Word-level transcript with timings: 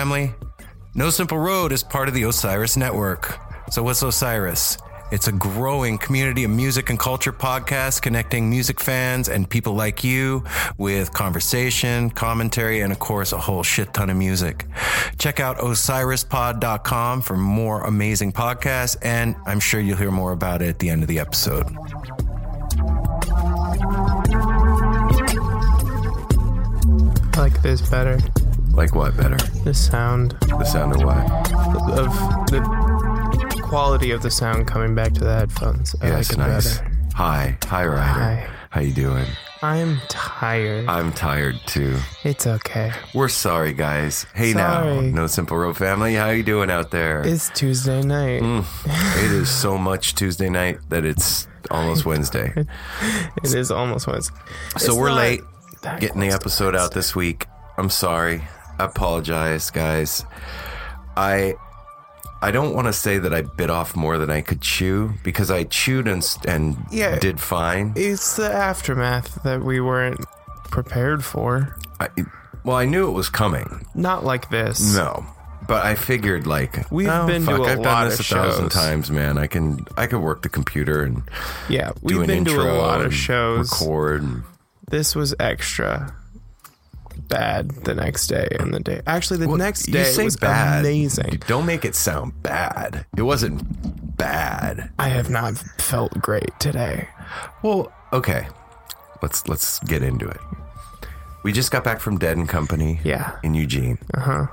Family. 0.00 0.32
No 0.94 1.10
Simple 1.10 1.36
Road 1.36 1.72
is 1.72 1.82
part 1.82 2.08
of 2.08 2.14
the 2.14 2.22
Osiris 2.22 2.74
Network. 2.74 3.38
So, 3.70 3.82
what's 3.82 4.02
Osiris? 4.02 4.78
It's 5.12 5.28
a 5.28 5.32
growing 5.32 5.98
community 5.98 6.44
of 6.44 6.50
music 6.50 6.88
and 6.88 6.98
culture 6.98 7.34
podcasts 7.34 8.00
connecting 8.00 8.48
music 8.48 8.80
fans 8.80 9.28
and 9.28 9.46
people 9.46 9.74
like 9.74 10.02
you 10.02 10.42
with 10.78 11.12
conversation, 11.12 12.08
commentary, 12.08 12.80
and 12.80 12.92
of 12.92 12.98
course, 12.98 13.32
a 13.32 13.38
whole 13.38 13.62
shit 13.62 13.92
ton 13.92 14.08
of 14.08 14.16
music. 14.16 14.64
Check 15.18 15.38
out 15.38 15.58
osirispod.com 15.58 17.20
for 17.20 17.36
more 17.36 17.82
amazing 17.82 18.32
podcasts, 18.32 18.96
and 19.02 19.36
I'm 19.44 19.60
sure 19.60 19.80
you'll 19.80 19.98
hear 19.98 20.10
more 20.10 20.32
about 20.32 20.62
it 20.62 20.68
at 20.70 20.78
the 20.78 20.88
end 20.88 21.02
of 21.02 21.08
the 21.08 21.18
episode. 21.18 21.66
I 27.34 27.40
like 27.42 27.60
this 27.60 27.82
better. 27.82 28.18
Like 28.72 28.94
what 28.94 29.16
better? 29.16 29.36
The 29.64 29.74
sound 29.74 30.36
The 30.48 30.64
sound 30.64 30.94
of 30.96 31.02
what? 31.02 31.52
of 31.98 32.12
the 32.50 33.60
quality 33.62 34.10
of 34.12 34.22
the 34.22 34.30
sound 34.30 34.66
coming 34.66 34.94
back 34.94 35.12
to 35.14 35.20
the 35.24 35.32
headphones. 35.34 35.94
I 36.00 36.08
Yes, 36.08 36.30
like 36.30 36.38
it 36.38 36.50
nice. 36.50 36.78
better. 36.78 36.90
Hi, 37.14 37.58
hi, 37.64 37.84
Ryder. 37.86 38.00
Hi. 38.00 38.48
How 38.70 38.80
you 38.80 38.92
doing? 38.92 39.26
I'm 39.62 40.00
tired. 40.08 40.88
I'm 40.88 41.12
tired 41.12 41.56
too. 41.66 41.98
it's 42.24 42.46
okay. 42.46 42.92
We're 43.14 43.28
sorry, 43.28 43.74
guys. 43.74 44.24
Hey 44.34 44.54
now, 44.54 45.00
No 45.00 45.26
Simple 45.26 45.58
Road 45.58 45.76
family. 45.76 46.14
How 46.14 46.30
you 46.30 46.42
doing 46.42 46.70
out 46.70 46.90
there? 46.90 47.20
It's 47.26 47.50
Tuesday 47.50 48.00
night. 48.02 48.42
Mm, 48.42 48.64
it 49.24 49.30
is 49.32 49.50
so 49.50 49.76
much 49.76 50.14
Tuesday 50.14 50.48
night 50.48 50.78
that 50.88 51.04
it's 51.04 51.46
almost 51.70 52.06
Wednesday. 52.06 52.52
It 53.44 53.54
is 53.54 53.70
almost 53.70 54.06
Wednesday. 54.06 54.34
So 54.78 54.92
It's 54.92 54.94
we're 54.94 55.12
late 55.12 55.40
getting 55.98 56.20
the 56.20 56.28
episode 56.28 56.74
out 56.76 56.92
this 56.94 57.14
week. 57.14 57.46
I'm 57.76 57.90
sorry. 57.90 58.42
I 58.80 58.84
apologize, 58.84 59.70
guys. 59.70 60.24
I 61.16 61.54
I 62.42 62.50
don't 62.52 62.74
want 62.74 62.86
to 62.86 62.92
say 62.92 63.18
that 63.18 63.34
I 63.34 63.42
bit 63.42 63.68
off 63.68 63.94
more 63.94 64.16
than 64.16 64.30
I 64.30 64.40
could 64.40 64.62
chew 64.62 65.12
because 65.22 65.50
I 65.50 65.64
chewed 65.64 66.08
and 66.08 66.24
and 66.46 66.76
Yeah. 66.90 67.18
did 67.18 67.38
fine. 67.40 67.92
It's 67.96 68.36
the 68.36 68.50
aftermath 68.50 69.42
that 69.42 69.62
we 69.62 69.80
weren't 69.80 70.24
prepared 70.70 71.22
for. 71.24 71.76
I, 72.00 72.08
Well, 72.64 72.76
I 72.76 72.86
knew 72.86 73.08
it 73.08 73.12
was 73.12 73.28
coming. 73.28 73.86
Not 73.94 74.24
like 74.24 74.48
this. 74.50 74.94
No, 74.94 75.26
but 75.68 75.84
I 75.84 75.94
figured 75.94 76.46
like 76.46 76.90
We've 76.90 77.08
oh, 77.08 77.26
been 77.26 77.44
to 77.44 77.56
fuck, 77.56 77.60
a 77.60 77.70
I've 77.72 77.78
lot 77.78 77.84
done 77.84 78.08
this 78.08 78.20
of 78.20 78.26
a 78.26 78.34
thousand 78.40 78.64
shows. 78.72 78.82
times, 78.82 79.10
man. 79.10 79.36
I 79.36 79.46
can 79.46 79.84
I 79.98 80.06
could 80.06 80.20
work 80.20 80.40
the 80.42 80.48
computer 80.48 81.02
and 81.02 81.22
Yeah, 81.68 81.88
do 81.90 81.94
we've 82.02 82.20
an 82.20 82.26
been 82.28 82.44
to 82.46 82.50
intro 82.52 82.72
a 82.74 82.78
lot 82.78 83.02
of 83.04 83.12
shows. 83.14 83.70
record. 83.70 84.22
And, 84.22 84.42
This 84.90 85.14
was 85.14 85.34
extra 85.38 86.14
bad 87.30 87.70
the 87.84 87.94
next 87.94 88.26
day 88.26 88.46
and 88.60 88.74
the 88.74 88.80
day. 88.80 89.00
Actually, 89.06 89.38
the 89.38 89.48
Well, 89.48 89.56
next 89.56 89.84
day 89.86 90.14
was 90.22 90.36
bad. 90.36 90.80
amazing. 90.80 91.40
Don't 91.46 91.64
make 91.64 91.84
it 91.86 91.94
sound 91.94 92.42
bad. 92.42 93.06
It 93.16 93.22
wasn't 93.22 93.62
bad. 94.18 94.90
I 94.98 95.08
have 95.08 95.30
not 95.30 95.56
felt 95.78 96.12
great 96.20 96.50
today. 96.58 97.08
Well, 97.62 97.90
okay. 98.12 98.48
Let's 99.22 99.48
let's 99.48 99.78
get 99.80 100.02
into 100.02 100.28
it. 100.28 100.40
We 101.42 101.52
just 101.52 101.70
got 101.70 101.84
back 101.84 102.00
from 102.00 102.18
Dead 102.18 102.36
and 102.36 102.48
Company 102.48 103.00
Yeah. 103.04 103.32
in 103.42 103.54
Eugene. 103.54 103.98
Uh 104.12 104.20
huh. 104.20 104.46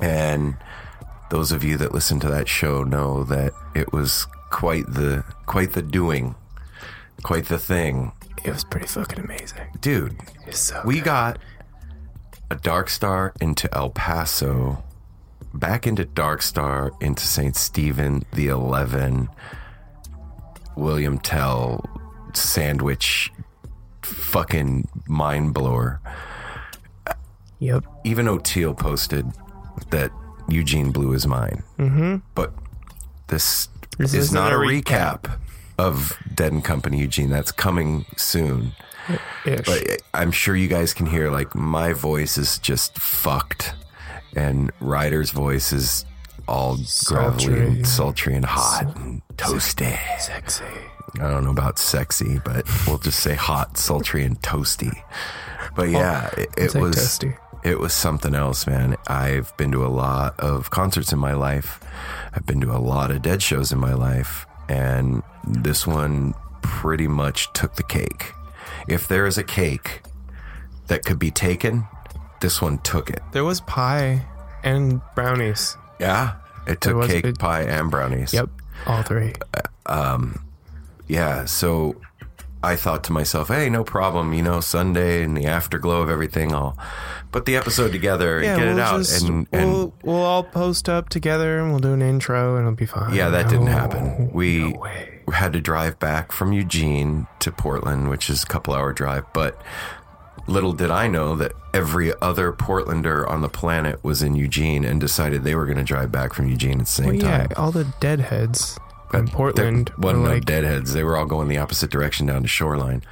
And 0.00 0.56
those 1.30 1.52
of 1.52 1.62
you 1.62 1.76
that 1.78 1.92
listen 1.92 2.18
to 2.20 2.28
that 2.30 2.48
show 2.48 2.82
know 2.82 3.22
that 3.24 3.52
it 3.74 3.92
was 3.92 4.26
quite 4.50 4.86
the 4.92 5.24
quite 5.46 5.72
the 5.74 5.82
doing, 5.82 6.34
quite 7.22 7.46
the 7.46 7.58
thing. 7.58 8.12
It 8.44 8.52
was 8.52 8.62
pretty 8.64 8.86
fucking 8.86 9.18
amazing. 9.24 9.66
Dude, 9.80 10.16
so 10.50 10.80
we 10.84 10.96
good. 10.96 11.04
got 11.04 11.38
a 12.50 12.56
Dark 12.56 12.88
Star 12.88 13.32
into 13.40 13.72
El 13.74 13.90
Paso, 13.90 14.82
back 15.52 15.86
into 15.86 16.04
Dark 16.04 16.42
Star 16.42 16.92
into 17.00 17.24
St. 17.24 17.56
Stephen, 17.56 18.24
the 18.32 18.48
11, 18.48 19.28
William 20.76 21.18
Tell, 21.18 21.84
sandwich, 22.32 23.32
fucking 24.02 24.88
mind 25.08 25.54
blower. 25.54 26.00
Yep. 27.60 27.84
Even 28.04 28.26
Oteil 28.26 28.76
posted 28.76 29.26
that 29.90 30.10
Eugene 30.48 30.90
blew 30.92 31.10
his 31.10 31.26
mind. 31.26 31.62
Mm-hmm. 31.78 32.16
But 32.34 32.52
this, 33.28 33.68
This 33.98 34.12
is 34.12 34.26
isn't 34.26 34.36
a 34.36 34.48
a 34.48 34.58
recap 34.58 35.38
of 35.78 36.16
Dead 36.34 36.52
and 36.52 36.64
Company 36.64 36.98
Eugene. 37.00 37.30
That's 37.30 37.52
coming 37.52 38.04
soon. 38.16 38.72
Ish. 39.44 39.66
But 39.66 40.02
I'm 40.14 40.30
sure 40.30 40.56
you 40.56 40.68
guys 40.68 40.94
can 40.94 41.06
hear 41.06 41.30
like 41.30 41.54
my 41.54 41.92
voice 41.92 42.38
is 42.38 42.58
just 42.58 42.98
fucked, 42.98 43.74
and 44.34 44.70
Ryder's 44.80 45.30
voice 45.30 45.72
is 45.72 46.04
all 46.48 46.78
gravelly 47.06 47.60
and 47.60 47.86
sultry 47.86 48.34
and 48.34 48.44
hot 48.44 48.96
and 48.96 49.22
toasty. 49.36 49.98
Sexy. 50.18 50.64
I 51.20 51.30
don't 51.30 51.44
know 51.44 51.50
about 51.50 51.78
sexy, 51.78 52.40
but 52.44 52.66
we'll 52.86 52.98
just 52.98 53.20
say 53.20 53.34
hot, 53.34 53.76
sultry, 53.78 54.24
and 54.24 54.40
toasty. 54.42 54.92
But 55.76 55.90
yeah, 55.90 56.28
it, 56.36 56.48
it 56.56 56.74
was 56.74 56.96
toasty. 56.96 57.36
it 57.62 57.78
was 57.78 57.92
something 57.92 58.34
else, 58.34 58.66
man. 58.66 58.96
I've 59.06 59.56
been 59.56 59.70
to 59.72 59.86
a 59.86 59.88
lot 59.88 60.38
of 60.40 60.70
concerts 60.70 61.12
in 61.12 61.18
my 61.18 61.34
life. 61.34 61.80
I've 62.32 62.46
been 62.46 62.60
to 62.62 62.72
a 62.72 62.78
lot 62.78 63.10
of 63.10 63.22
dead 63.22 63.42
shows 63.42 63.70
in 63.70 63.78
my 63.78 63.94
life, 63.94 64.46
and 64.68 65.22
this 65.46 65.86
one 65.86 66.34
pretty 66.62 67.06
much 67.06 67.52
took 67.52 67.76
the 67.76 67.82
cake. 67.84 68.32
If 68.88 69.08
there 69.08 69.26
is 69.26 69.38
a 69.38 69.44
cake 69.44 70.02
that 70.88 71.04
could 71.04 71.18
be 71.18 71.30
taken, 71.30 71.86
this 72.40 72.60
one 72.60 72.78
took 72.78 73.10
it. 73.10 73.20
There 73.32 73.44
was 73.44 73.60
pie 73.62 74.24
and 74.62 75.00
brownies. 75.14 75.76
Yeah, 75.98 76.34
it 76.66 76.80
took 76.80 77.06
cake, 77.08 77.38
pie, 77.38 77.62
and 77.62 77.90
brownies. 77.90 78.32
Yep. 78.34 78.48
All 78.86 79.02
three. 79.02 79.32
Um, 79.86 80.44
yeah, 81.06 81.44
so 81.44 82.00
I 82.62 82.76
thought 82.76 83.04
to 83.04 83.12
myself, 83.12 83.48
hey, 83.48 83.68
no 83.70 83.84
problem. 83.84 84.32
You 84.34 84.42
know, 84.42 84.60
Sunday 84.60 85.22
and 85.22 85.36
the 85.36 85.46
afterglow 85.46 86.02
of 86.02 86.10
everything, 86.10 86.52
I'll 86.54 86.76
put 87.32 87.44
the 87.46 87.56
episode 87.56 87.92
together 87.92 88.36
and 88.38 88.44
Yeah, 88.46 88.56
get 88.56 88.64
we'll 88.66 88.78
it 88.78 88.80
out. 88.80 88.98
just 88.98 89.22
and 89.28 89.46
and 89.52 89.70
we'll 89.72 89.94
we'll 90.02 90.22
all 90.22 90.42
post 90.44 90.88
up 90.88 91.08
together 91.08 91.58
and 91.60 91.70
we'll 91.70 91.80
do 91.80 91.92
an 91.92 92.02
intro 92.02 92.56
and 92.56 92.66
it'll 92.66 92.76
be 92.76 92.86
fine. 92.86 93.14
yeah, 93.14 93.28
that 93.30 93.48
didn't 93.48 93.66
happen. 93.68 94.30
We 94.32 94.72
no 94.72 94.78
way. 94.78 95.13
Had 95.32 95.52
to 95.54 95.60
drive 95.60 95.98
back 95.98 96.32
from 96.32 96.52
Eugene 96.52 97.26
to 97.40 97.50
Portland, 97.52 98.08
which 98.10 98.28
is 98.30 98.42
a 98.42 98.46
couple 98.46 98.74
hour 98.74 98.92
drive. 98.92 99.24
But 99.32 99.60
little 100.46 100.72
did 100.72 100.90
I 100.90 101.06
know 101.08 101.36
that 101.36 101.52
every 101.72 102.12
other 102.20 102.52
Portlander 102.52 103.28
on 103.28 103.40
the 103.40 103.48
planet 103.48 104.02
was 104.04 104.22
in 104.22 104.34
Eugene 104.36 104.84
and 104.84 105.00
decided 105.00 105.42
they 105.44 105.54
were 105.54 105.64
going 105.64 105.78
to 105.78 105.82
drive 105.84 106.12
back 106.12 106.34
from 106.34 106.48
Eugene 106.48 106.72
at 106.80 106.86
the 106.86 106.92
same 106.92 107.06
Well, 107.06 107.16
yeah, 107.16 107.46
time. 107.46 107.52
all 107.56 107.72
the 107.72 107.84
deadheads 108.00 108.78
uh, 109.14 109.18
in 109.18 109.28
Portland 109.28 109.88
there 109.88 109.94
were 109.96 110.02
wasn't 110.08 110.24
no 110.24 110.30
like 110.34 110.44
deadheads. 110.44 110.92
They 110.92 111.02
were 111.04 111.16
all 111.16 111.26
going 111.26 111.48
the 111.48 111.58
opposite 111.58 111.90
direction 111.90 112.26
down 112.26 112.42
to 112.42 112.48
Shoreline. 112.48 113.02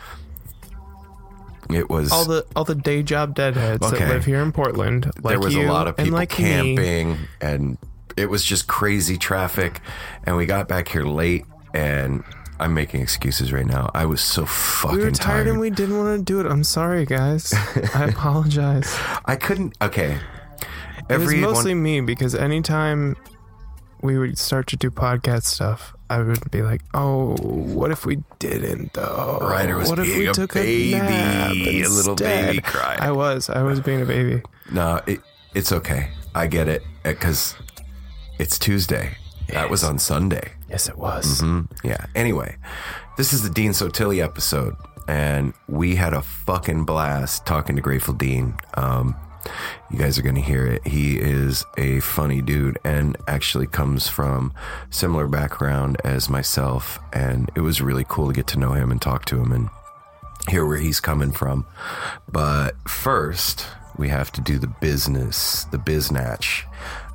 It 1.70 1.88
was 1.88 2.12
all 2.12 2.24
the 2.26 2.44
all 2.54 2.64
the 2.64 2.74
day 2.74 3.02
job 3.02 3.34
deadheads 3.34 3.86
Okay. 3.86 3.98
that 4.00 4.08
live 4.08 4.24
here 4.26 4.40
in 4.42 4.52
Portland. 4.52 5.06
Like 5.22 5.32
there 5.32 5.40
was 5.40 5.54
a 5.54 5.62
lot 5.62 5.88
of 5.88 5.94
and 5.98 6.06
people 6.06 6.18
like 6.18 6.38
me. 6.38 6.44
camping 6.76 7.18
and 7.40 7.78
it 8.16 8.26
was 8.28 8.44
just 8.44 8.66
crazy 8.66 9.16
traffic 9.16 9.80
and 10.24 10.36
we 10.36 10.44
got 10.44 10.68
back 10.68 10.88
here 10.88 11.04
late 11.04 11.46
and 11.74 12.22
I'm 12.60 12.74
making 12.74 13.00
excuses 13.00 13.52
right 13.52 13.66
now. 13.66 13.90
I 13.94 14.06
was 14.06 14.20
so 14.20 14.46
fucking 14.46 14.98
We 14.98 15.04
were 15.04 15.10
tired, 15.10 15.48
and 15.48 15.58
we 15.58 15.70
didn't 15.70 15.98
want 15.98 16.18
to 16.18 16.24
do 16.24 16.40
it. 16.40 16.46
I'm 16.46 16.64
sorry, 16.64 17.04
guys. 17.04 17.52
I 17.94 18.04
apologize. 18.08 18.94
I 19.24 19.36
couldn't 19.36 19.76
okay. 19.82 20.18
It 21.10 21.18
was 21.18 21.22
Every 21.22 21.40
mostly 21.40 21.74
me 21.74 22.00
because 22.00 22.34
anytime 22.34 23.16
we 24.00 24.18
would 24.18 24.38
start 24.38 24.66
to 24.68 24.76
do 24.76 24.90
podcast 24.90 25.44
stuff, 25.44 25.94
I 26.08 26.22
would 26.22 26.50
be 26.50 26.62
like, 26.62 26.82
"Oh, 26.94 27.36
what 27.36 27.90
if 27.90 28.06
we 28.06 28.22
didn't 28.38 28.92
though? 28.92 29.38
Ryder 29.40 29.78
was 29.78 29.88
what 29.88 29.98
if 29.98 30.06
we 30.06 30.28
a 30.28 30.32
took 30.32 30.54
baby, 30.54 30.94
a, 30.94 30.98
nap 30.98 31.50
a 31.52 31.82
little 31.88 32.14
baby 32.14 32.60
cry. 32.60 32.96
I 33.00 33.10
was, 33.10 33.50
I 33.50 33.62
was 33.62 33.80
being 33.80 34.02
a 34.02 34.06
baby. 34.06 34.42
No, 34.70 35.00
it, 35.06 35.20
it's 35.54 35.72
okay. 35.72 36.10
I 36.34 36.46
get 36.46 36.68
it 36.68 36.82
because 37.02 37.56
it's 38.38 38.58
Tuesday. 38.58 39.16
That 39.52 39.70
was 39.70 39.84
on 39.84 39.98
Sunday. 39.98 40.52
Yes, 40.68 40.88
it 40.88 40.96
was. 40.96 41.40
Mm, 41.40 41.68
yeah. 41.84 42.06
Anyway, 42.14 42.56
this 43.16 43.32
is 43.32 43.42
the 43.42 43.50
Dean 43.50 43.72
Sottile 43.72 44.22
episode, 44.22 44.74
and 45.08 45.52
we 45.68 45.94
had 45.96 46.14
a 46.14 46.22
fucking 46.22 46.84
blast 46.84 47.44
talking 47.46 47.76
to 47.76 47.82
Grateful 47.82 48.14
Dean. 48.14 48.54
Um, 48.74 49.14
you 49.90 49.98
guys 49.98 50.18
are 50.18 50.22
going 50.22 50.36
to 50.36 50.40
hear 50.40 50.66
it. 50.66 50.86
He 50.86 51.18
is 51.18 51.64
a 51.76 52.00
funny 52.00 52.40
dude 52.40 52.78
and 52.84 53.16
actually 53.28 53.66
comes 53.66 54.08
from 54.08 54.52
similar 54.90 55.28
background 55.28 55.98
as 56.04 56.28
myself, 56.28 56.98
and 57.12 57.50
it 57.54 57.60
was 57.60 57.80
really 57.80 58.04
cool 58.08 58.28
to 58.28 58.32
get 58.32 58.46
to 58.48 58.58
know 58.58 58.72
him 58.72 58.90
and 58.90 59.02
talk 59.02 59.24
to 59.26 59.38
him 59.40 59.52
and 59.52 59.68
hear 60.48 60.64
where 60.64 60.78
he's 60.78 61.00
coming 61.00 61.32
from. 61.32 61.66
But 62.30 62.76
first, 62.88 63.66
we 63.98 64.08
have 64.08 64.30
to 64.32 64.40
do 64.40 64.58
the 64.58 64.66
business, 64.80 65.64
the 65.64 65.78
biznatch. 65.78 66.64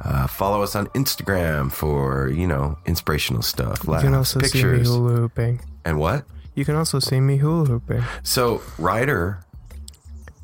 Uh, 0.04 0.28
follow 0.28 0.62
us 0.62 0.76
on 0.76 0.88
Instagram 0.88 1.72
for 1.72 2.30
you 2.30 2.48
know 2.48 2.78
inspirational 2.86 3.42
stuff, 3.42 3.84
You 3.86 3.98
can 4.00 4.14
also 4.14 4.40
see 4.40 4.46
me 4.46 4.52
pictures, 4.52 4.88
hula 4.88 5.14
hooping. 5.14 5.62
and 5.86 6.00
what. 6.00 6.26
You 6.56 6.66
can 6.66 6.76
also 6.76 7.00
see 7.00 7.20
me 7.20 7.38
hula 7.38 7.66
hooping. 7.66 8.04
So 8.24 8.62
Ryder 8.80 9.40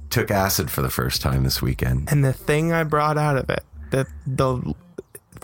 took 0.10 0.29
acid 0.29 0.69
for 0.69 0.81
the 0.81 0.89
first 0.89 1.22
time 1.22 1.43
this 1.43 1.62
weekend. 1.62 2.07
And 2.12 2.24
the 2.24 2.34
thing 2.34 2.72
I 2.72 2.84
brought 2.84 3.17
out 3.17 3.38
of 3.38 3.50
it, 3.50 3.63
the 3.91 4.05
the 4.27 4.74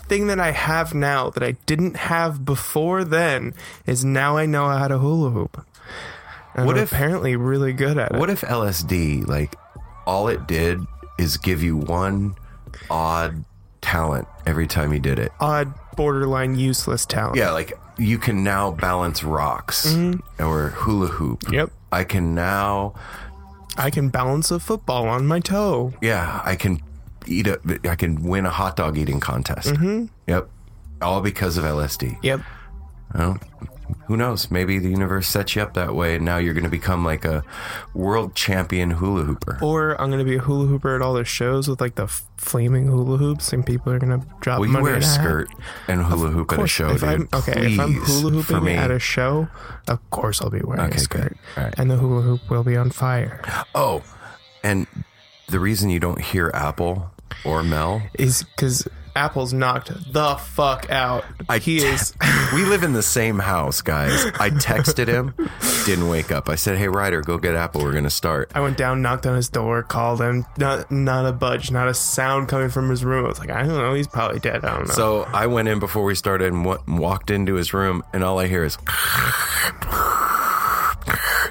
thing 0.07 0.27
that 0.27 0.39
I 0.39 0.51
have 0.51 0.93
now 0.93 1.29
that 1.31 1.43
I 1.43 1.51
didn't 1.65 1.95
have 1.95 2.43
before 2.45 3.03
then, 3.03 3.53
is 3.85 4.03
now 4.05 4.37
I 4.37 4.45
know 4.45 4.67
how 4.69 4.87
to 4.87 4.97
hula 4.97 5.29
hoop. 5.31 5.65
And 6.55 6.65
What 6.65 6.77
I'm 6.77 6.83
if- 6.83 6.91
apparently 6.91 7.35
really 7.35 7.73
good 7.73 7.97
at 7.97 8.11
it? 8.13 8.17
What 8.19 8.29
if 8.29 8.41
LSD, 8.41 9.27
like, 9.27 9.55
all 10.09 10.27
it 10.27 10.47
did 10.47 10.81
is 11.19 11.37
give 11.37 11.61
you 11.61 11.77
one 11.77 12.33
odd 12.89 13.45
talent 13.79 14.27
every 14.47 14.65
time 14.65 14.91
you 14.91 14.99
did 14.99 15.19
it? 15.19 15.31
Odd, 15.39 15.71
borderline 15.95 16.55
useless 16.55 17.05
talent. 17.05 17.37
Yeah, 17.37 17.51
like 17.51 17.73
you 17.99 18.17
can 18.17 18.43
now 18.43 18.71
balance 18.71 19.23
rocks 19.23 19.95
or 20.39 20.69
hula 20.69 21.09
hoop. 21.09 21.43
Yep. 21.51 21.69
I 21.91 22.05
can 22.05 22.33
now, 22.33 22.95
I 23.77 23.91
can 23.91 24.09
balance 24.09 24.49
a 24.49 24.59
football 24.59 25.07
on 25.07 25.27
my 25.27 25.39
toe. 25.39 25.93
yeah, 26.01 26.41
I 26.43 26.55
can 26.55 26.81
eat 27.27 27.45
a, 27.45 27.59
I 27.83 27.95
can 27.95 28.23
win 28.23 28.47
a 28.47 28.49
hot 28.49 28.75
dog 28.77 28.97
eating 28.97 29.19
contest. 29.19 29.75
Mm-hmm. 29.75 30.05
Yep. 30.25 30.49
All 31.03 31.21
because 31.21 31.55
of 31.57 31.65
LSD. 31.65 32.17
Yep. 32.23 32.41
Well, 33.13 33.37
who 34.09 34.17
knows? 34.17 34.49
Maybe 34.49 34.79
the 34.79 34.89
universe 34.89 35.27
sets 35.27 35.55
you 35.55 35.61
up 35.61 35.75
that 35.75 35.93
way, 35.93 36.15
and 36.15 36.25
now 36.25 36.37
you're 36.37 36.55
going 36.55 36.63
to 36.63 36.69
become 36.69 37.05
like 37.05 37.25
a 37.25 37.43
world 37.93 38.33
champion 38.33 38.89
hula 38.89 39.21
hooper. 39.23 39.59
Or 39.61 39.99
I'm 40.01 40.09
gonna 40.09 40.23
be 40.23 40.35
a 40.35 40.39
hula 40.39 40.65
hooper 40.65 40.95
at 40.95 41.01
all 41.03 41.13
the 41.13 41.23
shows 41.23 41.67
with 41.67 41.79
like 41.79 41.93
the 41.93 42.07
flaming 42.37 42.87
hula 42.87 43.17
hoops, 43.17 43.53
and 43.53 43.63
people 43.63 43.93
are 43.93 43.99
gonna 43.99 44.25
drop 44.39 44.61
Will 44.61 44.67
you 44.71 44.81
wear 44.81 44.95
a 44.95 45.03
skirt 45.03 45.47
and 45.87 46.01
hula 46.03 46.29
hoop 46.31 46.51
at 46.53 46.59
a 46.59 46.67
show, 46.67 46.89
if 46.89 47.01
dude? 47.01 47.09
I'm, 47.09 47.29
okay, 47.35 47.73
if 47.73 47.79
I'm 47.79 47.93
hula 47.93 48.41
hooping 48.41 48.75
at 48.75 48.89
a 48.89 48.97
show, 48.97 49.47
of 49.87 50.09
course 50.09 50.41
I'll 50.41 50.49
be 50.49 50.61
wearing 50.61 50.85
Okay, 50.85 50.97
a 50.97 50.99
skirt, 50.99 51.37
right. 51.55 51.73
and 51.77 51.91
the 51.91 51.97
hula 51.97 52.23
hoop 52.23 52.49
will 52.49 52.63
be 52.63 52.75
on 52.75 52.89
fire. 52.89 53.41
Oh, 53.75 54.01
and 54.63 54.87
the 55.49 55.59
reason 55.59 55.91
you 55.91 55.99
don't 55.99 56.19
hear 56.21 56.49
Apple 56.55 57.11
or 57.45 57.61
Mel 57.61 58.01
Is 58.15 58.41
because 58.41 58.87
Apple's 59.19 59.51
knocked 59.51 59.91
the 60.13 60.35
fuck 60.37 60.89
out. 60.89 61.25
I 61.49 61.57
he 61.57 61.79
is 61.79 62.13
we 62.53 62.63
live 62.63 62.83
in 62.83 62.93
the 62.93 63.03
same 63.03 63.37
house, 63.37 63.81
guys. 63.81 64.25
I 64.39 64.49
texted 64.49 65.07
him, 65.07 65.33
didn't 65.85 66.07
wake 66.07 66.31
up. 66.31 66.47
I 66.47 66.55
said, 66.55 66.77
"Hey, 66.77 66.87
Ryder, 66.87 67.21
go 67.21 67.37
get 67.37 67.53
Apple. 67.53 67.83
We're 67.83 67.91
gonna 67.93 68.09
start." 68.09 68.49
I 68.55 68.61
went 68.61 68.77
down, 68.77 69.01
knocked 69.01 69.25
on 69.27 69.35
his 69.35 69.49
door, 69.49 69.83
called 69.83 70.21
him. 70.21 70.45
Not 70.57 70.89
not 70.89 71.25
a 71.25 71.33
budge, 71.33 71.69
not 71.69 71.89
a 71.89 71.93
sound 71.93 72.47
coming 72.47 72.69
from 72.69 72.89
his 72.89 73.03
room. 73.03 73.25
I 73.25 73.27
was 73.27 73.39
like, 73.39 73.49
I 73.51 73.63
don't 73.63 73.77
know. 73.77 73.93
He's 73.93 74.07
probably 74.07 74.39
dead. 74.39 74.63
I 74.63 74.77
don't 74.77 74.87
know. 74.87 74.93
So 74.93 75.23
I 75.23 75.47
went 75.47 75.67
in 75.67 75.79
before 75.79 76.05
we 76.05 76.15
started 76.15 76.53
and 76.53 76.63
wa- 76.63 76.77
walked 76.87 77.29
into 77.29 77.55
his 77.55 77.73
room, 77.73 78.03
and 78.13 78.23
all 78.23 78.39
I 78.39 78.47
hear 78.47 78.63
is. 78.63 78.77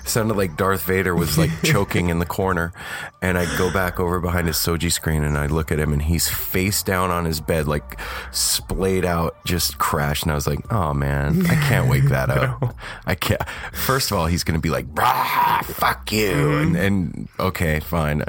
Sounded 0.08 0.36
like 0.36 0.56
Darth 0.56 0.84
Vader 0.84 1.14
was 1.14 1.36
like 1.36 1.50
choking 1.64 2.08
in 2.08 2.18
the 2.18 2.26
corner. 2.26 2.72
And 3.20 3.36
I 3.36 3.44
go 3.58 3.72
back 3.72 4.00
over 4.00 4.20
behind 4.20 4.46
his 4.46 4.60
shoji 4.60 4.90
screen 4.90 5.22
and 5.24 5.36
I 5.36 5.46
look 5.46 5.70
at 5.72 5.78
him 5.78 5.92
and 5.92 6.00
he's 6.02 6.28
face 6.28 6.82
down 6.82 7.10
on 7.10 7.24
his 7.24 7.40
bed, 7.40 7.66
like 7.68 7.98
splayed 8.32 9.04
out, 9.04 9.36
just 9.44 9.78
crashed. 9.78 10.22
And 10.22 10.32
I 10.32 10.34
was 10.34 10.46
like, 10.46 10.60
oh 10.72 10.94
man, 10.94 11.44
I 11.46 11.54
can't 11.54 11.88
wake 11.90 12.04
that 12.08 12.30
up. 12.30 12.74
I 13.06 13.14
can't. 13.14 13.42
First 13.72 14.10
of 14.10 14.16
all, 14.18 14.26
he's 14.26 14.44
going 14.44 14.54
to 14.58 14.62
be 14.62 14.70
like, 14.70 14.86
brah, 14.94 15.64
fuck 15.64 16.10
you. 16.12 16.30
Mm-hmm. 16.30 16.62
And, 16.62 16.76
and 16.76 17.28
okay, 17.40 17.80
fine. 17.80 18.22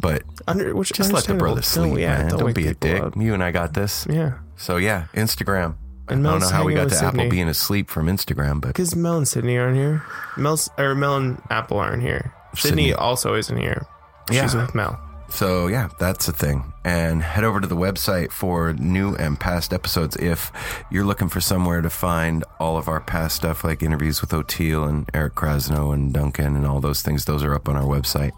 But 0.00 0.22
Under, 0.46 0.74
which 0.74 0.92
just 0.92 1.12
let 1.12 1.24
the 1.24 1.34
brother 1.34 1.56
Don't- 1.56 1.64
sleep, 1.64 1.98
yeah, 1.98 2.18
man. 2.18 2.28
Don't, 2.30 2.44
wake 2.44 2.54
be 2.56 2.66
a 2.68 2.74
dick. 2.74 3.02
up. 3.02 3.16
You 3.16 3.34
and 3.34 3.42
I 3.42 3.50
got 3.50 3.74
this. 3.74 4.06
Yeah, 4.08 4.38
So 4.56 4.76
yeah, 4.76 5.06
Instagram. 5.14 5.74
And 6.08 6.26
I 6.26 6.30
don't 6.32 6.40
know 6.40 6.48
how 6.48 6.64
we 6.64 6.74
got 6.74 6.88
to 6.90 7.04
Apple 7.04 7.28
being 7.28 7.48
asleep 7.48 7.90
from 7.90 8.06
Instagram, 8.06 8.60
but 8.60 8.68
because 8.68 8.94
Mel 8.94 9.16
and 9.16 9.26
Sydney 9.26 9.58
aren't 9.58 9.76
here. 9.76 10.02
Mel's 10.36 10.70
or 10.78 10.94
Mel 10.94 11.16
and 11.16 11.42
Apple 11.50 11.78
aren't 11.78 12.02
here. 12.02 12.32
Sydney, 12.54 12.84
Sydney. 12.84 12.92
also 12.94 13.34
isn't 13.34 13.56
here. 13.56 13.86
Yeah. 14.30 14.42
She's 14.42 14.54
with 14.54 14.74
Mel. 14.74 14.98
so 15.28 15.66
yeah, 15.66 15.88
that's 15.98 16.28
a 16.28 16.32
thing. 16.32 16.72
And 16.84 17.22
head 17.22 17.42
over 17.42 17.60
to 17.60 17.66
the 17.66 17.76
website 17.76 18.30
for 18.30 18.72
new 18.74 19.14
and 19.16 19.38
past 19.38 19.72
episodes 19.72 20.16
if 20.16 20.52
you're 20.90 21.04
looking 21.04 21.28
for 21.28 21.40
somewhere 21.40 21.80
to 21.82 21.90
find 21.90 22.44
all 22.60 22.76
of 22.78 22.86
our 22.88 23.00
past 23.00 23.36
stuff, 23.36 23.64
like 23.64 23.82
interviews 23.82 24.20
with 24.20 24.30
Oteil 24.30 24.88
and 24.88 25.10
Eric 25.12 25.34
Krasno 25.34 25.92
and 25.92 26.12
Duncan 26.14 26.54
and 26.56 26.64
all 26.66 26.80
those 26.80 27.02
things. 27.02 27.24
Those 27.24 27.42
are 27.42 27.54
up 27.54 27.68
on 27.68 27.74
our 27.76 27.82
website. 27.82 28.32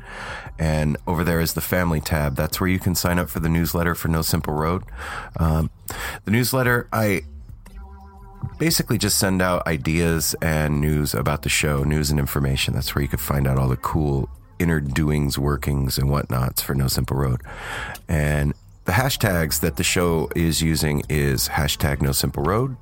And 0.59 0.97
over 1.07 1.23
there 1.25 1.41
is 1.41 1.53
the 1.53 1.61
family 1.61 2.01
tab. 2.01 2.37
That's 2.37 2.59
where 2.61 2.69
you 2.69 2.79
can 2.79 2.95
sign 2.95 3.19
up 3.19 3.29
for 3.29 3.41
the 3.41 3.49
newsletter 3.51 3.95
for 3.95 4.09
No 4.09 4.23
Simple 4.23 4.55
Road. 4.55 4.83
Um, 5.39 5.71
the 6.25 6.31
newsletter, 6.31 6.89
I 6.93 7.23
basically 8.59 8.99
just 8.99 9.18
send 9.18 9.40
out 9.40 9.66
ideas 9.66 10.35
and 10.42 10.80
news 10.80 11.14
about 11.14 11.42
the 11.42 11.49
show, 11.49 11.85
news 11.85 12.11
and 12.11 12.18
information. 12.18 12.75
That's 12.75 12.95
where 12.95 13.02
you 13.02 13.09
can 13.09 13.18
find 13.18 13.47
out 13.47 13.59
all 13.59 13.68
the 13.68 13.76
cool 13.76 14.28
inner 14.59 14.80
doings, 14.80 15.38
workings, 15.38 15.99
and 15.99 16.11
whatnots 16.11 16.62
for 16.62 16.75
No 16.75 16.88
Simple 16.88 17.16
Road. 17.16 17.40
And 18.09 18.54
the 18.88 18.92
hashtags 18.95 19.61
that 19.61 19.76
the 19.76 19.85
show 19.85 20.30
is 20.35 20.62
using 20.62 21.02
is 21.11 21.49
hashtag 21.49 22.00
No 22.00 22.12
Simple 22.12 22.42
Road 22.42 22.76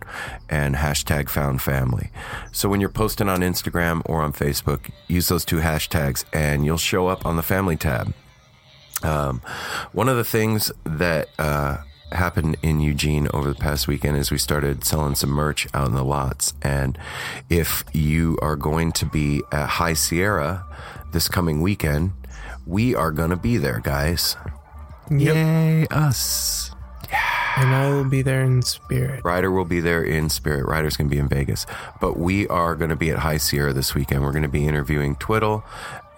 and 0.48 0.76
hashtag 0.76 1.28
Found 1.30 1.60
Family. 1.60 2.10
So 2.52 2.68
when 2.68 2.80
you're 2.80 2.88
posting 2.88 3.28
on 3.28 3.40
Instagram 3.40 4.02
or 4.04 4.22
on 4.22 4.32
Facebook, 4.32 4.90
use 5.08 5.28
those 5.28 5.44
two 5.44 5.56
hashtags 5.56 6.24
and 6.32 6.64
you'll 6.64 6.78
show 6.78 7.08
up 7.08 7.26
on 7.26 7.36
the 7.36 7.42
family 7.42 7.76
tab. 7.76 8.14
Um, 9.02 9.42
one 9.92 10.08
of 10.08 10.16
the 10.16 10.24
things 10.24 10.70
that 10.84 11.28
uh, 11.38 11.78
happened 12.12 12.56
in 12.62 12.80
Eugene 12.80 13.28
over 13.34 13.48
the 13.48 13.54
past 13.54 13.88
weekend 13.88 14.16
is 14.16 14.30
we 14.30 14.38
started 14.38 14.84
selling 14.84 15.14
some 15.14 15.30
merch 15.30 15.66
out 15.74 15.88
in 15.88 15.94
the 15.94 16.04
lots. 16.04 16.54
And 16.62 16.98
if 17.50 17.84
you 17.92 18.38
are 18.42 18.56
going 18.56 18.92
to 18.92 19.06
be 19.06 19.42
at 19.52 19.68
High 19.68 19.94
Sierra 19.94 20.64
this 21.12 21.28
coming 21.28 21.60
weekend, 21.62 22.12
we 22.66 22.94
are 22.94 23.10
going 23.10 23.30
to 23.30 23.36
be 23.36 23.56
there, 23.56 23.80
guys. 23.80 24.36
Yay, 25.10 25.86
us. 25.90 26.70
And 27.56 27.74
I 27.74 27.88
will 27.90 28.04
be 28.04 28.20
there 28.20 28.42
in 28.42 28.60
spirit. 28.60 29.24
Ryder 29.24 29.50
will 29.50 29.64
be 29.64 29.80
there 29.80 30.02
in 30.02 30.28
spirit. 30.28 30.66
Ryder's 30.66 30.96
going 30.96 31.08
to 31.08 31.14
be 31.14 31.18
in 31.18 31.28
Vegas. 31.28 31.64
But 32.00 32.18
we 32.18 32.46
are 32.48 32.74
going 32.74 32.90
to 32.90 32.96
be 32.96 33.10
at 33.10 33.20
High 33.20 33.38
Sierra 33.38 33.72
this 33.72 33.94
weekend. 33.94 34.22
We're 34.22 34.32
going 34.32 34.42
to 34.42 34.48
be 34.48 34.66
interviewing 34.66 35.16
Twiddle 35.16 35.64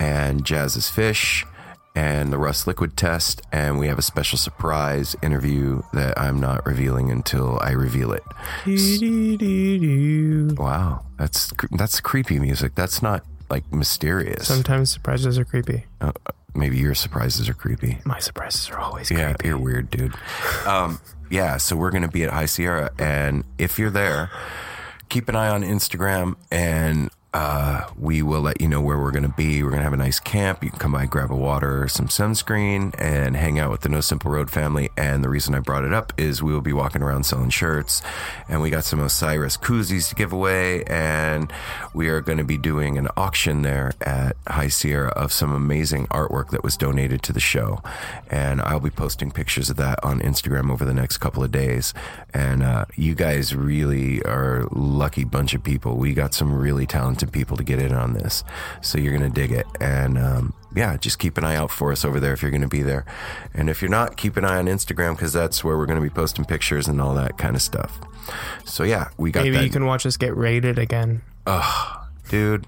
and 0.01 0.45
Jazz 0.45 0.75
Is 0.75 0.87
Phish 0.87 1.47
and 1.99 2.33
the 2.33 2.39
Russ 2.39 2.65
Liquid 2.69 2.97
Test. 2.97 3.43
And 3.51 3.77
we 3.79 3.89
have 3.89 3.99
a 3.99 4.03
special 4.03 4.39
surprise 4.39 5.17
interview 5.21 5.83
that 5.93 6.17
I'm 6.17 6.39
not 6.39 6.65
revealing 6.65 7.11
until 7.11 7.59
I 7.61 7.73
reveal 7.73 8.13
it. 8.13 8.23
Wow. 10.57 11.05
That's, 11.19 11.53
that's 11.73 12.01
creepy 12.01 12.39
music. 12.39 12.77
That's 12.77 13.03
not 13.03 13.25
like 13.51 13.71
mysterious. 13.73 14.47
Sometimes 14.47 14.91
surprises 14.93 15.39
are 15.39 15.45
creepy. 15.45 15.87
Uh, 16.01 16.13
maybe 16.55 16.77
your 16.79 16.95
surprises 16.95 17.49
are 17.49 17.55
creepy. 17.55 17.99
My 18.05 18.21
surprises 18.21 18.71
are 18.71 18.79
always 18.79 19.11
Yeah, 19.11 19.33
creepy. 19.33 19.49
you're 19.49 19.59
weird, 19.59 19.91
dude. 19.91 20.15
Um, 20.67 21.01
yeah, 21.31 21.57
so 21.57 21.75
we're 21.75 21.91
going 21.91 22.03
to 22.03 22.09
be 22.09 22.23
at 22.23 22.31
High 22.31 22.47
Sierra, 22.47 22.91
and 22.99 23.45
if 23.59 23.79
you're 23.79 23.91
there, 23.91 24.31
keep 25.09 25.29
an 25.29 25.35
eye 25.37 25.49
on 25.49 25.63
Instagram, 25.63 26.37
and 26.51 27.11
uh, 27.35 27.87
we 27.99 28.23
will 28.23 28.41
let 28.41 28.59
you 28.59 28.67
know 28.69 28.81
where 28.81 28.99
we're 28.99 29.11
going 29.11 29.23
to 29.23 29.35
be. 29.37 29.63
We're 29.63 29.69
going 29.69 29.81
to 29.81 29.85
have 29.85 29.93
a 29.93 29.99
nice 29.99 30.19
camp. 30.19 30.65
You 30.65 30.71
can 30.71 30.79
come 30.79 30.93
by, 30.93 31.05
grab 31.05 31.31
a 31.31 31.37
water, 31.37 31.87
some 31.87 32.09
sunscreen, 32.09 32.95
and 32.99 33.37
hang 33.37 33.59
out 33.59 33.71
with 33.71 33.83
the 33.83 33.91
No 33.91 34.01
Simple 34.01 34.31
Road 34.31 34.51
family. 34.51 34.89
And 34.97 35.23
the 35.23 35.29
reason 35.29 35.55
I 35.55 35.61
brought 35.61 35.85
it 35.85 35.93
up 35.93 36.15
is 36.17 36.43
we 36.43 36.55
will 36.55 36.63
be 36.63 36.73
walking 36.73 37.03
around 37.03 37.25
selling 37.25 37.51
shirts, 37.51 38.01
and 38.49 38.63
we 38.63 38.71
got 38.71 38.85
some 38.85 39.01
Osiris 39.01 39.59
koozies 39.59 40.09
to 40.09 40.15
give 40.15 40.33
away, 40.33 40.85
and 40.85 41.53
we 41.93 42.09
are 42.09 42.23
going 42.23 42.39
to 42.39 42.45
be 42.45 42.57
doing 42.57 42.97
an 42.97 43.09
auction 43.15 43.61
there 43.61 43.93
at 44.01 44.35
High 44.47 44.69
Sierra 44.69 45.11
of 45.11 45.31
some 45.31 45.53
amazing 45.53 46.07
artwork 46.07 46.49
that 46.51 46.65
was 46.65 46.79
donated 46.79 47.23
to 47.25 47.35
the 47.35 47.41
show. 47.41 47.83
And 48.31 48.63
I'll 48.63 48.81
be 48.81 48.91
posting 48.91 49.33
pictures 49.33 49.69
of 49.69 49.77
that 49.77 50.03
on 50.03 50.21
Instagram 50.21 50.71
over 50.71 50.87
the 50.87 50.95
next 50.95 51.19
couple 51.19 51.45
of 51.45 51.53
days. 51.53 51.93
And 52.33 52.63
uh, 52.63 52.87
you 52.97 53.15
guys 53.15 53.55
really 53.55 54.23
are 54.23 54.67
lucky 54.71 55.25
bunch 55.25 55.53
of 55.53 55.63
people. 55.63 55.97
We 55.97 56.15
got 56.15 56.33
some 56.33 56.53
really 56.53 56.87
talented 56.87 57.18
people 57.27 57.57
to 57.57 57.65
get 57.65 57.79
in 57.81 57.93
on 57.93 58.13
this. 58.15 58.45
So 58.83 58.99
you're 58.99 59.17
going 59.17 59.31
to 59.31 59.41
dig 59.41 59.51
it. 59.53 59.67
And 59.81 60.17
um, 60.19 60.55
yeah, 60.77 60.97
just 60.97 61.19
keep 61.19 61.37
an 61.39 61.45
eye 61.45 61.57
out 61.57 61.71
for 61.71 61.91
us 61.93 62.05
over 62.05 62.21
there 62.21 62.33
if 62.33 62.43
you're 62.43 62.51
going 62.51 62.61
to 62.63 62.69
be 62.69 62.83
there. 62.83 63.05
And 63.55 63.69
if 63.69 63.83
you're 63.83 63.91
not, 63.91 64.17
keep 64.17 64.37
an 64.37 64.45
eye 64.45 64.59
on 64.59 64.67
Instagram 64.67 65.15
because 65.17 65.33
that's 65.33 65.63
where 65.65 65.77
we're 65.77 65.87
going 65.87 66.01
to 66.01 66.03
be 66.07 66.11
posting 66.15 66.45
pictures 66.45 66.87
and 66.89 67.01
all 67.01 67.15
that 67.15 67.39
kind 67.39 67.57
of 67.57 67.63
stuff. 67.63 67.99
So 68.65 68.85
yeah, 68.85 69.09
we 69.17 69.31
got 69.31 69.45
Maybe 69.45 69.57
that 69.57 69.65
you 69.65 69.71
can 69.71 69.87
watch 69.87 70.05
us 70.07 70.17
get 70.17 70.37
raided 70.37 70.79
again. 70.79 71.23
dude 72.29 72.67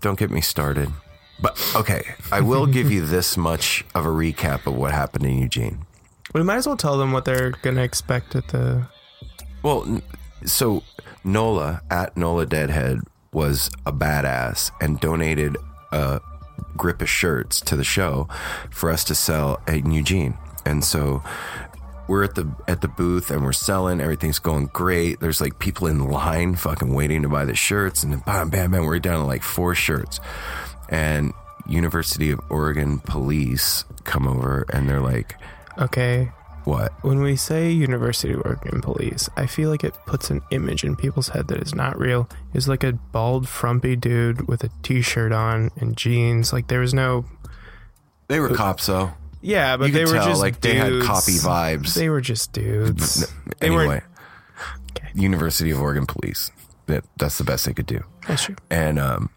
don't 0.00 0.18
get 0.18 0.30
me 0.30 0.40
started 0.40 0.88
but 1.40 1.60
okay 1.76 2.02
i 2.32 2.40
will 2.40 2.66
give 2.76 2.90
you 2.90 3.04
this 3.04 3.36
much 3.36 3.84
of 3.94 4.06
a 4.06 4.08
recap 4.08 4.66
of 4.66 4.74
what 4.74 4.92
happened 4.92 5.26
in 5.26 5.38
eugene 5.38 5.84
We 6.32 6.42
might 6.42 6.56
as 6.56 6.66
well 6.66 6.76
tell 6.76 6.96
them 6.96 7.12
what 7.12 7.24
they're 7.26 7.50
gonna 7.62 7.82
expect 7.82 8.34
at 8.34 8.48
the. 8.48 8.86
well 9.62 10.00
so 10.46 10.82
nola 11.24 11.82
at 11.90 12.16
nola 12.16 12.46
deadhead 12.46 13.00
was 13.36 13.70
a 13.84 13.92
badass 13.92 14.70
and 14.80 14.98
donated 14.98 15.58
a 15.92 16.20
grip 16.76 17.02
of 17.02 17.08
shirts 17.08 17.60
to 17.60 17.76
the 17.76 17.84
show 17.84 18.26
for 18.70 18.90
us 18.90 19.04
to 19.04 19.14
sell 19.14 19.60
in 19.68 19.92
eugene 19.92 20.36
and 20.64 20.82
so 20.82 21.22
we're 22.08 22.24
at 22.24 22.34
the 22.34 22.48
at 22.66 22.80
the 22.80 22.88
booth 22.88 23.32
and 23.32 23.42
we're 23.42 23.52
selling. 23.52 24.00
Everything's 24.00 24.38
going 24.38 24.66
great. 24.66 25.18
There's 25.18 25.40
like 25.40 25.58
people 25.58 25.88
in 25.88 26.08
line, 26.08 26.54
fucking 26.54 26.94
waiting 26.94 27.22
to 27.22 27.28
buy 27.28 27.44
the 27.44 27.56
shirts, 27.56 28.04
and 28.04 28.12
then 28.12 28.20
bam, 28.20 28.48
bam, 28.48 28.70
bam. 28.70 28.86
We're 28.86 29.00
down 29.00 29.18
to 29.18 29.26
like 29.26 29.42
four 29.42 29.74
shirts, 29.74 30.20
and 30.88 31.32
University 31.66 32.30
of 32.30 32.40
Oregon 32.48 33.00
police 33.00 33.84
come 34.04 34.28
over 34.28 34.66
and 34.72 34.88
they're 34.88 35.00
like, 35.00 35.34
Okay, 35.78 36.30
"What? 36.66 36.92
when 37.02 37.20
we 37.20 37.36
say 37.36 37.70
University 37.70 38.34
of 38.34 38.42
Oregon 38.44 38.80
Police, 38.82 39.30
I 39.36 39.46
feel 39.46 39.70
like 39.70 39.82
it 39.84 39.94
puts 40.04 40.30
an 40.30 40.42
image 40.50 40.84
in 40.84 40.94
people's 40.96 41.28
head 41.28 41.48
that 41.48 41.62
is 41.62 41.74
not 41.74 41.98
real. 41.98 42.28
It's 42.52 42.68
like 42.68 42.84
a 42.84 42.92
bald, 42.92 43.48
frumpy 43.48 43.96
dude 43.96 44.46
with 44.48 44.62
a 44.64 44.70
t-shirt 44.82 45.32
on 45.32 45.70
and 45.80 45.96
jeans. 45.96 46.52
Like 46.52 46.68
there 46.68 46.80
was 46.80 46.92
no. 46.92 47.24
They 48.28 48.40
were 48.40 48.50
cops, 48.54 48.86
though. 48.86 49.12
Yeah, 49.40 49.76
but 49.76 49.86
You 49.86 49.92
they 49.92 49.98
could 50.00 50.08
were 50.08 50.14
tell, 50.18 50.26
just 50.28 50.40
like, 50.40 50.60
they 50.60 50.74
had 50.74 50.88
dudes. 50.88 51.06
copy 51.06 51.32
vibes. 51.32 51.94
They 51.94 52.08
were 52.10 52.20
just 52.20 52.52
dudes. 52.52 53.26
They 53.60 53.68
anyway, 53.68 53.86
weren't- 53.86 54.04
University 55.14 55.70
of 55.70 55.80
Oregon 55.80 56.04
police. 56.06 56.50
That 56.86 57.04
that's 57.16 57.38
the 57.38 57.44
best 57.44 57.64
they 57.66 57.72
could 57.74 57.86
do. 57.86 58.02
That's 58.28 58.44
true. 58.44 58.56
and 58.70 58.98
um, 58.98 59.30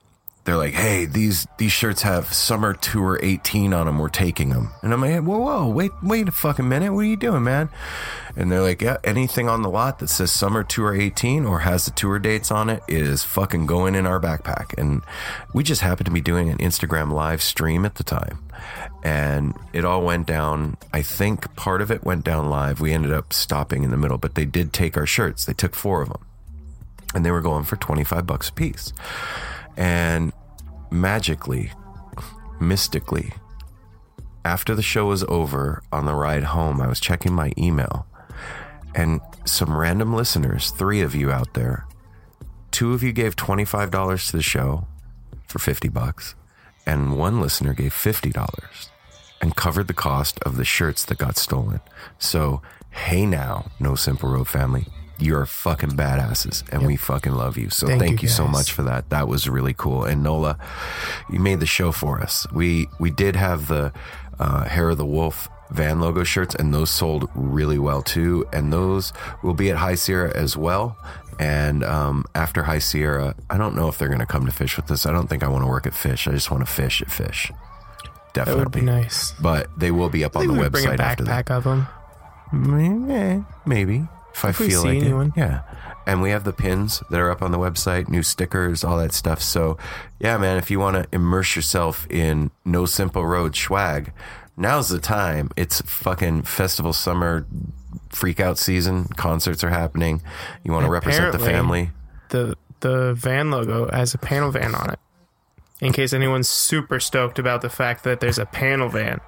they're 0.50 0.58
like, 0.58 0.74
"Hey, 0.74 1.06
these 1.06 1.48
these 1.58 1.72
shirts 1.72 2.02
have 2.02 2.34
summer 2.34 2.74
tour 2.74 3.20
18 3.22 3.72
on 3.72 3.86
them. 3.86 4.00
We're 4.00 4.10
taking 4.10 4.50
them." 4.50 4.72
And 4.82 4.92
I'm 4.92 5.02
like, 5.02 5.22
"Whoa, 5.22 5.38
whoa, 5.38 5.68
wait, 5.68 5.92
wait 6.02 6.28
a 6.28 6.32
fucking 6.32 6.68
minute. 6.68 6.92
What 6.92 7.02
are 7.02 7.04
you 7.04 7.18
doing, 7.18 7.44
man?" 7.44 7.70
And 8.36 8.52
they're 8.52 8.62
like, 8.62 8.82
"Yeah, 8.82 8.98
anything 9.04 9.48
on 9.48 9.62
the 9.62 9.70
lot 9.70 10.00
that 10.00 10.08
says 10.08 10.32
summer 10.32 10.64
tour 10.64 10.96
18 10.96 11.46
or 11.46 11.60
has 11.60 11.86
the 11.86 11.92
tour 11.92 12.18
dates 12.18 12.50
on 12.50 12.68
it 12.68 12.82
is 12.88 13.24
fucking 13.24 13.68
going 13.68 13.94
in 13.94 14.08
our 14.08 14.20
backpack." 14.20 14.76
And 14.76 15.04
we 15.54 15.64
just 15.64 15.82
happened 15.82 16.06
to 16.06 16.12
be 16.12 16.22
doing 16.22 16.50
an 16.50 16.58
Instagram 16.58 17.12
live 17.12 17.44
stream 17.44 17.86
at 17.86 17.96
the 17.96 18.04
time. 18.04 18.40
And 19.04 19.54
it 19.72 19.86
all 19.86 20.02
went 20.02 20.26
down. 20.26 20.78
I 20.92 21.04
think 21.04 21.56
part 21.56 21.82
of 21.82 21.92
it 21.92 22.04
went 22.04 22.26
down 22.26 22.50
live. 22.50 22.82
We 22.82 22.92
ended 22.92 23.14
up 23.14 23.34
stopping 23.34 23.84
in 23.84 23.92
the 23.92 23.98
middle, 23.98 24.18
but 24.18 24.34
they 24.34 24.46
did 24.46 24.74
take 24.74 24.98
our 24.98 25.06
shirts. 25.06 25.46
They 25.46 25.54
took 25.54 25.76
four 25.76 26.02
of 26.02 26.10
them 26.10 26.26
and 27.14 27.26
they 27.26 27.32
were 27.32 27.42
going 27.42 27.64
for 27.64 27.76
25 27.76 28.26
bucks 28.26 28.50
a 28.50 28.54
piece. 28.54 28.94
And 29.78 30.34
magically, 30.92 31.72
mystically, 32.60 33.34
after 34.46 34.74
the 34.74 34.82
show 34.82 35.08
was 35.08 35.24
over 35.26 35.84
on 35.92 36.06
the 36.06 36.14
ride 36.14 36.44
home, 36.44 36.82
I 36.82 36.88
was 36.88 37.00
checking 37.00 37.34
my 37.34 37.52
email 37.58 38.08
and 38.96 39.22
some 39.46 39.78
random 39.78 40.14
listeners, 40.14 40.72
three 40.72 41.02
of 41.02 41.16
you 41.16 41.32
out 41.32 41.54
there, 41.54 41.86
two 42.72 42.94
of 42.94 43.04
you 43.04 43.12
gave 43.12 43.36
$25 43.36 44.30
to 44.30 44.38
the 44.38 44.44
show 44.44 44.88
for 45.48 45.60
50 45.60 45.90
bucks, 45.90 46.36
and 46.86 47.18
one 47.18 47.42
listener 47.42 47.74
gave 47.74 47.94
$50 47.94 48.90
and 49.42 49.56
covered 49.56 49.88
the 49.88 49.94
cost 49.94 50.40
of 50.44 50.58
the 50.58 50.66
shirts 50.66 51.06
that 51.06 51.18
got 51.18 51.38
stolen. 51.38 51.80
So, 52.18 52.62
hey 52.90 53.26
now, 53.26 53.72
No 53.80 53.96
Simple 53.96 54.30
Road 54.30 54.48
family, 54.48 54.88
you're 55.22 55.46
fucking 55.46 55.92
badasses 55.92 56.64
and 56.72 56.86
we 56.86 56.96
fucking 56.96 57.34
love 57.34 57.58
you. 57.58 57.70
So 57.70 57.88
Thank 57.88 58.02
thank, 58.02 58.22
you, 58.22 58.28
you, 58.28 58.30
so 58.30 58.48
much 58.48 58.72
for 58.72 58.84
that. 58.84 59.10
That 59.10 59.28
was 59.28 59.48
really 59.48 59.74
cool. 59.74 60.04
And 60.06 60.24
Nola, 60.24 60.58
you 61.30 61.40
made 61.40 61.60
the 61.60 61.66
show 61.66 61.92
for 61.92 62.22
us. 62.22 62.48
We 62.52 62.88
we 63.00 63.12
did 63.12 63.36
have 63.36 63.68
the 63.68 63.94
uh, 64.40 64.66
Hair 64.66 64.90
of 64.90 64.98
the 64.98 65.06
Wolf 65.06 65.50
van 65.72 66.00
logo 66.00 66.24
shirts 66.24 66.56
and 66.56 66.74
those 66.74 66.90
sold 66.90 67.30
really 67.36 67.78
well 67.78 68.02
too. 68.02 68.46
And 68.52 68.74
those 68.74 69.14
will 69.44 69.54
be 69.54 69.70
at 69.70 69.78
High 69.78 69.96
Sierra 69.96 70.36
as 70.36 70.58
well. 70.58 70.98
And 71.40 71.84
um, 71.84 72.26
after 72.36 72.64
High 72.64 72.80
Sierra, 72.80 73.36
I 73.50 73.58
don't 73.58 73.76
know 73.76 73.88
if 73.88 73.98
they're 73.98 74.10
going 74.10 74.20
to 74.20 74.26
come 74.26 74.46
to 74.46 74.52
Phish 74.52 74.76
with 74.76 74.92
us. 74.92 75.06
I 75.06 75.14
don't 75.14 75.28
think 75.28 75.44
I 75.44 75.48
want 75.48 75.64
to 75.64 75.70
work 75.70 75.88
at 75.88 75.94
Phish. 75.94 76.28
I 76.28 76.32
just 76.32 76.52
want 76.52 76.66
to 76.66 76.72
fish 76.72 77.02
at 77.02 77.08
Phish. 77.08 77.50
That 78.34 78.46
Definitely. 78.46 78.64
would 78.64 78.72
be 78.74 78.82
nice. 78.82 79.32
But 79.34 79.70
they 79.78 79.92
will 79.92 80.10
be 80.10 80.24
up 80.24 80.36
on 80.36 80.48
the 80.48 80.54
we 80.54 80.68
bring 80.70 80.86
a 80.86 80.90
website 80.90 81.00
after 81.00 81.24
that. 81.24 81.50
of 81.50 81.64
them. 81.64 81.88
Maybe 83.66 84.08
if 84.34 84.46
I 84.46 84.48
we 84.50 84.54
feel 84.54 84.82
see 84.82 84.88
like 84.88 85.02
anyone. 85.02 85.28
it. 85.36 85.40
Yeah, 85.40 85.62
and 86.06 86.22
we 86.22 86.32
have 86.32 86.44
the 86.44 86.54
pins 86.54 87.04
that 87.10 87.20
are 87.20 87.30
up 87.30 87.42
on 87.42 87.52
the 87.52 87.60
website, 87.60 88.10
new 88.10 88.24
stickers, 88.24 88.84
all 88.84 88.98
that 88.98 89.14
stuff. 89.14 89.42
So, 89.42 89.78
yeah, 90.20 90.38
man, 90.38 90.58
if 90.58 90.72
you 90.72 90.80
want 90.80 90.96
to 90.96 91.08
immerse 91.16 91.56
yourself 91.56 92.08
in 92.10 92.52
No 92.66 92.86
Simple 92.86 93.26
Road 93.26 93.56
swag, 93.56 94.12
now's 94.58 94.90
the 94.90 95.00
time. 95.00 95.52
It's 95.56 95.82
fucking 95.82 96.44
festival 96.44 96.94
summer 96.94 97.46
freak 98.10 98.40
out 98.40 98.58
season. 98.58 99.06
Concerts 99.06 99.64
are 99.64 99.70
happening. 99.70 100.22
You 100.64 100.72
want 100.72 100.86
to 100.86 100.92
represent 100.92 101.32
the 101.32 101.40
family. 101.40 101.92
The 102.30 102.56
the 102.82 103.14
van 103.14 103.52
logo 103.52 103.90
has 103.92 104.14
a 104.14 104.18
panel 104.18 104.52
van 104.52 104.74
on 104.74 104.92
it. 104.92 105.00
In 105.82 105.94
case 105.94 106.12
anyone's 106.12 106.50
super 106.50 107.00
stoked 107.00 107.40
about 107.40 107.62
the 107.62 107.70
fact 107.70 108.04
that 108.04 108.20
there's 108.20 108.38
a 108.40 108.46
panel 108.46 108.90
van. 108.90 109.22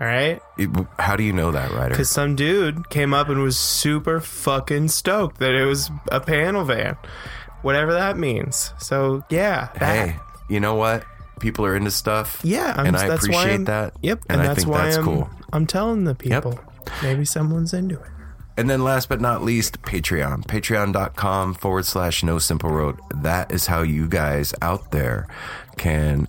All 0.00 0.06
right? 0.06 0.40
It- 0.58 0.70
how 0.98 1.16
do 1.16 1.22
you 1.22 1.32
know 1.32 1.52
that, 1.52 1.70
Ryder? 1.70 1.90
Because 1.90 2.10
some 2.10 2.36
dude 2.36 2.90
came 2.90 3.14
up 3.14 3.28
and 3.28 3.42
was 3.42 3.58
super 3.58 4.20
fucking 4.20 4.88
stoked 4.88 5.38
that 5.38 5.54
it 5.54 5.64
was 5.64 5.90
a 6.12 6.20
panel 6.20 6.64
van. 6.64 6.96
Whatever 7.62 7.94
that 7.94 8.18
means. 8.18 8.72
So, 8.78 9.24
yeah. 9.30 9.68
That, 9.78 10.08
Hey, 10.08 10.16
you 10.48 10.60
know 10.60 10.74
what? 10.74 11.04
People 11.40 11.64
are 11.66 11.74
into 11.74 11.90
stuff. 11.90 12.40
Yeah, 12.44 12.74
I'm, 12.76 12.86
and 12.86 12.96
I 12.96 13.06
appreciate 13.06 13.64
that. 13.66 13.94
Yep, 14.02 14.24
and, 14.28 14.40
and, 14.40 14.42
I 14.42 14.46
that's 14.46 14.60
think 14.64 14.72
why 14.72 14.84
that's 14.84 14.96
I'm, 14.98 15.04
cool. 15.04 15.30
I'm 15.52 15.66
telling 15.66 16.04
the 16.04 16.14
people. 16.14 16.58
Maybe 17.02 17.24
someone's 17.24 17.74
into 17.74 17.96
it. 18.00 18.10
And 18.58 18.70
then 18.70 18.82
last 18.84 19.08
but 19.10 19.20
not 19.20 19.42
least, 19.42 19.82
Patreon. 19.82 20.46
Patreon.com 20.46 21.54
forward 21.54 21.84
slash 21.84 22.22
no 22.22 22.38
simple 22.38 22.70
road. 22.70 22.98
That 23.16 23.52
is 23.52 23.66
how 23.66 23.82
you 23.82 24.08
guys 24.08 24.54
out 24.62 24.92
there 24.92 25.26
can 25.76 26.26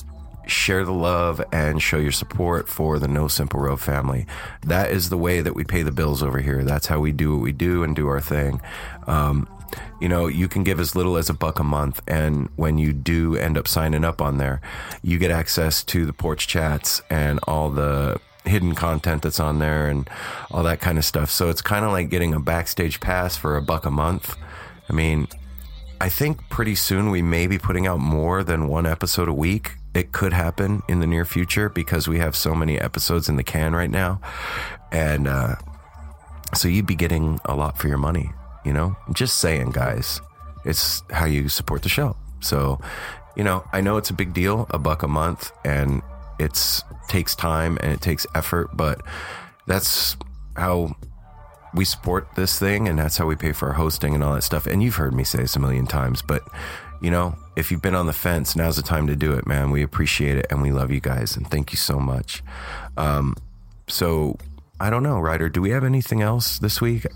share 0.49 0.83
the 0.85 0.93
love 0.93 1.41
and 1.51 1.81
show 1.81 1.97
your 1.97 2.11
support 2.11 2.67
for 2.69 2.99
the 2.99 3.07
No 3.07 3.27
Simple 3.27 3.59
Road 3.59 3.79
family. 3.79 4.25
That 4.65 4.91
is 4.91 5.09
the 5.09 5.17
way 5.17 5.41
that 5.41 5.55
we 5.55 5.63
pay 5.63 5.81
the 5.81 5.91
bills 5.91 6.23
over 6.23 6.39
here. 6.39 6.63
That's 6.63 6.87
how 6.87 6.99
we 6.99 7.11
do 7.11 7.33
what 7.33 7.41
we 7.41 7.51
do 7.51 7.83
and 7.83 7.95
do 7.95 8.07
our 8.07 8.21
thing. 8.21 8.61
Um, 9.07 9.47
you 9.99 10.07
know, 10.07 10.27
you 10.27 10.47
can 10.47 10.63
give 10.63 10.79
as 10.79 10.95
little 10.95 11.17
as 11.17 11.29
a 11.29 11.33
buck 11.33 11.59
a 11.59 11.63
month. 11.63 12.01
And 12.07 12.49
when 12.55 12.77
you 12.77 12.93
do 12.93 13.35
end 13.35 13.57
up 13.57 13.67
signing 13.67 14.03
up 14.03 14.21
on 14.21 14.37
there, 14.37 14.61
you 15.01 15.17
get 15.17 15.31
access 15.31 15.83
to 15.85 16.05
the 16.05 16.13
porch 16.13 16.47
chats 16.47 17.01
and 17.09 17.39
all 17.47 17.69
the 17.69 18.19
hidden 18.45 18.75
content 18.75 19.23
that's 19.23 19.39
on 19.39 19.59
there 19.59 19.87
and 19.87 20.09
all 20.51 20.63
that 20.63 20.79
kind 20.79 20.97
of 20.97 21.05
stuff. 21.05 21.29
So 21.29 21.49
it's 21.49 21.61
kind 21.61 21.83
of 21.85 21.91
like 21.91 22.09
getting 22.09 22.33
a 22.33 22.39
backstage 22.39 22.99
pass 22.99 23.35
for 23.35 23.57
a 23.57 23.61
buck 23.61 23.85
a 23.85 23.91
month. 23.91 24.35
I 24.89 24.93
mean, 24.93 25.27
I 25.99 26.09
think 26.09 26.47
pretty 26.49 26.75
soon 26.75 27.09
we 27.09 27.21
may 27.21 27.47
be 27.47 27.57
putting 27.57 27.87
out 27.87 27.99
more 27.99 28.43
than 28.43 28.67
one 28.67 28.85
episode 28.85 29.27
a 29.27 29.33
week. 29.33 29.73
It 29.97 30.11
could 30.11 30.31
happen 30.31 30.83
in 30.87 30.99
the 30.99 31.07
near 31.07 31.25
future 31.25 31.69
because 31.69 32.07
we 32.07 32.19
have 32.19 32.35
so 32.35 32.53
many 32.53 32.79
episodes 32.79 33.29
in 33.29 33.35
the 33.35 33.43
can 33.43 33.73
right 33.73 33.89
now. 33.89 34.21
And 34.91 35.27
uh, 35.27 35.55
so 36.53 36.67
you'd 36.67 36.85
be 36.85 36.93
getting 36.93 37.39
a 37.45 37.55
lot 37.55 37.79
for 37.79 37.87
your 37.87 37.97
money, 37.97 38.29
you 38.63 38.73
know? 38.73 38.95
Just 39.11 39.39
saying, 39.39 39.71
guys. 39.71 40.21
It's 40.65 41.01
how 41.09 41.25
you 41.25 41.49
support 41.49 41.81
the 41.81 41.89
show. 41.89 42.15
So, 42.41 42.79
you 43.35 43.43
know, 43.43 43.63
I 43.73 43.81
know 43.81 43.97
it's 43.97 44.11
a 44.11 44.13
big 44.13 44.35
deal, 44.35 44.67
a 44.69 44.77
buck 44.77 45.01
a 45.01 45.07
month, 45.07 45.51
and 45.65 46.03
it's 46.37 46.83
takes 47.07 47.33
time 47.33 47.79
and 47.81 47.91
it 47.91 47.99
takes 47.99 48.27
effort, 48.35 48.77
but 48.77 49.01
that's 49.65 50.15
how 50.57 50.95
we 51.73 51.85
support 51.85 52.27
this 52.35 52.59
thing 52.59 52.87
and 52.87 52.99
that's 52.99 53.17
how 53.17 53.25
we 53.25 53.35
pay 53.35 53.51
for 53.51 53.69
our 53.69 53.73
hosting 53.73 54.13
and 54.13 54.23
all 54.23 54.35
that 54.35 54.43
stuff. 54.43 54.67
And 54.67 54.83
you've 54.83 54.97
heard 54.97 55.15
me 55.15 55.23
say 55.23 55.39
this 55.39 55.55
a 55.55 55.59
million 55.59 55.87
times, 55.87 56.21
but 56.21 56.43
you 57.01 57.09
know, 57.09 57.35
if 57.57 57.71
you've 57.71 57.81
been 57.81 57.95
on 57.95 58.05
the 58.05 58.13
fence, 58.13 58.55
now's 58.55 58.75
the 58.75 58.83
time 58.83 59.07
to 59.07 59.15
do 59.15 59.33
it, 59.33 59.47
man. 59.47 59.71
We 59.71 59.81
appreciate 59.81 60.37
it 60.37 60.45
and 60.51 60.61
we 60.61 60.71
love 60.71 60.91
you 60.91 60.99
guys 60.99 61.35
and 61.35 61.49
thank 61.49 61.73
you 61.73 61.77
so 61.77 61.99
much. 61.99 62.43
Um, 62.95 63.35
so 63.87 64.37
I 64.79 64.91
don't 64.91 65.01
know, 65.01 65.19
Ryder, 65.19 65.49
do 65.49 65.59
we 65.59 65.71
have 65.71 65.83
anything 65.83 66.21
else 66.21 66.59
this 66.59 66.79
week? 66.79 67.07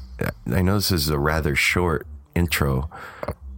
I 0.52 0.64
know 0.64 0.76
this 0.76 0.92
is 0.92 1.10
a 1.10 1.20
rather 1.20 1.56
short 1.56 2.08
intro. 2.34 2.90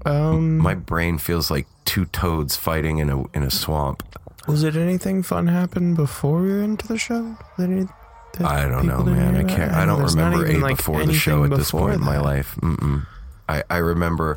Um, 0.05 0.57
My 0.57 0.75
brain 0.75 1.17
feels 1.17 1.49
like 1.49 1.67
two 1.85 2.03
toads 2.05 2.57
fighting 2.57 2.97
in 2.97 3.09
a 3.09 3.23
in 3.31 3.43
a 3.43 3.51
swamp. 3.51 4.03
was 4.45 4.63
it 4.63 4.75
anything 4.75 5.23
fun 5.23 5.47
happen 5.47 5.95
before 5.95 6.41
we 6.41 6.51
went 6.51 6.63
into 6.63 6.87
the 6.87 6.97
show? 6.97 7.37
That 7.57 7.87
that 8.33 8.45
I 8.45 8.67
don't 8.67 8.87
know, 8.87 9.03
man. 9.03 9.37
I 9.37 9.43
can't. 9.43 9.71
I 9.71 9.85
don't 9.85 10.03
remember 10.03 10.45
a 10.45 10.57
like, 10.57 10.77
before 10.77 11.05
the 11.05 11.13
show 11.13 11.45
at 11.45 11.51
this 11.51 11.71
point 11.71 11.91
before 11.91 11.93
in 11.93 12.01
my 12.01 12.19
life. 12.19 12.55
Mm-mm. 12.61 13.05
I 13.47 13.63
I 13.69 13.77
remember 13.77 14.35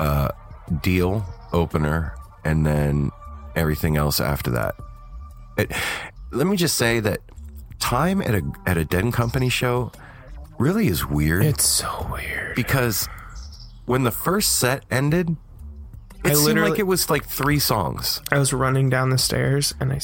uh, 0.00 0.28
deal 0.82 1.24
opener 1.52 2.14
and 2.44 2.64
then 2.66 3.10
everything 3.54 3.96
else 3.96 4.20
after 4.20 4.50
that. 4.50 4.74
It, 5.56 5.72
let 6.30 6.46
me 6.46 6.56
just 6.56 6.76
say 6.76 7.00
that 7.00 7.20
time 7.78 8.22
at 8.22 8.34
a 8.34 8.42
at 8.66 8.78
a 8.78 8.98
and 8.98 9.12
Company 9.12 9.48
show 9.48 9.92
really 10.58 10.86
is 10.86 11.04
weird 11.04 11.44
It's 11.44 11.64
so 11.64 12.08
weird. 12.10 12.54
because 12.54 13.08
when 13.84 14.04
the 14.04 14.10
first 14.10 14.56
set 14.56 14.84
ended, 14.90 15.36
it 16.24 16.30
I 16.30 16.34
seemed 16.34 16.60
like 16.60 16.78
it 16.78 16.86
was 16.86 17.10
like 17.10 17.24
three 17.24 17.58
songs. 17.58 18.22
I 18.30 18.38
was 18.38 18.52
running 18.52 18.88
down 18.88 19.10
the 19.10 19.18
stairs 19.18 19.74
and 19.80 19.92
I 19.92 20.00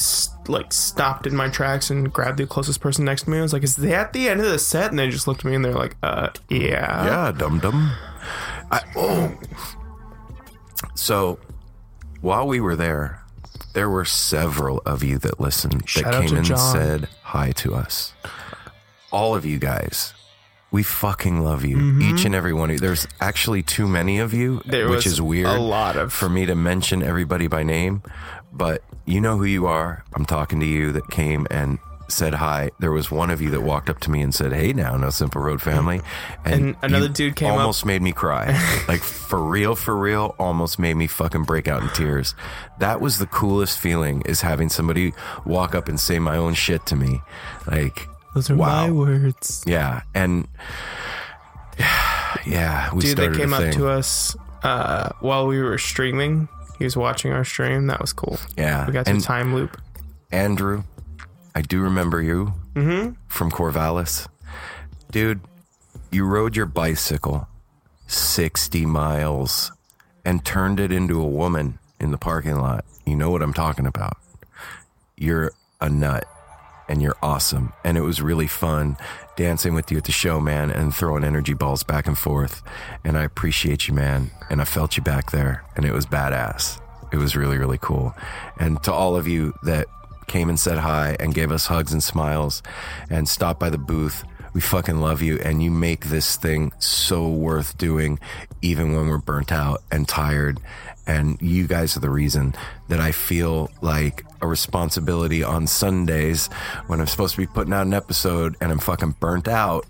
like 0.49 0.73
stopped 0.73 1.27
in 1.29 1.37
my 1.37 1.49
tracks 1.49 1.91
and 1.91 2.13
grabbed 2.13 2.39
the 2.39 2.47
closest 2.47 2.81
person 2.81 3.05
next 3.05 3.23
to 3.23 3.31
me. 3.31 3.39
I 3.39 3.43
was 3.43 3.53
like, 3.53 3.63
"Is 3.63 3.77
that 3.77 4.13
the 4.13 4.29
end 4.29 4.41
of 4.41 4.47
the 4.51 4.59
set?" 4.59 4.91
And 4.91 4.99
they 4.99 5.09
just 5.09 5.29
looked 5.29 5.41
at 5.41 5.45
me 5.47 5.55
and 5.55 5.65
they're 5.65 5.75
like, 5.75 5.97
"Uh, 6.03 6.31
yeah." 6.49 7.05
Yeah, 7.05 7.33
dum 7.33 7.61
dum. 7.61 7.93
I 8.71 8.83
oh. 8.97 9.33
So, 10.95 11.39
while 12.21 12.47
we 12.47 12.61
were 12.61 12.77
there, 12.77 13.23
there 13.75 13.89
were 13.91 14.05
several 14.05 14.83
of 14.87 15.03
you 15.03 15.19
that 15.19 15.41
listened 15.41 15.89
Shout 15.89 16.05
that 16.13 16.23
came 16.27 16.37
and 16.37 16.47
John. 16.47 16.59
said 16.75 17.09
hi 17.23 17.53
to 17.53 17.75
us. 17.75 18.13
All 19.11 19.35
of 19.35 19.45
you 19.45 19.59
guys, 19.59 20.13
we 20.71 20.83
fucking 20.83 21.41
love 21.43 21.65
you. 21.65 21.99
Each 22.01 22.25
and 22.25 22.35
every 22.35 22.53
one 22.53 22.71
of 22.71 22.75
you. 22.75 22.79
There's 22.81 23.07
actually 23.21 23.63
too 23.63 23.89
many 23.89 24.19
of 24.19 24.35
you, 24.35 24.59
Mm-hmm. 24.59 24.71
There 24.71 24.89
which 24.89 25.07
is 25.07 25.21
weird. 25.21 25.47
a 25.49 25.59
lot 25.61 25.97
of- 25.97 26.13
for 26.13 26.29
me 26.29 26.47
to 26.47 26.55
mention 26.55 27.03
everybody 27.03 27.47
by 27.47 27.63
name, 27.63 28.03
but 28.53 28.83
you 29.07 29.21
know 29.21 29.39
who 29.39 29.45
you 29.45 29.67
are. 29.67 30.05
I'm 30.15 30.27
talking 30.27 30.61
to 30.61 30.67
you 30.67 30.93
that 30.93 31.09
came 31.11 31.47
and 31.51 31.79
said 32.09 32.35
hi. 32.35 32.71
There 32.79 32.91
was 32.91 33.11
one 33.11 33.31
of 33.31 33.41
you 33.41 33.51
that 33.51 33.61
walked 33.61 33.89
up 33.91 34.01
to 34.01 34.11
me 34.11 34.23
and 34.23 34.35
said, 34.35 34.53
"Hey, 34.53 34.73
now, 34.73 34.97
no 34.97 35.11
simple 35.11 35.41
road 35.43 35.61
family," 35.63 36.01
And 36.45 36.77
another 36.83 37.09
dude 37.09 37.37
came 37.37 37.51
up- 37.51 37.59
almost 37.59 37.85
made 37.85 38.03
me 38.03 38.13
cry. 38.13 38.59
like 38.89 39.03
for 39.03 39.39
real, 39.43 39.75
for 39.75 39.97
real, 39.97 40.35
almost 40.39 40.79
made 40.79 40.95
me 40.95 41.07
fucking 41.07 41.45
break 41.45 41.69
out 41.69 41.83
in 41.83 41.89
tears. 41.91 42.35
That 42.79 43.01
was 43.01 43.19
the 43.19 43.27
coolest 43.27 43.79
feeling 43.79 44.23
is 44.23 44.41
having 44.41 44.69
somebody 44.69 45.13
walk 45.45 45.75
up 45.75 45.89
and 45.89 45.99
say 46.01 46.19
my 46.19 46.37
own 46.37 46.55
shit 46.55 46.85
to 46.87 46.97
me. 46.97 47.21
Like 47.67 48.09
Those 48.35 48.51
are 48.51 48.57
wow. 48.57 48.87
my 48.87 48.91
words. 48.93 49.63
Yeah, 49.67 50.03
and 50.15 50.49
yeah, 52.47 52.93
we 52.95 53.03
Dude 53.03 53.17
that 53.19 53.23
started 53.35 53.39
came 53.39 53.53
up 53.53 53.73
to 53.75 53.89
us 53.89 54.37
uh, 54.63 55.11
while 55.21 55.47
we 55.47 55.61
were 55.63 55.79
streaming. 55.79 56.49
He 56.79 56.85
was 56.85 56.97
watching 56.97 57.33
our 57.33 57.45
stream. 57.45 57.89
That 57.89 58.01
was 58.01 58.13
cool. 58.13 58.39
Yeah, 58.57 58.87
We 58.87 58.93
got 58.93 59.07
to 59.07 59.11
and 59.11 59.23
time 59.23 59.55
loop. 59.55 59.81
Andrew, 60.31 60.85
I 61.59 61.63
do 61.63 61.81
remember 61.81 62.23
you 62.23 62.55
mm-hmm. 62.75 63.15
from 63.27 63.51
Corvallis. 63.51 64.29
Dude, 65.11 65.41
you 66.13 66.25
rode 66.25 66.55
your 66.55 66.67
bicycle 66.67 67.49
60 68.07 68.87
miles 68.87 69.73
and 70.25 70.45
turned 70.45 70.79
it 70.79 70.93
into 70.93 71.21
a 71.21 71.27
woman 71.27 71.81
in 71.99 72.13
the 72.13 72.17
parking 72.17 72.61
lot. 72.61 72.85
You 73.05 73.17
know 73.17 73.31
what 73.31 73.43
I'm 73.43 73.53
talking 73.53 73.87
about. 73.87 74.19
You're 75.17 75.51
a 75.81 75.89
nut 75.91 76.27
and 76.89 77.03
you're 77.03 77.17
awesome. 77.25 77.73
And 77.83 77.99
it 77.99 78.03
was 78.03 78.23
really 78.23 78.47
fun 78.47 78.97
dancing 79.35 79.75
with 79.75 79.91
you 79.91 79.99
at 79.99 80.05
the 80.05 80.13
show, 80.13 80.39
man, 80.39 80.71
and 80.71 80.95
throwing 80.95 81.25
energy 81.25 81.55
balls 81.55 81.83
back 81.83 82.07
and 82.07 82.17
forth. 82.17 82.63
And 83.03 83.19
I 83.19 83.25
appreciate 83.25 83.89
you, 83.89 83.95
man. 83.95 84.31
And 84.49 84.61
I 84.61 84.65
felt 84.65 84.97
you 84.97 85.03
back 85.03 85.33
there, 85.33 85.65
and 85.75 85.85
it 85.85 85.93
was 85.93 86.07
badass. 86.07 86.81
It 87.13 87.17
was 87.17 87.35
really, 87.35 87.59
really 87.59 87.79
cool. 87.79 88.15
And 88.61 88.81
to 88.85 88.93
all 88.93 89.17
of 89.17 89.27
you 89.27 89.55
that 89.65 89.89
came 90.29 90.49
and 90.49 90.61
said 90.61 90.79
hi 90.79 91.17
and 91.19 91.35
gave 91.35 91.51
us 91.51 91.67
hugs 91.67 91.93
and 91.93 92.03
smiles 92.03 92.63
and 93.11 93.29
stopped 93.29 93.59
by 93.59 93.71
the 93.71 93.79
booth, 93.79 94.25
We 94.55 94.63
fucking 94.63 95.01
love 95.01 95.21
you, 95.21 95.39
and 95.41 95.63
you 95.63 95.71
make 95.71 96.07
this 96.07 96.37
thing 96.37 96.73
so 96.79 97.29
worth 97.29 97.77
doing, 97.77 98.19
even 98.63 98.95
when 98.97 99.09
we're 99.09 99.19
burnt 99.19 99.53
out 99.53 99.83
and 99.91 100.09
tired. 100.09 100.59
And 101.07 101.41
you 101.41 101.67
guys 101.67 101.97
are 101.97 102.01
the 102.01 102.11
reason 102.11 102.55
that 102.89 102.99
I 102.99 103.13
feel 103.13 103.71
like 103.83 104.25
a 104.41 104.47
responsibility 104.47 105.43
on 105.43 105.67
Sundays 105.67 106.49
when 106.87 107.01
I'm 107.01 107.07
supposed 107.07 107.35
to 107.35 107.41
be 107.41 107.47
putting 107.47 107.73
out 107.73 107.87
an 107.87 107.95
episode 107.95 108.57
and 108.61 108.71
I'm 108.73 108.79
fucking 108.79 109.17
burnt 109.21 109.49
out 109.49 109.87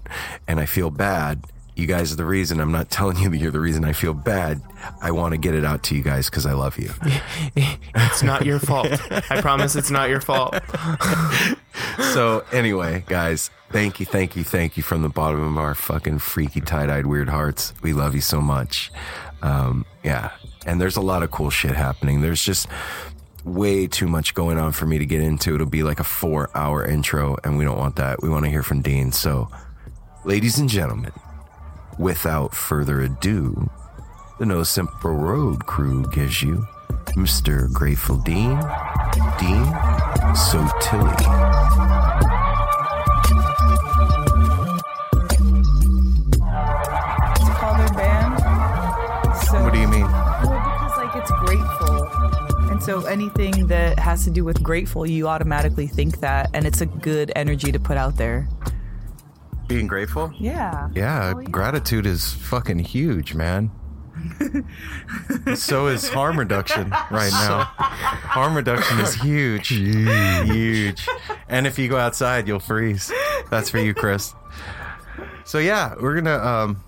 and 0.46 0.60
I 0.60 0.66
feel 0.66 0.90
bad. 0.90 1.44
You 1.78 1.86
guys 1.86 2.12
are 2.12 2.16
the 2.16 2.24
reason. 2.24 2.58
I'm 2.58 2.72
not 2.72 2.90
telling 2.90 3.18
you 3.18 3.28
that 3.28 3.36
you're 3.36 3.52
the 3.52 3.60
reason 3.60 3.84
I 3.84 3.92
feel 3.92 4.12
bad. 4.12 4.60
I 5.00 5.12
want 5.12 5.34
to 5.34 5.38
get 5.38 5.54
it 5.54 5.64
out 5.64 5.84
to 5.84 5.94
you 5.94 6.02
guys 6.02 6.28
because 6.28 6.44
I 6.44 6.52
love 6.52 6.76
you. 6.76 6.90
It's 7.94 8.22
not 8.22 8.44
your 8.44 8.58
fault. 8.58 8.88
I 9.30 9.40
promise 9.40 9.76
it's 9.76 9.90
not 9.90 10.08
your 10.08 10.20
fault. 10.20 10.56
so 12.12 12.44
anyway, 12.52 13.04
guys, 13.06 13.50
thank 13.70 14.00
you, 14.00 14.06
thank 14.06 14.34
you, 14.34 14.42
thank 14.42 14.76
you 14.76 14.82
from 14.82 15.02
the 15.02 15.08
bottom 15.08 15.40
of 15.40 15.56
our 15.56 15.74
fucking 15.74 16.18
freaky 16.18 16.60
tie-dyed 16.60 17.06
weird 17.06 17.28
hearts. 17.28 17.74
We 17.80 17.92
love 17.92 18.14
you 18.14 18.20
so 18.20 18.40
much. 18.40 18.90
Um, 19.42 19.84
yeah, 20.02 20.32
and 20.66 20.80
there's 20.80 20.96
a 20.96 21.00
lot 21.00 21.22
of 21.22 21.30
cool 21.30 21.50
shit 21.50 21.76
happening. 21.76 22.22
There's 22.22 22.42
just 22.42 22.66
way 23.44 23.86
too 23.86 24.08
much 24.08 24.34
going 24.34 24.58
on 24.58 24.72
for 24.72 24.86
me 24.86 24.98
to 24.98 25.06
get 25.06 25.20
into. 25.20 25.54
It'll 25.54 25.66
be 25.66 25.84
like 25.84 26.00
a 26.00 26.04
four-hour 26.04 26.84
intro, 26.86 27.36
and 27.44 27.56
we 27.56 27.64
don't 27.64 27.78
want 27.78 27.96
that. 27.96 28.20
We 28.20 28.28
want 28.28 28.44
to 28.46 28.50
hear 28.50 28.64
from 28.64 28.82
Dean. 28.82 29.12
So, 29.12 29.48
ladies 30.24 30.58
and 30.58 30.68
gentlemen, 30.68 31.12
without 31.98 32.54
further 32.54 33.00
ado, 33.02 33.70
the 34.38 34.46
No 34.46 34.62
Simple 34.62 35.10
Road 35.12 35.66
crew 35.66 36.06
gives 36.10 36.42
you 36.42 36.66
Mr. 37.16 37.72
Grateful 37.72 38.16
Dean, 38.18 38.58
Dean 39.38 39.64
Sottile. 40.34 41.16
to 47.36 47.52
call 47.54 47.76
their 47.76 47.88
band. 47.94 48.38
So, 49.46 49.62
What 49.62 49.72
do 49.72 49.80
you 49.80 49.88
mean? 49.88 50.02
Well, 50.02 50.40
because 50.42 50.96
like 50.98 51.16
it's 51.16 51.30
grateful, 51.30 52.04
and 52.70 52.82
so 52.82 53.04
anything 53.06 53.66
that 53.68 53.98
has 53.98 54.24
to 54.24 54.30
do 54.30 54.44
with 54.44 54.62
grateful, 54.62 55.06
you 55.06 55.26
automatically 55.28 55.86
think 55.86 56.20
that, 56.20 56.50
and 56.54 56.66
it's 56.66 56.80
a 56.80 56.86
good 56.86 57.32
energy 57.34 57.72
to 57.72 57.80
put 57.80 57.96
out 57.96 58.16
there. 58.16 58.48
Being 59.68 59.86
grateful? 59.86 60.32
Yeah. 60.38 60.88
Yeah, 60.94 61.32
Oh, 61.36 61.40
yeah. 61.40 61.48
gratitude 61.50 62.06
is 62.06 62.32
fucking 62.32 62.80
huge, 62.80 63.34
man. 63.34 63.70
so 65.54 65.86
is 65.86 66.08
harm 66.08 66.38
reduction 66.38 66.90
right 67.10 67.30
now. 67.30 67.64
Harm 67.78 68.56
reduction 68.56 68.98
is 68.98 69.14
huge. 69.14 69.68
Huge. 69.68 71.06
And 71.48 71.66
if 71.66 71.78
you 71.78 71.88
go 71.88 71.96
outside, 71.96 72.48
you'll 72.48 72.58
freeze. 72.58 73.12
That's 73.50 73.70
for 73.70 73.78
you, 73.78 73.94
Chris. 73.94 74.34
So 75.44 75.58
yeah, 75.58 75.94
we're 76.00 76.14
gonna 76.20 76.36
um, 76.38 76.82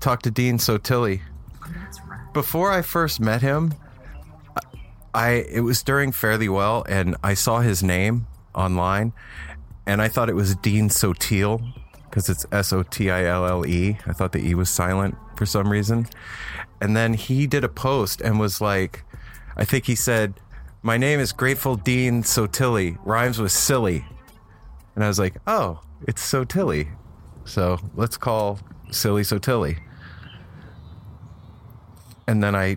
talk 0.00 0.22
to 0.22 0.30
Dean 0.30 0.58
Sottile. 0.58 1.20
Before 2.32 2.70
I 2.72 2.80
first 2.82 3.20
met 3.20 3.42
him, 3.42 3.74
I 5.14 5.44
it 5.50 5.60
was 5.60 5.82
during 5.82 6.10
Fare 6.12 6.38
Thee 6.38 6.48
Well, 6.48 6.84
and 6.88 7.16
I 7.22 7.34
saw 7.34 7.60
his 7.60 7.82
name 7.82 8.26
online, 8.54 9.12
and 9.86 10.00
I 10.00 10.08
thought 10.08 10.30
it 10.30 10.36
was 10.36 10.54
Dean 10.56 10.88
Sotil 10.88 11.62
because 12.12 12.28
it's 12.28 12.44
S 12.52 12.74
O 12.74 12.82
T 12.82 13.10
I 13.10 13.24
L 13.24 13.46
L 13.46 13.66
E. 13.66 13.96
I 14.06 14.12
thought 14.12 14.32
the 14.32 14.46
E 14.46 14.54
was 14.54 14.68
silent 14.68 15.16
for 15.34 15.46
some 15.46 15.70
reason. 15.70 16.06
And 16.78 16.94
then 16.94 17.14
he 17.14 17.46
did 17.46 17.64
a 17.64 17.70
post 17.70 18.20
and 18.20 18.38
was 18.38 18.60
like, 18.60 19.02
I 19.56 19.64
think 19.64 19.86
he 19.86 19.94
said, 19.94 20.34
My 20.82 20.98
name 20.98 21.20
is 21.20 21.32
Grateful 21.32 21.74
Dean 21.74 22.22
Sottile, 22.22 22.98
rhymes 23.02 23.38
with 23.38 23.50
silly. 23.50 24.04
And 24.94 25.02
I 25.02 25.08
was 25.08 25.18
like, 25.18 25.36
Oh, 25.46 25.80
it's 26.06 26.22
Sottile. 26.22 26.86
So 27.46 27.78
let's 27.94 28.18
call 28.18 28.60
Silly 28.90 29.22
Sottile. 29.22 29.78
And 32.28 32.42
then 32.42 32.54
I 32.54 32.76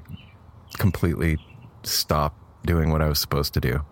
completely 0.78 1.38
stopped 1.84 2.39
doing 2.65 2.89
what 2.89 3.02
I 3.02 3.10
was 3.10 3.19
supposed 3.19 3.54
to 3.56 3.60
do. 3.60 3.84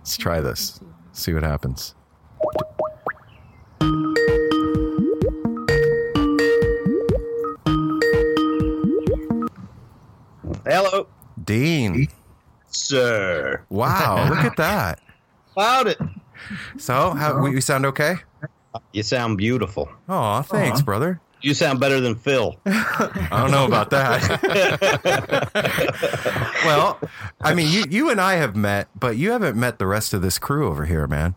Let's 0.00 0.18
try 0.18 0.42
this, 0.42 0.78
see 1.12 1.32
what 1.32 1.42
happens. 1.42 1.94
Hello, 10.66 11.06
Dean. 11.44 12.08
sir. 12.70 13.62
Wow, 13.68 14.28
look 14.28 14.38
at 14.44 14.56
that. 14.56 15.00
Found 15.54 15.88
it. 15.88 15.98
So, 16.78 17.10
how 17.10 17.40
we, 17.40 17.50
we 17.50 17.60
sound 17.60 17.86
okay? 17.86 18.16
You 18.92 19.02
sound 19.02 19.38
beautiful. 19.38 19.88
Oh, 20.08 20.42
thanks, 20.42 20.82
brother. 20.82 21.20
You 21.42 21.52
sound 21.52 21.78
better 21.78 22.00
than 22.00 22.14
Phil. 22.14 22.56
I 22.66 23.28
don't 23.30 23.50
know 23.50 23.66
about 23.66 23.90
that. 23.90 24.40
well, 26.64 26.98
I 27.42 27.54
mean, 27.54 27.70
you 27.70 27.84
you 27.90 28.10
and 28.10 28.20
I 28.20 28.34
have 28.34 28.56
met, 28.56 28.88
but 28.98 29.16
you 29.18 29.30
haven't 29.30 29.56
met 29.56 29.78
the 29.78 29.86
rest 29.86 30.14
of 30.14 30.22
this 30.22 30.38
crew 30.38 30.66
over 30.66 30.86
here, 30.86 31.06
man. 31.06 31.34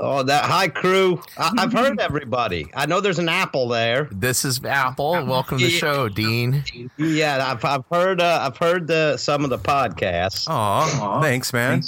Oh, 0.00 0.22
that 0.22 0.44
hi 0.44 0.68
crew. 0.68 1.20
I- 1.36 1.52
I've 1.58 1.72
heard 1.80 2.00
everybody. 2.00 2.66
I 2.74 2.86
know 2.86 3.00
there's 3.00 3.18
an 3.18 3.28
apple 3.28 3.68
there. 3.68 4.08
This 4.10 4.44
is 4.44 4.64
Apple. 4.64 5.12
Welcome 5.26 5.58
to 5.58 5.64
the 5.64 5.70
show, 5.70 6.08
Dean. 6.08 6.64
Yeah, 6.96 7.44
I've, 7.52 7.64
I've 7.64 7.84
heard. 7.90 8.20
Uh, 8.20 8.38
I've 8.42 8.56
heard 8.56 8.90
uh, 8.90 9.16
some 9.16 9.44
of 9.44 9.50
the 9.50 9.58
podcasts. 9.58 10.48
Aw, 10.48 11.20
thanks, 11.20 11.52
man. 11.52 11.82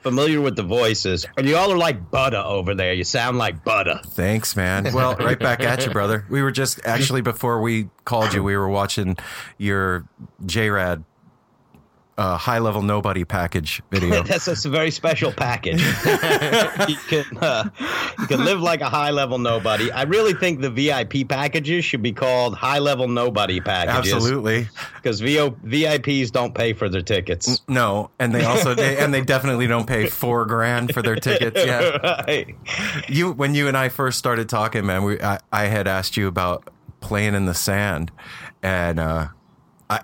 Familiar 0.00 0.40
with 0.40 0.56
the 0.56 0.64
voices. 0.64 1.24
And 1.36 1.46
you 1.48 1.56
all 1.56 1.70
are 1.72 1.78
like 1.78 2.10
butter 2.10 2.42
over 2.44 2.74
there. 2.74 2.92
You 2.92 3.04
sound 3.04 3.38
like 3.38 3.62
butter. 3.64 4.00
Thanks, 4.04 4.56
man. 4.56 4.88
Well, 4.92 5.14
right 5.16 5.38
back 5.38 5.60
at 5.62 5.86
you, 5.86 5.92
brother. 5.92 6.26
We 6.28 6.42
were 6.42 6.50
just 6.50 6.80
actually 6.84 7.20
before 7.20 7.60
we 7.62 7.88
called 8.04 8.34
you, 8.34 8.42
we 8.42 8.56
were 8.56 8.68
watching 8.68 9.16
your 9.58 10.04
JRAD 10.44 11.04
uh, 12.18 12.36
high 12.36 12.58
level 12.58 12.82
nobody 12.82 13.24
package 13.24 13.82
video. 13.90 14.22
That's 14.24 14.44
just 14.44 14.66
a 14.66 14.68
very 14.68 14.90
special 14.90 15.32
package. 15.32 15.80
you 16.88 16.96
can 17.08 17.24
uh, 17.38 17.68
you 18.18 18.26
can 18.26 18.44
live 18.44 18.60
like 18.60 18.80
a 18.80 18.88
high 18.88 19.10
level 19.10 19.38
nobody. 19.38 19.90
I 19.90 20.02
really 20.02 20.34
think 20.34 20.60
the 20.60 20.70
VIP 20.70 21.28
packages 21.28 21.84
should 21.84 22.02
be 22.02 22.12
called 22.12 22.54
high 22.54 22.80
level 22.80 23.08
nobody 23.08 23.60
packages. 23.60 24.12
Absolutely. 24.12 24.68
because 24.96 25.20
VO, 25.20 25.50
VIPs 25.64 26.30
don't 26.30 26.54
pay 26.54 26.72
for 26.74 26.88
their 26.88 27.02
tickets. 27.02 27.62
No, 27.68 28.10
and 28.18 28.34
they 28.34 28.44
also 28.44 28.74
they, 28.74 28.98
and 28.98 29.12
they 29.12 29.22
definitely 29.22 29.66
don't 29.66 29.86
pay 29.86 30.06
four 30.06 30.44
grand 30.44 30.92
for 30.92 31.02
their 31.02 31.16
tickets. 31.16 31.64
Yeah. 31.64 31.98
Right. 32.22 32.54
you 33.08 33.32
when 33.32 33.54
you 33.54 33.68
and 33.68 33.76
I 33.76 33.88
first 33.88 34.18
started 34.18 34.48
talking, 34.48 34.84
man, 34.86 35.02
we 35.02 35.20
I, 35.20 35.38
I 35.52 35.64
had 35.64 35.88
asked 35.88 36.16
you 36.16 36.28
about 36.28 36.68
playing 37.00 37.34
in 37.34 37.46
the 37.46 37.54
sand, 37.54 38.12
and 38.62 39.00
uh, 39.00 39.28
I, 39.88 40.00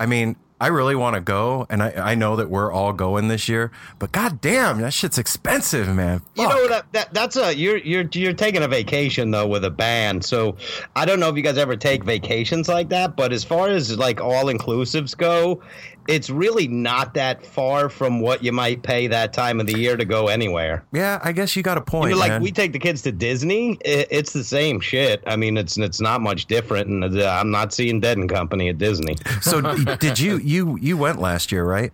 I 0.00 0.06
mean, 0.06 0.36
I 0.64 0.68
really 0.68 0.94
want 0.94 1.14
to 1.14 1.20
go, 1.20 1.66
and 1.68 1.82
I 1.82 2.12
I 2.12 2.14
know 2.14 2.36
that 2.36 2.48
we're 2.48 2.72
all 2.72 2.94
going 2.94 3.28
this 3.28 3.50
year, 3.50 3.70
but 3.98 4.12
god 4.12 4.40
damn, 4.40 4.80
that 4.80 4.94
shit's 4.94 5.18
expensive, 5.18 5.94
man. 5.94 6.22
You 6.36 6.48
know 6.48 6.68
that, 6.68 6.90
that 6.92 7.12
that's 7.12 7.36
a 7.36 7.54
you're 7.54 7.76
you're 7.76 8.08
you're 8.14 8.32
taking 8.32 8.62
a 8.62 8.68
vacation 8.68 9.30
though 9.30 9.46
with 9.46 9.66
a 9.66 9.70
band. 9.70 10.24
So 10.24 10.56
I 10.96 11.04
don't 11.04 11.20
know 11.20 11.28
if 11.28 11.36
you 11.36 11.42
guys 11.42 11.58
ever 11.58 11.76
take 11.76 12.02
vacations 12.02 12.66
like 12.66 12.88
that, 12.88 13.14
but 13.14 13.30
as 13.30 13.44
far 13.44 13.68
as 13.68 13.98
like 13.98 14.22
all 14.22 14.46
inclusives 14.46 15.14
go, 15.14 15.60
it's 16.08 16.30
really 16.30 16.68
not 16.68 17.14
that 17.14 17.44
far 17.44 17.88
from 17.88 18.20
what 18.20 18.42
you 18.42 18.52
might 18.52 18.82
pay 18.82 19.06
that 19.06 19.32
time 19.32 19.60
of 19.60 19.66
the 19.66 19.78
year 19.78 19.96
to 19.96 20.04
go 20.04 20.28
anywhere. 20.28 20.84
yeah, 20.92 21.18
I 21.22 21.32
guess 21.32 21.56
you 21.56 21.62
got 21.62 21.78
a 21.78 21.80
point, 21.80 22.10
You 22.10 22.14
know, 22.16 22.20
like 22.20 22.30
man. 22.30 22.42
we 22.42 22.52
take 22.52 22.72
the 22.72 22.78
kids 22.78 23.02
to 23.02 23.12
Disney, 23.12 23.78
i 23.86 24.06
it's 24.10 24.32
the 24.32 24.44
same 24.44 24.80
shit. 24.80 25.22
I 25.26 25.36
mean, 25.36 25.56
it's 25.56 25.76
it's 25.76 26.00
not 26.00 26.20
much 26.20 26.46
different, 26.46 26.88
and 26.88 27.04
uh, 27.18 27.38
I'm 27.40 27.50
not 27.50 27.72
seeing 27.72 28.00
Dead 28.00 28.16
and 28.18 28.28
Company 28.28 28.68
at 28.68 28.78
Disney. 28.78 29.16
so 29.40 29.60
did 29.98 30.18
you 30.18 30.38
you 30.38 30.53
you 30.54 30.78
you 30.80 30.96
went 30.96 31.20
last 31.20 31.50
year, 31.52 31.64
right? 31.64 31.92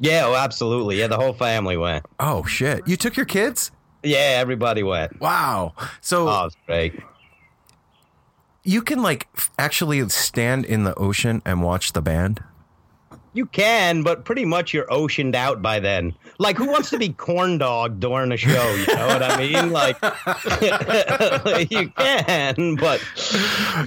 Yeah, 0.00 0.24
oh, 0.26 0.34
absolutely. 0.34 0.98
Yeah, 0.98 1.06
the 1.06 1.16
whole 1.16 1.32
family 1.32 1.76
went. 1.76 2.04
Oh 2.20 2.44
shit, 2.44 2.86
you 2.86 2.96
took 2.96 3.16
your 3.16 3.26
kids? 3.26 3.70
Yeah, 4.02 4.36
everybody 4.38 4.82
went. 4.82 5.20
Wow. 5.20 5.72
So 6.00 6.28
Oh, 6.28 6.44
it's 6.46 6.56
great. 6.66 7.00
you 8.64 8.82
can 8.82 9.02
like 9.02 9.28
f- 9.36 9.50
actually 9.58 10.06
stand 10.08 10.64
in 10.64 10.84
the 10.84 10.94
ocean 10.98 11.40
and 11.44 11.62
watch 11.62 11.92
the 11.92 12.02
band. 12.02 12.42
You 13.34 13.46
can, 13.46 14.02
but 14.04 14.24
pretty 14.24 14.44
much 14.44 14.72
you're 14.72 14.90
oceaned 14.92 15.34
out 15.34 15.60
by 15.60 15.80
then. 15.80 16.14
Like, 16.38 16.56
who 16.56 16.66
wants 16.68 16.90
to 16.90 16.98
be 16.98 17.10
corn 17.10 17.58
dog 17.58 18.00
during 18.00 18.32
a 18.32 18.36
show? 18.36 18.74
You 18.74 18.86
know 18.94 19.06
what 19.08 19.22
I 19.22 19.36
mean? 19.38 19.70
Like, 19.72 19.96
you 21.70 21.88
can, 21.90 22.76
but 22.76 23.00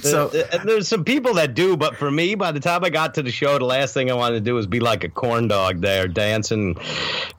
So- 0.01 0.27
uh, 0.33 0.43
uh, 0.55 0.63
there's 0.63 0.87
some 0.87 1.03
people 1.03 1.33
that 1.35 1.53
do. 1.53 1.77
But 1.77 1.95
for 1.95 2.09
me, 2.11 2.35
by 2.35 2.51
the 2.51 2.59
time 2.59 2.83
I 2.83 2.89
got 2.89 3.13
to 3.15 3.23
the 3.23 3.31
show, 3.31 3.57
the 3.57 3.65
last 3.65 3.93
thing 3.93 4.11
I 4.11 4.13
wanted 4.13 4.35
to 4.35 4.41
do 4.41 4.55
was 4.55 4.67
be 4.67 4.79
like 4.79 5.03
a 5.03 5.09
corn 5.09 5.47
dog 5.47 5.81
there, 5.81 6.07
dancing, 6.07 6.75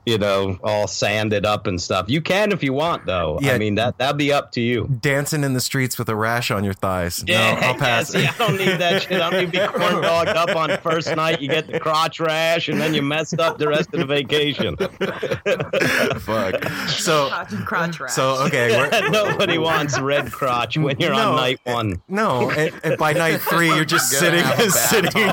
you 0.05 0.17
know, 0.17 0.57
all 0.63 0.87
sanded 0.87 1.45
up 1.45 1.67
and 1.67 1.79
stuff. 1.81 2.05
You 2.09 2.21
can 2.21 2.51
if 2.51 2.63
you 2.63 2.73
want, 2.73 3.05
though. 3.05 3.39
Yeah. 3.41 3.53
I 3.53 3.57
mean, 3.59 3.75
that 3.75 3.97
that'd 3.97 4.17
be 4.17 4.31
up 4.33 4.51
to 4.53 4.61
you. 4.61 4.87
Dancing 5.01 5.43
in 5.43 5.53
the 5.53 5.61
streets 5.61 5.97
with 5.97 6.09
a 6.09 6.15
rash 6.15 6.49
on 6.51 6.63
your 6.63 6.73
thighs. 6.73 7.23
Yeah, 7.27 7.53
no, 7.59 7.67
I'll 7.67 7.75
pass. 7.77 8.13
yeah, 8.13 8.21
see, 8.31 8.43
I 8.43 8.47
don't 8.47 8.57
need 8.57 8.77
that 8.79 9.03
shit. 9.03 9.21
I 9.21 9.29
don't 9.29 9.39
need 9.39 9.53
to 9.53 9.61
be 9.71 9.79
corn 9.79 10.01
dogged 10.01 10.29
up 10.29 10.55
on 10.55 10.75
first 10.79 11.15
night. 11.15 11.41
You 11.41 11.49
get 11.49 11.67
the 11.67 11.79
crotch 11.79 11.98
crotch 11.99 12.19
rash, 12.19 12.69
and 12.69 12.79
then 12.79 12.93
you 12.93 13.01
messed 13.01 13.39
up 13.39 13.57
the 13.57 13.67
rest 13.67 13.93
of 13.93 13.99
the 13.99 14.05
vacation. 14.05 14.75
Fuck. 16.19 16.63
So 16.89 17.27
Crotch, 17.29 17.65
crotch 17.65 17.99
rash. 17.99 18.13
so 18.13 18.45
okay. 18.45 18.89
Nobody 19.11 19.57
wants 19.57 19.99
red 19.99 20.31
crotch 20.31 20.77
when 20.77 20.97
you're 20.99 21.11
No. 21.13 21.31
on 21.31 21.35
night 21.35 21.59
eh, 21.65 21.73
one. 21.73 22.01
no, 22.07 22.49
and, 22.51 22.73
and 22.83 22.97
by 22.97 23.11
night 23.13 23.37
three, 23.41 23.67
you're 23.75 23.83
just 23.85 24.11
You're 24.11 24.21
sitting 24.21 24.41
gonna 24.43 24.55
have 24.55 24.69
a 24.69 24.71
bad 24.71 24.89
sitting 24.89 25.29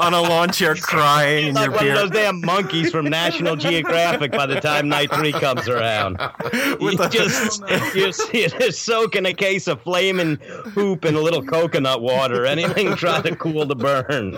on 0.00 0.14
a 0.14 0.20
lawn 0.20 0.50
chair 0.50 0.74
crying 0.74 1.48
in 1.48 1.54
Like 1.54 1.66
your 1.66 1.74
one 1.74 1.88
of 1.88 1.94
those 1.94 2.10
damn 2.10 2.40
monkeys 2.42 2.90
from 2.90 3.06
National 3.06 3.56
Geographic 3.56 4.32
by 4.32 4.46
the 4.46 4.60
time 4.60 4.88
night 4.88 5.10
three 5.14 5.32
comes 5.32 5.68
around. 5.68 6.18
You 6.52 6.76
With 6.80 6.98
the- 6.98 7.08
just 7.08 7.62
you're, 7.94 8.12
you're 8.32 8.60
just 8.60 8.82
soaking 8.82 9.24
a 9.26 9.32
case 9.32 9.66
of 9.68 9.80
flaming 9.82 10.36
hoop 10.74 11.04
in 11.04 11.14
a 11.14 11.20
little 11.20 11.42
coconut 11.42 12.02
water. 12.02 12.44
Anything 12.44 12.94
trying 12.96 13.22
to 13.22 13.34
cool 13.36 13.64
the 13.64 13.76
burn. 13.76 14.34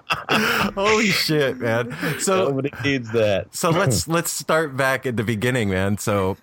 Holy 0.74 1.08
shit, 1.08 1.58
man! 1.58 1.94
So 2.20 2.48
Nobody 2.48 2.70
needs 2.84 3.10
that. 3.12 3.54
so 3.54 3.70
let's 3.70 4.08
let's 4.16 4.30
start 4.30 4.76
back 4.76 5.06
at 5.06 5.16
the 5.16 5.24
beginning, 5.24 5.70
man. 5.70 5.98
So, 5.98 6.36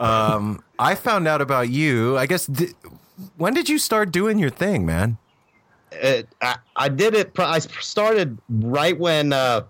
um, 0.00 0.62
I 0.78 0.94
found 0.94 1.26
out 1.28 1.40
about 1.40 1.68
you. 1.70 2.16
I 2.18 2.26
guess 2.26 2.46
di- 2.46 2.74
when 3.36 3.54
did 3.54 3.68
you 3.68 3.78
start 3.78 4.10
doing 4.12 4.38
your 4.38 4.50
thing, 4.50 4.84
man? 4.86 5.18
It, 5.92 6.28
I, 6.42 6.56
I 6.76 6.88
did 6.88 7.14
it. 7.14 7.32
pro- 7.34 7.46
I 7.46 7.58
started 7.60 8.36
right 8.50 8.98
when 8.98 9.32
uh, 9.32 9.62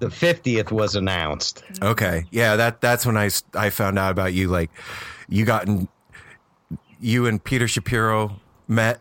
the 0.00 0.06
50th 0.08 0.72
was 0.72 0.96
announced. 0.96 1.62
Okay, 1.82 2.24
yeah 2.30 2.56
that 2.56 2.80
that's 2.80 3.04
when 3.06 3.16
I 3.16 3.26
s- 3.26 3.44
I 3.54 3.70
found 3.70 3.98
out 3.98 4.10
about 4.10 4.32
you. 4.32 4.48
Like, 4.48 4.70
you 5.28 5.44
got 5.44 5.68
in, 5.68 5.86
you 7.00 7.26
and 7.26 7.42
Peter 7.42 7.68
Shapiro 7.68 8.40
met. 8.66 9.00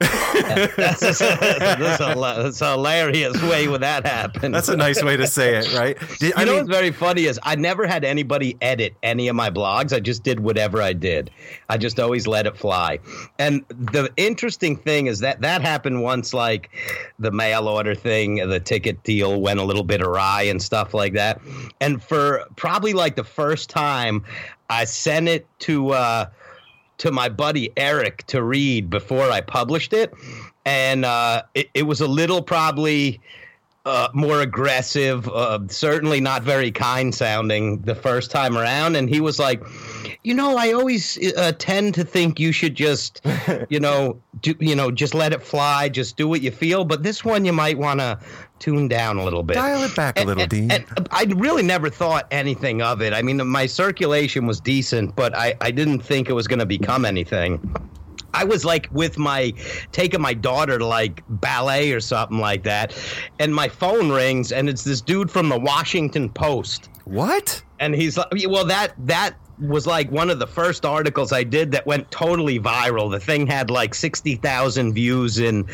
That's, 0.00 1.00
that's, 1.00 1.20
a, 1.20 1.36
that's 1.78 2.60
a 2.62 2.70
hilarious 2.70 3.40
way 3.42 3.68
when 3.68 3.82
that 3.82 4.06
happened. 4.06 4.54
That's 4.54 4.68
a 4.68 4.76
nice 4.76 5.02
way 5.02 5.16
to 5.16 5.26
say 5.26 5.56
it, 5.56 5.74
right? 5.74 5.98
Did, 6.18 6.32
You 6.38 6.46
know 6.46 6.56
what's 6.56 6.68
very 6.68 6.90
funny 6.90 7.26
is 7.26 7.38
I 7.42 7.56
never 7.56 7.86
had 7.86 8.04
anybody 8.04 8.56
edit 8.62 8.94
any 9.02 9.28
of 9.28 9.36
my 9.36 9.50
blogs. 9.50 9.92
I 9.94 10.00
just 10.00 10.22
did 10.22 10.40
whatever 10.40 10.80
I 10.80 10.94
did. 10.94 11.30
I 11.68 11.76
just 11.76 12.00
always 12.00 12.26
let 12.26 12.46
it 12.46 12.56
fly. 12.56 12.98
And 13.38 13.64
the 13.68 14.10
interesting 14.16 14.76
thing 14.76 15.06
is 15.06 15.18
that 15.20 15.42
that 15.42 15.60
happened 15.60 16.02
once, 16.02 16.32
like 16.32 16.70
the 17.18 17.30
mail 17.30 17.68
order 17.68 17.94
thing, 17.94 18.36
the 18.48 18.60
ticket 18.60 19.02
deal 19.02 19.40
went 19.40 19.60
a 19.60 19.64
little 19.64 19.84
bit 19.84 20.02
awry 20.02 20.42
and 20.42 20.62
stuff 20.62 20.94
like 20.94 21.12
that. 21.12 21.40
And 21.80 22.02
for 22.02 22.46
probably 22.56 22.94
like 22.94 23.16
the 23.16 23.24
first 23.24 23.68
time, 23.68 24.24
I 24.70 24.84
sent 24.84 25.28
it 25.28 25.46
to. 25.60 25.90
Uh, 25.90 26.26
to 27.00 27.10
my 27.10 27.28
buddy 27.28 27.72
Eric 27.76 28.26
to 28.28 28.42
read 28.42 28.88
before 28.88 29.30
I 29.30 29.40
published 29.40 29.92
it, 29.92 30.14
and 30.64 31.04
uh, 31.04 31.42
it, 31.54 31.68
it 31.74 31.82
was 31.82 32.00
a 32.00 32.06
little 32.06 32.42
probably 32.42 33.20
uh, 33.86 34.08
more 34.12 34.42
aggressive, 34.42 35.28
uh, 35.28 35.58
certainly 35.68 36.20
not 36.20 36.42
very 36.42 36.70
kind 36.70 37.14
sounding 37.14 37.80
the 37.82 37.94
first 37.94 38.30
time 38.30 38.56
around. 38.56 38.96
And 38.96 39.08
he 39.08 39.20
was 39.20 39.38
like, 39.38 39.62
"You 40.22 40.34
know, 40.34 40.56
I 40.56 40.72
always 40.72 41.18
uh, 41.36 41.52
tend 41.58 41.94
to 41.94 42.04
think 42.04 42.38
you 42.38 42.52
should 42.52 42.74
just, 42.74 43.20
you 43.68 43.80
know, 43.80 44.20
do, 44.40 44.54
you 44.60 44.74
know, 44.74 44.90
just 44.90 45.14
let 45.14 45.32
it 45.32 45.42
fly, 45.42 45.88
just 45.88 46.16
do 46.16 46.28
what 46.28 46.42
you 46.42 46.50
feel. 46.50 46.84
But 46.84 47.02
this 47.02 47.24
one, 47.24 47.44
you 47.44 47.52
might 47.52 47.78
want 47.78 48.00
to 48.00 48.18
tune 48.58 48.88
down 48.88 49.18
a 49.18 49.24
little 49.24 49.42
bit." 49.42 49.54
dial 49.54 49.82
it 49.82 49.94
back 49.96 50.18
a 50.18 50.24
little, 50.24 50.46
Dean. 50.46 50.70
And 50.70 50.84
I 51.10 51.24
really 51.36 51.62
never 51.62 51.90
thought 51.90 52.26
anything 52.30 52.82
of 52.82 53.02
it. 53.02 53.12
I 53.12 53.22
mean, 53.22 53.46
my 53.46 53.66
circulation 53.66 54.46
was 54.46 54.60
decent, 54.60 55.16
but 55.16 55.36
I, 55.36 55.54
I 55.60 55.70
didn't 55.70 56.00
think 56.00 56.28
it 56.28 56.34
was 56.34 56.46
going 56.46 56.60
to 56.60 56.66
become 56.66 57.04
anything. 57.04 57.74
I 58.32 58.44
was 58.44 58.64
like 58.64 58.88
with 58.92 59.18
my 59.18 59.52
taking 59.90 60.20
my 60.20 60.34
daughter 60.34 60.78
to 60.78 60.86
like 60.86 61.24
ballet 61.28 61.90
or 61.92 62.00
something 62.00 62.38
like 62.38 62.62
that, 62.62 62.96
and 63.38 63.54
my 63.54 63.68
phone 63.68 64.10
rings, 64.10 64.52
and 64.52 64.68
it's 64.68 64.84
this 64.84 65.00
dude 65.00 65.30
from 65.30 65.48
the 65.48 65.58
Washington 65.58 66.28
Post 66.28 66.88
what? 67.04 67.62
and 67.80 67.94
he's 67.94 68.16
like, 68.16 68.28
well, 68.48 68.64
that 68.66 68.94
that 69.06 69.34
was 69.60 69.86
like 69.86 70.10
one 70.10 70.30
of 70.30 70.38
the 70.38 70.46
first 70.46 70.84
articles 70.84 71.32
I 71.32 71.44
did 71.44 71.72
that 71.72 71.86
went 71.86 72.10
totally 72.10 72.58
viral. 72.58 73.10
The 73.10 73.20
thing 73.20 73.46
had 73.46 73.70
like 73.70 73.94
sixty 73.94 74.36
thousand 74.36 74.94
views 74.94 75.38
in, 75.38 75.66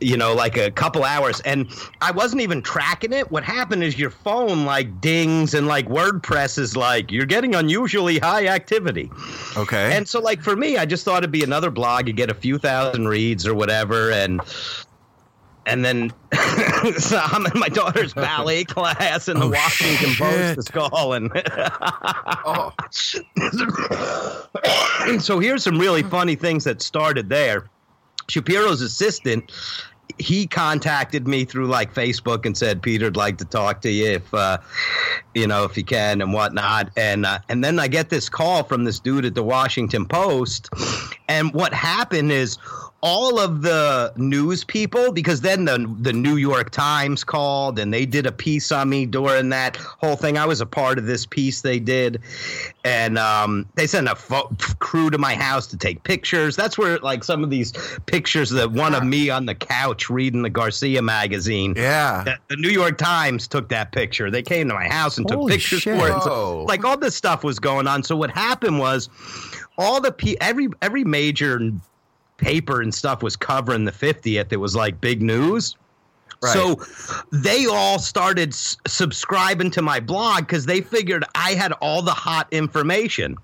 you 0.00 0.16
know, 0.16 0.34
like 0.34 0.56
a 0.56 0.70
couple 0.70 1.04
hours, 1.04 1.40
and 1.40 1.68
I 2.00 2.10
wasn't 2.10 2.42
even 2.42 2.62
tracking 2.62 3.12
it. 3.12 3.30
What 3.30 3.44
happened 3.44 3.82
is 3.82 3.98
your 3.98 4.10
phone 4.10 4.64
like 4.64 5.00
dings 5.00 5.54
and 5.54 5.66
like 5.66 5.88
WordPress 5.88 6.58
is 6.58 6.76
like 6.76 7.10
you're 7.10 7.26
getting 7.26 7.54
unusually 7.54 8.18
high 8.18 8.46
activity. 8.46 9.10
Okay. 9.56 9.96
And 9.96 10.08
so, 10.08 10.20
like 10.20 10.42
for 10.42 10.56
me, 10.56 10.76
I 10.76 10.86
just 10.86 11.04
thought 11.04 11.18
it'd 11.18 11.30
be 11.30 11.44
another 11.44 11.70
blog. 11.70 12.06
You 12.08 12.12
get 12.12 12.30
a 12.30 12.34
few 12.34 12.58
thousand 12.58 13.08
reads 13.08 13.46
or 13.46 13.54
whatever, 13.54 14.10
and 14.10 14.40
and 15.66 15.84
then 15.84 16.10
so 16.98 17.20
I'm 17.22 17.46
in 17.46 17.58
my 17.58 17.68
daughter's 17.68 18.14
ballet 18.14 18.64
class, 18.64 19.28
and 19.28 19.40
the 19.40 19.46
Oh, 19.46 19.50
Washington 19.50 20.10
shit. 20.10 20.18
Post 20.18 20.58
is 20.58 20.68
calling. 20.68 21.30
so 25.20 25.38
here's 25.38 25.62
some 25.62 25.78
really 25.78 26.02
funny 26.02 26.34
things 26.36 26.64
that 26.64 26.82
started 26.82 27.28
there. 27.28 27.68
Shapiro's 28.28 28.80
assistant, 28.80 29.50
he 30.18 30.46
contacted 30.46 31.26
me 31.26 31.44
through 31.44 31.66
like 31.66 31.92
Facebook 31.94 32.46
and 32.46 32.56
said, 32.56 32.82
"Peter'd 32.82 33.16
like 33.16 33.38
to 33.38 33.44
talk 33.44 33.80
to 33.82 33.90
you 33.90 34.06
if, 34.12 34.34
uh, 34.34 34.58
you 35.34 35.46
know, 35.46 35.64
if 35.64 35.76
you 35.76 35.84
can 35.84 36.20
and 36.20 36.32
whatnot." 36.32 36.90
And 36.96 37.26
uh, 37.26 37.40
and 37.48 37.64
then 37.64 37.78
I 37.78 37.88
get 37.88 38.08
this 38.10 38.28
call 38.28 38.62
from 38.64 38.84
this 38.84 39.00
dude 39.00 39.24
at 39.24 39.34
the 39.34 39.42
Washington 39.42 40.06
Post, 40.06 40.68
and 41.28 41.52
what 41.54 41.72
happened 41.74 42.30
is 42.32 42.58
all 43.02 43.38
of 43.38 43.62
the 43.62 44.12
news 44.16 44.62
people 44.62 45.10
because 45.12 45.40
then 45.40 45.64
the 45.64 45.94
the 46.00 46.12
New 46.12 46.36
York 46.36 46.70
Times 46.70 47.24
called 47.24 47.78
and 47.78 47.92
they 47.94 48.04
did 48.04 48.26
a 48.26 48.32
piece 48.32 48.70
on 48.70 48.88
me 48.90 49.06
during 49.06 49.48
that 49.50 49.76
whole 49.76 50.16
thing. 50.16 50.36
I 50.36 50.44
was 50.46 50.60
a 50.60 50.66
part 50.66 50.98
of 50.98 51.06
this 51.06 51.24
piece 51.24 51.62
they 51.62 51.78
did, 51.78 52.20
and 52.84 53.18
um, 53.18 53.66
they 53.74 53.86
sent 53.86 54.08
a 54.08 54.14
fo- 54.14 54.54
crew 54.80 55.08
to 55.10 55.16
my 55.18 55.34
house 55.34 55.66
to 55.68 55.76
take 55.78 56.02
pictures. 56.04 56.56
That's 56.56 56.76
where 56.76 56.98
like 56.98 57.24
some 57.24 57.42
of 57.42 57.48
these 57.50 57.72
pictures 58.06 58.50
that 58.50 58.70
one 58.72 58.94
of 58.94 59.04
me 59.04 59.30
on 59.30 59.46
the 59.46 59.54
couch 59.54 60.10
reading 60.10 60.42
the 60.42 60.50
Garcia 60.50 61.00
magazine. 61.00 61.74
yeah. 61.76 62.24
The, 62.24 62.36
the 62.48 62.56
New 62.56 62.68
York 62.70 62.98
Times 62.98 63.48
took 63.48 63.68
that 63.70 63.92
picture. 63.92 64.30
They 64.30 64.42
came 64.42 64.68
to 64.68 64.74
my 64.74 64.88
house 64.88 65.16
and 65.16 65.26
took 65.26 65.48
pictures 65.48 65.80
shit. 65.82 65.98
for 65.98 66.08
it. 66.08 66.22
So- 66.22 66.64
like 66.64 66.84
all 66.84 66.98
this 66.98 67.16
stuff 67.16 67.42
was 67.44 67.58
going 67.58 67.86
on. 67.86 68.02
So 68.02 68.14
what 68.16 68.30
happened 68.30 68.78
was, 68.78 69.08
all 69.78 70.00
the 70.00 70.12
pe- 70.12 70.36
every 70.40 70.68
every 70.82 71.04
major 71.04 71.58
paper 72.40 72.82
and 72.82 72.94
stuff 72.94 73.22
was 73.22 73.36
covering 73.36 73.84
the 73.84 73.92
50th. 73.92 74.52
It 74.52 74.56
was 74.56 74.74
like 74.74 75.00
big 75.00 75.22
news. 75.22 75.76
Right. 76.42 76.52
So 76.52 76.80
they 77.32 77.66
all 77.66 77.98
started 77.98 78.50
s- 78.50 78.78
subscribing 78.86 79.70
to 79.72 79.82
my 79.82 80.00
blog 80.00 80.40
because 80.40 80.64
they 80.64 80.80
figured 80.80 81.22
I 81.34 81.52
had 81.52 81.72
all 81.82 82.00
the 82.00 82.12
hot 82.12 82.48
information. 82.50 83.36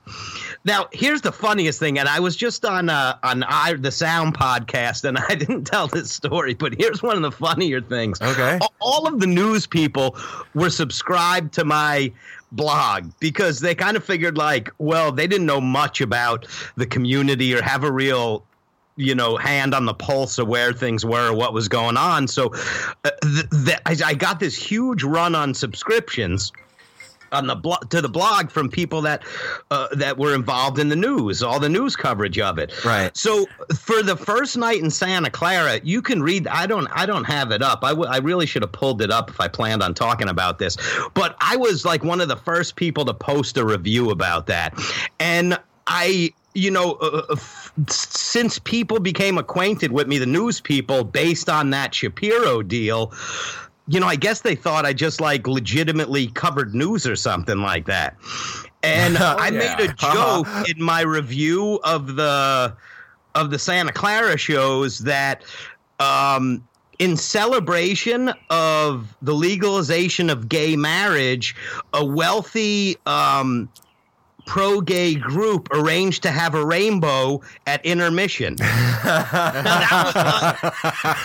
Now, 0.64 0.88
here's 0.92 1.20
the 1.20 1.30
funniest 1.30 1.78
thing, 1.78 1.98
and 1.98 2.08
I 2.08 2.20
was 2.20 2.36
just 2.36 2.64
on 2.64 2.88
uh, 2.88 3.18
on 3.22 3.42
I, 3.42 3.74
the 3.74 3.92
Sound 3.92 4.34
podcast, 4.34 5.04
and 5.04 5.18
I 5.28 5.34
didn't 5.34 5.64
tell 5.64 5.88
this 5.88 6.10
story, 6.10 6.54
but 6.54 6.74
here's 6.74 7.02
one 7.02 7.16
of 7.16 7.22
the 7.22 7.32
funnier 7.32 7.82
things. 7.82 8.20
Okay. 8.22 8.58
All 8.80 9.06
of 9.06 9.20
the 9.20 9.26
news 9.26 9.66
people 9.66 10.16
were 10.54 10.70
subscribed 10.70 11.52
to 11.54 11.66
my 11.66 12.10
blog 12.52 13.10
because 13.20 13.60
they 13.60 13.74
kind 13.74 13.98
of 13.98 14.04
figured 14.04 14.38
like, 14.38 14.70
well, 14.78 15.12
they 15.12 15.26
didn't 15.26 15.46
know 15.46 15.60
much 15.60 16.00
about 16.00 16.46
the 16.76 16.86
community 16.86 17.54
or 17.54 17.60
have 17.60 17.84
a 17.84 17.92
real 17.92 18.42
you 18.96 19.14
know 19.14 19.36
hand 19.36 19.74
on 19.74 19.84
the 19.84 19.94
pulse 19.94 20.38
of 20.38 20.48
where 20.48 20.72
things 20.72 21.04
were 21.04 21.32
what 21.34 21.52
was 21.52 21.68
going 21.68 21.96
on 21.96 22.26
so 22.26 22.52
uh, 23.04 23.10
th- 23.22 23.50
th- 23.64 23.78
I, 23.86 23.96
I 24.10 24.14
got 24.14 24.40
this 24.40 24.56
huge 24.56 25.02
run 25.02 25.34
on 25.34 25.52
subscriptions 25.54 26.52
on 27.32 27.48
the 27.48 27.56
blog 27.56 27.90
to 27.90 28.00
the 28.00 28.08
blog 28.08 28.50
from 28.50 28.70
people 28.70 29.02
that 29.02 29.22
uh, 29.72 29.88
that 29.96 30.16
were 30.16 30.32
involved 30.34 30.78
in 30.78 30.88
the 30.88 30.96
news 30.96 31.42
all 31.42 31.58
the 31.58 31.68
news 31.68 31.96
coverage 31.96 32.38
of 32.38 32.56
it 32.58 32.72
Right. 32.84 33.14
so 33.16 33.44
for 33.76 34.02
the 34.02 34.16
first 34.16 34.56
night 34.56 34.80
in 34.80 34.90
Santa 34.90 35.28
Clara, 35.28 35.80
you 35.82 36.00
can 36.02 36.22
read. 36.22 36.46
I 36.46 36.66
don't. 36.66 36.86
I 36.92 37.04
don't 37.04 37.24
have 37.24 37.50
it 37.50 37.62
up. 37.62 37.82
I, 37.82 37.90
w- 37.90 38.08
I 38.08 38.18
really 38.18 38.46
should 38.46 38.62
have 38.62 38.70
pulled 38.72 39.02
it 39.02 39.10
up 39.10 39.28
if 39.28 39.40
I 39.40 39.48
planned 39.48 39.82
on 39.82 39.92
talking 39.92 40.28
about 40.28 40.58
this. 40.60 40.76
But 41.14 41.36
I 41.40 41.56
was 41.56 41.84
like 41.84 42.04
one 42.04 42.20
of 42.20 42.28
the 42.28 42.36
first 42.36 42.76
people 42.76 43.04
to 43.06 43.12
post 43.14 43.56
a 43.56 43.64
review 43.64 44.10
about 44.10 44.46
that, 44.46 44.78
and 45.18 45.58
I. 45.86 46.32
You 46.54 46.70
know, 46.70 46.92
uh, 47.02 47.22
uh, 47.28 47.32
f- 47.32 47.65
since 47.88 48.58
people 48.58 49.00
became 49.00 49.38
acquainted 49.38 49.92
with 49.92 50.06
me, 50.06 50.18
the 50.18 50.26
news 50.26 50.60
people, 50.60 51.04
based 51.04 51.48
on 51.48 51.70
that 51.70 51.94
Shapiro 51.94 52.62
deal, 52.62 53.12
you 53.88 54.00
know, 54.00 54.06
I 54.06 54.16
guess 54.16 54.40
they 54.40 54.54
thought 54.54 54.84
I 54.84 54.92
just 54.92 55.20
like 55.20 55.46
legitimately 55.46 56.28
covered 56.28 56.74
news 56.74 57.06
or 57.06 57.16
something 57.16 57.58
like 57.58 57.86
that. 57.86 58.16
And 58.82 59.16
uh, 59.16 59.36
I 59.40 59.50
made 59.50 59.80
a 59.80 59.92
joke 59.94 60.46
in 60.68 60.82
my 60.82 61.02
review 61.02 61.80
of 61.84 62.16
the 62.16 62.76
of 63.34 63.50
the 63.50 63.58
Santa 63.58 63.92
Clara 63.92 64.38
shows 64.38 65.00
that 65.00 65.44
um, 66.00 66.66
in 66.98 67.16
celebration 67.16 68.32
of 68.48 69.14
the 69.20 69.34
legalization 69.34 70.30
of 70.30 70.48
gay 70.48 70.74
marriage, 70.74 71.54
a 71.92 72.04
wealthy 72.04 72.96
um, 73.04 73.68
pro 74.46 74.80
gay 74.80 75.14
group 75.14 75.68
arranged 75.72 76.22
to 76.22 76.30
have 76.30 76.54
a 76.54 76.64
rainbow 76.64 77.42
at 77.66 77.84
intermission. 77.84 78.56
that 79.04 79.36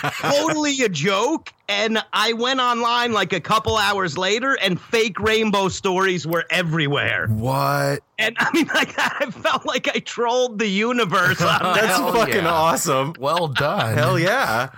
was 0.02 0.12
totally 0.20 0.82
a 0.82 0.88
joke. 0.88 1.52
And 1.68 2.04
I 2.12 2.34
went 2.34 2.60
online 2.60 3.12
like 3.12 3.32
a 3.32 3.40
couple 3.40 3.78
hours 3.78 4.18
later, 4.18 4.58
and 4.60 4.78
fake 4.78 5.18
rainbow 5.18 5.68
stories 5.68 6.26
were 6.26 6.44
everywhere. 6.50 7.28
What? 7.28 8.00
And 8.18 8.36
I 8.38 8.50
mean, 8.52 8.66
like, 8.74 8.94
I 8.98 9.30
felt 9.30 9.64
like 9.64 9.88
I 9.88 10.00
trolled 10.00 10.58
the 10.58 10.68
universe. 10.68 11.40
on. 11.40 11.62
That's 11.62 11.96
Hell 11.96 12.12
fucking 12.12 12.44
yeah. 12.44 12.52
awesome. 12.52 13.14
Well 13.18 13.48
done. 13.48 13.96
Hell 13.96 14.18
yeah. 14.18 14.68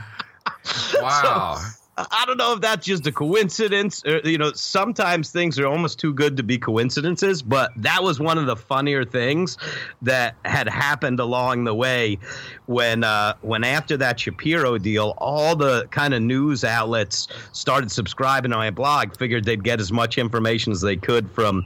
Wow. 1.01 1.61
I 1.97 2.25
don't 2.27 2.37
know 2.39 2.55
if 2.55 2.61
that's 2.61 2.85
just 2.85 3.07
a 3.07 3.13
coincidence. 3.13 4.03
Or, 4.05 4.19
you 4.25 4.37
know, 4.37 4.53
sometimes 4.53 5.31
things 5.31 5.59
are 5.59 5.67
almost 5.67 6.01
too 6.01 6.13
good 6.13 6.37
to 6.37 6.43
be 6.43 6.59
coincidences, 6.59 7.41
but 7.41 7.71
that 7.77 8.03
was 8.03 8.19
one 8.19 8.37
of 8.37 8.47
the 8.47 8.57
funnier 8.57 9.05
things 9.05 9.57
that 10.03 10.35
had 10.45 10.69
happened 10.69 11.21
along 11.21 11.65
the 11.65 11.75
way 11.75 12.19
when 12.67 13.05
uh, 13.05 13.35
when 13.43 13.63
after 13.63 13.97
that 13.99 14.19
Shapiro 14.19 14.77
deal, 14.79 15.15
all 15.19 15.55
the 15.55 15.87
kind 15.93 16.15
of 16.15 16.23
news 16.23 16.65
outlets 16.65 17.29
started 17.53 17.93
subscribing 17.93 18.51
to 18.51 18.57
my 18.57 18.71
blog, 18.71 19.17
figured 19.17 19.45
they'd 19.45 19.63
get 19.63 19.81
as 19.81 19.93
much 19.93 20.19
information 20.19 20.73
as 20.73 20.81
they 20.81 20.97
could 20.97 21.31
from 21.31 21.65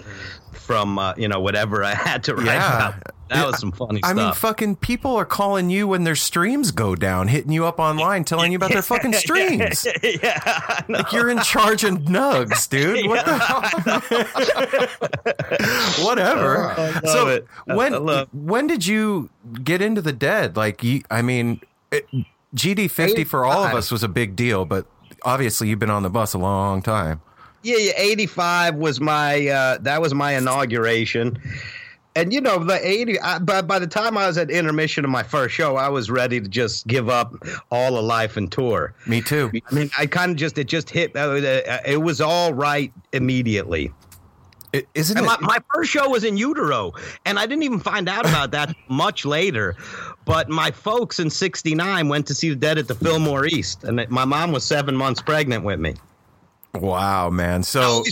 from 0.52 0.98
uh, 0.98 1.14
you 1.16 1.28
know 1.28 1.40
whatever 1.40 1.84
I 1.84 1.94
had 1.94 2.22
to 2.24 2.34
write 2.34 2.46
Yeah. 2.46 2.88
about. 2.88 3.14
That 3.30 3.46
was 3.46 3.60
some 3.60 3.72
funny 3.72 3.98
stuff. 4.00 4.10
I 4.10 4.14
stuff. 4.14 4.24
mean, 4.26 4.34
fucking 4.34 4.76
people 4.76 5.16
are 5.16 5.24
calling 5.24 5.70
you 5.70 5.88
when 5.88 6.04
their 6.04 6.16
streams 6.16 6.70
go 6.70 6.94
down, 6.94 7.28
hitting 7.28 7.52
you 7.52 7.64
up 7.66 7.78
online, 7.78 8.24
telling 8.24 8.52
you 8.52 8.56
about 8.56 8.72
their 8.72 8.82
fucking 8.82 9.12
streams. 9.14 9.86
yeah, 10.02 10.40
I 10.44 10.84
know. 10.88 10.98
Like 10.98 11.12
you're 11.12 11.30
in 11.30 11.38
charge 11.40 11.84
of 11.84 11.94
nugs, 11.98 12.68
dude. 12.68 13.06
What 13.08 13.24
the 13.26 13.38
hell? 15.98 16.06
Whatever. 16.06 16.70
I 16.70 16.90
love 16.90 17.00
so 17.06 17.28
it. 17.28 17.46
When 17.66 17.94
I 17.94 17.98
love- 17.98 18.28
when 18.32 18.66
did 18.66 18.86
you 18.86 19.30
get 19.62 19.82
into 19.82 20.02
the 20.02 20.12
dead? 20.12 20.56
Like 20.56 20.82
you, 20.82 21.02
I 21.10 21.22
mean, 21.22 21.60
it, 21.90 22.06
GD 22.54 22.90
fifty 22.90 23.24
for 23.24 23.44
all 23.44 23.64
of 23.64 23.74
us 23.74 23.90
was 23.90 24.02
a 24.02 24.08
big 24.08 24.36
deal, 24.36 24.64
but 24.64 24.86
obviously 25.24 25.68
you've 25.68 25.78
been 25.78 25.90
on 25.90 26.02
the 26.02 26.10
bus 26.10 26.34
a 26.34 26.38
long 26.38 26.82
time. 26.82 27.20
Yeah, 27.62 27.76
yeah. 27.78 27.92
Eighty 27.96 28.26
five 28.26 28.74
was 28.76 29.00
my 29.00 29.48
uh, 29.48 29.78
that 29.78 30.00
was 30.00 30.14
my 30.14 30.36
inauguration, 30.36 31.38
and 32.20 32.32
you 32.32 32.40
know 32.40 32.58
the 32.62 32.78
eighty. 32.86 33.18
I, 33.20 33.38
but 33.38 33.66
by 33.66 33.78
the 33.78 33.86
time 33.86 34.16
I 34.18 34.26
was 34.26 34.36
at 34.38 34.50
intermission 34.50 35.04
of 35.04 35.10
my 35.10 35.22
first 35.22 35.54
show, 35.54 35.76
I 35.76 35.88
was 35.88 36.10
ready 36.10 36.40
to 36.40 36.48
just 36.48 36.86
give 36.86 37.08
up 37.08 37.34
all 37.70 37.96
of 37.96 38.04
life 38.04 38.36
and 38.36 38.50
tour. 38.50 38.94
Me 39.06 39.20
too. 39.20 39.50
I 39.70 39.74
mean, 39.74 39.90
I 39.98 40.06
kind 40.06 40.30
of 40.32 40.36
just 40.36 40.58
it 40.58 40.64
just 40.68 40.90
hit. 40.90 41.14
Uh, 41.16 41.20
uh, 41.20 41.78
it 41.86 42.02
was 42.02 42.20
all 42.20 42.52
right 42.54 42.92
immediately. 43.12 43.92
Isn't 44.94 45.16
And 45.16 45.24
it? 45.24 45.26
my, 45.26 45.38
my 45.40 45.58
first 45.74 45.90
show 45.90 46.10
was 46.10 46.24
in 46.24 46.36
utero, 46.36 46.92
and 47.24 47.38
I 47.38 47.46
didn't 47.46 47.62
even 47.62 47.80
find 47.80 48.06
out 48.06 48.26
about 48.28 48.50
that 48.50 48.74
much 48.88 49.24
later. 49.24 49.76
But 50.26 50.50
my 50.50 50.70
folks 50.70 51.18
in 51.18 51.30
'69 51.30 52.08
went 52.08 52.26
to 52.26 52.34
see 52.34 52.50
the 52.50 52.56
Dead 52.56 52.76
at 52.76 52.86
the 52.86 52.94
Fillmore 52.94 53.46
East, 53.46 53.84
and 53.84 54.04
my 54.10 54.26
mom 54.26 54.52
was 54.52 54.64
seven 54.64 54.94
months 54.94 55.22
pregnant 55.22 55.64
with 55.64 55.80
me. 55.80 55.94
wow, 56.74 57.30
man. 57.30 57.62
So 57.62 58.04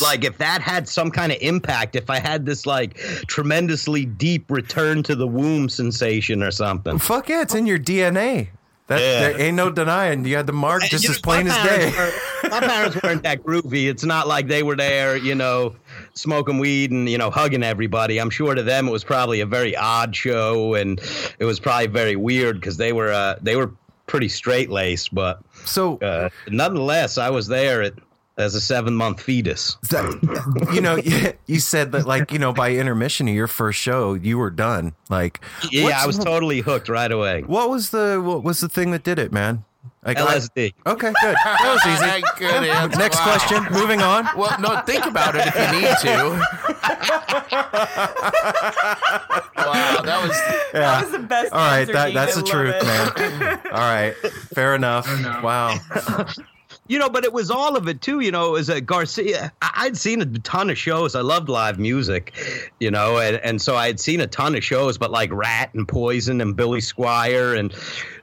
like 0.00 0.24
if 0.24 0.38
that 0.38 0.62
had 0.62 0.88
some 0.88 1.10
kind 1.10 1.32
of 1.32 1.38
impact 1.42 1.96
if 1.96 2.08
i 2.08 2.18
had 2.18 2.46
this 2.46 2.64
like 2.64 2.96
tremendously 3.26 4.06
deep 4.06 4.50
return 4.50 5.02
to 5.02 5.14
the 5.14 5.26
womb 5.26 5.68
sensation 5.68 6.42
or 6.42 6.50
something 6.50 6.98
fuck 6.98 7.28
yeah, 7.28 7.42
it's 7.42 7.54
in 7.54 7.66
your 7.66 7.78
DNA. 7.78 8.48
That 8.88 9.00
Yeah. 9.00 9.20
there 9.20 9.40
ain't 9.40 9.56
no 9.56 9.70
denying. 9.70 10.24
You 10.24 10.36
had 10.36 10.46
the 10.46 10.52
mark 10.52 10.82
just 10.82 11.04
You 11.04 11.10
as 11.10 11.18
plain 11.20 11.46
as 11.46 11.56
day. 11.66 11.90
were- 11.96 12.48
my 12.50 12.60
parents 12.60 13.00
weren't 13.02 13.22
that 13.22 13.42
groovy 13.42 13.88
it's 13.88 14.04
not 14.04 14.26
like 14.28 14.48
they 14.48 14.62
were 14.62 14.76
there 14.76 15.16
you 15.16 15.34
know 15.34 15.74
smoking 16.14 16.58
weed 16.58 16.90
and 16.90 17.08
you 17.08 17.16
know 17.16 17.30
hugging 17.30 17.62
everybody 17.62 18.18
i'm 18.20 18.28
sure 18.30 18.54
to 18.54 18.62
them 18.62 18.88
it 18.88 18.90
was 18.90 19.04
probably 19.04 19.40
a 19.40 19.46
very 19.46 19.74
odd 19.76 20.14
show 20.14 20.74
and 20.74 21.00
it 21.38 21.44
was 21.44 21.60
probably 21.60 21.86
very 21.86 22.16
weird 22.16 22.56
because 22.60 22.76
they 22.76 22.92
were 22.92 23.12
uh, 23.12 23.36
they 23.40 23.56
were 23.56 23.70
pretty 24.06 24.28
straight 24.28 24.68
laced 24.70 25.14
but 25.14 25.40
So 25.64 25.96
uh, 25.98 26.28
nonetheless 26.48 27.16
i 27.16 27.30
was 27.30 27.46
there 27.46 27.80
at 27.82 27.94
as 28.42 28.54
a 28.54 28.60
seven 28.60 28.94
month 28.94 29.20
fetus 29.22 29.76
that, 29.90 30.68
you 30.74 30.80
know, 30.80 30.96
you, 31.04 31.32
you 31.46 31.60
said 31.60 31.92
that 31.92 32.06
like 32.06 32.30
you 32.32 32.38
know 32.38 32.52
by 32.52 32.72
intermission 32.72 33.28
of 33.28 33.34
your 33.34 33.46
first 33.46 33.78
show, 33.80 34.14
you 34.14 34.36
were 34.38 34.50
done. 34.50 34.92
Like, 35.08 35.40
yeah 35.70 36.00
i 36.02 36.06
was 36.06 36.18
totally 36.18 36.60
hooked 36.60 36.88
right 36.88 37.10
away 37.12 37.42
What 37.42 37.70
was 37.70 37.90
the 37.90 38.20
what 38.22 38.42
was 38.42 38.60
the 38.60 38.68
thing 38.68 38.90
that 38.90 39.02
did 39.04 39.18
it, 39.18 39.32
man? 39.32 39.64
Like, 40.04 40.18
I- 40.18 40.36
lsd 40.38 40.74
okay, 40.86 41.12
good. 41.22 41.36
That 41.44 41.72
was 41.74 41.86
easy. 41.86 42.24
Good 42.38 42.64
answer. 42.68 42.98
Next 42.98 43.18
Wow. 43.18 43.24
question. 43.24 43.66
Moving 43.72 44.00
on. 44.02 44.28
Well, 44.36 44.56
no, 44.60 44.80
think 44.82 45.06
about 45.06 45.34
it 45.36 45.44
if 45.46 45.54
you 45.54 45.80
need 45.80 45.96
to. 45.98 46.40
wow, 49.56 50.02
that 50.02 50.22
was 50.22 50.36
Yeah. 50.74 51.02
was 51.02 51.10
the 51.12 51.18
best 51.20 51.52
All 51.52 51.58
right, 51.58 51.84
that 51.86 52.14
that's 52.14 52.34
the 52.34 52.42
truth, 52.42 52.74
it. 52.76 52.84
man. 52.84 53.60
All 53.72 53.78
right, 53.78 54.14
fair 54.54 54.74
enough. 54.74 55.06
Wow. 55.42 55.78
You 56.92 56.98
know, 56.98 57.08
but 57.08 57.24
it 57.24 57.32
was 57.32 57.50
all 57.50 57.74
of 57.74 57.88
it 57.88 58.02
too. 58.02 58.20
You 58.20 58.30
know, 58.30 58.48
it 58.48 58.52
was 58.52 58.68
a 58.68 58.82
Garcia. 58.82 59.50
I'd 59.62 59.96
seen 59.96 60.20
a 60.20 60.26
ton 60.26 60.68
of 60.68 60.76
shows. 60.76 61.14
I 61.14 61.22
loved 61.22 61.48
live 61.48 61.78
music, 61.78 62.34
you 62.80 62.90
know, 62.90 63.16
and, 63.16 63.36
and 63.36 63.62
so 63.62 63.74
I 63.76 63.86
had 63.86 63.98
seen 63.98 64.20
a 64.20 64.26
ton 64.26 64.54
of 64.54 64.62
shows, 64.62 64.98
but 64.98 65.10
like 65.10 65.32
Ratt 65.32 65.72
and 65.72 65.88
Poison 65.88 66.42
and 66.42 66.54
Billy 66.54 66.80
Squier, 66.80 67.58
and 67.58 67.74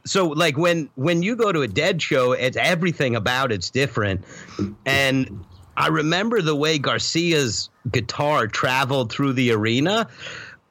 so 0.05 0.27
like 0.27 0.55
when 0.55 0.87
when 0.93 1.23
you 1.23 1.35
go 1.35 1.51
to 1.51 1.63
a 1.63 1.67
Dead 1.67 1.99
show, 1.99 2.33
it's 2.33 2.57
everything 2.57 3.15
about 3.15 3.51
it's 3.51 3.71
different, 3.71 4.23
and 4.85 5.43
I 5.75 5.87
remember 5.87 6.39
the 6.39 6.55
way 6.55 6.77
Garcia's 6.77 7.71
guitar 7.91 8.45
traveled 8.45 9.11
through 9.11 9.33
the 9.33 9.51
arena. 9.51 10.07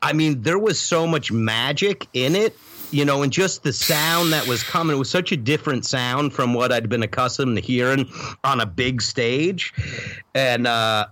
I 0.00 0.12
mean, 0.12 0.42
there 0.42 0.61
was 0.61 0.78
so 0.78 1.08
much 1.08 1.32
magic 1.32 2.06
in 2.12 2.37
it, 2.37 2.56
you 2.90 3.05
know, 3.05 3.22
and 3.22 3.33
just 3.33 3.62
the 3.62 3.72
sound 3.72 4.33
that 4.33 4.46
was 4.46 4.62
coming. 4.62 4.96
It 4.96 4.98
was 4.98 5.11
such 5.11 5.33
a 5.33 5.37
different 5.37 5.85
sound 5.85 6.33
from 6.33 6.55
what 6.55 6.72
I'd 6.72 6.88
been 6.88 7.03
accustomed 7.03 7.57
to 7.57 7.62
hearing 7.62 8.11
on 8.44 8.61
a 8.61 8.66
big 8.66 9.03
stage, 9.03 9.72
and 10.35 10.66
uh, 10.66 11.07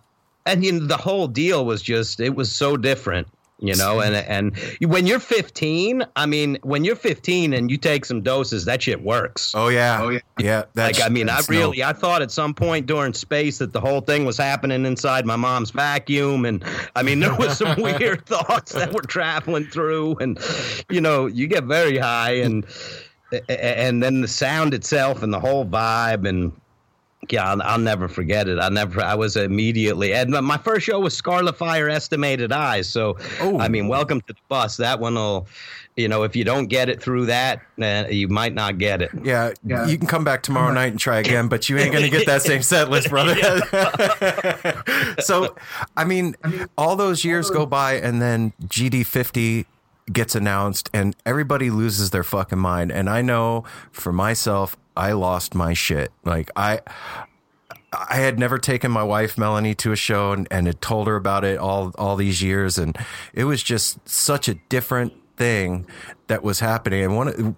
and 0.46 0.64
you 0.64 0.72
know, 0.72 0.86
the 0.86 0.96
whole 0.96 1.28
deal 1.28 1.64
was 1.64 1.82
just 1.82 2.20
it 2.20 2.34
was 2.34 2.50
so 2.50 2.76
different. 2.76 3.28
You 3.58 3.74
know, 3.74 4.00
and 4.02 4.14
and 4.14 4.54
when 4.82 5.06
you're 5.06 5.18
15, 5.18 6.04
I 6.14 6.26
mean, 6.26 6.58
when 6.62 6.84
you're 6.84 6.94
15 6.94 7.54
and 7.54 7.70
you 7.70 7.78
take 7.78 8.04
some 8.04 8.20
doses, 8.20 8.66
that 8.66 8.82
shit 8.82 9.02
works. 9.02 9.54
Oh 9.54 9.68
yeah. 9.68 9.98
Oh 10.02 10.10
yeah. 10.10 10.18
Yeah. 10.38 10.64
That's, 10.74 10.98
Like 10.98 11.06
I 11.06 11.08
mean, 11.10 11.30
I 11.30 11.36
that's 11.36 11.48
no- 11.48 11.56
really, 11.58 11.82
I 11.82 11.94
thought 11.94 12.20
at 12.20 12.30
some 12.30 12.52
point 12.52 12.84
during 12.84 13.14
space 13.14 13.56
that 13.58 13.72
the 13.72 13.80
whole 13.80 14.02
thing 14.02 14.26
was 14.26 14.36
happening 14.36 14.84
inside 14.84 15.24
my 15.24 15.36
mom's 15.36 15.70
vacuum, 15.70 16.44
and 16.44 16.62
I 16.96 17.02
mean, 17.02 17.20
there 17.20 17.34
was 17.34 17.56
some 17.56 17.80
weird 17.82 18.26
thoughts 18.26 18.72
that 18.72 18.92
were 18.92 19.00
traveling 19.00 19.64
through, 19.68 20.16
and 20.16 20.38
you 20.90 21.00
know, 21.00 21.24
you 21.24 21.46
get 21.46 21.64
very 21.64 21.96
high, 21.96 22.32
and 22.32 22.66
and 23.48 24.02
then 24.02 24.20
the 24.20 24.28
sound 24.28 24.74
itself 24.74 25.22
and 25.22 25.32
the 25.32 25.40
whole 25.40 25.64
vibe, 25.64 26.28
and 26.28 26.52
yeah, 27.32 27.50
I'll, 27.50 27.62
I'll 27.62 27.78
never 27.78 28.08
forget 28.08 28.48
it. 28.48 28.58
I 28.58 28.68
never, 28.68 29.02
I 29.02 29.14
was 29.14 29.36
immediately, 29.36 30.12
and 30.14 30.30
my 30.30 30.58
first 30.58 30.86
show 30.86 31.00
was 31.00 31.16
Scarlet 31.16 31.56
Fire 31.56 31.88
Estimated 31.88 32.52
Eyes, 32.52 32.88
so 32.88 33.16
Oh. 33.40 33.58
I 33.58 33.68
mean, 33.68 33.88
welcome 33.88 34.20
to 34.22 34.32
the 34.32 34.38
bus. 34.48 34.76
That 34.76 35.00
one 35.00 35.14
will. 35.14 35.46
You 35.96 36.08
know, 36.08 36.24
if 36.24 36.36
you 36.36 36.44
don't 36.44 36.66
get 36.66 36.90
it 36.90 37.02
through 37.02 37.24
that, 37.26 37.62
uh, 37.80 38.04
you 38.10 38.28
might 38.28 38.52
not 38.52 38.76
get 38.76 39.00
it. 39.00 39.10
Yeah, 39.22 39.52
you 39.64 39.96
can 39.96 40.06
come 40.06 40.24
back 40.24 40.42
tomorrow 40.42 40.70
night 40.70 40.90
and 40.90 41.00
try 41.00 41.20
again, 41.20 41.48
but 41.48 41.70
you 41.70 41.78
ain't 41.78 41.90
gonna 41.90 42.10
get 42.10 42.26
that 42.26 42.42
same 42.42 42.60
set 42.60 42.90
list, 42.90 43.08
brother. 43.08 43.34
so, 45.20 45.56
I 45.96 46.04
mean, 46.04 46.36
all 46.76 46.96
those 46.96 47.24
years 47.24 47.48
go 47.48 47.64
by, 47.64 47.94
and 47.94 48.20
then 48.20 48.52
GD 48.64 49.06
fifty 49.06 49.64
gets 50.12 50.34
announced, 50.34 50.90
and 50.92 51.16
everybody 51.24 51.70
loses 51.70 52.10
their 52.10 52.24
fucking 52.24 52.58
mind. 52.58 52.92
And 52.92 53.08
I 53.08 53.22
know 53.22 53.64
for 53.90 54.12
myself, 54.12 54.76
I 54.96 55.12
lost 55.12 55.54
my 55.54 55.72
shit. 55.72 56.12
Like 56.24 56.50
I. 56.56 56.80
I 57.92 58.16
had 58.16 58.38
never 58.38 58.58
taken 58.58 58.90
my 58.90 59.04
wife 59.04 59.38
Melanie 59.38 59.74
to 59.76 59.92
a 59.92 59.96
show 59.96 60.32
and, 60.32 60.46
and 60.50 60.66
had 60.66 60.82
told 60.82 61.06
her 61.06 61.16
about 61.16 61.44
it 61.44 61.56
all 61.56 61.92
all 61.96 62.16
these 62.16 62.42
years, 62.42 62.76
and 62.76 62.98
it 63.32 63.44
was 63.44 63.62
just 63.62 64.06
such 64.06 64.48
a 64.48 64.54
different 64.68 65.14
thing 65.36 65.86
that 66.26 66.42
was 66.42 66.60
happening. 66.60 67.04
And 67.04 67.16
one 67.16 67.56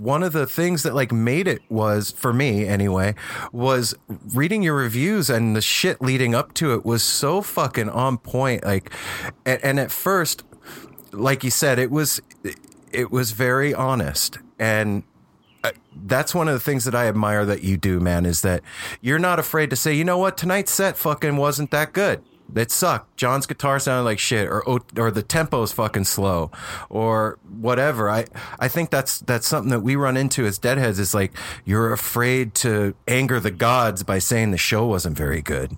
one 0.00 0.22
of 0.22 0.32
the 0.32 0.46
things 0.46 0.82
that 0.82 0.94
like 0.94 1.12
made 1.12 1.46
it 1.46 1.60
was 1.68 2.10
for 2.12 2.32
me 2.32 2.66
anyway 2.66 3.14
was 3.52 3.94
reading 4.34 4.62
your 4.62 4.74
reviews 4.74 5.28
and 5.28 5.54
the 5.54 5.60
shit 5.60 6.00
leading 6.00 6.34
up 6.34 6.54
to 6.54 6.72
it 6.72 6.84
was 6.84 7.02
so 7.02 7.42
fucking 7.42 7.90
on 7.90 8.16
point. 8.16 8.64
Like, 8.64 8.90
and, 9.44 9.62
and 9.62 9.80
at 9.80 9.90
first, 9.90 10.42
like 11.12 11.44
you 11.44 11.50
said, 11.50 11.78
it 11.78 11.90
was 11.90 12.20
it 12.92 13.10
was 13.10 13.32
very 13.32 13.74
honest 13.74 14.38
and 14.58 15.02
that's 15.94 16.34
one 16.34 16.48
of 16.48 16.54
the 16.54 16.60
things 16.60 16.84
that 16.84 16.94
I 16.94 17.06
admire 17.06 17.44
that 17.46 17.62
you 17.62 17.76
do, 17.76 18.00
man, 18.00 18.26
is 18.26 18.42
that 18.42 18.62
you're 19.00 19.18
not 19.18 19.38
afraid 19.38 19.70
to 19.70 19.76
say, 19.76 19.94
you 19.94 20.04
know 20.04 20.18
what, 20.18 20.36
tonight's 20.36 20.72
set 20.72 20.96
fucking 20.96 21.36
wasn't 21.36 21.70
that 21.70 21.92
good. 21.92 22.22
It 22.54 22.70
sucked. 22.70 23.16
John's 23.16 23.46
guitar 23.46 23.78
sounded 23.78 24.04
like 24.04 24.18
shit, 24.18 24.48
or 24.48 24.62
oh, 24.68 24.80
or 24.96 25.10
the 25.10 25.22
tempo's 25.22 25.72
fucking 25.72 26.04
slow, 26.04 26.50
or 26.88 27.38
whatever. 27.48 28.10
I 28.10 28.26
I 28.60 28.68
think 28.68 28.90
that's 28.90 29.20
that's 29.20 29.46
something 29.46 29.70
that 29.70 29.80
we 29.80 29.96
run 29.96 30.16
into 30.16 30.44
as 30.44 30.58
deadheads. 30.58 30.98
Is 30.98 31.14
like 31.14 31.32
you're 31.64 31.92
afraid 31.92 32.54
to 32.56 32.94
anger 33.08 33.40
the 33.40 33.50
gods 33.50 34.02
by 34.02 34.18
saying 34.18 34.50
the 34.50 34.58
show 34.58 34.86
wasn't 34.86 35.16
very 35.16 35.42
good. 35.42 35.76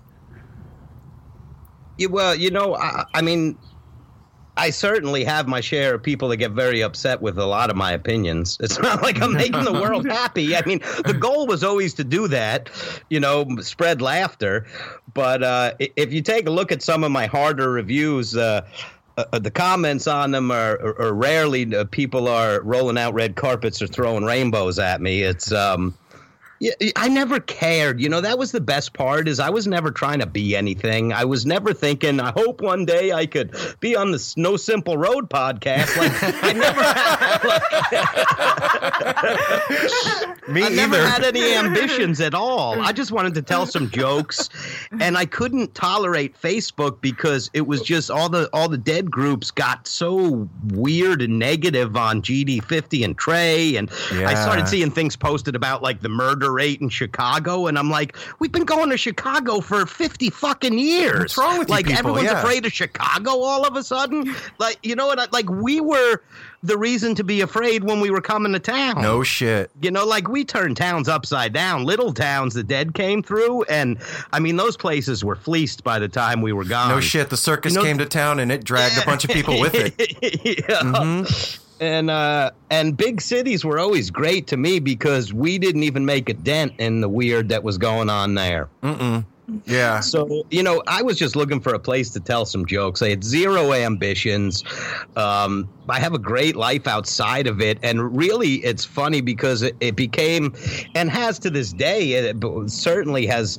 Yeah, 1.97 2.07
well, 2.07 2.35
you 2.35 2.51
know, 2.51 2.75
I, 2.75 3.05
I 3.13 3.21
mean, 3.21 3.57
I 4.57 4.71
certainly 4.71 5.23
have 5.23 5.47
my 5.47 5.61
share 5.61 5.93
of 5.95 6.03
people 6.03 6.29
that 6.29 6.37
get 6.37 6.51
very 6.51 6.81
upset 6.81 7.21
with 7.21 7.37
a 7.37 7.45
lot 7.45 7.69
of 7.69 7.75
my 7.75 7.91
opinions. 7.91 8.57
It's 8.59 8.79
not 8.81 9.01
like 9.01 9.21
I'm 9.21 9.33
making 9.33 9.63
the 9.63 9.73
world 9.73 10.07
happy. 10.09 10.55
I 10.55 10.65
mean, 10.65 10.79
the 11.05 11.13
goal 11.17 11.47
was 11.47 11.63
always 11.63 11.93
to 11.95 12.03
do 12.03 12.27
that, 12.29 12.69
you 13.09 13.19
know, 13.19 13.47
spread 13.61 14.01
laughter. 14.01 14.65
But 15.13 15.43
uh, 15.43 15.73
if 15.79 16.11
you 16.11 16.21
take 16.21 16.47
a 16.47 16.51
look 16.51 16.71
at 16.71 16.81
some 16.81 17.03
of 17.03 17.11
my 17.11 17.27
harder 17.27 17.71
reviews, 17.71 18.35
uh, 18.35 18.67
uh, 19.17 19.39
the 19.39 19.51
comments 19.51 20.07
on 20.07 20.31
them 20.31 20.51
are, 20.51 20.79
are, 20.79 21.01
are 21.01 21.13
rarely 21.13 21.75
uh, 21.75 21.85
people 21.85 22.27
are 22.27 22.61
rolling 22.61 22.97
out 22.97 23.13
red 23.13 23.35
carpets 23.35 23.81
or 23.81 23.87
throwing 23.87 24.23
rainbows 24.23 24.77
at 24.77 25.01
me. 25.01 25.23
It's 25.23 25.51
um, 25.51 25.97
yeah, 26.59 26.71
I 26.95 27.07
never 27.07 27.39
cared. 27.39 28.01
You 28.01 28.09
know, 28.09 28.21
that 28.21 28.39
was 28.39 28.51
the 28.51 28.61
best 28.61 28.93
part 28.93 29.27
is 29.27 29.39
I 29.39 29.49
was 29.49 29.67
never 29.67 29.91
trying 29.91 30.19
to 30.19 30.25
be 30.25 30.55
anything. 30.55 31.13
I 31.13 31.25
was 31.25 31.45
never 31.45 31.73
thinking, 31.73 32.19
I 32.19 32.31
hope 32.31 32.61
one 32.61 32.85
day 32.85 33.11
I 33.11 33.25
could 33.25 33.55
be 33.79 33.95
on 33.95 34.11
the 34.11 34.33
No 34.37 34.57
Simple 34.57 34.97
Road 34.97 35.29
podcast. 35.29 35.95
Like 35.97 36.11
I 36.43 36.53
never 36.53 36.83
had, 36.83 37.41
Me 40.47 40.63
I 40.63 40.69
never 40.69 40.95
had 40.95 41.23
any 41.23 41.53
ambitions 41.53 42.21
at 42.21 42.33
all. 42.33 42.81
I 42.81 42.93
just 42.93 43.11
wanted 43.11 43.33
to 43.35 43.41
tell 43.41 43.65
some 43.65 43.89
jokes, 43.89 44.49
and 44.99 45.17
I 45.17 45.25
couldn't 45.25 45.75
tolerate 45.75 46.39
Facebook 46.41 47.01
because 47.01 47.49
it 47.53 47.67
was 47.67 47.81
just 47.81 48.09
all 48.09 48.29
the 48.29 48.49
all 48.53 48.69
the 48.69 48.77
dead 48.77 49.11
groups 49.11 49.51
got 49.51 49.87
so 49.87 50.47
weird 50.69 51.21
and 51.21 51.37
negative 51.37 51.97
on 51.97 52.21
GD50 52.21 53.03
and 53.03 53.17
Trey, 53.17 53.75
and 53.75 53.89
I 54.11 54.35
started 54.35 54.67
seeing 54.67 54.89
things 54.89 55.17
posted 55.17 55.55
about 55.55 55.83
like 55.83 56.01
the 56.01 56.09
murder 56.09 56.46
rate 56.51 56.81
in 56.81 56.89
Chicago, 56.89 57.67
and 57.67 57.77
I'm 57.77 57.89
like, 57.89 58.15
we've 58.39 58.51
been 58.51 58.65
going 58.65 58.89
to 58.89 58.97
Chicago 58.97 59.59
for 59.59 59.85
50 59.85 60.29
fucking 60.29 60.77
years. 60.77 61.19
What's 61.19 61.37
wrong 61.37 61.59
with 61.59 61.67
you 61.69 61.73
like 61.75 61.85
people? 61.85 61.99
everyone's 61.99 62.25
Yeah. 62.25 62.39
afraid 62.41 62.65
of 62.65 62.71
Chicago 62.73 63.31
all 63.41 63.65
of 63.65 63.75
a 63.75 63.83
sudden. 63.83 64.33
Like 64.59 64.77
you 64.83 64.95
know 64.95 65.07
what? 65.07 65.31
Like 65.33 65.49
we 65.49 65.79
were 65.81 66.21
the 66.63 66.77
reason 66.77 67.13
to 67.15 67.23
be 67.23 67.41
afraid 67.41 67.83
when 67.83 67.99
we 67.99 68.09
were 68.09 68.19
coming 68.21 68.51
to 68.53 68.59
town. 68.59 69.01
No 69.01 69.21
shit. 69.23 69.69
You 69.81 69.91
know, 69.91 70.05
like 70.05 70.27
we 70.27 70.43
turned 70.43 70.75
towns 70.75 71.07
upside 71.07 71.53
down. 71.53 71.83
Little 71.85 72.11
towns 72.13 72.53
the 72.55 72.63
dead 72.63 72.93
came 72.95 73.21
through, 73.21 73.63
and 73.63 73.97
I 74.33 74.39
mean 74.39 74.55
those 74.55 74.75
places 74.75 75.23
were 75.23 75.35
fleeced 75.35 75.83
by 75.83 75.99
the 75.99 76.07
time 76.07 76.41
we 76.41 76.53
were 76.53 76.65
gone. 76.65 76.89
No 76.89 76.99
shit. 76.99 77.29
The 77.29 77.37
circus 77.37 77.73
You 77.73 77.79
know- 77.79 77.85
came 77.85 77.97
to 77.99 78.05
town 78.05 78.39
and 78.39 78.51
it 78.51 78.63
dragged 78.63 78.97
a 79.01 79.05
bunch 79.05 79.23
of 79.23 79.29
people 79.31 79.59
with 79.59 79.75
it. 79.75 79.93
yeah. 80.69 80.81
Mm-hmm. 80.81 81.63
And 81.79 82.09
uh, 82.09 82.51
and 82.69 82.97
big 82.97 83.21
cities 83.21 83.63
were 83.63 83.79
always 83.79 84.09
great 84.09 84.47
to 84.47 84.57
me 84.57 84.79
because 84.79 85.33
we 85.33 85.57
didn't 85.59 85.83
even 85.83 86.05
make 86.05 86.29
a 86.29 86.33
dent 86.33 86.73
in 86.79 87.01
the 87.01 87.09
weird 87.09 87.49
that 87.49 87.63
was 87.63 87.77
going 87.77 88.09
on 88.09 88.33
there. 88.35 88.69
Yeah. 89.65 90.01
So, 90.01 90.45
you 90.51 90.61
know, 90.61 90.83
I 90.87 91.01
was 91.01 91.17
just 91.17 91.35
looking 91.35 91.61
for 91.61 91.73
a 91.73 91.79
place 91.79 92.09
to 92.11 92.19
tell 92.19 92.45
some 92.45 92.65
jokes. 92.65 93.01
I 93.01 93.09
had 93.09 93.23
zero 93.23 93.71
ambitions. 93.73 94.63
Um, 95.15 95.69
I 95.87 95.99
have 95.99 96.13
a 96.13 96.19
great 96.19 96.55
life 96.55 96.85
outside 96.85 97.47
of 97.47 97.61
it. 97.61 97.79
And 97.81 98.15
really, 98.15 98.55
it's 98.55 98.83
funny 98.83 99.21
because 99.21 99.61
it, 99.61 99.75
it 99.79 99.95
became, 99.95 100.53
and 100.95 101.09
has 101.09 101.39
to 101.39 101.49
this 101.49 101.71
day, 101.71 102.11
it 102.13 102.37
certainly 102.69 103.25
has 103.27 103.57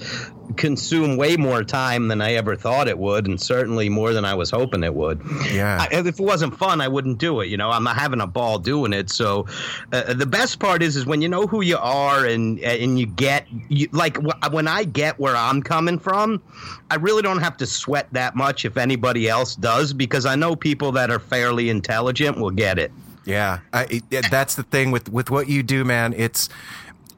consumed 0.57 1.19
way 1.19 1.37
more 1.37 1.63
time 1.63 2.09
than 2.09 2.21
I 2.21 2.33
ever 2.35 2.57
thought 2.57 2.89
it 2.89 2.99
would, 2.99 3.27
and 3.27 3.41
certainly 3.41 3.89
more 3.89 4.13
than 4.13 4.25
I 4.25 4.35
was 4.35 4.51
hoping 4.51 4.83
it 4.83 4.95
would. 4.95 5.23
Yeah. 5.53 5.79
I, 5.81 5.95
if 5.95 6.07
it 6.07 6.21
wasn't 6.21 6.57
fun, 6.59 6.81
I 6.81 6.89
wouldn't 6.89 7.19
do 7.19 7.41
it. 7.41 7.47
You 7.47 7.57
know, 7.57 7.71
I'm 7.71 7.85
not 7.85 7.97
having 7.97 8.21
a 8.21 8.27
ball 8.27 8.59
doing 8.59 8.93
it. 8.93 9.11
So, 9.11 9.47
uh, 9.93 10.15
the 10.15 10.27
best 10.27 10.59
part 10.59 10.83
is, 10.83 10.97
is 10.97 11.07
when 11.07 11.23
you 11.23 11.29
know 11.29 11.47
who 11.47 11.63
you 11.63 11.79
are 11.79 12.27
and 12.27 12.59
and 12.61 12.99
you 12.99 13.07
get 13.07 13.47
you, 13.69 13.89
like 13.93 14.17
wh- 14.17 14.53
when 14.53 14.69
I 14.69 14.85
get 14.85 15.19
where 15.19 15.37
I'm 15.37 15.63
coming 15.63 15.78
from, 15.99 16.43
I 16.91 16.97
really 16.97 17.23
don't 17.23 17.39
have 17.39 17.57
to 17.59 17.67
sweat 17.67 18.09
that 18.13 18.35
much 18.35 18.65
if 18.65 18.77
anybody 18.77 19.29
else 19.29 19.55
does 19.55 19.93
because 19.93 20.27
I 20.27 20.35
know 20.35 20.57
people 20.57 20.91
that 20.93 21.11
are 21.11 21.21
fairly 21.21 21.69
intelligent 21.71 22.39
will 22.39 22.51
get 22.51 22.79
it. 22.79 22.91
Yeah, 23.25 23.61
I, 23.73 24.03
it- 24.11 24.31
that's 24.31 24.55
the 24.55 24.63
thing 24.63 24.91
with 24.91 25.09
with 25.13 25.31
what 25.31 25.49
you 25.49 25.63
do, 25.63 25.85
man. 25.85 26.15
It's 26.17 26.49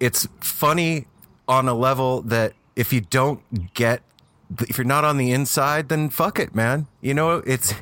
it's 0.01 0.27
funny 0.41 1.07
on 1.47 1.69
a 1.69 1.75
level 1.75 2.23
that 2.23 2.53
if 2.77 2.93
you 2.93 3.01
don't 3.01 3.41
get 3.75 4.03
if 4.59 4.77
you're 4.79 4.85
not 4.85 5.05
on 5.05 5.17
the 5.17 5.31
inside, 5.33 5.89
then 5.89 6.09
fuck 6.11 6.39
it, 6.39 6.55
man. 6.55 6.87
You 7.01 7.15
know, 7.15 7.43
it's 7.47 7.73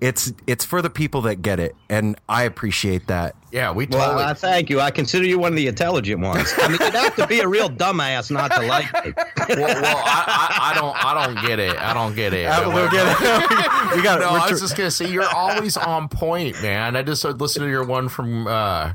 it's 0.00 0.32
it's 0.46 0.64
for 0.64 0.80
the 0.80 0.90
people 0.90 1.22
that 1.22 1.36
get 1.42 1.60
it, 1.60 1.76
and 1.88 2.18
I 2.28 2.44
appreciate 2.44 3.06
that. 3.08 3.36
Yeah, 3.52 3.72
we 3.72 3.86
Well, 3.86 4.06
totally. 4.08 4.24
uh, 4.24 4.34
thank 4.34 4.70
you. 4.70 4.80
I 4.80 4.90
consider 4.90 5.24
you 5.26 5.38
one 5.38 5.52
of 5.52 5.56
the 5.56 5.66
intelligent 5.66 6.20
ones. 6.20 6.52
I 6.58 6.68
mean, 6.68 6.78
you'd 6.80 6.94
have 6.94 7.14
to 7.16 7.26
be 7.26 7.40
a 7.40 7.48
real 7.48 7.68
dumbass 7.70 8.30
not 8.30 8.50
to 8.52 8.66
like 8.66 8.92
me. 9.04 9.12
well, 9.16 9.80
well 9.80 10.02
I, 10.04 10.58
I, 10.58 10.70
I 10.70 10.74
don't. 10.74 11.04
I 11.04 11.26
don't 11.26 11.46
get 11.46 11.58
it. 11.58 11.76
I 11.78 11.94
don't 11.94 12.14
get 12.14 12.32
it. 12.32 12.46
Uh, 12.46 12.70
we'll 12.70 12.90
get 12.90 13.06
it. 13.06 13.18
we 13.96 14.02
got 14.02 14.20
no, 14.20 14.32
we're 14.32 14.38
I 14.40 14.50
was 14.50 14.60
just 14.60 14.76
gonna 14.76 14.90
say 14.90 15.10
you're 15.10 15.28
always 15.34 15.76
on 15.76 16.08
point, 16.08 16.60
man. 16.62 16.96
I 16.96 17.02
just 17.02 17.24
listened 17.24 17.64
to 17.64 17.70
your 17.70 17.84
one 17.84 18.08
from 18.08 18.46
uh, 18.46 18.92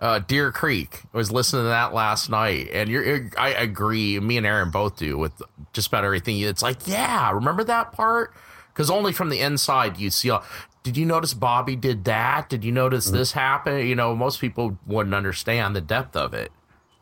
uh, 0.00 0.20
Deer 0.20 0.52
Creek. 0.52 1.02
I 1.12 1.16
was 1.16 1.30
listening 1.30 1.64
to 1.64 1.68
that 1.68 1.92
last 1.92 2.30
night, 2.30 2.68
and 2.72 2.88
you're. 2.88 3.30
I 3.36 3.50
agree. 3.50 4.18
Me 4.20 4.36
and 4.36 4.46
Aaron 4.46 4.70
both 4.70 4.96
do 4.96 5.18
with 5.18 5.42
just 5.72 5.88
about 5.88 6.04
everything. 6.04 6.38
It's 6.40 6.62
like, 6.62 6.86
yeah, 6.86 7.30
remember 7.32 7.64
that 7.64 7.92
part? 7.92 8.32
Because 8.72 8.90
only 8.90 9.12
from 9.12 9.28
the 9.28 9.40
inside 9.40 9.98
you 9.98 10.10
see. 10.10 10.30
All, 10.30 10.44
did 10.84 10.96
you 10.96 11.04
notice 11.04 11.34
Bobby 11.34 11.76
did 11.76 12.04
that? 12.04 12.48
Did 12.48 12.64
you 12.64 12.72
notice 12.72 13.10
this 13.10 13.32
happen? 13.32 13.86
You 13.86 13.94
know, 13.94 14.14
most 14.14 14.40
people 14.40 14.78
wouldn't 14.86 15.14
understand 15.14 15.76
the 15.76 15.80
depth 15.80 16.16
of 16.16 16.32
it. 16.32 16.52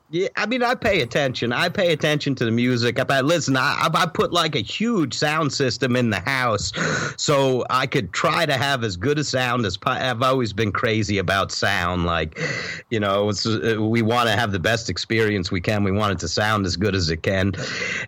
Yeah, 0.09 0.29
I 0.37 0.47
mean, 0.47 0.63
I 0.63 0.77
pay 0.77 1.01
attention. 1.01 1.53
I 1.53 1.69
pay 1.69 1.93
attention 1.93 2.37
to 2.37 2.45
the 2.45 2.53
music. 2.53 3.01
I, 3.01 3.05
I 3.09 3.21
listen. 3.23 3.57
I, 3.57 3.89
I 3.93 4.07
put 4.07 4.33
like 4.33 4.55
a 4.55 4.61
huge 4.61 5.15
sound 5.15 5.53
system 5.53 5.97
in 5.97 6.11
the 6.11 6.21
house, 6.21 6.73
so 7.17 7.65
I 7.71 7.89
could 7.89 8.13
try 8.13 8.47
to 8.47 8.53
have 8.53 8.85
as 8.85 8.97
good 8.97 9.19
a 9.19 9.25
sound 9.25 9.67
as. 9.67 9.77
I've 9.85 10.23
always 10.23 10.53
been 10.53 10.71
crazy 10.71 11.19
about 11.19 11.51
sound. 11.51 12.05
Like, 12.05 12.39
you 12.91 13.01
know, 13.01 13.29
it's, 13.31 13.47
uh, 13.47 13.79
we 13.81 14.01
want 14.01 14.29
to 14.29 14.37
have 14.37 14.53
the 14.53 14.61
best 14.61 14.89
experience 14.89 15.51
we 15.51 15.61
can. 15.61 15.83
We 15.83 15.91
want 15.91 16.13
it 16.13 16.19
to 16.21 16.29
sound 16.29 16.67
as 16.67 16.77
good 16.77 16.95
as 16.95 17.11
it 17.11 17.25
can, 17.25 17.55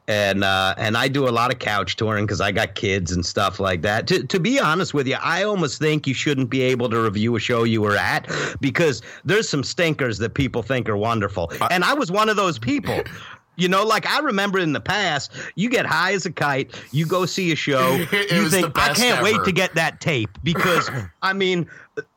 and 0.06 0.44
uh, 0.44 0.76
and 0.78 0.96
I 0.96 1.08
do 1.08 1.26
a 1.28 1.30
lot 1.30 1.52
of 1.52 1.58
couch 1.58 1.96
touring 1.96 2.26
because 2.26 2.40
I 2.40 2.52
got 2.52 2.76
kids 2.76 3.10
and 3.10 3.26
stuff 3.26 3.58
like 3.58 3.82
that. 3.82 4.06
To, 4.06 4.24
to 4.24 4.38
be 4.38 4.60
honest 4.60 4.94
with 4.94 5.08
you, 5.08 5.16
I 5.20 5.42
almost 5.42 5.80
think 5.80 6.06
you 6.06 6.14
shouldn't 6.14 6.48
be 6.48 6.62
able 6.62 6.88
to 6.90 7.00
review 7.00 7.34
a 7.34 7.40
show 7.40 7.64
you 7.64 7.82
were 7.82 7.96
at 7.96 8.30
because 8.60 9.02
there's 9.24 9.48
some 9.48 9.64
stinkers 9.64 10.18
that 10.18 10.34
people 10.34 10.62
think 10.62 10.88
are 10.88 10.96
wonderful, 10.96 11.50
and 11.72 11.87
I 11.87 11.87
was 11.94 12.10
one 12.10 12.28
of 12.28 12.36
those 12.36 12.58
people. 12.58 13.00
You 13.56 13.68
know, 13.68 13.82
like 13.84 14.06
I 14.06 14.20
remember 14.20 14.60
in 14.60 14.72
the 14.72 14.80
past, 14.80 15.32
you 15.56 15.68
get 15.68 15.84
high 15.84 16.12
as 16.12 16.24
a 16.26 16.30
kite, 16.30 16.80
you 16.92 17.04
go 17.04 17.26
see 17.26 17.50
a 17.50 17.56
show, 17.56 17.96
you 18.12 18.48
think 18.48 18.78
I 18.78 18.94
can't 18.94 19.20
wait 19.20 19.42
to 19.44 19.50
get 19.50 19.74
that 19.74 20.00
tape 20.00 20.30
because 20.44 20.88
I 21.22 21.32
mean, 21.32 21.66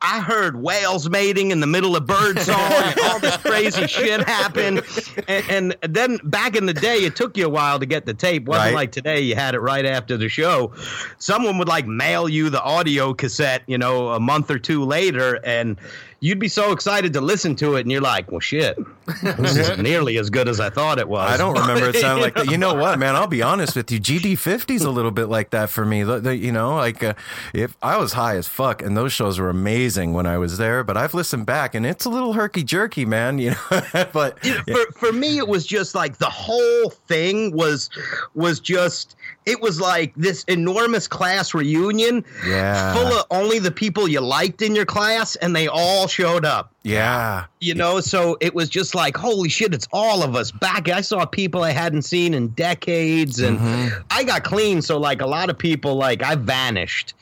I 0.00 0.20
heard 0.20 0.62
whales 0.62 1.10
mating 1.10 1.50
in 1.50 1.58
the 1.58 1.66
middle 1.66 1.96
of 1.96 2.06
bird 2.06 2.38
song, 2.38 2.56
and 2.60 3.00
all 3.00 3.18
this 3.18 3.36
crazy 3.38 3.88
shit 3.88 4.20
happened, 4.22 4.82
and, 5.26 5.76
and 5.82 5.94
then 5.94 6.20
back 6.22 6.54
in 6.54 6.66
the 6.66 6.74
day, 6.74 6.98
it 6.98 7.16
took 7.16 7.36
you 7.36 7.46
a 7.46 7.48
while 7.48 7.80
to 7.80 7.86
get 7.86 8.06
the 8.06 8.14
tape. 8.14 8.46
wasn't 8.46 8.66
Right. 8.66 8.74
like 8.74 8.92
today, 8.92 9.20
you 9.22 9.34
had 9.34 9.56
it 9.56 9.60
right 9.60 9.84
after 9.84 10.16
the 10.16 10.28
show. 10.28 10.72
Someone 11.18 11.58
would 11.58 11.66
like 11.66 11.88
mail 11.88 12.28
you 12.28 12.48
the 12.50 12.62
audio 12.62 13.12
cassette, 13.12 13.64
you 13.66 13.76
know, 13.76 14.10
a 14.10 14.20
month 14.20 14.48
or 14.52 14.60
two 14.60 14.84
later, 14.84 15.40
and 15.44 15.76
you'd 16.20 16.38
be 16.38 16.46
so 16.46 16.70
excited 16.70 17.12
to 17.14 17.20
listen 17.20 17.56
to 17.56 17.74
it, 17.74 17.80
and 17.80 17.90
you're 17.90 18.00
like, 18.00 18.30
well, 18.30 18.38
shit, 18.38 18.78
this 19.22 19.56
isn't 19.56 19.80
nearly 19.82 20.18
as 20.18 20.30
good 20.30 20.48
as 20.48 20.60
I 20.60 20.70
thought 20.70 20.98
it 20.98 21.08
was. 21.08 21.30
I 21.30 21.36
don't 21.36 21.58
remember 21.58 21.88
it 21.90 21.96
sounding 21.96 22.22
like 22.24 22.34
that. 22.36 22.50
You 22.50 22.58
know 22.58 22.74
what, 22.74 22.98
man? 22.98 23.14
I'll 23.16 23.26
be 23.26 23.42
honest 23.42 23.76
with 23.76 23.90
you. 23.90 24.00
GD50's 24.00 24.82
a 24.82 24.90
little 24.90 25.10
bit 25.10 25.26
like 25.26 25.50
that 25.50 25.70
for 25.70 25.84
me. 25.84 26.02
The- 26.02 26.20
the- 26.20 26.36
You 26.36 26.52
know, 26.52 26.76
like 26.76 27.02
uh, 27.02 27.14
if 27.54 27.76
I 27.82 27.96
was 27.98 28.12
high 28.14 28.36
as 28.36 28.48
fuck, 28.48 28.82
and 28.82 28.96
those 28.96 29.12
shows 29.12 29.38
were 29.38 29.50
amazing 29.50 30.12
when 30.12 30.26
I 30.26 30.38
was 30.38 30.58
there, 30.58 30.82
but 30.84 30.96
I've 30.96 31.14
listened 31.14 31.46
back, 31.46 31.74
and 31.74 31.84
it's 31.86 32.04
a 32.04 32.10
little 32.10 32.32
herky 32.32 32.64
jerky, 32.64 33.04
man. 33.04 33.38
You 33.38 33.50
know, 33.50 33.82
but 34.12 34.38
for 34.44 34.92
for 34.96 35.12
me 35.12 35.38
it 35.38 35.46
was 35.48 35.66
just 35.66 35.94
like 35.94 36.18
the 36.18 36.30
whole 36.30 36.90
thing 36.90 37.54
was 37.56 37.90
was 38.34 38.60
just 38.60 39.16
it 39.46 39.60
was 39.60 39.80
like 39.80 40.14
this 40.16 40.44
enormous 40.44 41.08
class 41.08 41.54
reunion 41.54 42.24
Yeah. 42.46 42.94
full 42.94 43.06
of 43.18 43.26
only 43.30 43.58
the 43.58 43.70
people 43.70 44.06
you 44.08 44.20
liked 44.20 44.62
in 44.62 44.74
your 44.74 44.86
class 44.86 45.36
and 45.36 45.54
they 45.54 45.68
all 45.68 46.06
showed 46.06 46.44
up 46.44 46.71
yeah, 46.84 47.44
you 47.60 47.74
know 47.74 48.00
so 48.00 48.36
it 48.40 48.54
was 48.54 48.68
just 48.68 48.94
like 48.94 49.16
holy 49.16 49.48
shit 49.48 49.72
it's 49.72 49.88
all 49.92 50.22
of 50.22 50.34
us 50.34 50.50
back. 50.50 50.88
I 50.88 51.00
saw 51.00 51.24
people 51.24 51.62
i 51.62 51.70
hadn't 51.70 52.02
seen 52.02 52.34
in 52.34 52.48
decades 52.48 53.40
and 53.40 53.58
mm-hmm. 53.58 54.02
i 54.10 54.24
got 54.24 54.42
clean 54.44 54.82
so 54.82 54.98
like 54.98 55.20
a 55.20 55.26
lot 55.26 55.48
of 55.48 55.56
people 55.56 55.94
like 55.94 56.22
i 56.22 56.34
vanished 56.34 57.14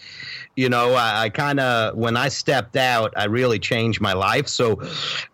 you 0.57 0.69
know 0.69 0.95
i, 0.95 1.23
I 1.23 1.29
kind 1.29 1.61
of 1.61 1.97
when 1.97 2.17
i 2.17 2.29
stepped 2.29 2.77
out 2.77 3.15
i 3.17 3.25
really 3.27 3.59
changed 3.59 4.01
my 4.01 4.13
life 4.13 4.49
so 4.49 4.81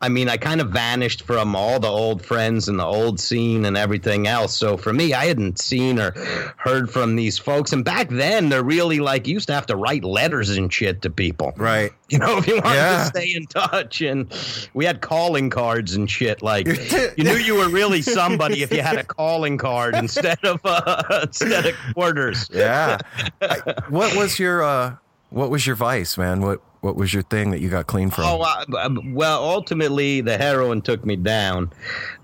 i 0.02 0.08
mean 0.08 0.28
i 0.28 0.36
kind 0.36 0.60
of 0.60 0.70
vanished 0.70 1.22
from 1.22 1.56
all 1.56 1.80
the 1.80 1.88
old 1.88 2.22
friends 2.24 2.68
and 2.68 2.78
the 2.78 2.84
old 2.84 3.18
scene 3.18 3.64
and 3.64 3.76
everything 3.76 4.26
else 4.26 4.54
so 4.54 4.76
for 4.76 4.92
me 4.92 5.14
i 5.14 5.24
hadn't 5.24 5.58
seen 5.58 5.98
or 5.98 6.12
heard 6.58 6.90
from 6.90 7.16
these 7.16 7.38
folks 7.38 7.72
and 7.72 7.84
back 7.84 8.08
then 8.10 8.48
they're 8.50 8.62
really 8.62 8.98
like 9.00 9.26
you 9.26 9.34
used 9.34 9.46
to 9.48 9.54
have 9.54 9.66
to 9.66 9.76
write 9.76 10.04
letters 10.04 10.50
and 10.50 10.72
shit 10.72 11.00
to 11.02 11.10
people 11.10 11.52
right. 11.56 11.92
you 12.08 12.18
know, 12.20 12.38
if 12.38 12.46
you 12.46 12.54
wanted 12.62 12.76
Yeah. 12.76 12.98
to 12.98 13.04
stay 13.06 13.34
in 13.34 13.46
touch, 13.46 14.00
and 14.00 14.32
we 14.74 14.84
had 14.84 15.00
calling 15.00 15.50
cards 15.50 15.96
and 15.96 16.08
shit. 16.08 16.40
Like 16.40 16.68
you 17.16 17.24
knew 17.24 17.34
you 17.34 17.56
were 17.56 17.68
really 17.68 18.00
somebody 18.00 18.62
if 18.62 18.72
you 18.72 18.80
had 18.80 18.96
a 18.96 19.02
calling 19.02 19.58
card 19.58 19.96
instead 19.96 20.38
of 20.44 20.60
uh, 20.64 21.02
instead 21.24 21.66
of 21.66 21.74
quarters. 21.94 22.48
Yeah. 22.52 22.98
I- 23.42 23.74
what 23.88 24.14
was 24.16 24.38
your 24.38 24.62
uh 24.62 24.94
What 25.36 25.50
was 25.50 25.66
your 25.66 25.76
vice, 25.76 26.16
man? 26.16 26.40
What 26.40 26.62
what 26.80 26.96
was 26.96 27.12
your 27.12 27.22
thing 27.22 27.50
that 27.50 27.60
you 27.60 27.68
got 27.68 27.86
clean 27.86 28.08
from? 28.08 28.24
Oh 28.24 28.40
I, 28.40 28.64
um, 28.80 29.12
well, 29.12 29.44
ultimately 29.44 30.22
the 30.22 30.38
heroin 30.38 30.80
took 30.80 31.04
me 31.04 31.14
down. 31.14 31.74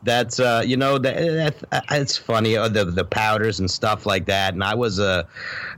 That's 0.02 0.40
uh, 0.40 0.62
you 0.64 0.78
know 0.78 0.96
that, 0.96 1.60
that 1.70 1.84
it's 1.90 2.16
funny 2.16 2.56
uh, 2.56 2.68
the 2.68 2.86
the 2.86 3.04
powders 3.04 3.60
and 3.60 3.70
stuff 3.70 4.06
like 4.06 4.24
that. 4.26 4.54
And 4.54 4.64
I 4.64 4.74
was 4.74 4.98
a, 4.98 5.28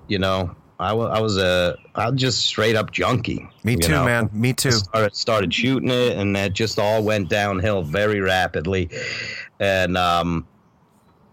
you 0.07 0.21
know, 0.21 0.55
I 0.79 0.93
wa- 0.93 1.09
I 1.09 1.21
was 1.21 1.37
a 1.37 1.77
I 1.97 2.09
was 2.09 2.21
just 2.21 2.43
straight 2.47 2.77
up 2.77 2.93
junkie. 2.93 3.49
Me 3.65 3.75
too, 3.75 3.91
know? 3.91 4.05
man. 4.05 4.31
Me 4.33 4.53
too. 4.53 4.71
Started, 4.71 5.17
started 5.17 5.53
shooting 5.53 5.91
it, 5.91 6.17
and 6.17 6.37
that 6.37 6.53
just 6.53 6.79
all 6.79 7.03
went 7.03 7.31
downhill 7.31 7.83
very 7.83 8.21
rapidly. 8.21 8.91
And 9.59 9.97
um, 9.97 10.47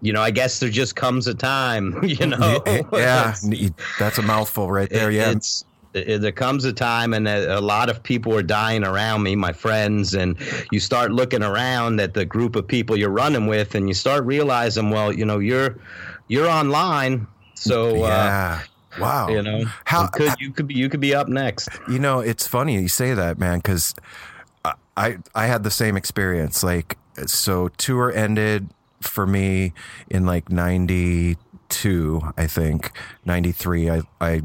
you 0.01 0.13
know, 0.13 0.21
I 0.23 0.31
guess 0.31 0.59
there 0.59 0.69
just 0.71 0.95
comes 0.95 1.27
a 1.27 1.35
time, 1.35 1.99
you 2.03 2.25
know. 2.25 2.63
yeah, 2.65 3.35
It's- 3.43 3.71
that's 3.99 4.17
a 4.17 4.23
mouthful 4.23 4.71
right 4.71 4.89
there. 4.89 5.11
Yeah, 5.11 5.29
it's 5.29 5.61
it, 5.61 5.67
there 5.93 6.31
comes 6.31 6.63
a 6.65 6.73
time 6.73 7.13
and 7.13 7.27
a, 7.27 7.57
a 7.57 7.61
lot 7.61 7.89
of 7.89 8.01
people 8.01 8.33
are 8.35 8.43
dying 8.43 8.83
around 8.83 9.23
me 9.23 9.35
my 9.35 9.51
friends 9.51 10.13
and 10.13 10.37
you 10.71 10.79
start 10.79 11.11
looking 11.11 11.43
around 11.43 11.99
at 11.99 12.13
the 12.13 12.25
group 12.25 12.55
of 12.55 12.65
people 12.67 12.95
you're 12.97 13.09
running 13.09 13.45
with 13.47 13.75
and 13.75 13.87
you 13.87 13.93
start 13.93 14.23
realizing 14.25 14.89
well 14.89 15.11
you 15.11 15.25
know 15.25 15.39
you're 15.39 15.77
you're 16.27 16.47
online 16.49 17.27
so 17.55 18.03
uh. 18.03 18.59
Wow. 18.99 19.29
you 19.29 19.41
know 19.41 19.63
How- 19.85 20.03
you 20.03 20.09
could 20.09 20.33
you 20.39 20.51
could 20.51 20.67
be 20.67 20.73
you 20.75 20.89
could 20.89 20.99
be 20.99 21.15
up 21.15 21.27
next 21.29 21.69
You 21.87 21.99
know, 21.99 22.19
it's 22.19 22.45
funny 22.47 22.73
you 22.81 22.87
say 22.89 23.13
that, 23.13 23.37
man, 23.39 23.59
because 23.59 23.95
I 24.97 25.17
I 25.33 25.45
had 25.47 25.63
the 25.63 25.71
same 25.71 25.95
experience. 25.95 26.61
Like, 26.63 26.97
so 27.25 27.69
tour 27.69 28.11
ended 28.11 28.69
for 29.01 29.25
me 29.25 29.71
in 30.09 30.25
like 30.25 30.51
'92, 30.51 32.21
I 32.37 32.47
think 32.47 32.91
'93. 33.25 33.89
I 33.89 34.01
I 34.19 34.41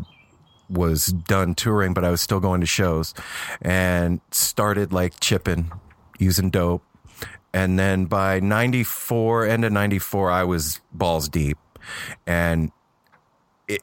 was 0.69 1.07
done 1.07 1.55
touring, 1.55 1.95
but 1.95 2.05
I 2.05 2.11
was 2.11 2.21
still 2.21 2.41
going 2.41 2.61
to 2.61 2.67
shows, 2.67 3.15
and 3.63 4.21
started 4.31 4.93
like 4.93 5.21
chipping, 5.21 5.71
using 6.19 6.51
dope, 6.51 6.83
and 7.53 7.79
then 7.79 8.07
by 8.07 8.41
'94, 8.41 9.47
end 9.47 9.65
of 9.65 9.73
'94, 9.73 10.31
I 10.31 10.45
was 10.45 10.81
balls 10.93 11.29
deep, 11.29 11.59
and 12.27 12.71
it, 13.69 13.81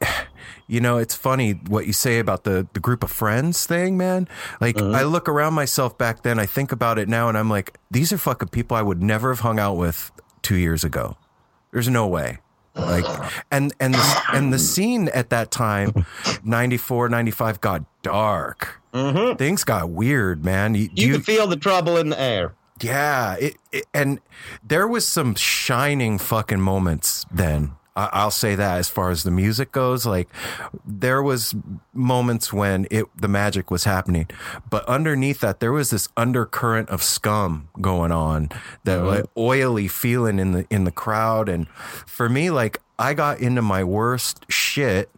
you 0.67 0.79
know, 0.79 0.97
it's 0.97 1.15
funny 1.15 1.51
what 1.67 1.87
you 1.87 1.93
say 1.93 2.19
about 2.19 2.43
the 2.43 2.67
the 2.73 2.79
group 2.79 3.03
of 3.03 3.11
friends 3.11 3.65
thing, 3.65 3.97
man. 3.97 4.27
Like 4.61 4.77
uh-huh. 4.77 4.91
I 4.91 5.03
look 5.03 5.27
around 5.27 5.53
myself 5.53 5.97
back 5.97 6.23
then, 6.23 6.39
I 6.39 6.45
think 6.45 6.71
about 6.71 6.97
it 6.99 7.09
now, 7.09 7.29
and 7.29 7.37
I'm 7.37 7.49
like, 7.49 7.77
these 7.91 8.13
are 8.13 8.17
fucking 8.17 8.49
people 8.49 8.77
I 8.77 8.81
would 8.81 9.01
never 9.01 9.29
have 9.29 9.41
hung 9.41 9.59
out 9.59 9.75
with 9.77 10.11
two 10.41 10.55
years 10.55 10.83
ago. 10.83 11.17
There's 11.71 11.89
no 11.89 12.07
way. 12.07 12.39
Like, 12.75 13.05
and 13.51 13.73
and 13.79 13.93
the, 13.93 14.21
and 14.33 14.51
the 14.51 14.59
scene 14.59 15.09
at 15.09 15.29
that 15.29 15.51
time, 15.51 16.05
94, 16.43 17.09
95, 17.09 17.61
got 17.61 17.83
dark. 18.01 18.81
Mm-hmm. 18.93 19.37
Things 19.37 19.63
got 19.63 19.89
weird, 19.89 20.43
man. 20.43 20.75
You, 20.75 20.89
you, 20.93 21.13
can 21.13 21.21
feel 21.21 21.47
the 21.47 21.55
trouble 21.55 21.97
in 21.97 22.09
the 22.09 22.19
air 22.19 22.53
yeah, 22.83 23.35
it, 23.35 23.55
it, 23.71 23.85
and 23.93 24.19
there 24.63 24.87
was 24.87 25.07
some 25.07 25.35
shining 25.35 26.17
fucking 26.17 26.59
moments 26.59 27.25
then. 27.31 27.73
I, 27.95 28.09
I'll 28.13 28.31
say 28.31 28.55
that 28.55 28.77
as 28.79 28.89
far 28.89 29.11
as 29.11 29.23
the 29.23 29.31
music 29.31 29.71
goes, 29.71 30.05
like 30.05 30.29
there 30.85 31.21
was 31.21 31.55
moments 31.93 32.51
when 32.51 32.87
it 32.89 33.05
the 33.19 33.27
magic 33.27 33.69
was 33.69 33.83
happening, 33.83 34.27
but 34.69 34.85
underneath 34.85 35.39
that 35.41 35.59
there 35.59 35.71
was 35.71 35.89
this 35.89 36.09
undercurrent 36.17 36.89
of 36.89 37.03
scum 37.03 37.69
going 37.81 38.11
on, 38.11 38.49
that 38.83 38.97
like 38.97 39.25
oily 39.37 39.87
feeling 39.87 40.39
in 40.39 40.51
the 40.51 40.65
in 40.69 40.83
the 40.83 40.91
crowd, 40.91 41.49
and 41.49 41.67
for 42.07 42.29
me, 42.29 42.49
like 42.49 42.81
I 42.97 43.13
got 43.13 43.39
into 43.39 43.61
my 43.61 43.83
worst 43.83 44.45
shit 44.49 45.09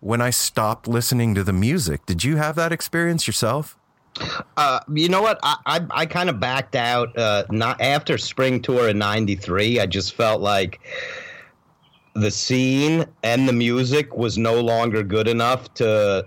when 0.00 0.20
I 0.20 0.30
stopped 0.30 0.88
listening 0.88 1.34
to 1.34 1.44
the 1.44 1.52
music. 1.52 2.06
Did 2.06 2.24
you 2.24 2.36
have 2.36 2.56
that 2.56 2.72
experience 2.72 3.26
yourself? 3.26 3.76
Uh, 4.56 4.80
you 4.92 5.08
know 5.08 5.22
what? 5.22 5.38
I 5.42 5.56
I, 5.66 5.80
I 5.90 6.06
kind 6.06 6.28
of 6.28 6.38
backed 6.38 6.76
out. 6.76 7.16
Uh, 7.16 7.44
not 7.50 7.80
after 7.80 8.18
spring 8.18 8.60
tour 8.60 8.88
in 8.88 8.98
'93. 8.98 9.80
I 9.80 9.86
just 9.86 10.14
felt 10.14 10.40
like 10.40 10.80
the 12.14 12.30
scene 12.30 13.04
and 13.22 13.48
the 13.48 13.52
music 13.52 14.16
was 14.16 14.36
no 14.36 14.60
longer 14.60 15.02
good 15.02 15.28
enough 15.28 15.72
to 15.74 16.26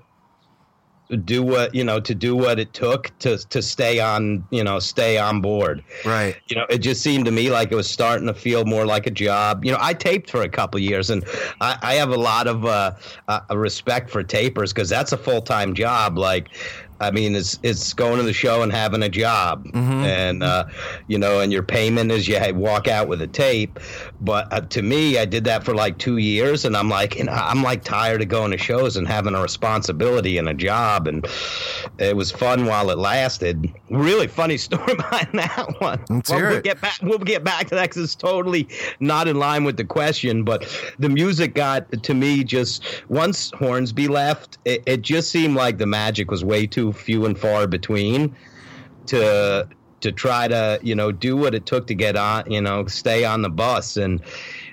do 1.24 1.44
what 1.44 1.76
you 1.76 1.84
know 1.84 2.00
to 2.00 2.16
do 2.16 2.36
what 2.36 2.60
it 2.60 2.74
took 2.74 3.12
to 3.20 3.38
to 3.50 3.62
stay 3.62 4.00
on 4.00 4.44
you 4.50 4.64
know 4.64 4.80
stay 4.80 5.18
on 5.18 5.40
board. 5.40 5.84
Right. 6.04 6.36
you 6.48 6.56
know 6.56 6.66
it 6.70 6.80
just 6.80 7.02
seemed 7.02 7.26
to 7.26 7.32
me 7.32 7.52
like 7.52 7.72
it 7.72 7.76
was 7.76 7.90
starting 7.90 8.26
to 8.28 8.34
feel 8.34 8.66
more 8.66 8.86
like 8.86 9.06
a 9.06 9.12
job. 9.12 9.64
You 9.64 9.72
know 9.72 9.78
i 9.80 9.94
taped 9.94 10.32
for 10.32 10.42
a 10.42 10.50
couple 10.50 10.80
years 10.80 11.10
and 11.10 11.24
i, 11.62 11.78
I 11.82 11.94
have 11.96 12.10
a 12.10 12.18
lot 12.18 12.48
of 12.48 12.66
uh, 12.66 12.96
uh, 13.28 13.42
respect 13.56 14.10
for 14.10 14.24
tapers 14.24 14.74
because 14.74 14.90
that's 14.90 15.12
a 15.12 15.18
full-time 15.18 15.76
job. 15.76 16.18
Like 16.18 16.50
I 17.00 17.12
mean, 17.12 17.36
it's 17.36 17.60
it's 17.64 17.94
going 17.94 18.18
to 18.18 18.24
the 18.24 18.34
show 18.34 18.62
and 18.62 18.72
having 18.72 19.04
a 19.04 19.10
job, 19.10 19.68
and 19.74 20.42
uh, 20.44 20.66
you 21.08 21.18
know, 21.18 21.42
and 21.42 21.52
your 21.52 21.64
payment 21.64 22.12
is 22.12 22.28
you 22.28 22.40
walk 22.54 22.88
out 22.88 23.08
with 23.08 23.22
a 23.22 23.28
tape. 23.28 23.80
But 24.22 24.52
uh, 24.54 24.62
to 24.62 24.82
me, 24.82 25.18
I 25.18 25.26
did 25.26 25.44
that 25.44 25.64
for 25.64 25.76
like 25.76 25.98
two 25.98 26.18
years, 26.18 26.64
and 26.66 26.76
I'm 26.78 26.90
like, 26.90 27.20
and 27.20 27.30
I'm 27.30 27.64
like 27.64 27.84
tired 27.84 28.22
of 28.22 28.30
going 28.30 28.52
to 28.52 28.58
shows 28.58 28.96
and 28.98 29.08
having 29.08 29.36
a 29.36 29.42
responsibility 29.42 30.38
and 30.38 30.48
a 30.48 30.54
job, 30.54 31.08
and 31.08 31.28
it 31.98 32.16
was 32.16 32.32
fun 32.32 32.66
while 32.66 32.90
it 32.90 32.98
lasted. 32.98 33.70
Really 33.90 34.28
funny 34.28 34.58
story 34.66 34.96
behind 34.96 35.28
that 35.34 35.76
one. 35.80 36.00
Let's 36.10 36.30
Well, 36.30 36.40
hear 36.40 36.48
we'll 36.50 36.58
it. 36.60 36.64
get 36.64 36.82
back. 36.82 37.00
We'll 37.02 37.20
get 37.20 37.44
back 37.44 37.68
to 37.68 37.76
that 37.76 37.90
because 37.90 38.04
it's 38.04 38.16
totally 38.16 38.68
not 39.00 39.28
in 39.28 39.38
line 39.38 39.64
with 39.64 39.78
the 39.78 39.84
question. 39.86 40.44
But 40.44 40.66
the 40.98 41.10
music 41.10 41.56
got 41.56 41.92
to 42.04 42.14
me 42.14 42.44
just 42.44 42.84
once 43.10 43.52
Hornsby 43.52 44.08
left, 44.08 44.58
it, 44.66 44.82
it 44.86 45.02
just 45.02 45.30
seemed 45.30 45.56
like 45.56 45.78
the 45.78 45.86
magic 45.86 46.32
was 46.32 46.44
way 46.44 46.66
too 46.66 46.85
few 46.94 47.26
and 47.26 47.38
far 47.38 47.68
between 47.68 48.36
to 49.08 49.68
to 50.02 50.12
try 50.12 50.48
to 50.48 50.80
you 50.82 50.96
know 50.96 51.12
do 51.12 51.36
what 51.38 51.56
it 51.56 51.66
took 51.66 51.88
to 51.88 51.96
get 51.96 52.16
on 52.16 52.50
you 52.52 52.62
know 52.62 52.86
stay 52.88 53.26
on 53.26 53.42
the 53.42 53.50
bus 53.50 53.98
and. 53.98 54.22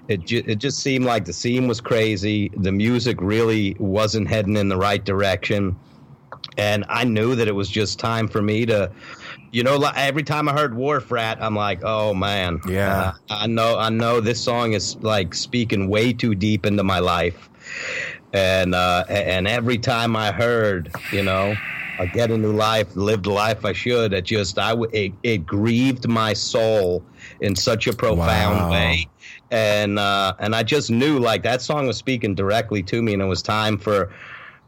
It, 0.09 0.27
ju- 0.27 0.43
it 0.45 0.57
just 0.57 0.81
seemed 0.81 1.05
like 1.05 1.27
the 1.27 1.33
scene 1.33 1.69
was 1.69 1.81
crazy. 1.81 2.51
The 2.57 2.73
music 2.73 3.19
really 3.21 3.77
wasn't 3.79 4.27
heading 4.27 4.57
in 4.57 4.69
the 4.69 4.77
right 4.77 5.03
direction 5.03 5.77
and 6.59 6.85
I 6.89 7.05
knew 7.05 7.35
that 7.37 7.49
it 7.49 7.55
was 7.55 7.69
just 7.69 7.99
time 7.99 8.29
for 8.29 8.43
me 8.43 8.67
to, 8.67 8.91
you 9.53 9.63
know, 9.63 9.77
like, 9.77 9.97
every 9.97 10.23
time 10.23 10.49
I 10.49 10.53
heard 10.53 10.75
Wharf 10.75 11.11
Rat, 11.11 11.39
I'm 11.41 11.55
like, 11.55 11.81
oh 11.85 12.15
man, 12.15 12.61
Yeah. 12.69 13.13
Uh, 13.31 13.35
I 13.35 13.47
know, 13.47 13.79
I 13.79 13.89
know 13.89 14.21
this 14.21 14.43
song 14.43 14.73
is 14.73 14.97
like 14.97 15.35
speaking 15.35 15.89
way 15.89 16.13
too 16.13 16.35
deep 16.35 16.67
into 16.67 16.83
my 16.83 16.99
life, 16.99 17.49
and 18.33 18.75
uh, 18.75 19.05
and 19.09 19.47
every 19.49 19.79
time 19.79 20.17
I 20.17 20.33
heard, 20.33 20.95
you 21.13 21.23
know. 21.23 21.55
I 21.99 22.07
get 22.07 22.31
a 22.31 22.39
new 22.39 22.53
life, 22.53 22.95
live 22.97 23.23
the 23.23 23.31
life 23.31 23.65
I 23.65 23.73
should. 23.73 24.13
It 24.13 24.23
just, 24.25 24.59
I, 24.59 24.71
w- 24.71 24.91
it, 24.93 25.13
it 25.23 25.47
grieved 25.47 26.09
my 26.09 26.33
soul 26.33 27.05
in 27.41 27.55
such 27.55 27.87
a 27.87 27.93
profound 27.93 28.59
Wow. 28.59 28.71
way 28.71 29.09
and 29.51 29.99
uh, 29.99 30.35
and 30.39 30.57
I 30.57 30.63
just 30.63 30.91
knew 30.91 31.19
like 31.19 31.43
that 31.43 31.61
song 31.61 31.87
was 31.87 31.97
speaking 31.99 32.35
directly 32.35 32.83
to 32.85 33.03
me, 33.03 33.13
and 33.13 33.21
it 33.21 33.27
was 33.27 33.43
time 33.43 33.77
for 33.77 34.11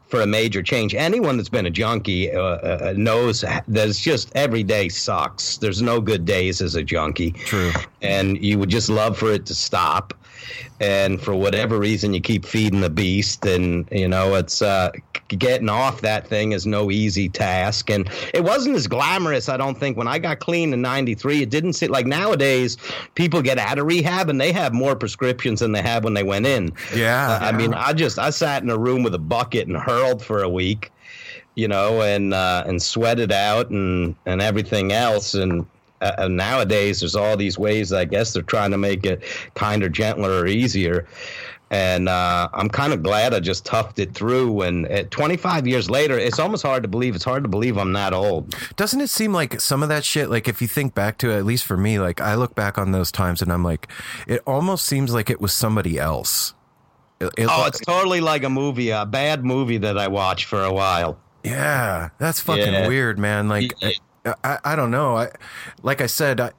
for 0.07 0.21
a 0.21 0.27
major 0.27 0.61
change. 0.61 0.93
Anyone 0.93 1.37
that's 1.37 1.49
been 1.49 1.65
a 1.65 1.71
junkie 1.71 2.31
uh, 2.31 2.39
uh, 2.39 2.93
knows 2.95 3.41
that 3.41 3.63
it's 3.67 3.99
just 3.99 4.31
every 4.35 4.61
day 4.61 4.87
sucks. 4.87 5.57
There's 5.57 5.81
no 5.81 5.99
good 5.99 6.25
days 6.25 6.61
as 6.61 6.75
a 6.75 6.83
junkie. 6.83 7.31
True. 7.31 7.71
And 8.03 8.37
you 8.43 8.59
would 8.59 8.69
just 8.69 8.87
love 8.87 9.17
for 9.17 9.31
it 9.31 9.47
to 9.47 9.55
stop. 9.55 10.13
And 10.79 11.21
for 11.21 11.33
whatever 11.33 11.79
reason, 11.79 12.13
you 12.13 12.21
keep 12.21 12.45
feeding 12.45 12.81
the 12.81 12.89
beast, 12.89 13.45
and 13.45 13.87
you 13.91 14.07
know 14.07 14.35
it's 14.35 14.61
uh, 14.61 14.91
getting 15.29 15.69
off 15.69 16.01
that 16.01 16.27
thing 16.27 16.51
is 16.51 16.65
no 16.65 16.91
easy 16.91 17.29
task. 17.29 17.89
And 17.89 18.09
it 18.33 18.43
wasn't 18.43 18.75
as 18.75 18.87
glamorous, 18.87 19.49
I 19.49 19.57
don't 19.57 19.77
think. 19.77 19.97
When 19.97 20.07
I 20.07 20.19
got 20.19 20.39
clean 20.39 20.73
in 20.73 20.81
'93, 20.81 21.43
it 21.43 21.49
didn't 21.49 21.73
sit 21.73 21.89
like 21.89 22.05
nowadays. 22.05 22.77
People 23.15 23.41
get 23.41 23.57
out 23.57 23.79
of 23.79 23.85
rehab 23.85 24.29
and 24.29 24.39
they 24.39 24.51
have 24.51 24.73
more 24.73 24.95
prescriptions 24.95 25.59
than 25.61 25.71
they 25.71 25.81
had 25.81 26.03
when 26.03 26.13
they 26.13 26.23
went 26.23 26.45
in. 26.45 26.73
Yeah. 26.93 27.31
Uh, 27.31 27.39
I 27.45 27.51
mean, 27.51 27.73
I 27.73 27.93
just 27.93 28.19
I 28.19 28.29
sat 28.29 28.63
in 28.63 28.69
a 28.69 28.77
room 28.77 29.03
with 29.03 29.15
a 29.15 29.19
bucket 29.19 29.67
and 29.67 29.77
hurled 29.77 30.21
for 30.21 30.43
a 30.43 30.49
week, 30.49 30.91
you 31.55 31.67
know, 31.67 32.01
and 32.01 32.33
uh, 32.33 32.63
and 32.67 32.81
sweated 32.81 33.31
out 33.31 33.69
and 33.69 34.15
and 34.25 34.41
everything 34.41 34.91
else. 34.91 35.33
And 35.33 35.65
uh, 36.01 36.11
uh, 36.17 36.27
nowadays, 36.27 36.99
there's 36.99 37.15
all 37.15 37.37
these 37.37 37.57
ways. 37.57 37.93
I 37.93 38.05
guess 38.05 38.33
they're 38.33 38.43
trying 38.43 38.71
to 38.71 38.77
make 38.77 39.05
it 39.05 39.23
kinder, 39.55 39.89
gentler, 39.89 40.39
or 40.41 40.47
easier. 40.47 41.07
And 41.71 42.07
uh, 42.07 42.47
I'm 42.53 42.69
kind 42.69 42.93
of 42.93 43.01
glad 43.01 43.33
I 43.33 43.39
just 43.39 43.65
toughed 43.65 43.97
it 43.97 44.13
through. 44.13 44.61
And 44.61 44.85
at 44.87 45.09
25 45.09 45.65
years 45.67 45.89
later, 45.89 46.17
it's 46.17 46.37
almost 46.37 46.61
hard 46.63 46.83
to 46.83 46.89
believe. 46.89 47.15
It's 47.15 47.23
hard 47.23 47.41
to 47.43 47.49
believe 47.49 47.77
I'm 47.77 47.91
that 47.93 48.13
old. 48.13 48.55
Doesn't 48.75 49.01
it 49.01 49.09
seem 49.09 49.33
like 49.33 49.59
some 49.59 49.81
of 49.81 49.89
that 49.89 50.05
shit, 50.05 50.29
like 50.29 50.47
if 50.47 50.61
you 50.61 50.67
think 50.67 50.93
back 50.93 51.17
to 51.19 51.31
it, 51.31 51.37
at 51.37 51.45
least 51.45 51.65
for 51.65 51.75
me, 51.75 51.99
like 51.99 52.21
I 52.21 52.35
look 52.35 52.53
back 52.53 52.77
on 52.77 52.91
those 52.91 53.11
times 53.11 53.41
and 53.41 53.51
I'm 53.51 53.63
like, 53.63 53.87
it 54.27 54.41
almost 54.45 54.85
seems 54.85 55.11
like 55.11 55.29
it 55.31 55.41
was 55.41 55.53
somebody 55.53 55.97
else. 55.97 56.53
It- 57.19 57.31
it- 57.35 57.47
Oh, 57.49 57.65
it's 57.65 57.79
totally 57.79 58.21
like 58.21 58.43
a 58.43 58.49
movie, 58.49 58.91
a 58.91 59.05
bad 59.05 59.43
movie 59.43 59.79
that 59.79 59.97
I 59.97 60.07
watched 60.07 60.45
for 60.45 60.63
a 60.63 60.71
while. 60.71 61.17
yeah, 61.43 62.09
that's 62.19 62.39
fucking 62.41 62.73
Yeah. 62.73 62.87
weird, 62.87 63.17
man. 63.17 63.49
Like, 63.49 63.73
I, 63.81 63.93
I, 64.43 64.59
I 64.63 64.75
don't 64.75 64.91
know. 64.91 65.17
I, 65.17 65.31
like 65.83 66.01
I 66.01 66.07
said, 66.07 66.39
I, 66.39 66.51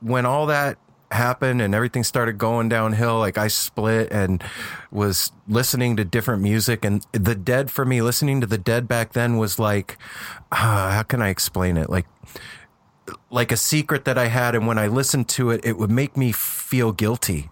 when 0.00 0.26
all 0.26 0.46
that 0.46 0.78
happened 1.10 1.62
and 1.62 1.74
everything 1.74 2.02
started 2.02 2.38
going 2.38 2.68
downhill, 2.68 3.18
like 3.18 3.38
I 3.38 3.48
split 3.48 4.10
and 4.10 4.42
was 4.90 5.32
listening 5.48 5.96
to 5.96 6.04
different 6.04 6.42
music. 6.42 6.84
And 6.84 7.06
the 7.12 7.34
Dead 7.34 7.70
for 7.70 7.84
me, 7.84 8.02
listening 8.02 8.40
to 8.40 8.46
the 8.46 8.58
Dead 8.58 8.88
back 8.88 9.12
then 9.12 9.36
was 9.36 9.58
like, 9.58 9.98
uh, 10.50 10.90
how 10.90 11.02
can 11.02 11.22
I 11.22 11.28
explain 11.28 11.76
it? 11.76 11.88
Like, 11.88 12.06
like 13.30 13.52
a 13.52 13.56
secret 13.56 14.04
that 14.04 14.18
I 14.18 14.26
had, 14.26 14.54
and 14.54 14.66
when 14.66 14.78
I 14.78 14.88
listened 14.88 15.28
to 15.30 15.50
it, 15.50 15.64
it 15.64 15.78
would 15.78 15.90
make 15.90 16.16
me 16.16 16.32
feel 16.32 16.90
guilty 16.90 17.50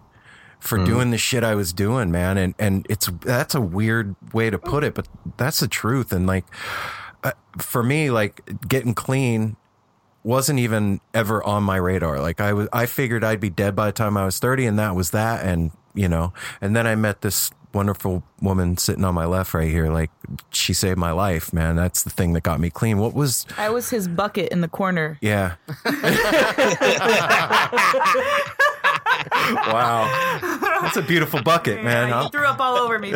for 0.59 0.83
doing 0.83 1.11
the 1.11 1.17
shit 1.17 1.43
I 1.43 1.55
was 1.55 1.71
doing, 1.71 2.11
man. 2.11 2.37
And 2.37 2.55
and 2.57 2.85
it's 2.89 3.07
that's 3.21 3.55
a 3.55 3.61
weird 3.61 4.15
way 4.33 4.49
to 4.49 4.57
put 4.57 4.83
it, 4.83 4.95
but 4.95 5.07
that's 5.37 5.59
the 5.59 5.67
truth. 5.67 6.11
And 6.11 6.27
like 6.27 6.45
Uh, 7.25 7.31
for 7.57 7.81
me, 7.81 8.11
like 8.11 8.41
getting 8.67 8.93
clean 8.93 9.57
wasn't 10.23 10.59
even 10.59 11.01
ever 11.13 11.43
on 11.43 11.63
my 11.63 11.75
radar. 11.75 12.19
Like 12.19 12.39
I 12.39 12.53
was, 12.53 12.69
I 12.71 12.85
figured 12.85 13.23
I'd 13.23 13.39
be 13.39 13.49
dead 13.49 13.75
by 13.75 13.87
the 13.87 13.91
time 13.91 14.15
I 14.15 14.25
was 14.25 14.39
thirty, 14.39 14.65
and 14.65 14.77
that 14.79 14.95
was 14.95 15.11
that. 15.11 15.45
And 15.45 15.71
you 15.95 16.07
know, 16.07 16.33
and 16.61 16.75
then 16.75 16.85
I 16.85 16.95
met 16.95 17.21
this 17.21 17.51
wonderful 17.73 18.23
woman 18.41 18.77
sitting 18.77 19.03
on 19.03 19.13
my 19.13 19.25
left 19.25 19.53
right 19.53 19.69
here. 19.69 19.91
Like 19.91 20.11
she 20.49 20.73
saved 20.73 20.97
my 20.97 21.11
life, 21.11 21.51
man. 21.51 21.75
That's 21.75 22.03
the 22.03 22.09
thing 22.09 22.33
that 22.33 22.43
got 22.43 22.59
me 22.59 22.69
clean. 22.69 22.99
What 22.99 23.13
was? 23.13 23.45
I 23.57 23.69
was 23.69 23.89
his 23.89 24.07
bucket 24.07 24.49
in 24.49 24.61
the 24.61 24.67
corner. 24.67 25.17
Yeah. 25.21 25.55
wow. 29.71 30.39
That's 30.81 30.97
a 30.97 31.01
beautiful 31.01 31.41
bucket, 31.41 31.83
man. 31.83 32.07
you 32.09 32.13
Huh? 32.13 32.29
threw 32.29 32.45
up 32.45 32.59
all 32.59 32.77
over 32.77 32.99
me. 32.99 33.11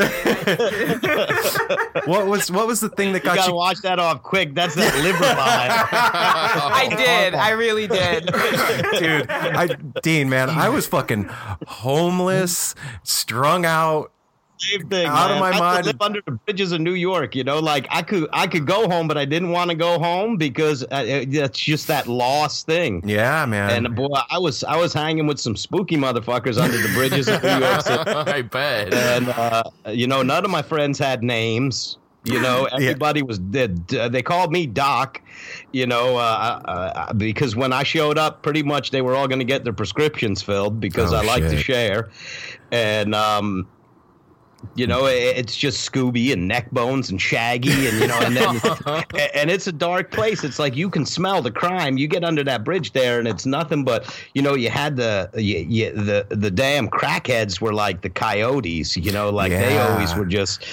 What 2.05 2.27
was 2.27 2.51
what 2.51 2.67
was 2.67 2.79
the 2.79 2.89
thing 2.89 3.13
that 3.13 3.19
You 3.23 3.29
got 3.29 3.35
gotta 3.37 3.51
you? 3.51 3.55
wash 3.55 3.79
that 3.81 3.99
off 3.99 4.23
quick. 4.23 4.55
That's 4.55 4.75
that 4.75 4.95
liver 5.03 5.17
vibe. 5.23 5.87
I 5.91 6.87
did. 6.95 7.33
I 7.35 7.51
really 7.51 7.87
did. 7.87 8.25
Dude, 8.99 9.29
I 9.29 9.67
Dean, 10.01 10.29
man, 10.29 10.49
I 10.49 10.69
was 10.69 10.87
fucking 10.87 11.29
homeless, 11.67 12.75
strung 13.03 13.65
out. 13.65 14.11
Same 14.59 14.89
thing. 14.89 15.07
Out 15.07 15.31
of 15.31 15.39
my 15.39 15.51
I 15.51 15.59
mind. 15.59 15.85
live 15.85 16.01
under 16.01 16.21
the 16.25 16.31
bridges 16.33 16.71
of 16.73 16.81
New 16.81 16.93
York. 16.93 17.33
You 17.33 17.43
know, 17.45 17.59
like 17.59 17.87
I 17.89 18.01
could, 18.01 18.27
I 18.33 18.45
could 18.45 18.65
go 18.67 18.89
home, 18.89 19.07
but 19.07 19.17
I 19.17 19.23
didn't 19.25 19.51
want 19.51 19.69
to 19.69 19.75
go 19.75 19.97
home 19.99 20.35
because 20.35 20.83
uh, 20.83 21.03
it's 21.07 21.57
just 21.59 21.87
that 21.87 22.07
lost 22.07 22.65
thing. 22.65 23.01
Yeah, 23.07 23.45
man. 23.45 23.85
And 23.85 23.95
boy, 23.95 24.09
I 24.29 24.37
was, 24.37 24.63
I 24.65 24.75
was 24.75 24.93
hanging 24.93 25.27
with 25.27 25.39
some 25.39 25.55
spooky 25.55 25.95
motherfuckers 25.95 26.61
under 26.61 26.77
the 26.77 26.89
bridges 26.93 27.29
of 27.29 27.41
New 27.41 27.57
York 27.57 27.81
City. 27.81 28.03
I 28.11 28.41
bet. 28.41 28.93
and 28.93 29.29
uh, 29.29 29.63
you 29.87 30.07
know 30.07 30.21
none 30.23 30.43
of 30.43 30.51
my 30.51 30.61
friends 30.61 30.99
had 30.99 31.23
names 31.23 31.97
you 32.25 32.39
know 32.41 32.65
everybody 32.73 33.21
was 33.23 33.39
dead 33.39 33.87
they 33.87 34.21
called 34.21 34.51
me 34.51 34.67
doc 34.67 35.21
you 35.71 35.87
know 35.87 36.17
uh, 36.17 36.61
uh, 36.65 37.13
because 37.13 37.55
when 37.55 37.71
i 37.71 37.81
showed 37.81 38.17
up 38.17 38.43
pretty 38.43 38.61
much 38.61 38.91
they 38.91 39.01
were 39.01 39.15
all 39.15 39.25
going 39.27 39.39
to 39.39 39.45
get 39.45 39.63
their 39.63 39.71
prescriptions 39.73 40.41
filled 40.41 40.81
because 40.81 41.13
Oh, 41.13 41.17
i 41.17 41.21
like 41.23 41.43
to 41.43 41.55
share 41.57 42.09
and 42.73 43.15
um 43.15 43.65
you 44.75 44.87
know, 44.87 45.05
it's 45.05 45.55
just 45.55 45.89
Scooby 45.89 46.33
and 46.33 46.47
neck 46.47 46.71
bones 46.71 47.09
and 47.09 47.21
Shaggy, 47.21 47.87
and 47.87 47.99
you 47.99 48.07
know, 48.07 48.19
and 48.19 48.35
then, 48.35 48.61
and 49.35 49.49
it's 49.49 49.67
a 49.67 49.71
dark 49.71 50.11
place. 50.11 50.43
It's 50.43 50.59
like 50.59 50.75
you 50.75 50.89
can 50.89 51.05
smell 51.05 51.41
the 51.41 51.51
crime. 51.51 51.97
You 51.97 52.07
get 52.07 52.23
under 52.23 52.43
that 52.43 52.63
bridge 52.63 52.93
there, 52.93 53.19
and 53.19 53.27
it's 53.27 53.45
nothing 53.45 53.83
but 53.83 54.13
you 54.33 54.41
know, 54.41 54.55
you 54.55 54.69
had 54.69 54.95
the 54.95 55.29
you, 55.35 55.57
you, 55.57 55.91
the 55.91 56.25
the 56.29 56.51
damn 56.51 56.89
crackheads 56.89 57.61
were 57.61 57.73
like 57.73 58.01
the 58.01 58.09
coyotes. 58.09 58.95
You 58.97 59.11
know, 59.11 59.29
like 59.29 59.51
they 59.51 59.77
always 59.77 60.15
were 60.15 60.25
just 60.25 60.65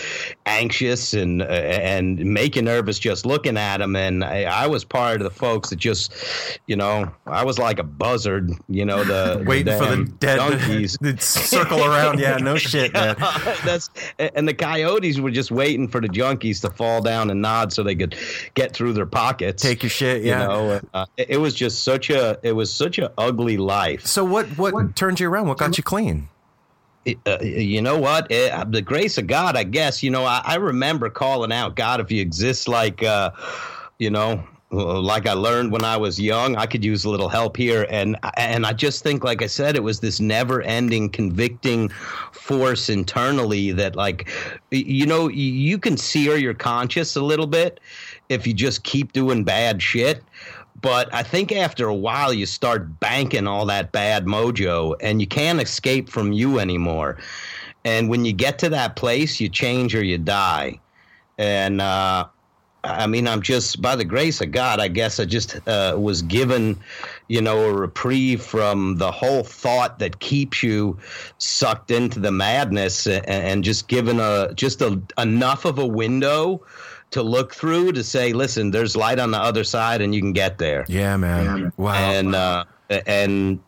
anxious 0.46 1.14
and 1.14 1.42
uh, 1.42 1.46
and 1.46 2.18
make 2.18 2.56
you 2.56 2.62
nervous 2.62 2.98
just 2.98 3.26
looking 3.26 3.56
at 3.56 3.78
them. 3.78 3.96
And 3.96 4.24
I, 4.24 4.44
I 4.44 4.66
was 4.66 4.84
part 4.84 5.20
of 5.20 5.24
the 5.24 5.30
folks 5.30 5.70
that 5.70 5.76
just, 5.76 6.12
you 6.66 6.76
know, 6.76 7.10
I 7.26 7.44
was 7.44 7.58
like 7.58 7.78
a 7.78 7.84
buzzard. 7.84 8.50
You 8.68 8.84
know, 8.84 9.04
the 9.04 9.44
Waiting 9.46 9.78
for 9.78 9.96
the 9.96 10.04
dead 10.18 10.36
donkeys. 10.36 10.96
to 11.02 11.16
circle 11.18 11.84
around. 11.84 12.18
Yeah, 12.18 12.36
no 12.36 12.56
shit, 12.56 12.92
man. 12.92 13.16
That's 13.76 13.90
and 14.18 14.48
the 14.48 14.54
coyotes 14.54 15.20
were 15.20 15.30
just 15.30 15.50
waiting 15.50 15.88
for 15.88 16.00
the 16.00 16.08
junkies 16.08 16.60
to 16.62 16.70
fall 16.70 17.02
down 17.02 17.30
and 17.30 17.42
nod 17.42 17.72
so 17.72 17.82
they 17.82 17.94
could 17.94 18.16
get 18.54 18.72
through 18.72 18.94
their 18.94 19.06
pockets. 19.06 19.62
Take 19.62 19.82
your 19.82 19.90
shit, 19.90 20.22
yeah. 20.22 20.42
You 20.42 20.48
know, 20.48 20.80
uh, 20.94 21.06
it, 21.16 21.30
it 21.30 21.36
was 21.36 21.54
just 21.54 21.84
such 21.84 22.10
a 22.10 22.38
it 22.42 22.52
was 22.52 22.72
such 22.72 22.98
an 22.98 23.08
ugly 23.18 23.56
life. 23.56 24.06
So 24.06 24.24
what 24.24 24.46
what 24.58 24.96
turned 24.96 25.20
you 25.20 25.28
around? 25.28 25.48
What 25.48 25.58
got 25.58 25.76
you 25.76 25.84
clean? 25.84 26.28
Uh, 27.24 27.38
you 27.40 27.80
know 27.82 27.98
what? 27.98 28.30
It, 28.32 28.50
uh, 28.50 28.64
the 28.64 28.82
grace 28.82 29.16
of 29.16 29.28
God, 29.28 29.56
I 29.56 29.62
guess. 29.62 30.02
You 30.02 30.10
know, 30.10 30.24
I, 30.24 30.42
I 30.44 30.56
remember 30.56 31.08
calling 31.08 31.52
out, 31.52 31.76
God, 31.76 32.00
if 32.00 32.10
you 32.10 32.20
exist, 32.20 32.66
like, 32.66 33.00
uh, 33.02 33.30
you 33.98 34.10
know, 34.10 34.42
like 34.70 35.26
I 35.26 35.32
learned 35.32 35.70
when 35.70 35.84
I 35.84 35.96
was 35.96 36.20
young, 36.20 36.56
I 36.56 36.66
could 36.66 36.84
use 36.84 37.04
a 37.04 37.10
little 37.10 37.28
help 37.28 37.56
here. 37.56 37.86
And 37.88 38.16
and 38.36 38.66
I 38.66 38.72
just 38.72 39.02
think, 39.02 39.22
like 39.22 39.42
I 39.42 39.46
said, 39.46 39.76
it 39.76 39.82
was 39.82 40.00
this 40.00 40.18
never-ending, 40.20 41.10
convicting 41.10 41.88
force 42.32 42.88
internally 42.88 43.72
that, 43.72 43.94
like, 43.94 44.28
you 44.70 45.06
know, 45.06 45.28
you 45.28 45.78
can 45.78 45.96
sear 45.96 46.36
your 46.36 46.54
conscience 46.54 47.14
a 47.16 47.22
little 47.22 47.46
bit 47.46 47.80
if 48.28 48.46
you 48.46 48.54
just 48.54 48.82
keep 48.82 49.12
doing 49.12 49.44
bad 49.44 49.80
shit. 49.80 50.22
But 50.82 51.12
I 51.14 51.22
think 51.22 51.52
after 51.52 51.86
a 51.86 51.94
while, 51.94 52.32
you 52.34 52.44
start 52.44 53.00
banking 53.00 53.46
all 53.46 53.64
that 53.66 53.92
bad 53.92 54.26
mojo 54.26 54.94
and 55.00 55.20
you 55.20 55.26
can't 55.26 55.60
escape 55.60 56.10
from 56.10 56.32
you 56.32 56.58
anymore. 56.58 57.18
And 57.84 58.08
when 58.10 58.24
you 58.24 58.32
get 58.32 58.58
to 58.58 58.68
that 58.70 58.96
place, 58.96 59.40
you 59.40 59.48
change 59.48 59.94
or 59.94 60.04
you 60.04 60.18
die. 60.18 60.80
And, 61.38 61.80
uh, 61.80 62.26
I 62.86 63.06
mean, 63.06 63.26
I'm 63.26 63.42
just 63.42 63.82
by 63.82 63.96
the 63.96 64.04
grace 64.04 64.40
of 64.40 64.52
God, 64.52 64.80
I 64.80 64.88
guess 64.88 65.18
I 65.18 65.24
just 65.24 65.56
uh, 65.68 65.96
was 65.98 66.22
given, 66.22 66.78
you 67.28 67.40
know, 67.40 67.68
a 67.68 67.72
reprieve 67.72 68.42
from 68.42 68.96
the 68.96 69.10
whole 69.10 69.42
thought 69.42 69.98
that 69.98 70.20
keeps 70.20 70.62
you 70.62 70.98
sucked 71.38 71.90
into 71.90 72.20
the 72.20 72.32
madness, 72.32 73.06
and, 73.06 73.26
and 73.26 73.64
just 73.64 73.88
given 73.88 74.20
a 74.20 74.54
just 74.54 74.80
a, 74.82 75.00
enough 75.18 75.64
of 75.64 75.78
a 75.78 75.86
window 75.86 76.62
to 77.10 77.22
look 77.22 77.54
through 77.54 77.92
to 77.92 78.02
say, 78.02 78.32
listen, 78.32 78.70
there's 78.70 78.96
light 78.96 79.18
on 79.18 79.30
the 79.30 79.38
other 79.38 79.64
side, 79.64 80.00
and 80.00 80.14
you 80.14 80.20
can 80.20 80.32
get 80.32 80.58
there. 80.58 80.84
Yeah, 80.88 81.16
man. 81.16 81.72
Wow. 81.76 81.94
And 81.94 82.34
uh, 82.34 82.64
and 83.06 83.60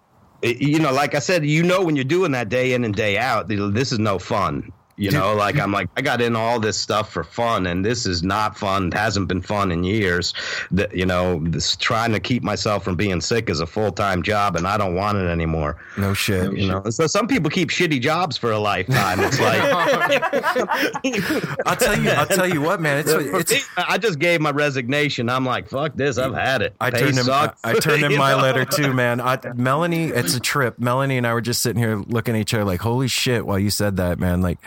you 0.42 0.78
know, 0.78 0.92
like 0.92 1.14
I 1.14 1.18
said, 1.18 1.44
you 1.44 1.62
know, 1.62 1.82
when 1.82 1.96
you're 1.96 2.04
doing 2.04 2.32
that 2.32 2.48
day 2.48 2.72
in 2.72 2.84
and 2.84 2.94
day 2.94 3.18
out, 3.18 3.48
this 3.48 3.92
is 3.92 3.98
no 3.98 4.18
fun. 4.18 4.72
You 4.98 5.10
know, 5.12 5.34
like 5.34 5.58
I'm 5.58 5.72
like 5.72 5.88
I 5.96 6.02
got 6.02 6.20
in 6.20 6.36
all 6.36 6.58
this 6.58 6.76
stuff 6.76 7.12
for 7.12 7.24
fun, 7.24 7.66
and 7.66 7.84
this 7.84 8.06
is 8.06 8.22
not 8.22 8.58
fun. 8.58 8.88
It 8.88 8.94
hasn't 8.94 9.28
been 9.28 9.42
fun 9.42 9.70
in 9.70 9.84
years. 9.84 10.34
That 10.70 10.94
you 10.94 11.06
know, 11.06 11.40
this 11.44 11.76
trying 11.76 12.12
to 12.12 12.20
keep 12.20 12.42
myself 12.42 12.84
from 12.84 12.96
being 12.96 13.20
sick 13.20 13.48
is 13.48 13.60
a 13.60 13.66
full 13.66 13.92
time 13.92 14.22
job, 14.22 14.56
and 14.56 14.66
I 14.66 14.76
don't 14.76 14.94
want 14.94 15.18
it 15.18 15.28
anymore. 15.28 15.76
no 15.96 16.14
shit. 16.14 16.56
You 16.56 16.68
know, 16.68 16.82
so 16.90 17.06
some 17.06 17.28
people 17.28 17.50
keep 17.50 17.70
shitty 17.70 18.00
jobs 18.00 18.36
for 18.36 18.50
a 18.50 18.58
lifetime. 18.58 19.20
It's 19.20 19.40
like 19.40 19.60
I'll 21.66 21.76
tell 21.76 21.98
you. 21.98 22.10
I'll 22.10 22.26
tell 22.26 22.48
you 22.48 22.60
what, 22.60 22.80
man. 22.80 22.98
It's 22.98 23.12
it's. 23.12 23.52
me, 23.52 23.60
I 23.76 23.98
just 23.98 24.18
gave 24.18 24.40
my 24.40 24.50
resignation. 24.50 25.28
I'm 25.28 25.44
like, 25.44 25.68
fuck 25.68 25.94
this. 25.94 26.18
I've 26.18 26.34
had 26.34 26.62
it. 26.62 26.74
I 26.80 26.90
Pay 26.90 27.00
turned 27.00 27.18
in, 27.18 27.30
I. 27.30 27.52
I 27.64 27.74
turned 27.74 28.04
in 28.04 28.12
my 28.18 28.32
know? 28.32 28.42
letter 28.42 28.64
too, 28.64 28.92
man. 28.92 29.20
I, 29.20 29.38
Melanie, 29.54 30.06
it's 30.06 30.34
a 30.34 30.40
trip. 30.40 30.78
Melanie 30.78 31.18
and 31.18 31.26
I 31.26 31.34
were 31.34 31.40
just 31.40 31.62
sitting 31.62 31.80
here 31.80 31.96
looking 31.96 32.34
at 32.34 32.40
each 32.40 32.54
other 32.54 32.64
like, 32.64 32.80
holy 32.80 33.08
shit, 33.08 33.46
while 33.46 33.58
you 33.58 33.70
said 33.70 33.96
that, 33.98 34.18
man. 34.18 34.40
Like, 34.40 34.58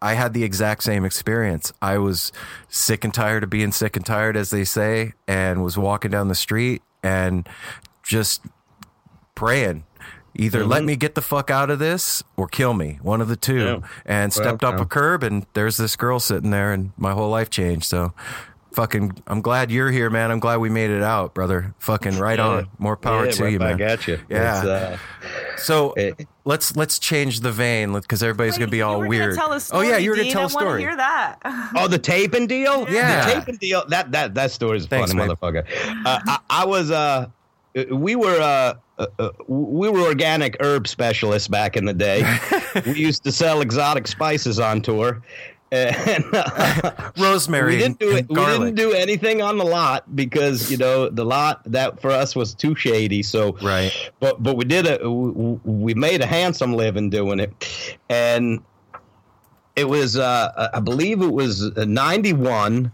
I 0.00 0.14
had 0.14 0.34
the 0.34 0.44
exact 0.44 0.82
same 0.82 1.04
experience. 1.04 1.72
I 1.80 1.98
was 1.98 2.32
sick 2.68 3.04
and 3.04 3.12
tired 3.12 3.44
of 3.44 3.50
being 3.50 3.72
sick 3.72 3.96
and 3.96 4.04
tired, 4.04 4.36
as 4.36 4.50
they 4.50 4.64
say, 4.64 5.12
and 5.26 5.62
was 5.62 5.76
walking 5.76 6.10
down 6.10 6.28
the 6.28 6.34
street 6.34 6.82
and 7.02 7.48
just 8.02 8.42
praying. 9.34 9.84
Either 10.36 10.64
let 10.64 10.82
me 10.82 10.96
get 10.96 11.14
the 11.14 11.22
fuck 11.22 11.48
out 11.48 11.70
of 11.70 11.78
this 11.78 12.24
or 12.36 12.48
kill 12.48 12.74
me, 12.74 12.98
one 13.02 13.20
of 13.20 13.28
the 13.28 13.36
two. 13.36 13.52
Mm-hmm. 13.52 13.84
Yeah. 13.84 13.88
And 14.04 14.32
stepped 14.32 14.64
up 14.64 14.76
yeah. 14.76 14.82
a 14.82 14.86
curb, 14.86 15.22
and 15.22 15.46
there's 15.54 15.76
this 15.76 15.94
girl 15.94 16.18
sitting 16.18 16.50
there, 16.50 16.72
and 16.72 16.92
my 16.96 17.12
whole 17.12 17.30
life 17.30 17.50
changed. 17.50 17.86
So, 17.86 18.12
fucking, 18.74 19.12
I'm 19.26 19.40
glad 19.40 19.70
you're 19.70 19.90
here, 19.90 20.10
man. 20.10 20.30
I'm 20.30 20.40
glad 20.40 20.56
we 20.58 20.68
made 20.68 20.90
it 20.90 21.02
out, 21.02 21.32
brother. 21.34 21.74
Fucking 21.78 22.18
right 22.18 22.38
on. 22.38 22.68
More 22.78 22.96
power 22.96 23.24
Yeah, 23.26 23.30
to 23.32 23.42
right 23.44 23.52
you, 23.52 23.58
man. 23.58 23.78
back 23.78 23.88
at 24.00 24.08
you. 24.08 24.20
Yeah. 24.28 24.54
Uh, 24.54 24.98
So 25.56 25.92
it- 25.96 26.26
let's 26.44 26.76
let's 26.76 26.98
change 26.98 27.40
the 27.40 27.50
vein 27.52 27.92
because 27.94 28.22
everybody's 28.22 28.58
gonna 28.58 28.70
be 28.70 28.82
all 28.82 28.94
you 28.94 28.98
were 29.00 29.08
weird. 29.08 29.34
Tell 29.36 29.52
a 29.52 29.60
story, 29.60 29.86
oh 29.86 29.90
yeah, 29.90 29.96
you 29.98 30.10
were 30.10 30.16
gonna 30.16 30.24
Dean. 30.24 30.32
tell 30.32 30.42
I 30.42 30.46
a 30.46 30.50
story. 30.50 30.66
want 30.66 30.76
to 30.80 30.86
hear 30.88 30.96
that. 30.96 31.36
Oh, 31.76 31.88
the 31.88 31.98
taping 31.98 32.46
deal? 32.46 32.86
Yeah. 32.90 33.26
The 33.26 33.34
taping 33.40 33.56
deal. 33.56 33.84
That 33.88 34.12
that 34.12 34.34
that 34.34 34.50
story 34.50 34.76
is 34.78 34.86
Thanks, 34.86 35.12
funny 35.12 35.26
man. 35.26 35.34
motherfucker. 35.36 35.64
Uh, 36.04 36.20
I, 36.26 36.38
I 36.50 36.64
was 36.66 36.90
uh 36.90 37.28
we 37.90 38.14
were 38.14 38.40
uh, 38.40 38.74
uh, 38.98 39.06
uh 39.18 39.30
we 39.48 39.88
were 39.88 40.00
organic 40.00 40.56
herb 40.60 40.86
specialists 40.86 41.48
back 41.48 41.76
in 41.76 41.84
the 41.86 41.94
day. 41.94 42.22
we 42.86 42.92
used 42.94 43.24
to 43.24 43.32
sell 43.32 43.60
exotic 43.62 44.06
spices 44.06 44.60
on 44.60 44.80
tour. 44.82 45.22
And 45.74 46.24
uh, 46.32 47.10
Rosemary 47.18 47.72
we 47.72 47.78
didn't 47.82 47.98
do 47.98 48.16
it. 48.16 48.28
We 48.28 48.36
didn't 48.36 48.74
do 48.76 48.92
anything 48.92 49.42
on 49.42 49.58
the 49.58 49.64
lot 49.64 50.14
because 50.14 50.70
you 50.70 50.76
know 50.76 51.08
the 51.08 51.24
lot 51.24 51.62
that 51.66 52.00
for 52.00 52.10
us 52.10 52.36
was 52.36 52.54
too 52.54 52.74
shady. 52.76 53.22
So 53.24 53.56
Right. 53.60 53.92
but 54.20 54.42
but 54.42 54.56
we 54.56 54.64
did 54.64 54.86
a 54.86 55.10
we, 55.10 55.94
made 55.94 56.20
a 56.20 56.26
handsome 56.26 56.74
living 56.74 57.10
doing 57.10 57.40
it, 57.40 57.96
and 58.08 58.62
it 59.74 59.88
was 59.88 60.16
uh, 60.16 60.70
I 60.72 60.78
believe 60.80 61.20
it 61.22 61.32
was 61.32 61.72
'91, 61.76 62.92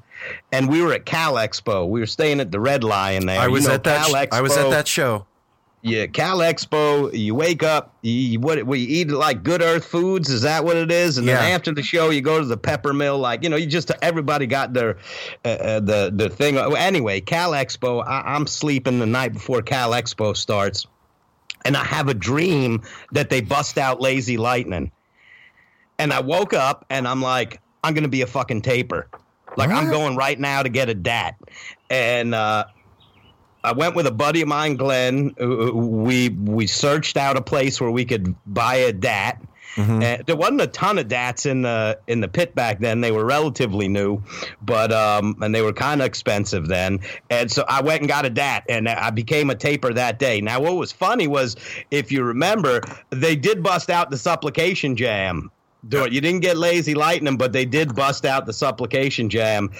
and 0.52 0.68
we 0.70 0.80
were 0.82 0.94
at 0.94 1.04
Cal 1.04 1.34
Expo. 1.34 1.86
We 1.88 2.00
were 2.00 2.06
staying 2.06 2.40
at 2.40 2.50
the 2.50 2.60
Red 2.60 2.82
Lion 2.84 3.26
there. 3.26 3.40
I 3.40 3.46
You 3.46 3.52
was 3.52 3.66
know, 3.66 3.74
at 3.74 3.84
that. 3.84 4.06
Cal 4.06 4.22
sh- 4.24 4.28
I 4.32 4.40
was 4.40 4.56
at 4.56 4.70
that 4.70 4.88
show. 4.88 5.26
You 5.82 6.08
Cal 6.08 6.38
Expo, 6.38 7.12
you 7.16 7.34
wake 7.34 7.62
up, 7.62 7.94
you 8.02 8.38
what 8.38 8.58
you 8.58 8.74
eat 8.74 9.10
like 9.10 9.42
good 9.42 9.62
earth 9.62 9.84
foods, 9.84 10.28
is 10.28 10.42
that 10.42 10.64
what 10.64 10.76
it 10.76 10.90
is? 10.90 11.16
And 11.16 11.26
Yeah. 11.26 11.38
then 11.38 11.52
after 11.52 11.72
the 11.72 11.82
show, 11.82 12.10
you 12.10 12.20
go 12.20 12.38
to 12.38 12.44
the 12.44 12.56
pepper 12.56 12.92
mill, 12.92 13.18
like 13.18 13.42
you 13.42 13.48
know, 13.48 13.56
you 13.56 13.66
just 13.66 13.90
everybody 14.02 14.46
got 14.46 14.74
their 14.74 14.98
uh, 15.44 15.48
uh, 15.48 15.80
the 15.80 16.12
the 16.14 16.28
thing. 16.28 16.58
Anyway, 16.58 17.20
Cal 17.20 17.52
Expo, 17.52 18.06
I, 18.06 18.34
I'm 18.34 18.46
sleeping 18.46 18.98
the 18.98 19.06
night 19.06 19.32
before 19.32 19.62
Cal 19.62 19.92
Expo 19.92 20.36
starts, 20.36 20.86
and 21.64 21.76
I 21.76 21.84
have 21.84 22.08
a 22.08 22.14
dream 22.14 22.82
that 23.12 23.30
they 23.30 23.40
bust 23.40 23.78
out 23.78 24.00
Lazy 24.02 24.36
Lightning, 24.36 24.92
and 25.98 26.12
I 26.12 26.20
woke 26.20 26.52
up 26.52 26.84
and 26.90 27.08
I'm 27.08 27.22
like, 27.22 27.60
I'm 27.82 27.94
gonna 27.94 28.08
be 28.08 28.20
a 28.20 28.26
fucking 28.26 28.60
taper, 28.62 29.08
like 29.56 29.70
I'm 29.70 29.90
going 29.90 30.14
right 30.16 30.38
now 30.38 30.62
to 30.62 30.68
get 30.68 30.90
a 30.90 30.94
dat, 30.94 31.36
and. 31.88 32.34
uh 32.34 32.64
I 33.62 33.72
went 33.72 33.94
with 33.94 34.06
a 34.06 34.10
buddy 34.10 34.42
of 34.42 34.48
mine, 34.48 34.76
Glenn. 34.76 35.34
We 35.38 36.28
we 36.30 36.66
searched 36.66 37.16
out 37.16 37.36
a 37.36 37.42
place 37.42 37.80
where 37.80 37.90
we 37.90 38.04
could 38.04 38.34
buy 38.46 38.76
a 38.76 38.92
DAT. 38.92 39.42
And 40.02 40.26
there 40.26 40.34
wasn't 40.36 40.62
a 40.62 40.66
ton 40.66 40.98
of 40.98 41.06
DATs 41.06 41.46
in 41.46 41.62
the 41.62 41.98
in 42.08 42.20
the 42.20 42.28
pit 42.28 42.54
back 42.56 42.80
then. 42.80 43.00
They 43.02 43.12
were 43.12 43.24
relatively 43.24 43.86
new, 43.86 44.22
but 44.60 44.92
um, 44.92 45.36
and 45.40 45.54
they 45.54 45.62
were 45.62 45.72
kind 45.72 46.00
of 46.00 46.06
expensive 46.06 46.66
then. 46.66 47.00
And 47.30 47.50
so 47.50 47.64
I 47.68 47.80
went 47.80 48.00
and 48.00 48.08
got 48.08 48.26
a 48.26 48.30
DAT, 48.30 48.64
and 48.68 48.88
I 48.88 49.10
became 49.10 49.48
a 49.48 49.54
taper 49.54 49.92
that 49.92 50.18
day. 50.18 50.40
Now, 50.40 50.60
what 50.60 50.76
was 50.76 50.90
funny 50.90 51.28
was, 51.28 51.56
if 51.90 52.10
you 52.10 52.24
remember, 52.24 52.80
they 53.10 53.36
did 53.36 53.62
bust 53.62 53.90
out 53.90 54.10
the 54.10 54.18
supplication 54.18 54.96
jam. 54.96 55.50
Do 55.88 56.04
it. 56.04 56.12
You 56.12 56.20
didn't 56.20 56.40
get 56.40 56.58
lazy 56.58 56.94
lightning, 56.94 57.36
but 57.36 57.52
they 57.52 57.64
did 57.64 57.94
bust 57.94 58.26
out 58.26 58.46
the 58.46 58.52
supplication 58.52 59.30
jam 59.30 59.70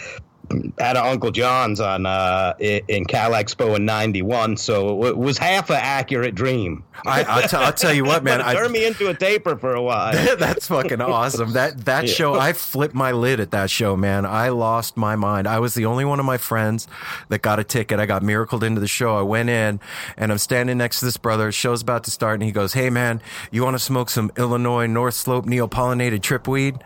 at 0.79 0.97
Uncle 0.97 1.31
John's 1.31 1.81
on 1.81 2.07
uh, 2.07 2.55
in 2.59 3.05
Cal 3.05 3.33
Expo 3.33 3.77
in 3.77 3.85
'91. 3.85 4.57
So 4.57 5.05
it 5.07 5.17
was 5.17 5.39
half 5.39 5.71
an 5.71 5.79
accurate 5.81 6.35
dream. 6.35 6.85
I, 7.07 7.23
I'll, 7.25 7.49
t- 7.49 7.57
I'll 7.57 7.73
tell 7.73 7.93
you 7.95 8.05
what, 8.05 8.23
man. 8.25 8.41
I, 8.43 8.53
it 8.53 8.57
turned 8.57 8.73
me 8.73 8.85
into 8.85 9.09
a 9.09 9.15
taper 9.15 9.57
for 9.57 9.75
a 9.75 9.83
while. 9.83 10.13
That's 10.37 10.67
fucking 10.69 11.01
awesome. 11.01 11.53
That 11.53 11.85
that 11.85 12.07
Yeah. 12.09 12.13
show, 12.13 12.35
I 12.35 12.53
flipped 12.53 12.95
my 12.95 13.13
lid 13.13 13.41
at 13.41 13.53
that 13.53 13.71
show, 13.71 13.97
man. 13.97 14.27
I 14.27 14.49
lost 14.49 14.97
my 14.97 15.17
mind. 15.17 15.47
I 15.47 15.59
was 15.61 15.75
the 15.75 15.87
only 15.87 16.05
one 16.05 16.19
of 16.21 16.27
my 16.27 16.37
friends 16.37 16.89
that 17.29 17.43
got 17.43 17.59
a 17.59 17.65
ticket. 17.65 18.01
I 18.01 18.07
got 18.07 18.23
miracled 18.23 18.65
into 18.65 18.81
the 18.81 18.89
show. 18.89 19.17
I 19.17 19.23
went 19.23 19.49
in 19.51 19.81
and 20.17 20.33
I'm 20.33 20.39
standing 20.39 20.79
next 20.79 20.99
to 21.01 21.05
this 21.05 21.17
brother. 21.17 21.53
Show's 21.53 21.83
about 21.83 22.05
to 22.05 22.11
start 22.11 22.35
and 22.35 22.43
he 22.43 22.53
goes, 22.53 22.73
"Hey 22.73 22.91
man, 22.91 23.23
you 23.51 23.63
want 23.63 23.75
to 23.77 23.79
smoke 23.79 24.11
some 24.11 24.31
Illinois 24.37 24.87
North 24.87 25.15
Slope 25.15 25.47
neopollinated 25.47 26.21
tripweed?" 26.21 26.81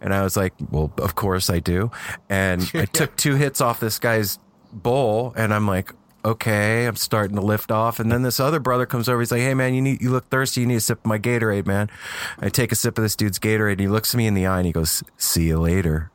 And 0.00 0.14
I 0.14 0.22
was 0.22 0.36
like, 0.36 0.54
"Well, 0.70 0.92
of 0.98 1.14
course 1.16 1.50
I 1.50 1.58
do." 1.58 1.90
And 2.28 2.70
I 2.74 2.84
took 2.92 3.07
two 3.16 3.36
hits 3.36 3.60
off 3.60 3.80
this 3.80 3.98
guy's 3.98 4.38
bowl 4.72 5.32
and 5.36 5.52
I'm 5.52 5.66
like, 5.66 5.92
okay, 6.24 6.86
I'm 6.86 6.96
starting 6.96 7.36
to 7.36 7.42
lift 7.42 7.70
off. 7.70 8.00
And 8.00 8.10
then 8.10 8.22
this 8.22 8.40
other 8.40 8.60
brother 8.60 8.86
comes 8.86 9.08
over. 9.08 9.20
He's 9.20 9.30
like, 9.30 9.40
hey, 9.40 9.54
man, 9.54 9.74
you 9.74 9.80
need, 9.80 10.02
you 10.02 10.10
look 10.10 10.28
thirsty. 10.28 10.60
You 10.60 10.66
need 10.66 10.76
a 10.76 10.80
sip 10.80 10.98
of 10.98 11.06
my 11.06 11.18
Gatorade, 11.18 11.66
man. 11.66 11.90
I 12.38 12.48
take 12.48 12.72
a 12.72 12.76
sip 12.76 12.98
of 12.98 13.02
this 13.02 13.16
dude's 13.16 13.38
Gatorade 13.38 13.72
and 13.72 13.80
he 13.80 13.88
looks 13.88 14.14
me 14.14 14.26
in 14.26 14.34
the 14.34 14.46
eye 14.46 14.58
and 14.58 14.66
he 14.66 14.72
goes, 14.72 15.02
see 15.16 15.46
you 15.46 15.58
later. 15.58 16.10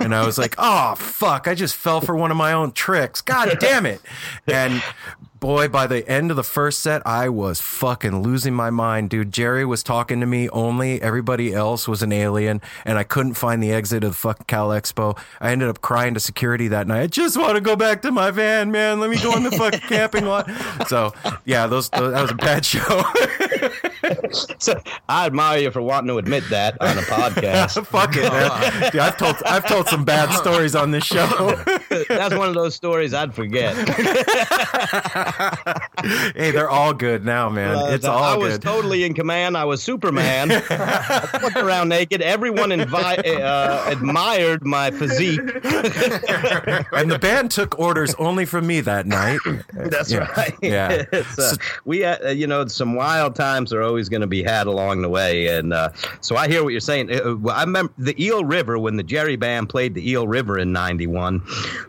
And 0.00 0.14
I 0.14 0.26
was 0.26 0.38
like, 0.38 0.54
oh, 0.58 0.94
fuck. 0.96 1.48
I 1.48 1.54
just 1.54 1.76
fell 1.76 2.00
for 2.00 2.16
one 2.16 2.30
of 2.30 2.36
my 2.36 2.52
own 2.52 2.72
tricks. 2.72 3.20
God 3.20 3.56
damn 3.58 3.86
it. 3.86 4.00
And 4.46 4.82
boy, 5.40 5.68
by 5.68 5.86
the 5.86 6.08
end 6.08 6.30
of 6.30 6.36
the 6.36 6.44
first 6.44 6.80
set, 6.80 7.06
I 7.06 7.28
was 7.28 7.60
fucking 7.60 8.22
losing 8.22 8.54
my 8.54 8.70
mind, 8.70 9.10
dude. 9.10 9.32
Jerry 9.32 9.64
was 9.64 9.82
talking 9.82 10.20
to 10.20 10.26
me 10.26 10.48
only. 10.50 11.00
Everybody 11.00 11.52
else 11.54 11.86
was 11.86 12.02
an 12.02 12.12
alien. 12.12 12.60
And 12.84 12.98
I 12.98 13.04
couldn't 13.04 13.34
find 13.34 13.62
the 13.62 13.72
exit 13.72 14.04
of 14.04 14.12
the 14.12 14.16
fucking 14.16 14.46
Cal 14.46 14.68
Expo. 14.68 15.18
I 15.40 15.52
ended 15.52 15.68
up 15.68 15.80
crying 15.80 16.14
to 16.14 16.20
security 16.20 16.68
that 16.68 16.86
night. 16.86 17.02
I 17.02 17.06
just 17.06 17.36
want 17.36 17.54
to 17.54 17.60
go 17.60 17.76
back 17.76 18.02
to 18.02 18.10
my 18.10 18.30
van, 18.30 18.70
man. 18.70 19.00
Let 19.00 19.10
me 19.10 19.20
go 19.22 19.36
in 19.36 19.42
the 19.42 19.52
fucking 19.52 19.80
camping 19.80 20.24
lot. 20.24 20.48
So, 20.88 21.12
yeah, 21.44 21.66
those, 21.66 21.90
those 21.90 22.12
that 22.12 22.22
was 22.22 22.30
a 22.30 22.34
bad 22.34 22.64
show. 22.64 22.80
so 24.58 24.80
I 25.08 25.26
admire 25.26 25.58
you 25.60 25.70
for 25.70 25.82
wanting 25.82 26.08
to 26.08 26.18
admit 26.18 26.44
that 26.50 26.80
on 26.80 26.98
a 26.98 27.02
podcast. 27.02 27.84
Fuck 27.88 28.16
it, 28.16 28.30
man. 28.32 28.90
Dude, 28.92 29.00
I've 29.00 29.16
told 29.16 29.36
I've 29.46 29.66
told 29.66 29.88
some 29.88 30.04
bad 30.04 30.32
stories 30.34 30.74
on 30.74 30.90
this 30.90 31.04
show. 31.04 31.26
That's 32.08 32.34
one 32.34 32.48
of 32.48 32.54
those 32.54 32.74
stories 32.74 33.14
I'd 33.14 33.34
forget. 33.34 33.74
hey, 36.36 36.50
they're 36.50 36.70
all 36.70 36.92
good 36.94 37.24
now, 37.24 37.48
man. 37.48 37.92
It's 37.92 38.04
all 38.04 38.22
I 38.22 38.36
was 38.36 38.54
good. 38.54 38.62
totally 38.62 39.04
in 39.04 39.14
command. 39.14 39.56
I 39.56 39.64
was 39.64 39.82
Superman. 39.82 40.50
I 40.52 41.40
walked 41.42 41.56
around 41.56 41.88
naked. 41.88 42.22
Everyone 42.22 42.70
invi- 42.70 43.40
uh, 43.40 43.84
admired 43.86 44.64
my 44.64 44.90
physique. 44.90 45.40
and 45.40 47.10
the 47.10 47.18
band 47.20 47.50
took 47.50 47.78
orders 47.78 48.14
only 48.16 48.44
from 48.44 48.66
me 48.66 48.80
that 48.82 49.06
night. 49.06 49.38
That's 49.72 50.10
Yeah. 50.10 50.30
right. 50.36 50.54
Yeah. 50.62 51.04
It's, 51.12 51.38
uh, 51.38 51.54
we, 51.84 52.04
uh, 52.04 52.30
you 52.30 52.46
know, 52.46 52.66
some 52.66 52.94
wild 52.94 53.34
times 53.34 53.72
are 53.72 53.82
always 53.82 54.08
going 54.08 54.17
to 54.20 54.26
be 54.26 54.42
had 54.42 54.66
along 54.66 55.02
the 55.02 55.08
way, 55.08 55.48
and 55.48 55.72
uh, 55.72 55.90
so 56.20 56.36
I 56.36 56.48
hear 56.48 56.62
what 56.62 56.70
you're 56.70 56.80
saying. 56.80 57.12
Uh, 57.12 57.36
I 57.48 57.62
remember 57.62 57.92
the 57.98 58.22
Eel 58.22 58.44
River 58.44 58.78
when 58.78 58.96
the 58.96 59.02
Jerry 59.02 59.36
Band 59.36 59.68
played 59.68 59.94
the 59.94 60.10
Eel 60.10 60.26
River 60.26 60.58
in 60.58 60.72
'91. 60.72 61.42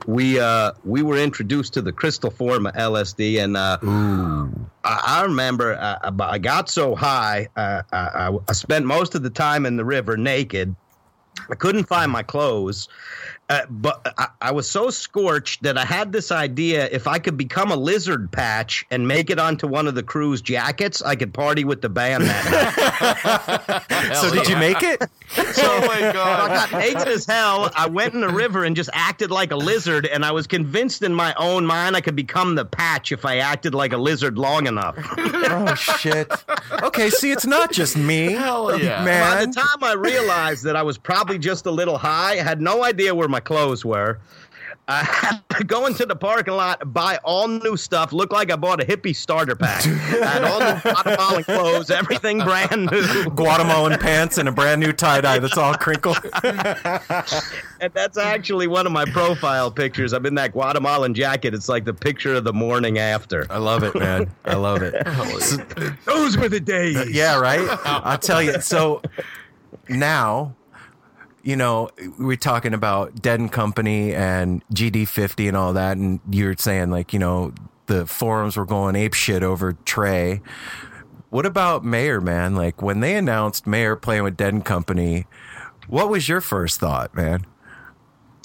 We 0.07 0.39
uh, 0.39 0.73
we 0.84 1.01
were 1.01 1.17
introduced 1.17 1.73
to 1.73 1.82
the 1.82 1.91
crystal 1.91 2.32
form 2.32 2.65
of 2.65 2.73
LSD, 2.75 3.43
and 3.43 3.57
uh, 3.57 3.77
I, 4.84 5.19
I 5.19 5.23
remember 5.23 5.73
uh, 5.73 6.11
I 6.19 6.38
got 6.38 6.69
so 6.69 6.95
high, 6.95 7.47
uh, 7.55 7.84
I, 7.91 7.97
I, 7.97 8.38
I 8.47 8.53
spent 8.53 8.86
most 8.86 9.15
of 9.15 9.23
the 9.23 9.30
time 9.30 9.65
in 9.65 9.77
the 9.77 9.86
river 9.86 10.17
naked. 10.17 10.75
I 11.49 11.55
couldn't 11.55 11.86
find 11.86 12.11
my 12.11 12.23
clothes, 12.23 12.89
uh, 13.50 13.66
but 13.70 14.14
I, 14.18 14.28
I 14.41 14.52
was 14.52 14.70
so 14.70 14.89
scorched 14.89 15.64
that 15.64 15.78
I 15.78 15.86
had 15.86 16.12
this 16.12 16.32
idea: 16.32 16.88
if 16.91 17.08
I 17.08 17.20
could 17.20 17.38
become 17.38 17.72
a 17.72 17.76
lizard 17.76 18.32
patch 18.32 18.86
and 18.91 19.08
make 19.08 19.30
it 19.30 19.39
onto 19.39 19.68
one 19.68 19.88
of 19.88 19.95
the 19.95 20.04
crew's 20.04 20.41
jackets, 20.41 21.02
I 21.02 21.16
could 21.16 21.34
party 21.34 21.64
with 21.64 21.82
the 21.82 21.89
band 21.89 22.26
that 22.26 23.86
night. 23.89 24.16
So 24.20 24.32
did 24.32 24.47
you 24.47 24.56
make 24.58 24.82
it? 24.82 25.02
So 25.32 25.62
oh 25.64 25.88
my 25.88 26.00
god! 26.14 26.52
I 26.52 26.56
got 26.56 26.72
naked 26.80 27.08
as 27.08 27.26
hell. 27.26 27.72
I 27.76 27.88
went 27.88 28.14
in 28.14 28.22
the 28.22 28.30
river 28.30 28.64
and 28.66 28.76
just 28.76 28.89
acted 28.93 29.32
like 29.32 29.52
a 29.52 29.56
lizard, 29.56 30.06
and 30.06 30.26
I 30.26 30.32
was 30.32 30.47
convinced 30.47 31.04
in 31.04 31.14
my 31.14 31.34
own 31.36 31.66
mind 31.66 31.95
I 31.95 32.02
could 32.02 32.16
become 32.16 32.56
the 32.56 32.66
patch 32.66 33.12
if 33.12 33.26
I 33.26 33.38
acted 33.38 33.74
like 33.74 33.93
a 33.93 33.97
lizard 33.97 34.38
long 34.38 34.68
enough. 34.68 34.97
Oh 35.52 35.74
shit. 35.74 36.32
Okay, 36.84 37.10
see, 37.10 37.32
it's 37.32 37.45
not 37.45 37.72
just 37.72 37.97
me. 37.97 38.34
Hell 38.34 38.80
yeah. 38.80 39.04
By 39.04 39.45
the 39.45 39.52
time 39.52 39.84
I 39.84 39.93
realized 39.93 40.64
that 40.66 40.76
I 40.76 40.84
was 40.84 40.97
probably 40.97 41.39
just 41.39 41.66
a 41.66 41.72
little 41.72 41.97
high, 41.97 42.34
I 42.34 42.43
had 42.43 42.62
no 42.62 42.84
idea 42.84 43.16
where 43.16 43.28
my 43.28 43.38
clothes 43.39 43.85
were. 43.85 44.19
Uh, 44.89 44.91
I 45.01 45.03
had 45.03 45.49
to 45.57 45.63
go 45.63 45.85
into 45.85 46.05
the 46.05 46.15
parking 46.15 46.55
lot, 46.55 46.93
buy 46.93 47.17
all 47.23 47.47
new 47.47 47.77
stuff, 47.77 48.11
look 48.11 48.33
like 48.33 48.51
I 48.51 48.55
bought 48.55 48.81
a 48.81 48.85
hippie 48.85 49.15
starter 49.15 49.55
pack. 49.55 49.85
I 49.87 50.25
had 50.25 50.43
all 50.43 50.59
new 50.59 50.81
Guatemalan 50.81 51.43
clothes, 51.43 51.91
everything 51.91 52.39
brand 52.39 52.89
new. 52.91 53.25
Guatemalan 53.29 53.99
pants 53.99 54.39
and 54.39 54.49
a 54.49 54.51
brand 54.51 54.81
new 54.81 54.91
tie 54.91 55.21
dye 55.21 55.39
that's 55.39 55.57
all 55.57 55.75
crinkled. 55.75 56.17
And 57.81 57.93
that's 57.93 58.17
actually 58.17 58.67
one 58.67 58.85
of 58.85 58.91
my 58.91 59.05
profile 59.05 59.71
pictures. 59.71 60.11
I'm 60.11 60.25
in 60.25 60.35
that 60.35 60.51
Guatemalan 60.51 61.13
jacket. 61.13 61.53
It's 61.53 61.69
like 61.69 61.85
the 61.85 61.93
picture 61.93 62.35
of 62.35 62.43
the 62.43 62.51
morning 62.51 62.97
after. 62.97 63.47
I 63.49 63.57
love 63.57 63.83
it, 63.83 63.95
man. 63.95 64.29
I 64.43 64.55
love 64.55 64.81
it. 64.81 64.93
Those 66.03 66.37
were 66.37 66.49
the 66.49 66.59
days. 66.59 67.09
Yeah, 67.09 67.39
right? 67.39 67.65
I'll 67.85 68.17
tell 68.17 68.43
you. 68.43 68.59
So 68.59 69.01
now, 69.87 70.55
you 71.43 71.55
know, 71.55 71.89
we're 72.17 72.35
talking 72.35 72.73
about 72.73 73.21
Dead 73.21 73.39
and 73.39 73.51
Company 73.51 74.13
and 74.13 74.63
GD50 74.69 75.47
and 75.47 75.57
all 75.57 75.73
that. 75.73 75.97
And 75.97 76.19
you're 76.29 76.55
saying, 76.57 76.91
like, 76.91 77.13
you 77.13 77.19
know, 77.19 77.53
the 77.87 78.05
forums 78.05 78.57
were 78.57 78.65
going 78.65 78.95
ape 78.95 79.13
shit 79.13 79.43
over 79.43 79.73
Trey. 79.85 80.41
What 81.29 81.45
about 81.45 81.83
Mayer, 81.83 82.19
man? 82.19 82.55
Like, 82.55 82.81
when 82.81 82.99
they 82.99 83.15
announced 83.15 83.67
Mayer 83.67 83.95
playing 83.95 84.23
with 84.23 84.37
Dead 84.37 84.53
and 84.53 84.65
Company, 84.65 85.27
what 85.87 86.09
was 86.09 86.27
your 86.27 86.41
first 86.41 86.79
thought, 86.79 87.15
man? 87.15 87.45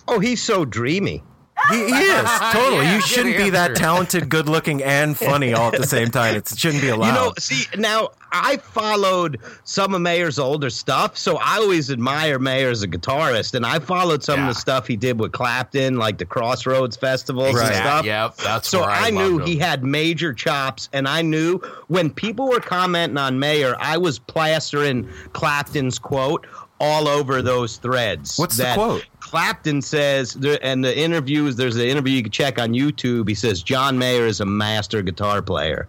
Oh, 0.07 0.19
he's 0.19 0.43
so 0.43 0.65
dreamy. 0.65 1.23
He, 1.71 1.77
he 1.77 1.85
is 1.85 2.31
totally. 2.53 2.85
Yeah, 2.85 2.95
you 2.95 3.01
shouldn't 3.01 3.37
be 3.37 3.51
that 3.51 3.77
talented, 3.77 4.29
good 4.29 4.49
looking, 4.49 4.83
and 4.83 5.17
funny 5.17 5.55
all 5.55 5.69
at 5.73 5.81
the 5.81 5.87
same 5.87 6.11
time. 6.11 6.37
It 6.37 6.49
shouldn't 6.49 6.83
be 6.83 6.89
allowed. 6.89 7.07
You 7.09 7.13
know, 7.15 7.33
see, 7.39 7.65
now 7.79 8.11
I 8.35 8.57
followed 8.57 9.39
some 9.63 9.95
of 9.95 10.01
Mayer's 10.01 10.39
older 10.39 10.69
stuff, 10.71 11.17
so 11.17 11.39
I 11.39 11.57
always 11.59 11.91
admire 11.91 12.39
Mayer 12.39 12.69
as 12.71 12.83
a 12.83 12.89
guitarist, 12.89 13.55
and 13.55 13.65
I 13.65 13.79
followed 13.79 14.23
some 14.25 14.41
Yeah. 14.41 14.49
of 14.49 14.55
the 14.55 14.61
stuff 14.61 14.87
he 14.89 14.97
did 14.97 15.21
with 15.21 15.33
Clapton, 15.33 15.97
like 15.97 16.19
the 16.19 16.25
Crossroads 16.25 16.97
festivals 16.97 17.51
and 17.51 17.59
Right. 17.59 17.75
stuff. 17.77 18.05
Yep, 18.05 18.37
that's 18.39 18.69
so 18.69 18.83
I 18.83 19.07
I, 19.07 19.11
knew 19.11 19.39
loved 19.39 19.49
he 19.49 19.57
had 19.57 19.85
major 19.85 20.33
chops, 20.33 20.89
and 20.93 21.07
I 21.07 21.23
knew 21.23 21.61
when 21.89 22.11
people 22.11 22.49
were 22.49 22.61
commenting 22.61 23.19
on 23.19 23.39
Mayer, 23.39 23.77
I 23.79 23.97
was 23.99 24.19
plastering 24.19 25.09
Clapton's 25.33 25.99
quote 25.99 26.47
all 26.81 27.07
over 27.07 27.41
those 27.41 27.77
threads. 27.77 28.37
What's 28.37 28.57
the 28.57 28.65
that 28.65 28.75
quote? 28.75 29.05
Clapton 29.21 29.81
says, 29.81 30.37
and 30.63 30.85
the 30.85 30.97
interviews, 30.99 31.57
there's 31.57 31.77
an 31.77 31.83
interview 31.83 32.17
you 32.17 32.23
can 32.23 32.33
check 32.33 32.59
on 32.61 32.71
YouTube. 32.73 33.29
He 33.29 33.35
says, 33.35 33.63
John 33.63 33.97
Mayer 33.99 34.27
is 34.27 34.41
a 34.41 34.45
master 34.45 35.01
guitar 35.03 35.41
player. 35.41 35.89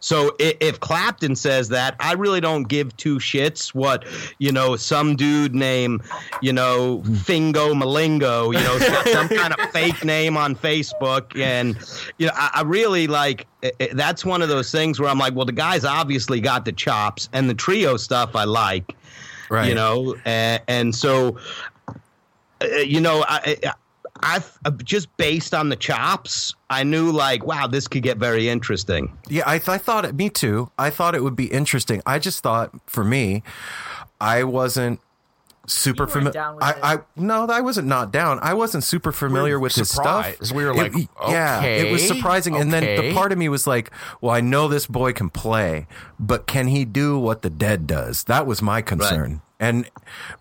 So 0.00 0.34
i- 0.40 0.56
if 0.60 0.80
Clapton 0.80 1.36
says 1.36 1.68
that, 1.70 1.96
I 2.00 2.12
really 2.12 2.40
don't 2.40 2.64
give 2.64 2.96
two 2.96 3.18
shits 3.18 3.68
what 3.74 4.04
you 4.38 4.52
know 4.52 4.76
some 4.76 5.16
dude 5.16 5.54
named 5.54 6.02
you 6.42 6.52
know 6.52 7.02
Fingo 7.06 7.72
Malingo, 7.74 8.46
you 8.52 8.60
know 8.64 8.78
some- 9.12 9.28
kind 9.28 9.54
of 9.54 9.70
fake 9.70 10.04
name 10.04 10.36
on 10.36 10.54
Facebook, 10.54 11.38
and 11.40 11.76
you 12.18 12.26
know 12.26 12.32
I, 12.36 12.50
I 12.56 12.62
really 12.62 13.06
like. 13.06 13.46
That's 13.92 14.24
one 14.26 14.42
of 14.42 14.48
those 14.50 14.70
things 14.70 15.00
where 15.00 15.08
I'm 15.08 15.18
like, 15.18 15.34
well, 15.34 15.46
the 15.46 15.52
guy's 15.52 15.84
obviously 15.86 16.40
got 16.40 16.64
the 16.66 16.72
chops, 16.72 17.28
and 17.32 17.48
the 17.48 17.54
trio 17.54 17.96
stuff 17.96 18.36
I 18.36 18.44
like, 18.44 18.94
Right. 19.48 19.68
you 19.68 19.74
know, 19.74 20.14
and, 20.26 20.62
and 20.68 20.94
so 20.94 21.38
uh, 22.60 22.66
you 22.86 23.00
know, 23.00 23.24
I, 23.28 23.56
I, 23.64 23.72
I've 24.64 24.84
just 24.84 25.14
based 25.16 25.54
on 25.54 25.68
the 25.70 25.76
chops, 25.76 26.54
I 26.74 26.82
knew 26.82 27.10
like, 27.12 27.44
wow, 27.46 27.66
this 27.66 27.88
could 27.88 28.02
get 28.02 28.18
very 28.18 28.48
interesting. 28.48 29.16
Yeah, 29.28 29.44
I, 29.46 29.58
th- 29.58 29.68
I 29.68 29.78
thought 29.78 30.04
it. 30.04 30.14
Me 30.14 30.28
too. 30.28 30.70
I 30.78 30.90
thought 30.90 31.14
it 31.14 31.22
would 31.22 31.36
be 31.36 31.46
interesting. 31.46 32.02
I 32.04 32.18
just 32.18 32.42
thought, 32.42 32.72
for 32.86 33.04
me, 33.04 33.42
I 34.20 34.44
wasn't 34.44 35.00
super 35.66 36.06
familiar. 36.06 36.38
I. 36.60 36.74
I 36.82 36.98
no, 37.16 37.46
I 37.46 37.60
wasn't 37.62 37.88
not 37.88 38.12
down. 38.12 38.38
I 38.42 38.52
wasn't 38.54 38.84
super 38.84 39.12
familiar 39.12 39.58
with 39.58 39.74
his 39.74 39.88
stuff. 39.90 40.26
surprised. 40.26 40.54
We 40.54 40.64
were 40.64 40.74
like, 40.74 40.94
It- 40.96 41.08
yeah, 41.28 41.62
it 41.62 41.90
was 41.92 42.02
okay, 42.04 42.14
surprising. 42.18 42.56
And 42.56 42.72
then 42.72 42.82
the 43.00 43.14
part 43.14 43.32
of 43.32 43.38
me 43.38 43.48
was 43.48 43.66
like, 43.66 43.90
well, 44.20 44.34
I 44.34 44.40
know 44.40 44.68
this 44.68 44.86
boy 44.86 45.12
can 45.12 45.30
play, 45.30 45.86
but 46.18 46.46
can 46.46 46.66
he 46.68 46.84
do 46.84 47.18
what 47.18 47.42
the 47.42 47.50
dead 47.50 47.86
does? 47.86 48.24
That 48.24 48.46
was 48.46 48.60
my 48.60 48.82
concern. 48.82 49.40
And 49.60 49.88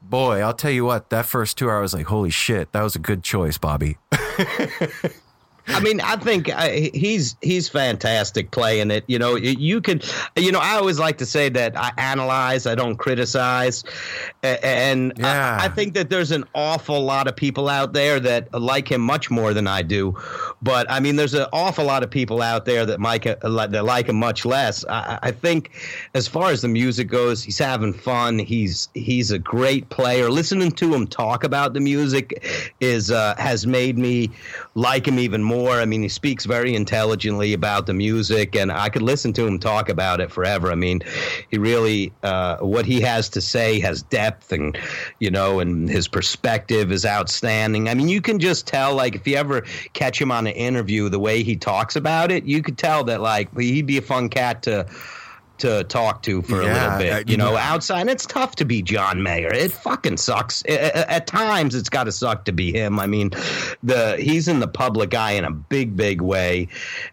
boy, 0.02 0.42
I'll 0.42 0.54
tell 0.56 0.72
you 0.72 0.84
what, 0.84 1.10
that 1.12 1.26
first 1.26 1.58
tour, 1.58 1.78
I 1.78 1.80
was 1.82 1.94
like, 1.94 2.08
holy 2.08 2.32
shit, 2.32 2.72
that 2.74 2.82
was 2.82 2.96
a 2.96 3.00
good 3.00 3.24
choice, 3.24 3.58
Bobby. 3.58 3.98
I 5.68 5.80
mean, 5.80 6.02
I 6.02 6.18
think 6.18 6.50
uh, 6.50 6.70
he's 6.70 7.36
he's 7.42 7.70
fantastic 7.70 8.52
playing 8.52 8.92
it. 8.92 9.04
You 9.08 9.18
know, 9.20 9.36
you- 9.36 9.82
can, 9.82 10.02
you 10.36 10.52
know, 10.52 10.60
I 10.60 10.76
always 10.76 11.00
like 11.00 11.18
to 11.20 11.26
say 11.26 11.50
that 11.50 11.78
I 11.78 11.92
analyze, 11.98 12.68
I 12.68 12.76
don't 12.76 12.98
criticize, 12.98 13.84
and 14.44 15.14
Yeah. 15.18 15.58
I, 15.62 15.66
I 15.66 15.68
think 15.70 15.94
that 15.94 16.10
there's 16.10 16.32
an 16.32 16.44
awful 16.54 17.02
lot 17.02 17.28
of 17.28 17.36
people 17.36 17.70
out 17.70 17.94
there 17.94 18.20
that 18.20 18.54
like 18.54 18.92
him 18.92 19.02
much 19.02 19.32
more 19.32 19.54
than 19.54 19.68
I 19.68 19.82
do. 19.82 20.18
But 20.62 20.90
I 20.90 21.00
mean, 21.00 21.16
there's 21.16 21.34
an 21.34 21.48
awful 21.54 21.86
lot 21.86 22.04
of 22.04 22.10
people 22.10 22.42
out 22.42 22.66
there 22.66 22.86
that 22.86 23.00
like 23.02 23.24
that 23.24 23.84
like 23.86 24.08
him 24.08 24.18
much 24.18 24.46
less. 24.46 24.86
I, 24.90 25.20
I 25.24 25.32
think, 25.32 25.72
as 26.14 26.28
far 26.28 26.52
as 26.52 26.62
the 26.62 26.68
music 26.68 27.08
goes, 27.08 27.42
he's 27.44 27.58
having 27.58 27.94
fun. 27.94 28.40
He's 28.40 28.90
he's 28.94 29.32
a 29.32 29.40
great 29.40 29.90
player. 29.90 30.30
Listening 30.30 30.72
to 30.74 30.94
him 30.94 31.08
talk 31.08 31.44
about 31.44 31.74
the 31.74 31.80
music 31.80 32.44
is 32.80 33.12
uh, 33.12 33.36
has 33.38 33.66
made 33.66 33.98
me 33.98 34.30
like 34.76 35.08
him 35.08 35.20
even 35.20 35.44
more. 35.44 35.80
I 35.80 35.86
mean, 35.86 36.02
he 36.02 36.10
speaks 36.10 36.46
very 36.46 36.76
intelligently 36.76 37.54
about 37.54 37.86
the 37.86 37.94
music, 37.94 38.56
and 38.56 38.72
I 38.72 38.90
could 38.90 39.04
listen 39.04 39.34
to 39.34 39.46
him 39.46 39.60
talk 39.60 39.90
about 39.90 40.20
it 40.20 40.32
forever. 40.32 40.72
I 40.72 40.76
mean, 40.76 41.02
he 41.52 41.58
really 41.58 42.12
uh, 42.24 42.58
what 42.58 42.86
he 42.86 43.02
has 43.02 43.30
to 43.30 43.42
say 43.42 43.80
has 43.82 44.02
depth, 44.04 44.52
and 44.52 44.78
you 45.20 45.30
know, 45.30 45.60
and 45.60 45.90
his 45.90 46.08
perspective 46.08 46.92
is 46.92 47.06
outstanding. 47.06 47.88
I 47.88 47.94
mean, 47.94 48.10
you 48.10 48.22
can 48.22 48.40
just 48.40 48.66
tell, 48.66 48.96
like, 48.96 49.16
if 49.16 49.28
you 49.28 49.36
ever 49.36 49.62
catch 49.94 50.20
him 50.20 50.32
on 50.32 50.48
an 50.48 50.54
interview, 50.54 51.10
the 51.10 51.20
way 51.20 51.44
he 51.44 51.56
talks 51.56 51.96
about 51.96 52.32
it, 52.32 52.46
you 52.46 52.62
could 52.62 52.78
tell 52.78 53.04
that, 53.04 53.22
like, 53.22 53.56
he'd 53.58 53.86
be 53.86 53.98
a 53.98 54.02
fun 54.02 54.30
cat 54.30 54.64
to 54.64 54.88
to 55.64 55.84
talk 55.86 56.22
to 56.24 56.42
for 56.42 56.62
a 56.62 56.66
little 56.66 56.98
bit. 56.98 57.30
You 57.30 57.38
know, 57.38 57.56
outside, 57.58 58.08
it's 58.10 58.26
tough 58.26 58.56
to 58.58 58.66
be 58.66 58.82
John 58.82 59.24
Mayer. 59.24 59.54
It 59.54 59.72
fucking 59.72 60.18
sucks. 60.18 60.64
At 60.68 61.26
times, 61.26 61.74
it's 61.74 61.90
got 61.90 62.04
to 62.04 62.12
suck 62.12 62.46
to 62.46 62.52
be 62.52 62.72
him. 62.72 63.00
I 63.00 63.08
mean, 63.08 63.32
the 63.82 64.18
he's 64.20 64.48
in 64.48 64.60
the 64.60 64.68
public 64.68 65.14
eye 65.14 65.32
in 65.32 65.46
a 65.46 65.52
big, 65.52 65.96
big 65.98 66.22
way, 66.22 66.68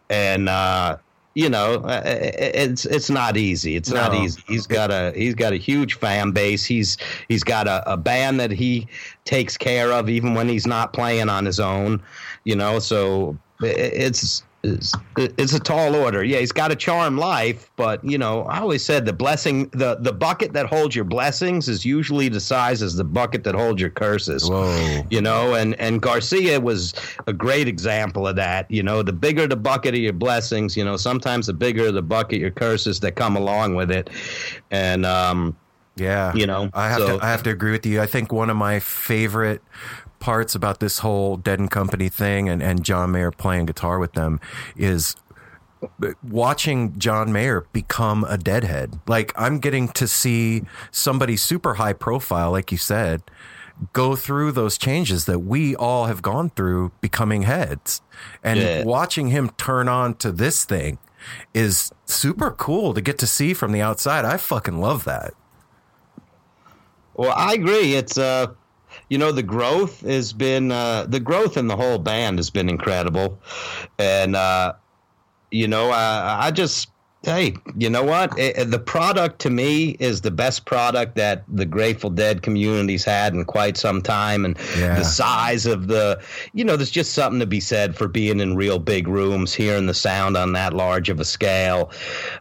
and. 0.09 0.49
uh 0.49 0.99
you 1.33 1.49
know, 1.49 1.75
uh, 1.85 2.03
it's 2.05 2.85
it's 2.87 3.09
not 3.09 3.37
easy. 3.37 3.77
It's 3.77 3.89
not 3.89 4.13
easy. 4.13 4.43
He's 4.49 4.67
got 4.67 4.91
a 4.91 5.13
he's 5.15 5.37
got 5.37 5.53
a 5.53 5.57
huge 5.57 5.95
fan 5.95 6.33
base. 6.33 6.65
He's 6.65 6.99
he's 7.29 7.45
got 7.45 7.69
a, 7.69 7.93
a 7.93 7.97
band 7.97 8.41
that 8.41 8.51
he 8.51 8.89
takes 9.25 9.57
care 9.57 9.93
of 9.93 10.11
even 10.11 10.35
when 10.35 10.49
he's 10.49 10.67
not 10.67 10.93
playing 10.93 11.29
on 11.29 11.47
his 11.47 11.61
own. 11.61 12.03
You 12.43 12.57
know, 12.57 12.81
so 12.81 13.39
it's 13.61 14.43
it's, 14.63 14.93
it's 15.17 15.55
a 15.55 15.59
tall 15.61 15.95
order. 15.97 16.23
Yeah, 16.23 16.39
he's 16.39 16.53
got 16.53 16.71
a 16.71 16.77
charmed 16.77 17.19
life, 17.19 17.71
but 17.77 18.05
you 18.05 18.19
know, 18.19 18.43
I 18.45 18.61
always 18.61 18.85
said 18.85 19.07
the 19.07 19.13
blessing, 19.13 19.69
the 19.71 19.97
the 19.97 20.13
bucket 20.13 20.53
that 20.53 20.67
holds 20.67 20.95
your 20.95 21.07
blessings 21.07 21.69
is 21.69 21.85
usually 21.85 22.29
the 22.29 22.41
size 22.41 22.83
as 22.83 22.95
the 22.97 23.05
bucket 23.05 23.43
that 23.45 23.55
holds 23.55 23.81
your 23.81 23.91
curses. 23.91 24.49
Whoa. 24.51 25.03
You 25.11 25.23
know, 25.23 25.55
and 25.55 25.75
and 25.81 26.03
Garcia 26.03 26.61
was 26.61 26.93
a 27.27 27.33
great 27.33 27.69
example 27.69 28.27
of 28.29 28.37
that. 28.37 28.71
You 28.71 28.83
know, 28.83 29.03
the 29.03 29.13
bigger 29.15 29.47
the 29.47 29.57
bucket 29.57 29.95
of 29.95 30.01
your 30.01 30.13
blessings, 30.13 30.77
you 30.77 30.85
know, 30.85 30.97
sometimes 30.99 31.47
the 31.47 31.55
bigger 31.55 31.91
the 31.91 32.03
bucket 32.03 32.39
your 32.41 32.51
curses 32.51 33.01
that 33.01 33.13
come 33.13 33.37
along 33.37 33.77
with 33.77 33.91
it, 33.91 34.11
and 34.71 35.07
um, 35.07 35.57
Yeah, 35.97 36.35
You 36.35 36.47
know, 36.47 36.69
I 36.75 36.89
have 36.89 36.99
so- 36.99 37.19
to. 37.19 37.25
I 37.25 37.31
have 37.31 37.43
to 37.45 37.51
agree 37.51 37.73
with 37.73 37.87
you. 37.87 38.01
I 38.03 38.07
think 38.07 38.31
one 38.33 38.51
of 38.51 38.57
my 38.57 38.79
favorite 38.81 39.63
parts 40.21 40.55
about 40.55 40.79
this 40.81 41.01
whole 41.01 41.37
Dead 41.37 41.59
and 41.59 41.71
Company 41.71 42.09
thing, 42.09 42.49
and 42.49 42.63
and 42.63 42.85
John 42.85 43.11
Mayer 43.11 43.31
playing 43.31 43.67
guitar 43.67 43.99
with 43.99 44.13
them, 44.13 44.39
is 44.77 45.17
watching 46.23 46.99
John 46.99 47.33
Mayer 47.33 47.67
become 47.73 48.25
a 48.25 48.37
deadhead. 48.39 49.01
Like 49.07 49.33
I'm 49.37 49.59
getting 49.59 49.89
to 49.89 50.07
see 50.07 50.63
somebody 50.91 51.37
super 51.37 51.75
high 51.75 51.95
profile, 51.95 52.53
like 52.53 52.71
you 52.71 52.79
said, 52.79 53.23
go 53.95 54.15
through 54.15 54.53
those 54.53 54.77
changes 54.77 55.25
that 55.25 55.39
we 55.41 55.75
all 55.75 56.05
have 56.05 56.21
gone 56.21 56.51
through 56.51 56.93
becoming 57.01 57.43
heads. 57.43 58.03
And 58.45 58.61
Yeah. 58.61 58.85
watching 58.85 59.29
him 59.29 59.51
turn 59.57 59.89
on 59.89 60.15
to 60.17 60.31
this 60.31 60.65
thing 60.67 60.99
is 61.55 61.91
super 62.05 62.51
cool 62.51 62.93
to 62.93 63.01
get 63.01 63.17
to 63.19 63.27
see 63.27 63.55
from 63.55 63.73
the 63.73 63.81
outside. 63.81 64.25
I 64.27 64.37
fucking 64.37 64.79
love 64.79 65.05
that. 65.05 65.33
Well, 67.15 67.33
I 67.35 67.55
agree. 67.55 67.95
It's 67.95 68.17
uh, 68.19 68.49
you 69.11 69.19
know, 69.19 69.33
the 69.33 69.43
growth 69.43 70.01
has 70.03 70.33
been 70.33 70.71
uh, 70.73 71.05
the 71.07 71.21
growth 71.21 71.57
in 71.57 71.67
the 71.67 71.77
whole 71.77 71.99
band 71.99 72.39
has 72.39 72.49
been 72.49 72.69
incredible, 72.69 73.39
and 73.99 74.37
uh, 74.37 74.73
you 75.51 75.69
know, 75.69 75.91
uh, 75.91 76.39
I 76.41 76.53
just 76.53 76.89
hey, 77.23 77.55
you 77.77 77.91
know 77.91 78.03
what? 78.03 78.37
It, 78.39 78.71
the 78.71 78.79
product 78.79 79.41
to 79.41 79.51
me 79.51 79.91
is 80.01 80.23
the 80.23 80.31
best 80.31 80.65
product 80.65 81.17
that 81.17 81.45
the 81.49 81.67
Grateful 81.67 82.09
Dead 82.09 82.41
community's 82.41 83.05
had 83.05 83.35
in 83.35 83.45
quite 83.45 83.77
some 83.77 84.01
time, 84.01 84.45
and 84.47 84.57
Yeah. 84.79 84.95
the 84.97 85.05
size 85.05 85.67
of 85.67 85.89
the, 85.89 86.19
you 86.55 86.65
know, 86.65 86.77
there's 86.77 86.91
just 86.91 87.13
something 87.13 87.39
to 87.41 87.47
be 87.47 87.61
said 87.61 87.95
for 87.95 88.09
being 88.09 88.41
in 88.41 88.57
real 88.57 88.79
big 88.79 89.07
rooms, 89.07 89.53
hearing 89.53 89.87
the 89.87 89.93
sound 89.95 90.37
on 90.37 90.55
that 90.55 90.73
large 90.73 91.11
of 91.11 91.21
a 91.21 91.25
scale. 91.25 91.91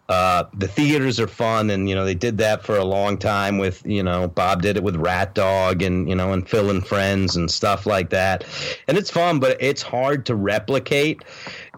Uh, 0.08 0.46
the 0.58 0.68
theaters 0.68 1.20
are 1.20 1.28
fun, 1.28 1.70
and 1.70 1.90
you 1.90 1.96
know 1.96 2.06
they 2.06 2.16
did 2.16 2.38
that 2.38 2.64
for 2.64 2.78
a 2.78 2.86
long 2.86 3.18
time 3.18 3.58
with, 3.58 3.86
you 3.86 4.02
know, 4.02 4.30
Bob 4.30 4.62
did 4.62 4.78
it 4.78 4.84
with 4.84 4.96
Rat 4.96 5.36
Dog, 5.36 5.82
and 5.82 6.08
you 6.08 6.16
know, 6.16 6.32
and 6.32 6.48
Phil 6.48 6.70
and 6.70 6.86
Friends 6.88 7.36
and 7.36 7.52
stuff 7.52 7.86
like 7.86 8.12
that, 8.12 8.46
and 8.88 8.98
it's 8.98 9.12
fun, 9.12 9.40
but 9.40 9.58
it's 9.60 9.82
hard 9.82 10.26
to 10.28 10.36
replicate 10.36 11.22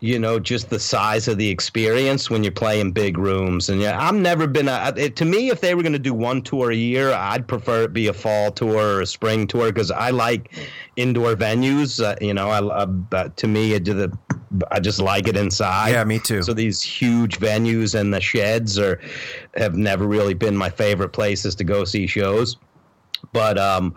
you 0.02 0.18
know, 0.18 0.40
just 0.40 0.72
the 0.72 0.80
size 0.80 1.28
of 1.28 1.38
the 1.38 1.48
experience 1.48 2.28
when 2.28 2.44
you're 2.44 2.52
playing 2.52 2.92
big 2.92 3.20
rooms. 3.20 3.70
And 3.70 3.80
yeah, 3.80 4.02
I've 4.02 4.16
never 4.16 4.48
been 4.48 4.68
a, 4.68 4.92
it, 4.98 5.16
to 5.18 5.26
me, 5.26 5.50
if 5.50 5.62
they 5.62 5.76
were 5.76 5.84
going 5.84 5.94
to 5.94 6.00
do 6.00 6.14
one 6.14 6.42
tour 6.42 6.72
a 6.72 6.76
year, 6.76 7.14
I'd 7.14 7.48
prefer 7.48 7.84
it 7.84 7.94
be 7.94 8.08
a 8.08 8.14
fall 8.14 8.52
tour 8.52 8.98
or 8.98 9.02
a 9.02 9.06
spring 9.06 9.46
tour 9.46 9.72
because 9.72 9.92
I 9.92 10.10
like 10.10 10.58
indoor 10.96 11.36
venues. 11.36 12.04
Uh, 12.04 12.16
you 12.20 12.34
know, 12.34 12.50
I, 12.50 12.62
uh, 12.62 13.30
to 13.30 13.48
me, 13.48 13.74
it, 13.74 13.86
the, 13.86 14.12
I 14.72 14.80
just 14.80 15.00
like 15.00 15.28
it 15.28 15.38
inside. 15.38 15.92
Yeah, 15.92 16.04
me 16.04 16.18
too. 16.18 16.42
So 16.42 16.54
these 16.54 16.82
huge 16.82 17.40
venues 17.40 17.94
and 17.94 18.12
the 18.12 18.22
sheds 18.22 18.80
are 18.80 19.00
have 19.56 19.76
never 19.76 20.08
really 20.08 20.34
been 20.34 20.58
my 20.58 20.72
favorite 20.72 21.10
places 21.10 21.54
to 21.56 21.64
go 21.64 21.86
see 21.86 22.08
shows. 22.08 22.58
But 23.34 23.60
um, 23.60 23.96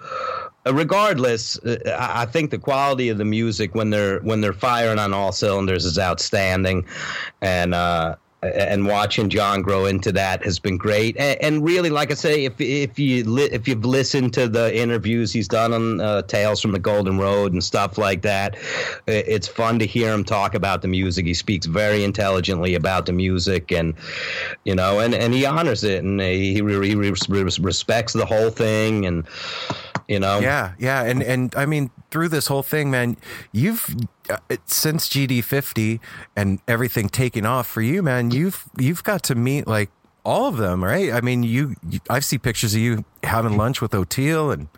regardless, 0.73 1.59
uh, 1.61 1.97
I 1.99 2.27
think 2.27 2.51
the 2.51 2.59
quality 2.59 3.09
of 3.09 3.19
the 3.19 3.25
music 3.25 3.75
when 3.75 3.91
they're 3.91 4.21
when 4.21 4.41
they're 4.41 4.53
firing 4.53 4.99
on 4.99 5.13
all 5.13 5.33
cylinders 5.33 5.85
is 5.85 5.99
outstanding, 5.99 6.87
and 7.41 7.75
uh, 7.75 8.17
and 8.55 8.87
watching 8.87 9.29
John 9.29 9.63
grow 9.63 9.87
into 9.87 10.13
that 10.13 10.45
has 10.45 10.59
been 10.59 10.77
great. 10.77 11.17
And, 11.17 11.41
and 11.41 11.65
really, 11.65 11.91
like 11.91 12.11
I 12.11 12.15
say, 12.15 12.45
if 12.45 12.61
if 12.61 12.99
you 12.99 13.25
li- 13.25 13.51
if 13.53 13.67
you've 13.67 13.85
listened 13.85 14.35
to 14.35 14.49
the 14.49 14.77
interviews 14.77 15.33
he's 15.33 15.49
done 15.49 15.73
on 15.73 16.01
uh, 16.01 16.23
Tales 16.23 16.61
from 16.61 16.73
the 16.73 16.79
Golden 16.79 17.19
Road 17.19 17.53
and 17.53 17.63
stuff 17.63 17.99
like 17.99 18.23
that, 18.23 18.57
it's 19.07 19.49
fun 19.49 19.79
to 19.79 19.87
hear 19.87 20.13
him 20.13 20.25
talk 20.25 20.55
about 20.55 20.83
the 20.83 20.89
music. 20.89 21.27
He 21.27 21.35
speaks 21.35 21.67
very 21.67 22.05
intelligently 22.05 22.75
about 22.75 23.07
the 23.07 23.13
music, 23.13 23.73
and 23.73 23.95
you 24.65 24.75
know, 24.75 25.01
and, 25.01 25.15
and 25.15 25.35
he 25.35 25.47
honors 25.47 25.85
it, 25.85 26.05
and 26.05 26.21
he, 26.21 26.55
he, 26.55 26.63
re- 26.63 26.95
respects 26.95 28.13
the 28.13 28.27
whole 28.27 28.51
thing, 28.51 29.07
and 29.07 29.25
you 30.09 30.21
know, 30.21 30.41
Yeah, 30.41 30.73
yeah, 30.79 31.03
and 31.03 31.23
and 31.23 31.55
I 31.57 31.67
mean 31.67 31.91
through 32.11 32.29
this 32.29 32.47
whole 32.47 32.63
thing, 32.63 32.91
man, 32.91 33.17
you've 33.53 33.95
uh, 34.31 34.39
it- 34.49 34.69
since 34.71 35.09
GD50 35.09 36.01
and 36.37 36.61
everything 36.69 37.09
taking 37.09 37.47
off 37.47 37.67
for 37.67 37.83
you, 37.83 38.03
man. 38.03 38.31
You've 38.31 38.65
you've 38.79 39.03
got 39.05 39.23
to 39.25 39.35
meet 39.35 39.67
like 39.67 39.91
all 40.25 40.47
of 40.47 40.57
them, 40.57 40.83
right? 40.83 41.13
I 41.13 41.21
mean, 41.21 41.43
you, 41.43 41.77
you 41.89 42.01
I 42.09 42.21
see 42.21 42.39
pictures 42.39 42.75
of 42.75 42.81
you 42.81 43.05
having 43.23 43.57
lunch 43.57 43.81
with 43.83 43.93
Oteil, 43.93 44.53
and 44.55 44.69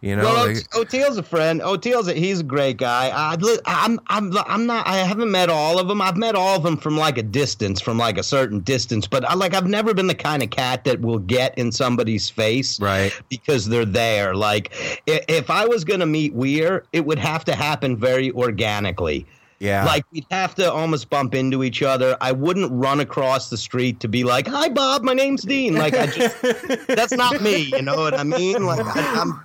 you 0.00 0.16
know, 0.16 0.22
well, 0.24 0.46
they- 0.46 0.54
Oteil's 0.54 1.18
a 1.18 1.22
friend. 1.22 1.60
Oteil's 1.60 2.08
a, 2.08 2.14
he's 2.14 2.40
a 2.40 2.44
great 2.44 2.78
guy. 2.78 3.10
I, 3.14 3.34
li- 3.34 3.58
I'm 3.66 4.00
I'm 4.06 4.32
I'm 4.46 4.66
not. 4.66 4.86
I 4.86 4.96
haven't 4.98 5.30
met 5.30 5.50
all 5.50 5.78
of 5.78 5.88
them. 5.88 6.00
I've 6.00 6.16
met 6.16 6.34
all 6.34 6.56
of 6.56 6.62
them 6.62 6.76
from 6.78 6.96
like 6.96 7.18
a 7.18 7.22
distance, 7.22 7.80
from 7.80 7.98
like 7.98 8.16
a 8.16 8.22
certain 8.22 8.60
distance. 8.60 9.06
But 9.06 9.24
I 9.28 9.34
like 9.34 9.52
I've 9.54 9.66
never 9.68 9.92
been 9.92 10.06
the 10.06 10.14
kind 10.14 10.42
of 10.42 10.48
cat 10.50 10.84
that 10.84 11.00
will 11.02 11.18
get 11.18 11.56
in 11.58 11.70
somebody's 11.70 12.30
face, 12.30 12.80
Right. 12.80 13.12
Because 13.28 13.68
they're 13.68 13.84
there. 13.84 14.34
Like 14.34 14.72
i- 15.08 15.20
if 15.28 15.50
I 15.50 15.66
was 15.66 15.84
gonna 15.84 16.06
meet 16.06 16.32
Weir, 16.34 16.84
it 16.94 17.04
would 17.04 17.18
have 17.18 17.44
to 17.44 17.54
happen 17.54 17.96
very 17.96 18.30
organically. 18.32 19.26
Yeah, 19.64 19.86
Like 19.86 20.04
we'd 20.12 20.26
have 20.30 20.54
to 20.56 20.70
almost 20.70 21.08
bump 21.08 21.34
into 21.34 21.64
each 21.64 21.82
other. 21.82 22.18
I 22.20 22.32
wouldn't 22.32 22.70
run 22.70 23.00
across 23.00 23.48
the 23.48 23.56
street 23.56 23.98
to 24.00 24.08
be 24.08 24.22
like, 24.22 24.46
"Hi, 24.46 24.68
Bob, 24.68 25.02
my 25.02 25.14
name's 25.14 25.40
Dean." 25.42 25.74
Like 25.74 25.94
I 25.94 26.04
just, 26.06 26.42
that's 26.86 27.12
not 27.12 27.40
me. 27.40 27.72
You 27.74 27.80
know 27.80 27.96
what 27.96 28.12
I 28.12 28.24
mean? 28.24 28.66
Like 28.66 28.84
I, 28.84 29.22
I'm, 29.22 29.40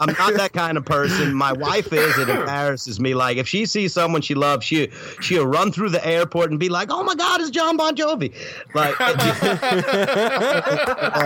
I'm 0.00 0.12
not 0.14 0.34
that 0.34 0.52
kind 0.52 0.76
of 0.76 0.84
person. 0.84 1.32
My 1.32 1.52
wife 1.52 1.92
is. 1.92 2.18
It 2.18 2.28
embarrasses 2.28 2.98
me. 2.98 3.14
Like 3.14 3.36
if 3.36 3.46
she 3.46 3.66
sees 3.66 3.92
someone 3.92 4.20
she 4.20 4.34
loves, 4.34 4.66
she 4.66 4.90
she'll 5.20 5.46
run 5.46 5.70
through 5.70 5.90
the 5.90 6.04
airport 6.04 6.50
and 6.50 6.58
be 6.58 6.68
like, 6.68 6.88
"Oh 6.90 7.04
my 7.04 7.14
God, 7.14 7.40
it's 7.40 7.50
John 7.50 7.76
Bon 7.76 7.94
Jovi!" 7.94 8.34
Like, 8.74 8.96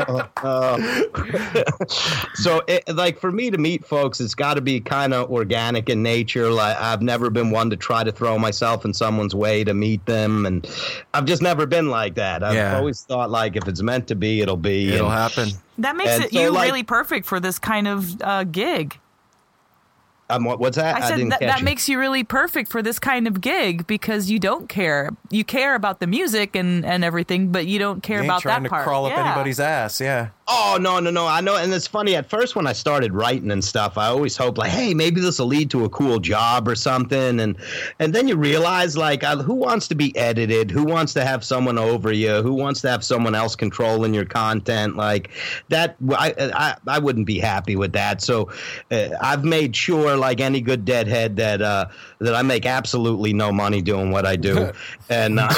oh, 0.09 0.29
oh. 0.43 1.14
so 2.35 2.61
it, 2.68 2.87
like 2.95 3.18
for 3.18 3.33
me 3.33 3.51
to 3.51 3.57
meet 3.57 3.87
folks, 3.87 4.21
it's 4.21 4.35
got 4.35 4.55
to 4.55 4.61
be 4.61 4.79
kind 4.79 5.14
of 5.14 5.31
organic 5.31 5.89
in 5.89 6.03
nature. 6.03 6.51
Like 6.51 6.77
I've 6.77 7.01
never 7.01 7.31
been 7.31 7.51
one 7.51 7.71
to 7.71 7.79
try 7.79 8.05
to 8.05 8.09
throw 8.12 8.38
myself 8.38 8.84
in 8.84 8.92
someone's 8.94 9.34
way 9.34 9.64
to 9.64 9.74
meet 9.74 10.04
them, 10.06 10.46
and 10.46 10.68
I've 11.14 11.24
just 11.24 11.42
never 11.42 11.66
been 11.66 11.88
like 11.90 12.14
that. 12.16 12.42
I've 12.42 12.54
Yeah. 12.54 12.76
always 12.76 13.02
thought 13.02 13.30
like 13.30 13.56
if 13.56 13.66
it's 13.68 13.82
meant 13.82 14.06
to 14.08 14.14
be, 14.14 14.40
it'll 14.40 14.56
be. 14.56 14.92
it'll 14.92 15.06
and- 15.11 15.14
happen. 15.18 15.48
That 15.78 15.96
makes 15.96 16.18
it 16.18 16.32
so, 16.32 16.40
you 16.40 16.50
like- 16.50 16.66
really 16.68 16.82
perfect 16.82 17.26
for 17.26 17.40
this 17.40 17.58
kind 17.58 17.88
of 17.88 18.20
uh, 18.22 18.44
gig. 18.44 18.98
Um, 20.31 20.45
what, 20.45 20.61
what's 20.61 20.76
that? 20.76 20.97
I 20.97 21.09
said 21.09 21.16
didn't 21.16 21.31
that, 21.31 21.41
catch 21.41 21.49
that 21.49 21.59
you. 21.61 21.64
makes 21.64 21.89
you 21.89 21.99
really 21.99 22.24
perfect 22.24 22.70
for 22.70 22.83
this 22.83 22.99
kind 22.99 23.26
of 23.26 23.41
gig 23.41 23.87
because 23.87 24.31
you 24.31 24.39
don't 24.39 24.68
care. 24.68 25.11
You 25.31 25.45
care 25.45 25.74
about 25.74 26.01
the 26.01 26.07
music 26.07 26.57
and, 26.57 26.85
and 26.85 27.05
everything, 27.05 27.53
but 27.53 27.66
you 27.66 27.78
don't 27.78 28.03
care 28.03 28.18
You 28.18 28.22
ain't 28.24 28.31
about 28.31 28.43
trying 28.43 28.62
that 28.62 28.68
to 28.68 28.74
part. 28.74 28.85
crawl 28.85 29.07
up 29.07 29.12
Yeah. 29.12 29.26
anybody's 29.26 29.61
ass. 29.61 30.01
Yeah, 30.01 30.28
Oh 30.53 30.78
no 30.81 30.99
no 30.99 31.11
no! 31.11 31.28
I 31.28 31.41
know, 31.41 31.55
and 31.57 31.72
it's 31.72 31.87
funny. 31.87 32.16
At 32.16 32.28
first, 32.28 32.57
when 32.57 32.66
I 32.66 32.72
started 32.72 33.14
writing 33.14 33.53
and 33.53 33.62
stuff, 33.62 33.97
I 33.97 34.07
always 34.07 34.37
hoped 34.37 34.59
like, 34.59 34.72
hey, 34.72 34.95
maybe 34.95 35.20
this 35.20 35.39
will 35.39 35.47
lead 35.47 35.70
to 35.70 35.85
a 35.85 35.89
cool 35.91 36.18
job 36.18 36.66
or 36.66 36.74
something, 36.74 37.39
and 37.39 37.57
and 38.01 38.12
then 38.12 38.26
you 38.26 38.35
realize 38.37 38.97
like, 38.97 39.22
uh, 39.22 39.37
who 39.37 39.55
wants 39.55 39.87
to 39.89 39.95
be 39.95 40.16
edited? 40.16 40.68
Who 40.72 40.83
wants 40.83 41.12
to 41.14 41.24
have 41.24 41.45
someone 41.45 41.78
over 41.78 42.11
you? 42.12 42.43
Who 42.43 42.55
wants 42.55 42.81
to 42.81 42.91
have 42.91 43.05
someone 43.05 43.37
else 43.37 43.55
controlling 43.55 44.12
your 44.12 44.24
content? 44.24 44.97
Like 44.97 45.31
that, 45.68 45.95
I 46.11 46.35
I, 46.53 46.74
I 46.85 46.99
wouldn't 46.99 47.26
be 47.26 47.39
happy 47.39 47.76
with 47.76 47.93
that. 47.93 48.20
So 48.20 48.51
uh, 48.91 49.11
I've 49.20 49.45
made 49.45 49.76
sure, 49.76 50.16
like 50.21 50.41
any 50.41 50.61
good 50.61 50.85
deadhead, 50.85 51.37
that 51.37 51.61
uh, 51.61 51.87
that 52.21 52.35
I 52.35 52.43
make 52.43 52.66
absolutely 52.66 53.33
no 53.33 53.53
money 53.53 53.83
doing 53.83 54.11
what 54.12 54.27
I 54.27 54.37
do, 54.37 54.73
and 55.09 55.41
uh, 55.41 55.49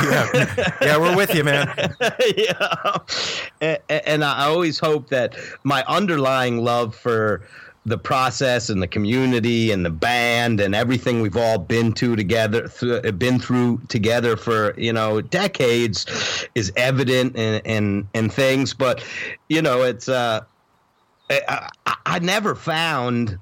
yeah, 0.81 0.97
we're 0.97 1.17
with 1.17 1.35
you, 1.35 1.45
man. 1.45 1.69
yeah. 2.37 2.97
And, 3.61 3.79
and 3.89 4.25
I 4.25 4.47
always 4.47 4.79
hope 4.79 5.09
that 5.11 5.37
my 5.65 5.85
underlying 5.87 6.59
love 6.59 6.95
for 6.95 7.43
the 7.85 7.99
process 7.99 8.71
and 8.71 8.81
the 8.81 8.87
community 8.87 9.73
and 9.73 9.85
the 9.85 9.91
band 9.91 10.61
and 10.61 10.75
everything 10.75 11.21
we've 11.21 11.37
all 11.37 11.59
been 11.59 11.93
to 11.95 12.15
together, 12.15 12.69
th- 12.69 13.19
been 13.19 13.41
through 13.41 13.81
together 13.89 14.37
for 14.37 14.79
you 14.79 14.93
know 14.93 15.21
decades, 15.21 16.07
is 16.55 16.73
evident 16.77 17.37
in 17.37 17.61
in, 17.65 18.09
in 18.15 18.29
things. 18.29 18.73
But 18.75 19.05
you 19.49 19.63
know, 19.63 19.83
it's 19.83 20.09
uh, 20.09 20.43
I, 21.31 21.69
I, 21.87 21.97
I 22.07 22.19
never 22.21 22.55
found 22.55 23.39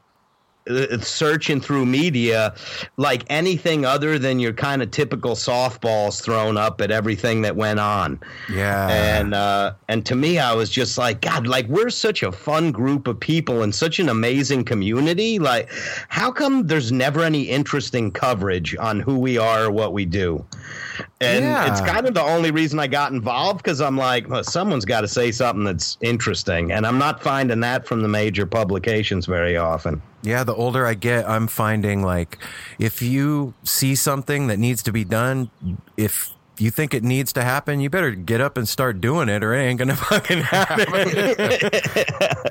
searching 1.00 1.61
through 1.61 1.86
media 1.86 2.54
like 2.96 3.24
anything 3.28 3.84
other 3.84 4.18
than 4.18 4.38
your 4.38 4.52
kind 4.52 4.82
of 4.82 4.90
typical 4.90 5.32
softballs 5.32 6.22
thrown 6.22 6.56
up 6.56 6.80
at 6.80 6.90
everything 6.90 7.42
that 7.42 7.56
went 7.56 7.80
on 7.80 8.20
Yeah, 8.48 8.88
and 8.88 9.34
uh, 9.34 9.72
and 9.88 10.04
to 10.06 10.14
me, 10.14 10.38
I 10.38 10.52
was 10.54 10.70
just 10.70 10.98
like, 10.98 11.22
God, 11.22 11.46
like 11.46 11.66
we're 11.68 11.90
such 11.90 12.22
a 12.22 12.30
fun 12.30 12.72
group 12.72 13.06
of 13.08 13.18
people 13.18 13.62
and 13.62 13.74
such 13.74 13.98
an 13.98 14.08
amazing 14.08 14.64
community. 14.64 15.38
Like, 15.38 15.70
how 16.08 16.30
come 16.30 16.66
there's 16.66 16.92
never 16.92 17.22
any 17.22 17.42
interesting 17.44 18.11
coverage 18.11 18.76
on 18.76 19.00
who 19.00 19.18
we 19.18 19.38
are 19.38 19.64
or 19.64 19.70
what 19.70 19.92
we 19.92 20.04
do? 20.04 20.44
And 21.20 21.44
Yeah. 21.44 21.70
it's 21.70 21.80
kind 21.80 22.06
of 22.06 22.14
the 22.14 22.22
only 22.22 22.50
reason 22.50 22.78
I 22.78 22.86
got 22.86 23.12
involved 23.12 23.62
because 23.62 23.80
I'm 23.80 23.96
like, 23.96 24.28
well, 24.28 24.44
someone's 24.44 24.84
got 24.84 25.00
to 25.02 25.08
say 25.08 25.32
something 25.32 25.64
that's 25.64 25.96
interesting, 26.00 26.72
and 26.72 26.86
I'm 26.86 26.98
not 26.98 27.22
finding 27.22 27.61
that 27.61 27.86
from 27.86 28.02
the 28.02 28.08
major 28.08 28.46
publications 28.46 29.26
very 29.26 29.56
often. 29.56 30.00
Yeah, 30.23 30.45
the 30.45 30.55
older 30.55 30.87
I 30.87 30.95
get, 30.95 31.29
I'm 31.29 31.47
finding 31.47 32.03
like 32.03 32.39
if 32.79 33.01
you 33.01 33.55
see 33.64 33.95
something 33.95 34.49
that 34.49 34.59
needs 34.59 34.83
to 34.85 34.93
be 34.93 35.05
done, 35.05 35.51
if 35.97 36.35
you 36.61 36.70
think 36.70 36.94
it 36.94 37.02
needs 37.04 37.32
to 37.34 37.42
happen, 37.42 37.80
you 37.80 37.88
better 37.90 38.11
get 38.12 38.40
up 38.40 38.56
and 38.56 38.68
start 38.68 39.00
doing 39.00 39.28
it, 39.28 39.42
or 39.42 39.54
it 39.54 39.62
ain't 39.62 39.78
gonna 39.78 39.96
fucking 40.11 40.42
happen. 40.42 40.86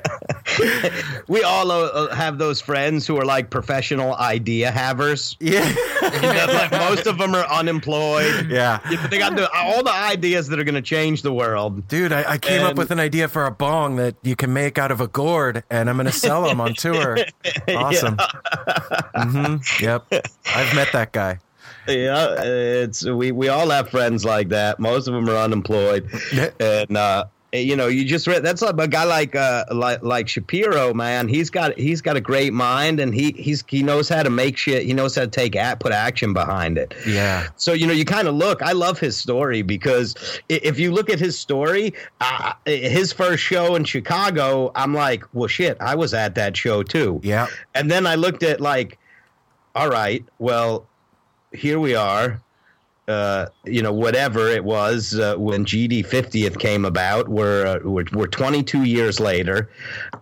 We 1.28 1.44
all 1.44 1.70
uh, 1.70 2.12
have 2.14 2.38
those 2.38 2.60
friends 2.60 3.06
who 3.06 3.16
are 3.16 3.24
like 3.24 3.50
professional 3.50 4.14
idea 4.16 4.70
havers. 4.72 5.36
yeah, 5.40 5.68
You 6.02 6.20
know, 6.22 6.46
like 6.52 6.72
most 6.72 7.06
of 7.06 7.18
them 7.18 7.34
are 7.36 7.46
unemployed. 7.46 8.50
yeah. 8.50 8.80
Yeah, 8.90 8.98
but 9.02 9.10
they 9.12 9.18
got 9.18 9.36
the, 9.36 9.48
all 9.52 9.84
the 9.84 9.92
ideas 9.92 10.48
that 10.48 10.58
are 10.58 10.64
going 10.64 10.74
to 10.74 10.82
change 10.82 11.22
the 11.22 11.32
world. 11.32 11.86
Dude, 11.86 12.12
I, 12.12 12.32
I 12.32 12.38
came 12.38 12.64
up 12.66 12.74
with 12.76 12.90
an 12.90 12.98
idea 12.98 13.28
for 13.28 13.46
a 13.46 13.50
bong 13.52 13.96
that 13.96 14.16
you 14.22 14.34
can 14.34 14.52
make 14.52 14.76
out 14.76 14.90
of 14.90 15.00
a 15.00 15.06
gourd, 15.06 15.62
and 15.70 15.88
I'm 15.88 15.96
gonna 15.96 16.10
sell 16.12 16.42
them 16.42 16.60
on 16.60 16.74
tour. 16.74 17.18
Awesome. 17.68 18.16
hmm 19.14 19.56
Yep, 19.80 20.06
I've 20.46 20.74
met 20.74 20.88
that 20.92 21.12
guy. 21.12 21.38
Yeah, 21.86 22.42
it's 22.42 23.04
we 23.04 23.32
we 23.32 23.48
all 23.48 23.70
have 23.70 23.88
friends 23.90 24.24
like 24.24 24.48
that. 24.50 24.78
Most 24.78 25.08
of 25.08 25.14
them 25.14 25.28
are 25.28 25.36
unemployed, 25.36 26.08
and 26.60 26.96
uh, 26.96 27.24
you 27.52 27.74
know, 27.74 27.88
you 27.88 28.04
just 28.04 28.26
read 28.26 28.44
that's 28.44 28.62
like 28.62 28.78
a 28.78 28.86
guy 28.86 29.04
like 29.04 29.34
uh 29.34 29.64
like 29.72 30.02
like 30.02 30.28
Shapiro, 30.28 30.94
man. 30.94 31.26
He's 31.28 31.50
got 31.50 31.76
he's 31.78 32.00
got 32.00 32.16
a 32.16 32.20
great 32.20 32.52
mind, 32.52 33.00
and 33.00 33.12
he 33.14 33.32
he's 33.32 33.64
he 33.66 33.82
knows 33.82 34.08
how 34.08 34.22
to 34.22 34.30
make 34.30 34.56
shit. 34.56 34.84
He 34.84 34.92
knows 34.92 35.16
how 35.16 35.22
to 35.22 35.28
take 35.28 35.56
at 35.56 35.80
put 35.80 35.92
action 35.92 36.32
behind 36.32 36.78
it. 36.78 36.94
Yeah. 37.06 37.48
So 37.56 37.72
you 37.72 37.86
know, 37.86 37.92
you 37.92 38.04
kind 38.04 38.28
of 38.28 38.34
look. 38.34 38.62
I 38.62 38.72
love 38.72 39.00
his 39.00 39.16
story 39.16 39.62
because 39.62 40.14
if 40.48 40.78
you 40.78 40.92
look 40.92 41.10
at 41.10 41.18
his 41.18 41.38
story, 41.38 41.92
uh, 42.20 42.52
his 42.66 43.12
first 43.12 43.42
show 43.42 43.74
in 43.74 43.84
Chicago, 43.84 44.70
I'm 44.74 44.94
like, 44.94 45.24
well, 45.34 45.48
shit, 45.48 45.76
I 45.80 45.96
was 45.96 46.14
at 46.14 46.36
that 46.36 46.56
show 46.56 46.82
too. 46.82 47.20
Yeah. 47.24 47.48
And 47.74 47.90
then 47.90 48.06
I 48.06 48.14
looked 48.14 48.42
at 48.44 48.60
like, 48.60 48.98
all 49.74 49.88
right, 49.88 50.24
well, 50.38 50.86
here 51.52 51.78
we 51.78 51.94
are. 51.94 52.40
Uh, 53.08 53.46
you 53.64 53.82
know, 53.82 53.92
whatever 53.92 54.48
it 54.48 54.62
was 54.62 55.18
uh, 55.18 55.34
when 55.36 55.64
GD 55.64 56.06
50th 56.06 56.58
came 56.60 56.84
about, 56.84 57.28
we're, 57.28 57.66
uh, 57.66 57.78
we're 57.82 58.04
we're 58.12 58.28
22 58.28 58.84
years 58.84 59.18
later, 59.18 59.68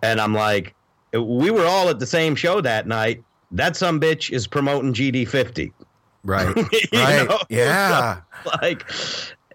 and 0.01 0.19
I'm 0.19 0.33
like, 0.33 0.73
we 1.13 1.51
were 1.51 1.65
all 1.65 1.89
at 1.89 1.99
the 1.99 2.07
same 2.07 2.35
show 2.35 2.61
that 2.61 2.87
night. 2.87 3.23
That 3.51 3.75
some 3.75 3.99
bitch 3.99 4.31
is 4.31 4.47
promoting 4.47 4.93
GD 4.93 5.27
50. 5.27 5.71
Right. 6.23 6.55
Right. 6.93 7.27
know? 7.27 7.39
Yeah. 7.49 8.21
like 8.61 8.85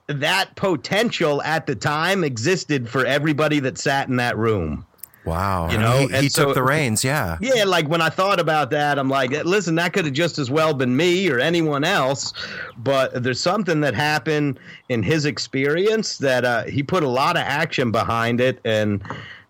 that 0.07 0.55
potential 0.57 1.43
at 1.43 1.67
the 1.67 1.75
time 1.75 2.25
existed 2.25 2.89
for 2.89 3.07
everybody 3.07 3.61
that 3.61 3.79
sat 3.79 4.09
in 4.09 4.17
that 4.17 4.37
room. 4.37 4.87
Wow. 5.25 5.71
You 5.71 5.79
know, 5.79 5.99
he, 6.01 6.07
he 6.09 6.15
and 6.15 6.33
so- 6.33 6.47
took 6.47 6.55
the 6.55 6.63
reins. 6.63 7.03
Yeah. 7.03 7.39
Yeah, 7.41 7.65
like 7.65 7.89
when 7.89 8.01
I 8.03 8.11
thought 8.11 8.39
about 8.39 8.71
that, 8.71 8.99
I'm 8.99 9.09
like, 9.09 9.31
listen, 9.45 9.75
that 9.77 9.93
could 9.93 10.05
have 10.05 10.15
just 10.15 10.39
as 10.39 10.51
well 10.51 10.75
been 10.75 10.97
me 10.97 11.31
or 11.31 11.39
anyone 11.39 11.85
else. 11.85 12.33
But 12.77 13.23
there's 13.23 13.41
something 13.41 13.81
that 13.81 13.95
happened 13.95 14.59
in 14.89 15.03
his 15.03 15.25
experience 15.25 16.19
that 16.19 16.45
uh, 16.45 16.65
he 16.65 16.83
put 16.83 17.03
a 17.03 17.09
lot 17.09 17.37
of 17.37 17.43
action 17.43 17.91
behind 17.91 18.41
it, 18.41 18.61
and 18.65 19.03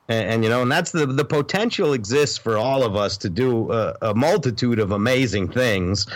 and, 0.08 0.28
and 0.30 0.44
you 0.44 0.50
know, 0.50 0.62
and 0.62 0.70
that's 0.70 0.92
the 0.92 1.06
the 1.06 1.24
potential 1.24 1.92
exists 1.92 2.36
for 2.38 2.56
all 2.56 2.82
of 2.84 2.96
us 2.96 3.16
to 3.18 3.28
do 3.30 3.72
a, 3.72 3.94
a 4.02 4.14
multitude 4.14 4.78
of 4.78 4.90
amazing 4.92 5.48
things, 5.48 6.06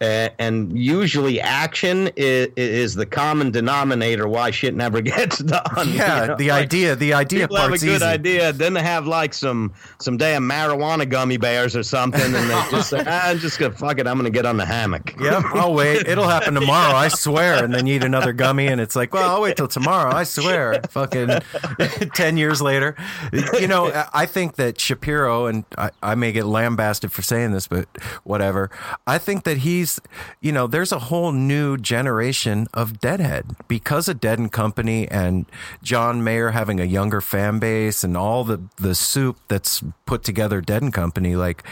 uh, 0.00 0.28
and 0.38 0.76
usually 0.78 1.40
action 1.40 2.10
is, 2.16 2.48
is 2.56 2.94
the 2.94 3.06
common 3.06 3.50
denominator 3.50 4.28
why 4.28 4.50
shit 4.50 4.74
never 4.74 5.00
gets 5.00 5.38
done. 5.38 5.62
you 5.86 5.94
Yeah. 5.94 6.26
know? 6.26 6.36
the 6.36 6.48
Like, 6.50 6.62
idea. 6.64 6.96
The 6.96 7.14
idea 7.14 7.40
People 7.48 7.56
have 7.56 7.72
a 7.72 7.78
good 7.78 7.96
easy. 7.96 8.04
idea, 8.04 8.52
then 8.52 8.74
they 8.74 8.82
have 8.82 9.06
like 9.06 9.32
some 9.34 9.72
some 10.00 10.16
damn 10.16 10.42
marijuana 10.48 11.08
gummy 11.08 11.36
bears 11.36 11.74
or 11.76 11.82
something, 11.82 12.20
and 12.20 12.34
they 12.34 12.62
just 12.70 12.90
say, 12.90 13.02
"Ah, 13.06 13.28
"I'm 13.30 13.38
just 13.38 13.58
gonna 13.58 13.74
fuck 13.74 13.98
it. 13.98 14.06
I'm 14.06 14.16
gonna 14.16 14.30
get 14.30 14.46
on 14.46 14.56
the 14.56 14.66
hammock." 14.66 15.14
Yep, 15.20 15.44
I'll 15.54 15.74
wait. 15.74 16.06
It'll 16.08 16.28
happen 16.28 16.54
tomorrow, 16.54 16.94
I 16.94 17.08
swear. 17.08 17.62
And 17.64 17.72
then 17.74 17.86
you 17.86 17.96
eat 17.96 18.04
another 18.04 18.32
gummy, 18.32 18.66
and 18.66 18.80
it's 18.80 18.96
like, 18.96 19.12
well, 19.14 19.28
I'll 19.30 19.40
wait 19.42 19.56
till 19.56 19.68
tomorrow, 19.68 20.12
I 20.14 20.24
swear. 20.24 20.80
Fucking 20.90 21.28
10 22.14 22.36
years 22.36 22.60
later. 22.62 22.96
You 23.32 23.66
know, 23.68 23.86
I- 24.12 24.26
think 24.30 24.56
that 24.56 24.80
Shapiro, 24.80 25.46
and 25.46 25.64
I, 25.76 25.90
I 26.02 26.14
may 26.14 26.30
get 26.30 26.46
lambasted 26.46 27.10
for 27.10 27.20
saying 27.20 27.50
this, 27.50 27.66
but 27.66 27.88
whatever. 28.22 28.70
I 29.06 29.18
think 29.18 29.42
that 29.44 29.58
he's, 29.58 29.98
you 30.40 30.52
know, 30.52 30.66
there's 30.68 30.92
a 30.92 30.98
whole 31.00 31.32
new 31.32 31.76
generation 31.76 32.68
of 32.72 33.00
Deadhead 33.00 33.56
because 33.66 34.08
of 34.08 34.20
Dead 34.20 34.38
and 34.38 34.52
Company 34.52 35.08
and 35.08 35.46
John 35.82 36.22
Mayer 36.22 36.50
having 36.50 36.78
a 36.78 36.84
younger 36.84 37.20
fan 37.20 37.58
base 37.58 38.04
and 38.04 38.16
all 38.16 38.44
the 38.44 38.60
the 38.76 38.94
soup 38.94 39.36
that's 39.48 39.82
put 40.06 40.22
together 40.22 40.60
Dead 40.60 40.82
and 40.82 40.92
Company. 40.92 41.34
Like, 41.34 41.64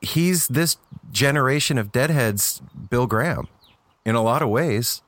he's 0.00 0.48
this 0.48 0.76
generation 1.10 1.78
of 1.78 1.92
Deadheads, 1.92 2.62
Bill 2.90 3.06
Graham, 3.06 3.48
in 4.04 4.14
a 4.14 4.22
lot 4.22 4.42
of 4.42 4.48
ways. 4.48 5.02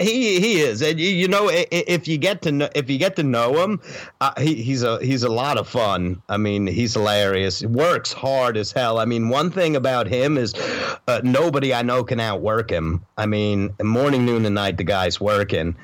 He 0.00 0.38
he 0.38 0.60
is, 0.60 0.80
and 0.80 1.00
you, 1.00 1.08
you 1.08 1.26
know 1.26 1.50
if 1.50 2.06
you 2.06 2.18
get 2.18 2.42
to 2.42 2.52
know 2.52 2.68
if 2.76 2.88
you 2.88 2.98
get 2.98 3.16
to 3.16 3.24
know 3.24 3.60
him, 3.64 3.80
uh, 4.20 4.32
he, 4.40 4.54
he's 4.54 4.84
a 4.84 5.04
he's 5.04 5.24
a 5.24 5.28
lot 5.28 5.58
of 5.58 5.66
fun. 5.66 6.22
I 6.28 6.36
mean, 6.36 6.68
he's 6.68 6.94
hilarious. 6.94 7.58
He 7.58 7.66
works 7.66 8.12
hard 8.12 8.56
as 8.56 8.70
hell. 8.70 8.98
I 8.98 9.06
mean, 9.06 9.28
one 9.28 9.50
thing 9.50 9.74
about 9.74 10.06
him 10.06 10.38
is 10.38 10.54
uh, 11.08 11.20
nobody 11.24 11.74
I 11.74 11.82
know 11.82 12.04
can 12.04 12.20
outwork 12.20 12.70
him. 12.70 13.04
I 13.16 13.26
mean, 13.26 13.74
morning, 13.82 14.24
noon, 14.24 14.46
and 14.46 14.54
night, 14.54 14.76
the 14.76 14.84
guy's 14.84 15.20
working. 15.20 15.74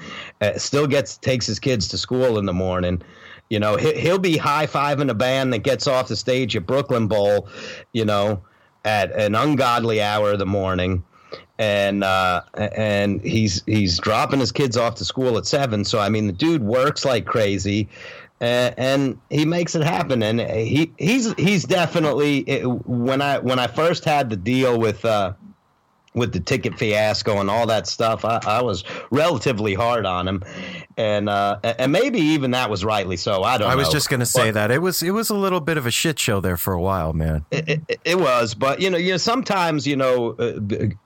Uh, 0.40 0.58
still 0.58 0.86
gets 0.86 1.16
takes 1.16 1.46
his 1.46 1.58
kids 1.58 1.88
to 1.88 1.98
school 1.98 2.38
in 2.38 2.46
the 2.46 2.52
morning. 2.52 3.02
You 3.50 3.58
know, 3.58 3.76
he, 3.76 3.94
he'll 3.94 4.20
be 4.20 4.36
high 4.36 4.68
fiving 4.68 5.10
a 5.10 5.14
band 5.14 5.52
that 5.54 5.64
gets 5.64 5.88
off 5.88 6.06
the 6.06 6.14
stage 6.14 6.54
at 6.54 6.66
Brooklyn 6.66 7.08
Bowl. 7.08 7.48
You 7.92 8.04
know, 8.04 8.44
at 8.84 9.10
an 9.10 9.34
ungodly 9.34 10.00
hour 10.00 10.32
of 10.32 10.38
the 10.38 10.46
morning 10.46 11.02
and 11.58 12.04
uh, 12.04 12.42
and 12.54 13.20
he's 13.22 13.62
he's 13.66 13.98
dropping 13.98 14.40
his 14.40 14.52
kids 14.52 14.76
off 14.76 14.96
to 14.96 15.04
school 15.04 15.38
at 15.38 15.46
seven. 15.46 15.84
So 15.84 15.98
I 15.98 16.08
mean, 16.08 16.26
the 16.26 16.32
dude 16.32 16.62
works 16.62 17.04
like 17.04 17.26
crazy, 17.26 17.88
uh, 18.40 18.72
and 18.76 19.18
he 19.30 19.44
makes 19.44 19.74
it 19.74 19.82
happen. 19.82 20.22
And 20.22 20.40
he 20.40 20.92
he's 20.98 21.32
he's 21.34 21.64
definitely 21.64 22.42
when 22.64 23.22
I 23.22 23.38
when 23.38 23.58
I 23.58 23.66
first 23.66 24.04
had 24.04 24.30
the 24.30 24.36
deal 24.36 24.78
with. 24.78 25.04
Uh, 25.04 25.34
with 26.14 26.32
the 26.32 26.38
ticket 26.38 26.78
fiasco 26.78 27.40
and 27.40 27.50
all 27.50 27.66
that 27.66 27.88
stuff, 27.88 28.24
I, 28.24 28.40
I 28.46 28.62
was 28.62 28.84
relatively 29.10 29.74
hard 29.74 30.06
on 30.06 30.28
him, 30.28 30.44
and 30.96 31.28
uh, 31.28 31.58
and 31.62 31.90
maybe 31.92 32.18
even 32.20 32.52
that 32.52 32.70
was 32.70 32.84
rightly 32.84 33.16
so. 33.16 33.42
I 33.42 33.58
don't. 33.58 33.68
Know. 33.68 33.72
I 33.72 33.76
was 33.76 33.88
know. 33.88 33.92
just 33.92 34.08
going 34.10 34.20
to 34.20 34.26
say 34.26 34.48
But- 34.48 34.54
that 34.54 34.70
it 34.70 34.78
was 34.80 35.02
it 35.02 35.10
was 35.10 35.30
a 35.30 35.34
little 35.34 35.60
bit 35.60 35.76
of 35.76 35.86
a 35.86 35.90
shit 35.90 36.18
show 36.18 36.40
there 36.40 36.56
for 36.56 36.72
a 36.72 36.80
while, 36.80 37.12
man. 37.12 37.44
it, 37.50 37.80
it, 37.88 38.00
it 38.04 38.18
was, 38.18 38.54
but 38.54 38.80
you 38.80 38.90
know, 38.90 38.96
you 38.96 39.12
know, 39.12 39.16
sometimes 39.16 39.86
you 39.86 39.96
know, 39.96 40.32
uh, 40.38 40.58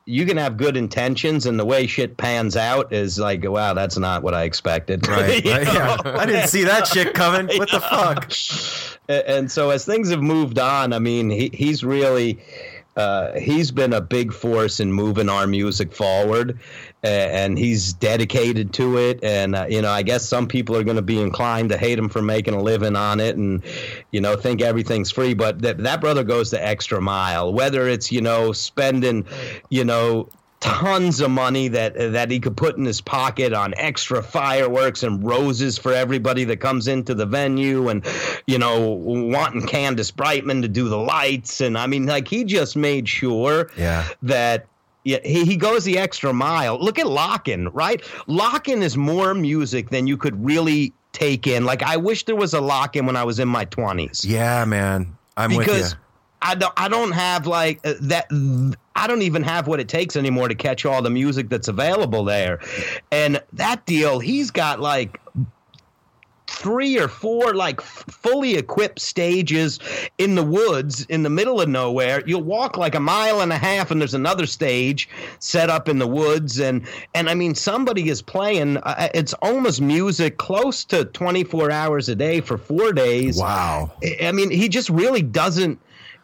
you 0.05 0.27
can 0.27 0.37
have 0.37 0.57
good 0.57 0.77
intentions, 0.77 1.47
and 1.47 1.59
the 1.59 1.65
way 1.65 1.87
shit 1.87 2.17
pans 2.17 2.57
out 2.57 2.93
is 2.93 3.19
like, 3.19 3.49
wow, 3.49 3.75
that's 3.75 3.97
not 3.99 4.23
what 4.23 4.35
I 4.35 4.45
expected. 4.45 5.07
Right, 5.09 5.45
right, 5.45 5.67
yeah. 5.67 5.97
I 6.05 6.27
didn't 6.27 6.49
see 6.49 6.65
that 6.65 6.87
shit 6.93 7.15
coming. 7.15 7.47
What 7.59 7.71
the 7.71 7.81
fuck? 7.81 8.31
And 9.09 9.51
so 9.51 9.71
as 9.71 9.85
things 9.87 10.11
have 10.11 10.23
moved 10.23 10.59
on, 10.59 10.93
I 10.93 10.99
mean, 10.99 11.31
he, 11.31 11.51
he's 11.53 11.83
really. 11.83 12.39
Uh, 12.99 13.39
he's 13.39 13.71
been 13.71 13.93
a 13.93 14.01
big 14.01 14.33
force 14.33 14.81
in 14.81 14.93
moving 14.93 15.29
our 15.29 15.47
music 15.47 15.93
forward, 15.93 16.59
and 17.05 17.57
he's 17.57 17.93
dedicated 17.93 18.73
to 18.73 18.99
it. 18.99 19.23
And 19.23 19.55
uh, 19.55 19.67
you 19.69 19.83
know, 19.83 19.91
I 19.91 20.03
guess 20.03 20.29
some 20.29 20.49
people 20.49 20.77
are 20.77 20.83
going 20.83 20.97
to 20.97 21.03
be 21.03 21.21
inclined 21.21 21.69
to 21.69 21.79
hate 21.79 21.97
him 21.97 22.09
for 22.09 22.21
making 22.21 22.55
a 22.55 22.61
living 22.61 22.97
on 22.97 23.21
it, 23.21 23.37
and 23.37 23.63
you 24.11 24.21
know, 24.21 24.35
think 24.35 24.61
everything's 24.63 25.13
free. 25.13 25.35
But 25.35 25.63
that 25.63 25.79
that 25.79 26.01
brother 26.01 26.25
goes 26.25 26.51
the 26.51 26.67
extra 26.67 27.01
mile. 27.01 27.53
Whether 27.53 27.87
it's 27.87 28.11
you 28.11 28.21
know 28.21 28.51
spending, 28.51 29.27
you 29.71 29.85
know, 29.85 30.29
tons 30.61 31.21
of 31.21 31.31
money 31.31 31.69
that 31.69 31.95
that 32.13 32.31
he 32.31 32.41
could 32.41 32.57
put 32.57 32.77
in 32.77 32.85
his 32.85 33.01
pocket 33.01 33.53
on 33.53 33.73
extra 33.77 34.23
fireworks 34.23 35.03
and 35.05 35.25
roses 35.25 35.79
for 35.79 35.93
everybody 35.93 36.43
that 36.45 36.57
comes 36.59 36.89
into 36.89 37.15
the 37.15 37.25
venue 37.27 37.89
and 37.89 38.05
you 38.47 38.59
know 38.59 38.89
wanting 38.89 39.67
Candace 39.67 40.11
Brightman 40.11 40.63
to 40.63 40.69
do 40.69 40.89
the 40.89 40.97
lights 40.99 41.61
and 41.61 41.79
I 41.79 41.87
mean 41.87 42.07
like 42.07 42.27
he 42.27 42.43
just 42.45 42.77
made 42.77 43.09
sure 43.09 43.71
Yeah. 43.77 44.07
that 44.23 44.67
yeah, 45.05 45.19
he, 45.25 45.45
he 45.45 45.57
goes 45.57 45.85
the 45.85 45.97
extra 45.97 46.33
mile. 46.35 46.79
Look 46.79 46.99
at 46.99 47.07
Lockn', 47.07 47.71
right? 47.73 48.03
Lockn' 48.29 48.83
is 48.83 48.97
more 48.97 49.33
music 49.33 49.89
than 49.89 50.07
you 50.07 50.19
could 50.19 50.45
really 50.45 50.93
take 51.13 51.47
in. 51.47 51.65
Like 51.65 51.83
I 51.83 51.97
wish 51.97 52.25
there 52.25 52.37
was 52.37 52.53
a 52.53 52.59
Lockn' 52.59 53.07
when 53.07 53.17
I 53.17 53.23
was 53.25 53.39
in 53.39 53.49
my 53.49 53.65
20s 53.65 54.27
Yeah, 54.27 54.65
man. 54.65 55.17
I'm 55.37 55.51
with 55.55 55.67
because 55.67 55.93
you. 55.93 55.99
I 56.43 56.55
don't 56.57 56.73
I 56.77 56.89
don't 56.89 57.13
have 57.13 57.47
like 57.47 57.81
uh, 57.87 57.95
that 58.03 58.27
I 58.99 59.07
don't 59.07 59.23
even 59.23 59.43
have 59.45 59.67
what 59.69 59.81
it 59.81 59.89
takes 59.89 60.17
anymore 60.17 60.49
to 60.49 60.55
catch 60.55 60.85
all 60.85 61.03
the 61.03 61.11
music 61.11 61.49
that's 61.49 61.69
available 61.69 62.25
there. 62.25 62.61
And 63.13 63.41
that 63.55 63.87
deal, 63.87 64.19
he's 64.19 64.51
got 64.51 64.81
like 64.81 65.21
three 66.49 66.99
or 66.99 67.09
four 67.09 67.55
like 67.55 67.79
f- 67.79 68.05
fully 68.09 68.57
equipped 68.57 68.99
stages 68.99 69.79
in 70.17 70.35
the 70.35 70.43
woods 70.43 71.05
in 71.05 71.23
the 71.23 71.29
middle 71.29 71.61
of 71.61 71.69
nowhere 71.69 72.23
you'll 72.27 72.43
walk 72.43 72.79
like 72.79 72.95
a 72.95 73.01
mile 73.01 73.43
and 73.43 73.53
a 73.53 73.59
half 73.59 73.91
and 73.91 74.01
there's 74.01 74.15
another 74.15 74.47
stage 74.47 75.11
set 75.41 75.69
up 75.69 75.91
in 75.91 75.99
the 75.99 76.07
woods 76.07 76.59
and 76.59 76.89
and 77.15 77.29
i 77.29 77.35
mean 77.35 77.55
somebody 77.55 78.09
is 78.09 78.23
playing 78.23 78.79
uh, 78.79 79.09
it's 79.15 79.35
almost 79.35 79.83
music 79.83 80.39
close 80.39 80.85
to 80.87 81.05
24 81.05 81.71
hours 81.71 82.09
a 82.09 82.15
day 82.15 82.41
for 82.41 82.57
four 82.57 82.93
days 82.95 83.39
Wow. 83.39 83.93
I 84.23 84.33
mean, 84.33 84.51
he 84.51 84.69
just 84.71 84.89
really 84.89 85.23
doesn't. 85.23 85.79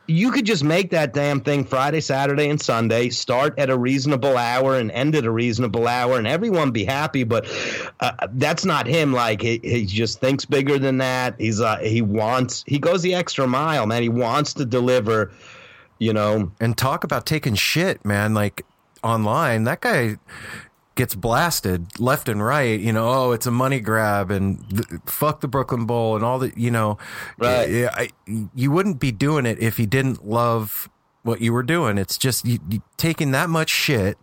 You 0.06 0.30
could 0.32 0.44
just 0.44 0.62
make 0.62 0.90
that 0.90 1.14
damn 1.14 1.40
thing 1.40 1.64
Friday, 1.64 2.00
Saturday, 2.00 2.48
and 2.50 2.60
Sunday, 2.60 3.08
start 3.08 3.58
at 3.58 3.70
a 3.70 3.78
reasonable 3.78 4.36
hour 4.36 4.76
and 4.76 4.90
end 4.90 5.14
at 5.14 5.24
a 5.24 5.30
reasonable 5.30 5.88
hour, 5.88 6.18
and 6.18 6.26
everyone 6.26 6.72
be 6.72 6.84
happy. 6.84 7.24
But 7.24 7.46
uh, 8.00 8.12
that's 8.32 8.64
not 8.64 8.86
him. 8.86 9.12
Like 9.12 9.40
he, 9.40 9.60
he 9.62 9.86
just 9.86 10.20
thinks 10.20 10.44
bigger 10.44 10.78
than 10.78 10.98
that. 10.98 11.36
He's 11.38 11.60
uh, 11.60 11.78
he 11.78 12.02
wants 12.02 12.64
he 12.66 12.78
goes 12.78 13.02
the 13.02 13.14
extra 13.14 13.46
mile, 13.46 13.86
man. 13.86 14.02
He 14.02 14.08
wants 14.08 14.52
to 14.54 14.64
deliver. 14.64 15.32
You 15.98 16.12
know, 16.12 16.50
And 16.60 16.76
talk 16.76 17.04
about 17.04 17.24
taking 17.24 17.54
shit, 17.54 18.04
man. 18.04 18.34
Like 18.34 18.66
online, 19.02 19.64
that 19.64 19.80
guy 19.80 20.16
gets 20.94 21.14
blasted 21.14 21.98
left 21.98 22.28
and 22.28 22.44
right. 22.44 22.78
You 22.78 22.92
know, 22.92 23.08
oh, 23.08 23.32
it's 23.32 23.46
a 23.46 23.50
money 23.50 23.80
grab 23.80 24.30
and 24.30 24.68
th- 24.70 25.00
fuck 25.06 25.40
the 25.40 25.48
Brooklyn 25.48 25.86
Bowl 25.86 26.16
and 26.16 26.24
all 26.24 26.38
the. 26.38 26.52
You 26.56 26.70
know, 26.70 26.98
Right. 27.38 27.86
I, 27.92 28.08
you 28.54 28.70
wouldn't 28.70 29.00
be 29.00 29.12
doing 29.12 29.46
it 29.46 29.58
if 29.60 29.78
you 29.78 29.86
didn't 29.86 30.26
love 30.26 30.88
what 31.22 31.40
you 31.40 31.54
were 31.54 31.62
doing. 31.62 31.96
It's 31.96 32.18
just 32.18 32.44
you, 32.44 32.58
you 32.68 32.82
taking 32.98 33.30
that 33.30 33.48
much 33.48 33.70
shit. 33.70 34.18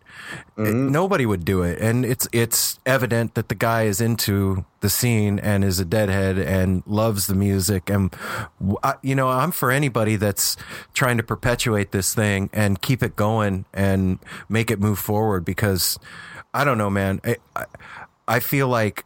it- 0.56 0.62
mm-hmm. 0.62 0.92
nobody 0.92 1.26
would 1.26 1.44
do 1.44 1.64
it, 1.64 1.80
and 1.82 2.06
it's 2.06 2.28
it's 2.32 2.80
evident 2.86 3.34
that 3.34 3.50
the 3.50 3.56
guy 3.56 3.84
is 3.84 4.00
into 4.00 4.66
the 4.82 4.90
scene 4.90 5.40
and 5.40 5.64
is 5.64 5.80
a 5.80 5.86
deadhead 5.86 6.38
and 6.38 6.84
loves 6.86 7.26
the 7.28 7.34
music. 7.34 7.90
And 7.90 8.16
I- 8.84 8.96
you 9.02 9.16
know, 9.16 9.30
I'm 9.30 9.52
for 9.52 9.72
anybody 9.72 10.16
that's 10.16 10.56
trying 10.94 11.18
to 11.18 11.24
perpetuate 11.24 11.92
this 11.92 12.14
thing 12.14 12.50
and 12.54 12.82
keep 12.82 13.02
it 13.02 13.16
going 13.16 13.66
and 13.74 14.20
make 14.48 14.70
it 14.70 14.80
move 14.80 15.00
forward. 15.00 15.44
Because 15.44 15.98
I 16.54 16.64
don't 16.64 16.78
know, 16.78 16.90
man. 16.90 17.22
I, 17.24 17.38
I, 17.56 17.66
I 18.28 18.40
feel 18.40 18.68
like 18.68 19.06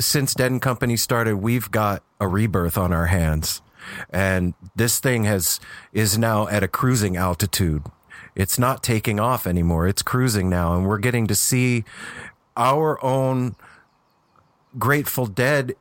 since 0.00 0.34
Dead 0.34 0.50
and 0.50 0.60
Company 0.60 0.96
started, 0.96 1.36
we've 1.36 1.70
got 1.70 2.02
a 2.20 2.28
rebirth 2.28 2.76
on 2.76 2.92
our 2.92 3.06
hands. 3.06 3.62
And 4.10 4.54
this 4.74 4.98
thing 4.98 5.24
has 5.24 5.60
is 5.92 6.18
now 6.18 6.48
at 6.48 6.62
a 6.62 6.68
cruising 6.68 7.16
altitude. 7.16 7.84
It's 8.34 8.58
not 8.58 8.82
taking 8.82 9.18
off 9.18 9.46
anymore. 9.46 9.86
It's 9.86 10.02
cruising 10.02 10.50
now, 10.50 10.74
and 10.74 10.86
we're 10.86 10.98
getting 10.98 11.26
to 11.28 11.34
see 11.34 11.84
our 12.56 13.02
own 13.02 13.56
Grateful 14.78 15.26
Dead 15.26 15.74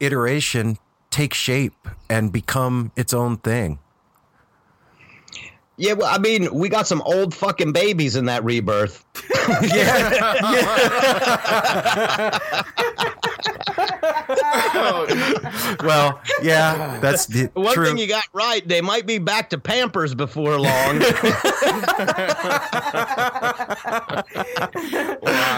iteration 0.00 0.78
take 1.10 1.34
shape 1.34 1.88
and 2.10 2.32
become 2.32 2.90
its 2.96 3.14
own 3.14 3.36
thing. 3.36 3.78
Yeah. 5.76 5.94
Well, 5.94 6.12
I 6.12 6.18
mean, 6.18 6.52
we 6.54 6.68
got 6.68 6.86
some 6.86 7.02
old 7.02 7.34
fucking 7.34 7.72
babies 7.72 8.16
in 8.16 8.26
that 8.26 8.44
rebirth. 8.44 9.04
Well, 15.82 16.20
yeah, 16.42 16.98
that's 17.00 17.26
the, 17.26 17.50
One 17.54 17.74
true. 17.74 17.86
thing 17.86 17.98
you 17.98 18.06
got 18.06 18.24
right, 18.32 18.66
they 18.66 18.80
might 18.80 19.06
be 19.06 19.18
back 19.18 19.50
to 19.50 19.58
Pampers 19.58 20.14
before 20.14 20.58
long. 20.58 20.98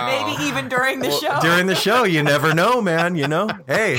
Maybe 0.07 0.45
even 0.45 0.69
during 0.69 1.01
the 1.01 1.11
show. 1.11 1.39
During 1.41 1.67
the 1.67 1.75
show, 1.75 2.05
you 2.05 2.23
never 2.23 2.55
know, 2.55 2.81
man. 2.81 3.17
You 3.17 3.29
know, 3.29 3.49
hey, 3.67 3.99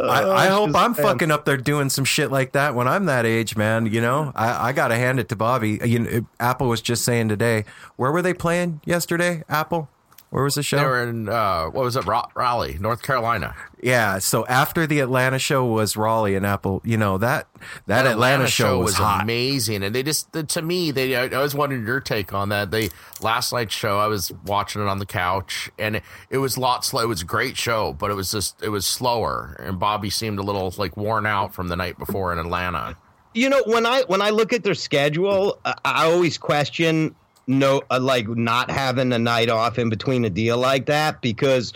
I, 0.00 0.24
I 0.24 0.46
hope 0.48 0.74
I'm 0.74 0.94
fucking 0.94 1.30
up 1.30 1.44
there 1.44 1.56
doing 1.56 1.88
some 1.90 2.04
shit 2.04 2.30
like 2.30 2.52
that 2.52 2.74
when 2.74 2.88
I'm 2.88 3.06
that 3.06 3.26
age, 3.26 3.56
man. 3.56 3.86
You 3.86 4.00
know, 4.00 4.32
I, 4.34 4.68
I 4.68 4.72
got 4.72 4.88
to 4.88 4.96
hand 4.96 5.18
it 5.20 5.28
to 5.30 5.36
Bobby. 5.36 5.80
You 5.84 5.98
know, 5.98 6.26
Apple 6.40 6.68
was 6.68 6.80
just 6.80 7.04
saying 7.04 7.28
today, 7.28 7.64
where 7.96 8.12
were 8.12 8.22
they 8.22 8.34
playing 8.34 8.80
yesterday? 8.84 9.42
Apple. 9.48 9.88
Where 10.32 10.44
was 10.44 10.54
the 10.54 10.62
show? 10.62 10.78
They 10.78 10.84
were 10.84 11.06
in 11.06 11.28
uh, 11.28 11.66
what 11.66 11.84
was 11.84 11.94
it, 11.94 12.06
Ra- 12.06 12.30
Raleigh, 12.34 12.78
North 12.80 13.02
Carolina. 13.02 13.54
Yeah, 13.82 14.18
so 14.18 14.46
after 14.46 14.86
the 14.86 15.00
Atlanta 15.00 15.38
show 15.38 15.66
was 15.66 15.94
Raleigh 15.94 16.36
and 16.36 16.46
Apple, 16.46 16.80
you 16.86 16.96
know 16.96 17.18
that 17.18 17.48
that, 17.84 18.06
Atlanta, 18.06 18.46
show, 18.46 18.78
was, 18.78 18.94
hot. 18.94 19.24
amazing, 19.24 19.82
and 19.82 19.94
they 19.94 20.02
just 20.02 20.32
to 20.32 20.62
me 20.62 20.90
they 20.90 21.16
I, 21.16 21.24
I 21.26 21.42
was 21.42 21.54
wondering 21.54 21.84
your 21.84 22.00
take 22.00 22.32
on 22.32 22.48
that. 22.48 22.70
They 22.70 22.88
last 23.20 23.52
night's 23.52 23.74
show 23.74 23.98
I 23.98 24.06
was 24.06 24.32
watching 24.46 24.80
it 24.80 24.88
on 24.88 25.00
the 25.00 25.04
couch, 25.04 25.70
and 25.78 25.96
it, 25.96 26.02
it 26.30 26.38
was 26.38 26.56
a 26.56 26.60
lot 26.60 26.86
slow. 26.86 27.02
It 27.02 27.08
was 27.08 27.20
a 27.20 27.26
great 27.26 27.58
show, 27.58 27.92
but 27.92 28.10
it 28.10 28.14
was 28.14 28.30
just 28.30 28.62
it 28.62 28.70
was 28.70 28.86
slower, 28.86 29.54
and 29.62 29.78
Bobby 29.78 30.08
seemed 30.08 30.38
a 30.38 30.42
little 30.42 30.72
like 30.78 30.96
worn 30.96 31.26
out 31.26 31.54
from 31.54 31.68
the 31.68 31.76
night 31.76 31.98
before 31.98 32.32
in 32.32 32.38
Atlanta. 32.38 32.96
You 33.34 33.50
know, 33.50 33.62
when 33.66 33.84
I 33.84 34.04
when 34.06 34.22
I 34.22 34.30
look 34.30 34.54
at 34.54 34.64
their 34.64 34.74
schedule, 34.74 35.58
I, 35.62 35.74
I 35.84 36.04
always 36.10 36.38
question 36.38 37.16
no 37.46 37.82
uh, 37.90 37.98
like 38.00 38.28
not 38.28 38.70
having 38.70 39.12
a 39.12 39.18
night 39.18 39.48
off 39.48 39.78
in 39.78 39.88
between 39.88 40.24
a 40.24 40.30
deal 40.30 40.58
like 40.58 40.86
that 40.86 41.20
because 41.20 41.72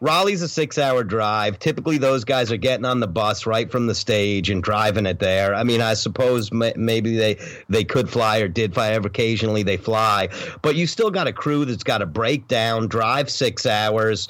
Raleigh's 0.00 0.42
a 0.42 0.46
6-hour 0.46 1.04
drive. 1.04 1.58
Typically 1.58 1.98
those 1.98 2.24
guys 2.24 2.50
are 2.50 2.56
getting 2.56 2.84
on 2.84 3.00
the 3.00 3.06
bus 3.06 3.46
right 3.46 3.70
from 3.70 3.86
the 3.86 3.94
stage 3.94 4.48
and 4.50 4.62
driving 4.62 5.06
it 5.06 5.18
there. 5.18 5.54
I 5.54 5.62
mean, 5.64 5.80
I 5.80 5.94
suppose 5.94 6.50
ma- 6.52 6.70
maybe 6.76 7.16
they 7.16 7.36
they 7.68 7.84
could 7.84 8.08
fly 8.08 8.38
or 8.38 8.48
did 8.48 8.74
fly 8.74 8.88
occasionally 8.88 9.62
they 9.62 9.76
fly, 9.76 10.28
but 10.62 10.74
you 10.76 10.86
still 10.86 11.10
got 11.10 11.26
a 11.26 11.32
crew 11.32 11.64
that's 11.64 11.84
got 11.84 11.98
to 11.98 12.06
break 12.06 12.48
down, 12.48 12.88
drive 12.88 13.30
6 13.30 13.66
hours. 13.66 14.28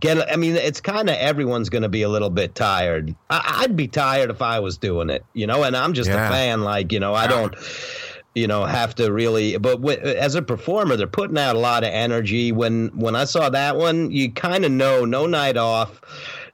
Get 0.00 0.30
I 0.32 0.36
mean, 0.36 0.56
it's 0.56 0.80
kind 0.80 1.08
of 1.08 1.16
everyone's 1.16 1.68
going 1.68 1.82
to 1.82 1.88
be 1.88 2.02
a 2.02 2.08
little 2.08 2.30
bit 2.30 2.54
tired. 2.54 3.14
I, 3.30 3.60
I'd 3.62 3.76
be 3.76 3.88
tired 3.88 4.30
if 4.30 4.42
I 4.42 4.58
was 4.60 4.76
doing 4.76 5.10
it, 5.10 5.24
you 5.34 5.46
know, 5.46 5.62
and 5.62 5.76
I'm 5.76 5.92
just 5.92 6.10
Yeah. 6.10 6.26
a 6.26 6.30
fan 6.30 6.62
like, 6.62 6.92
you 6.92 7.00
know, 7.00 7.14
I 7.14 7.26
don't 7.26 7.54
you 8.34 8.46
know 8.46 8.64
have 8.64 8.94
to 8.94 9.12
really 9.12 9.56
but 9.58 9.76
w- 9.82 9.98
as 9.98 10.34
a 10.34 10.42
performer 10.42 10.96
they're 10.96 11.06
putting 11.06 11.38
out 11.38 11.56
a 11.56 11.58
lot 11.58 11.84
of 11.84 11.90
energy. 11.90 12.52
When 12.52 12.88
when 12.88 13.14
i 13.16 13.24
saw 13.24 13.50
that 13.50 13.76
one 13.76 14.10
you 14.10 14.32
kind 14.32 14.64
of 14.64 14.72
know 14.72 15.04
no 15.04 15.26
night 15.26 15.56
off 15.56 16.00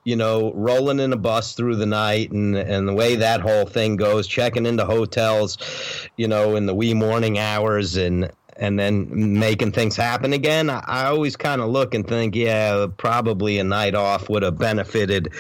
you 0.05 0.17
know 0.17 0.53
rolling 0.55 1.01
in 1.01 1.13
a 1.13 1.17
bus 1.17 1.55
through 1.55 1.77
the 1.77 1.87
night 1.87 2.31
and 2.31 2.57
and 2.57 2.89
the 2.89 2.95
way 2.95 3.17
that 3.17 3.41
whole 3.41 3.67
thing 3.67 3.97
goes 3.97 4.27
checking 4.27 4.67
into 4.67 4.85
hotels 4.85 5.59
you 6.17 6.27
know 6.27 6.57
in 6.57 6.67
the 6.67 6.75
wee 6.75 6.95
morning 6.95 7.39
hours 7.39 7.97
and 7.97 8.31
and 8.59 8.79
then 8.79 9.39
making 9.39 9.71
things 9.73 9.97
happen 9.97 10.33
again. 10.33 10.69
I, 10.69 10.83
I 10.87 11.07
always 11.07 11.37
kind 11.37 11.61
of 11.61 11.71
look 11.71 11.95
and 11.95 12.07
think 12.07 12.35
yeah 12.35 12.87
probably 12.97 13.59
a 13.59 13.65
night 13.65 13.95
off 13.95 14.29
would 14.29 14.43
have 14.43 14.59
benefited 14.59 15.33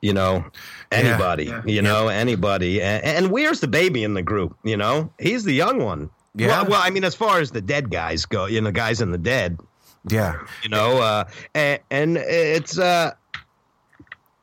you 0.00 0.12
know 0.12 0.44
anybody 0.92 1.52
you 1.64 1.82
know 1.82 2.08
anybody. 2.08 2.80
And, 2.82 3.04
and 3.04 3.30
where's 3.30 3.60
the 3.60 3.68
baby 3.68 4.04
in 4.04 4.14
the 4.14 4.22
group 4.22 4.56
you 4.64 4.76
know? 4.76 5.12
He's 5.18 5.44
the 5.44 5.52
young 5.54 5.82
one. 5.82 6.10
Yeah. 6.34 6.48
well, 6.48 6.66
well 6.66 6.82
i 6.82 6.90
mean 6.90 7.04
as 7.04 7.14
far 7.14 7.40
as 7.40 7.50
the 7.50 7.60
dead 7.62 7.90
guys 7.90 8.26
go 8.26 8.46
you 8.46 8.60
know 8.60 8.70
guys 8.72 9.00
in 9.00 9.10
the 9.10 9.18
dead. 9.18 9.58
Yeah, 10.08 10.38
you 10.62 10.68
know 10.68 10.98
uh 10.98 11.24
and, 11.54 11.80
and 11.90 12.16
it's 12.16 12.78
uh 12.78 13.14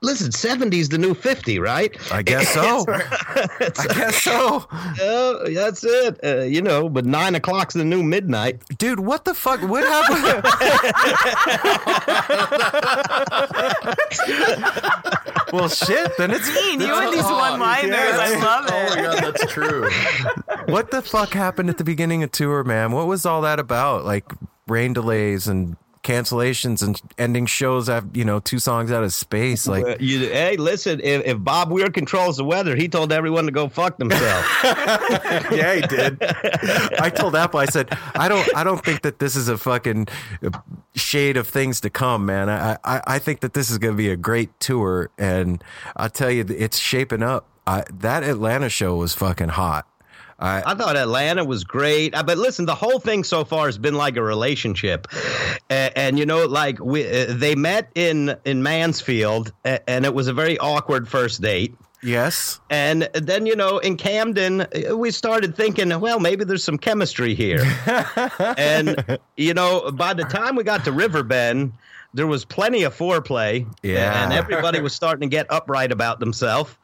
listen 0.04 0.30
70's 0.32 0.90
the 0.90 0.98
new 0.98 1.14
50 1.14 1.60
right 1.60 1.96
I 2.12 2.22
guess 2.22 2.50
so. 2.50 2.86
I 2.90 3.48
guess 3.96 4.22
so, 4.22 4.68
uh, 4.72 5.50
that's 5.50 5.84
it 5.84 6.20
uh, 6.24 6.42
you 6.42 6.62
know 6.62 6.90
but 6.90 7.06
nine 7.06 7.36
o'clock's 7.36 7.74
the 7.74 7.86
new 7.86 8.04
midnight 8.04 8.62
dude. 8.78 9.00
What 9.00 9.26
the 9.26 9.34
fuck? 9.34 9.62
What 9.62 9.84
happened? 9.84 10.44
well, 15.54 15.70
shit. 15.70 16.12
Then 16.18 16.32
it's 16.32 16.54
Dean, 16.54 16.82
you 16.82 16.94
and 16.94 17.14
these 17.14 17.24
one-liners, 17.24 17.94
I 17.96 18.40
love 18.40 18.66
it. 18.66 18.72
Oh 18.74 18.96
my 18.96 19.02
god, 19.02 19.24
that's 19.24 19.52
true. 19.52 19.90
what 20.66 20.92
the 20.92 21.02
fuck 21.02 21.34
happened 21.34 21.70
at 21.70 21.78
the 21.78 21.84
beginning 21.84 22.24
of 22.24 22.32
tour, 22.32 22.64
man? 22.64 22.92
What 22.92 23.08
was 23.08 23.26
all 23.26 23.42
that 23.42 23.60
about? 23.60 24.06
Like 24.06 24.32
rain 24.68 24.94
delays 24.94 25.48
and 25.48 25.78
cancellations 26.04 26.84
and 26.84 27.02
ending 27.18 27.46
shows 27.46 27.90
after 27.90 28.10
you 28.14 28.26
know 28.26 28.40
two 28.40 28.60
songs 28.60 28.92
out 28.92 29.04
of 29.04 29.14
space. 29.14 29.68
Like 29.68 29.86
Uh, 29.86 29.96
you, 30.00 30.20
hey 30.20 30.58
listen 30.58 31.00
if, 31.02 31.26
if 31.26 31.44
bob 31.44 31.72
weir 31.72 31.90
controls 31.90 32.38
the 32.38 32.44
weather 32.44 32.76
he 32.76 32.88
told 32.90 33.12
everyone 33.12 33.46
to 33.46 33.52
go 33.52 33.70
fuck 33.70 33.98
themselves 33.98 34.48
yeah, 34.64 35.76
he 35.76 35.82
did. 35.82 36.18
I 37.00 37.10
told 37.10 37.36
Apple, 37.36 37.60
I 37.60 37.66
said, 37.66 37.90
I 38.16 38.28
don't, 38.28 38.48
I 38.56 38.64
don't 38.64 38.84
think 38.84 39.02
that 39.02 39.20
this 39.20 39.36
is 39.36 39.48
a 39.48 39.58
fucking 39.58 40.08
shade 40.96 41.38
of 41.38 41.48
things 41.48 41.82
to 41.82 41.90
come, 41.90 42.26
man. 42.26 42.50
I, 42.50 42.78
I, 42.84 43.02
I 43.08 43.20
think 43.20 43.42
that 43.42 43.54
this 43.54 43.70
is 43.70 43.78
going 43.78 43.94
to 43.94 43.98
be 43.98 44.10
a 44.10 44.16
great 44.18 44.58
tour, 44.60 45.10
and 45.18 45.64
I'll 45.96 46.10
tell 46.10 46.32
you, 46.32 46.46
it's 46.50 46.78
shaping 46.78 47.24
up. 47.24 47.48
I, 47.66 47.84
that 47.92 48.24
Atlanta 48.24 48.70
show 48.70 48.96
was 48.96 49.14
fucking 49.14 49.50
hot. 49.50 49.88
I, 50.44 50.62
I 50.72 50.76
thought 50.76 50.96
Atlanta 50.98 51.44
was 51.46 51.64
great, 51.64 52.14
Uh, 52.14 52.22
but 52.24 52.38
listen, 52.38 52.66
the 52.66 52.76
whole 52.76 53.00
thing 53.00 53.24
so 53.24 53.44
far 53.46 53.66
has 53.68 53.78
been 53.78 53.96
like 53.96 54.18
a 54.18 54.22
relationship, 54.24 55.08
and, 55.70 55.94
and 55.96 56.20
you 56.20 56.26
know, 56.26 56.46
like 56.46 56.80
we 56.80 57.08
uh, 57.08 57.26
they 57.30 57.56
met 57.56 57.90
in 57.96 58.36
in 58.46 58.62
Mansfield, 58.62 59.52
a- 59.66 59.90
and 59.90 60.06
it 60.06 60.14
was 60.14 60.28
a 60.28 60.34
very 60.34 60.58
awkward 60.60 61.08
first 61.08 61.42
date. 61.42 61.74
yes, 62.04 62.60
And 62.70 63.10
then, 63.14 63.46
you 63.46 63.56
know, 63.56 63.78
in 63.78 63.96
Camden, 63.96 64.62
uh, 64.62 64.98
we 64.98 65.10
started 65.12 65.56
thinking, 65.56 65.98
well, 66.02 66.20
maybe 66.20 66.44
there's 66.44 66.64
some 66.64 66.78
chemistry 66.78 67.34
here. 67.34 67.64
and, 68.58 69.18
you 69.38 69.54
know, 69.54 69.90
by 69.92 70.14
the 70.14 70.26
time 70.26 70.58
we 70.58 70.64
got 70.66 70.84
to 70.84 70.92
Riverbend, 70.92 71.72
there 72.14 72.28
was 72.28 72.44
plenty 72.46 72.84
of 72.84 72.94
foreplay. 72.96 73.66
Yeah. 73.82 74.22
And 74.24 74.34
everybody 74.34 74.82
was 74.82 74.94
starting 74.94 75.30
to 75.30 75.32
get 75.38 75.46
upright 75.50 75.92
about 75.94 76.20
themselves. 76.20 76.76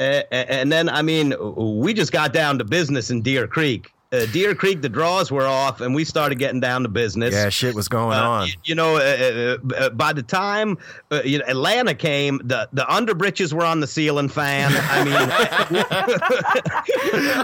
Uh, 0.00 0.22
and 0.32 0.72
then, 0.72 0.88
I 0.88 1.02
mean, 1.02 1.34
we 1.80 1.94
just 1.94 2.10
got 2.10 2.32
down 2.32 2.58
to 2.58 2.64
business 2.64 3.10
in 3.10 3.22
Deer 3.22 3.46
Creek. 3.46 3.93
Uh, 4.14 4.26
Deer 4.26 4.54
Creek, 4.54 4.82
the 4.82 4.88
draws 4.88 5.30
were 5.32 5.46
off, 5.46 5.80
and 5.80 5.94
we 5.94 6.04
started 6.04 6.38
getting 6.38 6.60
down 6.60 6.82
to 6.82 6.88
business. 6.88 7.32
yeah, 7.34 7.48
shit 7.48 7.74
was 7.74 7.88
going 7.88 8.16
Uh, 8.18 8.22
on. 8.22 8.40
y- 8.42 8.54
You 8.64 8.74
know, 8.74 8.96
uh, 8.96 9.00
uh, 9.00 9.56
uh, 9.76 9.88
by 9.90 10.12
the 10.12 10.22
time 10.22 10.76
uh, 11.10 11.22
you 11.24 11.38
know, 11.38 11.44
Atlanta 11.48 11.94
came, 11.94 12.40
the 12.44 12.68
the 12.72 12.82
underbritches 12.82 13.52
were 13.52 13.64
on 13.64 13.80
the 13.80 13.86
ceiling 13.86 14.28
fan. 14.28 14.72
I 14.74 15.04
mean, 15.04 15.14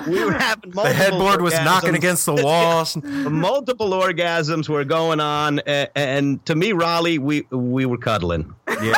we 0.14 0.24
were 0.24 0.32
having 0.32 0.72
multiple 0.74 0.84
The 0.84 0.92
headboard 0.92 1.42
was 1.42 1.54
knocking 1.54 1.94
against 1.94 2.26
the 2.26 2.34
walls. 2.34 2.96
Multiple 3.02 3.90
orgasms 3.90 4.68
were 4.68 4.84
going 4.84 5.20
on, 5.20 5.60
and, 5.60 5.88
and 5.94 6.44
to 6.46 6.54
me, 6.54 6.72
Raleigh, 6.72 7.18
we 7.18 7.46
we 7.50 7.86
were 7.86 7.98
cuddling. 7.98 8.54
yeah, 8.68 8.76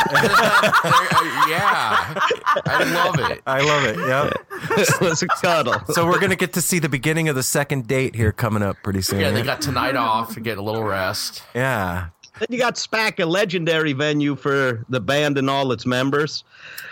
yeah, 1.48 2.14
I 2.66 2.84
love 2.92 3.30
it. 3.30 3.40
I 3.46 3.60
love 3.62 3.84
it. 3.84 3.98
Yep. 3.98 4.34
it 4.78 5.00
was 5.00 5.22
a 5.22 5.26
cuddle. 5.28 5.74
So 5.90 6.06
we're 6.06 6.20
gonna 6.20 6.36
get 6.36 6.52
to 6.54 6.60
see 6.60 6.78
the 6.78 6.88
beginning 6.88 7.28
of 7.28 7.36
the 7.36 7.42
second 7.42 7.61
date 7.68 8.14
here 8.14 8.32
coming 8.32 8.62
up 8.62 8.76
pretty 8.82 9.02
soon. 9.02 9.20
Yeah, 9.20 9.30
they 9.30 9.42
got 9.42 9.60
tonight 9.60 9.96
off 9.96 10.34
to 10.34 10.40
get 10.40 10.58
a 10.58 10.62
little 10.62 10.82
rest. 10.84 11.42
yeah, 11.54 12.08
Then 12.38 12.46
you 12.50 12.58
got 12.58 12.76
SPAC, 12.76 13.22
a 13.22 13.26
legendary 13.26 13.92
venue 13.92 14.36
for 14.36 14.84
the 14.88 15.00
band 15.00 15.38
and 15.38 15.48
all 15.50 15.70
its 15.72 15.84
members. 15.86 16.44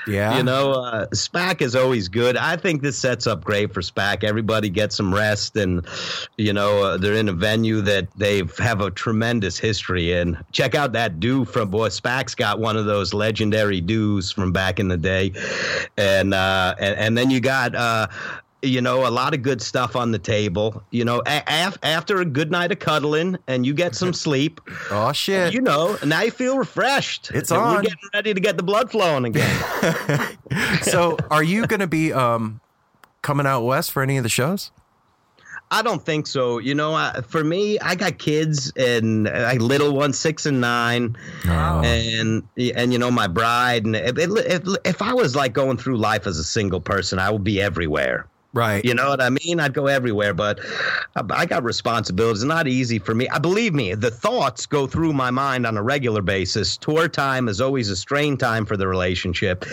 yeah. 0.07 0.37
You 0.37 0.43
know, 0.43 0.73
uh, 0.73 1.07
SPAC 1.09 1.61
is 1.61 1.77
always 1.77 2.09
good. 2.09 2.37
I 2.37 2.57
think 2.57 2.83
this 2.83 2.99
sets 2.99 3.27
up 3.27 3.45
great 3.45 3.73
for 3.73 3.81
SPAC. 3.83 4.25
Everybody 4.25 4.69
gets 4.71 4.97
some 4.97 5.15
rest, 5.15 5.57
and 5.57 5.87
you 6.39 6.53
know 6.53 6.83
uh, 6.83 6.97
they're 6.97 7.15
in 7.15 7.29
a 7.29 7.33
venue 7.35 7.81
that 7.83 8.09
they 8.17 8.43
have 8.59 8.81
a 8.81 8.91
tremendous 8.91 9.59
history 9.59 10.13
in. 10.13 10.39
Check 10.53 10.75
out 10.75 10.93
that 10.93 11.21
do 11.21 11.45
from 11.45 11.71
boy. 11.71 11.89
SPAC's 11.89 12.35
got 12.35 12.59
one 12.61 12.77
of 12.77 12.87
those 12.87 13.13
legendary 13.13 13.81
do's 13.81 14.33
from 14.33 14.53
back 14.53 14.81
in 14.81 14.89
the 14.89 14.97
day, 14.97 15.33
and 15.99 16.33
uh, 16.35 16.75
and, 16.79 16.97
and 16.99 17.19
then 17.19 17.31
you 17.31 17.41
got. 17.41 17.75
You 18.63 18.83
know, 18.83 19.07
a 19.07 19.11
lot 19.11 19.33
of 19.33 19.41
good 19.43 19.63
stuff 19.63 19.97
on 19.97 20.11
the 20.13 20.19
table. 20.19 20.83
You 20.91 21.05
know, 21.05 21.23
a- 21.27 21.43
af- 21.47 21.79
after 21.83 22.21
a 22.21 22.25
good 22.27 22.51
night 22.51 22.71
of 22.73 22.79
cuddling 22.79 23.39
and 23.47 23.65
you 23.65 23.73
get 23.73 23.95
some 23.95 24.13
sleep, 24.27 24.61
Oh 24.91 25.13
shit. 25.13 25.55
you 25.55 25.61
know, 25.63 25.97
now 26.05 26.21
you 26.23 26.31
feel 26.31 26.59
refreshed. 26.59 27.31
It's 27.33 27.51
We're 27.51 27.59
on. 27.59 27.83
getting 27.83 27.99
ready 28.13 28.35
to 28.35 28.41
get 28.41 28.57
the 28.59 28.63
blood 28.63 28.91
flowing 28.91 29.25
again. 29.25 30.37
so 30.83 31.17
are 31.31 31.43
you 31.43 31.67
going 31.67 31.81
to 31.81 31.87
be 31.87 32.13
um 32.13 32.61
coming 33.23 33.47
out 33.47 33.63
west 33.63 33.93
for 33.93 34.03
any 34.03 34.17
of 34.17 34.23
the 34.25 34.29
shows? 34.29 34.71
I 35.73 35.83
don't 35.83 36.05
think 36.05 36.27
so. 36.27 36.59
You 36.59 36.75
know, 36.75 36.95
I, 36.95 37.21
for 37.21 37.45
me, 37.45 37.79
I 37.79 37.95
got 37.95 38.19
kids 38.19 38.73
and 38.77 39.29
uh, 39.29 39.53
little 39.61 39.95
one, 39.95 40.13
six 40.13 40.45
and 40.45 40.61
nine, 40.61 41.17
and 41.47 42.43
and 42.75 42.93
you 42.93 42.99
know 42.99 43.11
my 43.11 43.29
bride. 43.29 43.87
And 43.87 43.95
if, 43.95 44.19
if 44.19 44.63
if 44.85 45.01
I 45.01 45.15
was 45.15 45.37
like 45.37 45.53
going 45.53 45.77
through 45.77 45.97
life 45.97 46.27
as 46.27 46.39
a 46.39 46.45
single 46.45 46.81
person, 46.81 47.19
I 47.21 47.31
would 47.31 47.45
be 47.45 47.61
everywhere. 47.63 48.27
Right. 48.53 48.85
You 48.85 48.95
know 48.95 49.09
what 49.09 49.21
I 49.21 49.31
mean? 49.31 49.61
I'd 49.61 49.75
go 49.75 49.87
everywhere, 49.87 50.35
but 50.35 50.59
I, 51.15 51.23
I 51.31 51.47
got 51.47 51.63
responsibilities. 51.63 52.43
It's 52.43 52.49
not 52.49 52.67
easy 52.67 52.99
for 52.99 53.15
me. 53.15 53.29
I 53.29 53.39
believe 53.39 53.75
me, 53.75 53.95
the 53.95 54.11
thoughts 54.11 54.67
go 54.67 54.89
through 54.89 55.13
my 55.13 55.31
mind 55.31 55.67
on 55.67 55.77
a 55.77 55.83
regular 55.83 56.21
basis. 56.21 56.77
Tour 56.77 57.09
time 57.09 57.49
is 57.49 57.61
always 57.61 57.91
a 57.91 57.97
strain 57.97 58.37
time 58.37 58.67
for 58.67 58.77
the 58.77 58.89
relationship 58.89 59.65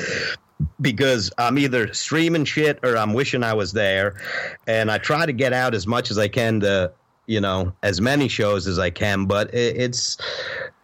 because 0.79 1.31
I'm 1.37 1.57
either 1.57 1.93
streaming 1.93 2.45
shit 2.45 2.79
or 2.83 2.97
I'm 2.97 3.13
wishing 3.13 3.43
I 3.43 3.53
was 3.53 3.73
there, 3.73 4.15
and 4.67 4.91
I 4.91 4.97
try 4.97 5.25
to 5.25 5.33
get 5.33 5.53
out 5.53 5.73
as 5.73 5.87
much 5.87 6.11
as 6.11 6.17
I 6.17 6.27
can 6.27 6.59
to 6.61 6.91
you 7.27 7.39
know 7.39 7.71
as 7.83 8.01
many 8.01 8.27
shows 8.27 8.65
as 8.65 8.79
I 8.79 8.89
can. 8.89 9.25
But 9.25 9.53
it, 9.53 9.77
it's 9.77 10.17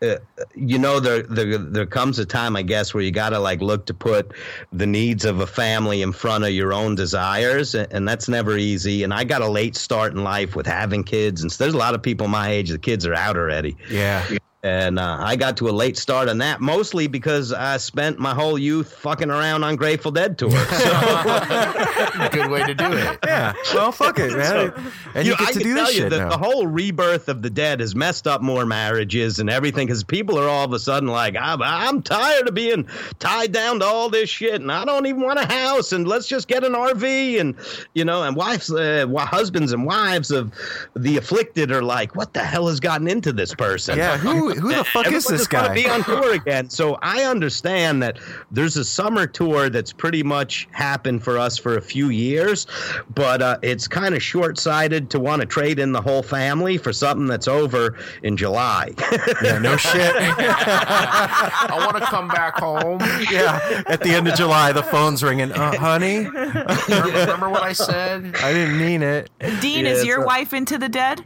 uh, 0.02 0.18
you 0.54 0.78
know 0.78 1.00
there, 1.00 1.24
there 1.24 1.58
there 1.58 1.86
comes 1.86 2.20
a 2.20 2.26
time 2.26 2.56
I 2.56 2.62
guess 2.62 2.94
where 2.94 3.02
you 3.02 3.12
got 3.12 3.30
to 3.30 3.40
like 3.40 3.62
look 3.62 3.86
to 3.88 3.94
put 3.94 4.34
the 4.72 4.86
needs 4.86 5.26
of 5.26 5.40
a 5.40 5.48
family 5.48 6.02
in 6.02 6.12
front 6.12 6.44
of 6.44 6.52
your 6.52 6.74
own 6.74 6.96
desires, 6.96 7.74
and, 7.74 7.92
and 7.92 8.08
that's 8.08 8.30
never 8.30 8.58
easy. 8.58 9.04
And 9.04 9.14
I 9.14 9.24
got 9.24 9.42
a 9.42 9.48
late 9.48 9.76
start 9.76 10.14
in 10.14 10.24
life 10.24 10.56
with 10.56 10.68
having 10.68 11.04
kids, 11.04 11.42
and 11.42 11.52
so 11.52 11.64
there's 11.64 11.74
a 11.74 11.78
lot 11.78 11.96
of 11.96 12.04
people 12.04 12.28
my 12.28 12.50
age. 12.50 12.70
The 12.70 12.78
kids 12.78 13.06
are 13.08 13.16
out 13.16 13.38
already. 13.38 13.76
Yeah. 13.90 14.24
And 14.64 14.98
uh, 14.98 15.18
I 15.20 15.36
got 15.36 15.58
to 15.58 15.68
a 15.68 15.72
late 15.72 15.98
start 15.98 16.30
on 16.30 16.38
that, 16.38 16.62
mostly 16.62 17.08
because 17.08 17.52
I 17.52 17.76
spent 17.76 18.18
my 18.18 18.34
whole 18.34 18.58
youth 18.58 18.94
fucking 18.94 19.30
around 19.30 19.66
on 19.66 19.76
Grateful 19.76 20.12
Dead 20.12 20.38
tour. 20.38 20.52
So, 22.14 22.30
Good 22.30 22.50
way 22.50 22.64
to 22.64 22.74
do 22.74 22.92
it. 22.92 23.20
Yeah. 23.26 23.54
Well, 23.74 23.92
fuck 23.92 24.20
it, 24.20 24.32
man. 24.38 24.74
and 25.16 25.26
you, 25.26 25.32
know, 25.32 25.38
get 25.38 25.50
I 25.50 25.52
to 25.52 25.60
can 25.60 25.62
do 25.68 25.76
tell 25.76 25.86
this 25.86 25.96
you 25.96 26.02
shit 26.04 26.10
that 26.12 26.18
now. 26.20 26.30
the 26.30 26.38
whole 26.38 26.68
rebirth 26.68 27.28
of 27.30 27.42
the 27.42 27.50
dead 27.50 27.80
has 27.80 27.96
messed 27.96 28.28
up 28.28 28.42
more 28.42 28.66
marriages 28.66 29.40
and 29.40 29.50
everything 29.50 29.88
because 29.88 30.04
people 30.04 30.38
are 30.38 30.48
all 30.48 30.64
of 30.66 30.74
a 30.74 30.80
sudden 30.80 31.10
like, 31.10 31.36
I'm, 31.40 31.62
I'm 31.62 32.02
tired 32.02 32.48
of 32.48 32.54
being 32.54 32.88
tied 33.20 33.52
down 33.52 33.80
to 33.80 33.86
all 33.86 34.10
this 34.10 34.30
shit 34.30 34.62
and 34.62 34.72
I 34.72 34.86
don't 34.86 35.06
even 35.06 35.22
want 35.22 35.40
a 35.40 35.46
house 35.46 35.92
and 35.92 36.08
let's 36.08 36.28
just 36.28 36.48
get 36.48 36.64
an 36.64 36.74
RV 36.74 37.40
and 37.40 37.56
you 37.94 38.06
know 38.06 38.24
and 38.24 38.36
wives, 38.36 38.72
uh, 38.72 39.08
husbands 39.20 39.72
and 39.74 39.86
wives 39.86 40.32
of 40.32 40.52
the 40.96 41.18
afflicted 41.18 41.72
are 41.72 41.84
like, 41.84 42.16
what 42.16 42.34
the 42.34 42.44
hell 42.44 42.68
has 42.68 42.80
gotten 42.80 43.08
into 43.08 43.32
this 43.34 43.54
person? 43.56 43.98
yeah. 43.98 44.18
Who 44.18 44.53
who 44.56 44.74
the 44.76 44.84
fuck 44.84 45.08
is 45.08 45.26
Everyone 45.26 45.32
this 45.34 45.42
just 45.42 45.54
wanna 45.54 45.68
guy? 45.70 45.74
Be 45.76 45.90
on 45.90 46.04
tour 46.04 46.34
again. 46.34 46.70
So 46.70 46.98
I 47.02 47.24
understand 47.24 48.02
that 48.04 48.20
there's 48.52 48.78
a 48.78 48.86
summer 48.86 49.28
tour 49.28 49.70
that's 49.70 49.92
pretty 49.94 50.24
much 50.24 50.68
happened 50.72 51.24
for 51.24 51.38
us 51.38 51.58
for 51.58 51.78
a 51.78 51.82
few 51.82 52.10
years, 52.10 52.68
but 53.16 53.42
uh, 53.42 53.58
it's 53.62 53.88
kind 53.88 54.16
of 54.16 54.22
short 54.24 54.58
sighted 54.60 55.10
to 55.12 55.20
want 55.20 55.42
to 55.42 55.46
trade 55.46 55.80
in 55.80 55.92
the 55.92 56.02
whole 56.02 56.24
family 56.24 56.78
for 56.78 56.94
something 56.94 57.28
that's 57.28 57.48
over 57.48 57.98
in 58.24 58.38
July. 58.38 58.92
yeah. 59.44 59.60
No 59.60 59.78
shit. 59.78 60.14
I 60.76 61.76
want 61.86 61.98
to 62.04 62.10
come 62.10 62.28
back 62.28 62.56
home. 62.60 63.00
yeah. 63.32 63.84
At 63.88 64.02
the 64.02 64.12
end 64.12 64.28
of 64.28 64.36
July, 64.36 64.72
the 64.72 64.84
phone's 64.84 65.24
ringing. 65.24 65.52
Uh, 65.52 65.78
honey, 65.78 66.26
Remember 66.28 67.50
what 67.50 67.64
I 67.64 67.74
said? 67.74 68.36
I 68.38 68.52
didn't 68.54 68.78
mean 68.78 69.02
it. 69.04 69.30
Dean, 69.62 69.86
Yeah, 69.86 69.92
is 69.92 70.06
your 70.06 70.22
so- 70.22 70.26
wife 70.26 70.54
into 70.54 70.78
the 70.78 70.90
dead? 70.90 71.24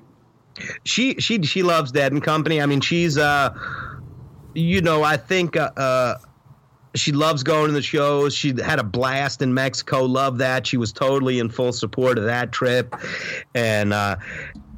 She 0.83 1.15
she 1.15 1.41
she 1.43 1.63
loves 1.63 1.91
Dead 1.91 2.11
and 2.11 2.23
Company. 2.23 2.61
I 2.61 2.65
mean, 2.65 2.81
she's 2.81 3.17
uh, 3.17 3.53
you 4.53 4.81
know, 4.81 5.03
I 5.03 5.17
think 5.17 5.55
uh. 5.55 5.71
uh 5.77 6.15
she 6.95 7.11
loves 7.11 7.43
going 7.43 7.67
to 7.67 7.73
the 7.73 7.81
shows. 7.81 8.33
She 8.33 8.59
had 8.59 8.79
a 8.79 8.83
blast 8.83 9.43
in 9.43 9.53
Mexico. 9.53 10.03
Love 10.03 10.39
that. 10.39 10.65
She 10.65 10.77
was 10.77 10.91
totally 10.91 11.37
in 11.37 11.49
full 11.49 11.71
support 11.71 12.17
of 12.17 12.23
that 12.23 12.51
trip, 12.51 12.95
and 13.53 13.93
uh, 13.93 14.15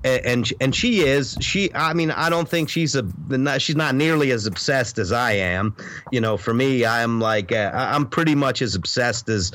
and 0.03 0.26
and 0.26 0.53
and 0.61 0.76
she 0.76 1.01
is. 1.01 1.38
She. 1.41 1.73
I 1.73 1.93
mean, 1.93 2.11
I 2.11 2.30
don't 2.30 2.47
think 2.47 2.69
she's 2.69 2.95
a. 2.95 3.05
She's 3.59 3.76
not 3.76 3.95
nearly 3.95 4.31
as 4.31 4.45
obsessed 4.45 4.97
as 4.97 5.11
I 5.11 5.34
am. 5.34 5.76
You 6.11 6.21
know, 6.21 6.38
for 6.38 6.53
me, 6.53 6.85
I'm 6.85 7.19
like 7.19 7.51
uh, 7.51 7.71
I'm 7.73 8.07
pretty 8.07 8.35
much 8.35 8.61
as 8.61 8.76
obsessed 8.76 9.30
as 9.30 9.51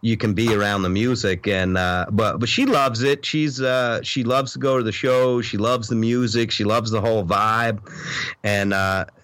you 0.00 0.16
can 0.16 0.34
be 0.34 0.54
around 0.54 0.82
the 0.82 0.90
music. 0.90 1.48
And 1.48 1.78
uh, 1.78 2.06
but 2.10 2.38
but 2.38 2.48
she 2.48 2.66
loves 2.66 3.02
it. 3.02 3.24
She's 3.24 3.60
uh, 3.60 4.02
she 4.02 4.24
loves 4.24 4.52
to 4.52 4.58
go 4.58 4.76
to 4.78 4.82
the 4.84 4.92
shows. 4.92 5.46
She 5.46 5.56
loves 5.56 5.88
the 5.88 5.96
music. 5.96 6.50
She 6.50 6.64
loves 6.64 6.90
the 6.90 7.00
whole 7.00 7.24
vibe, 7.24 7.80
and. 8.42 8.74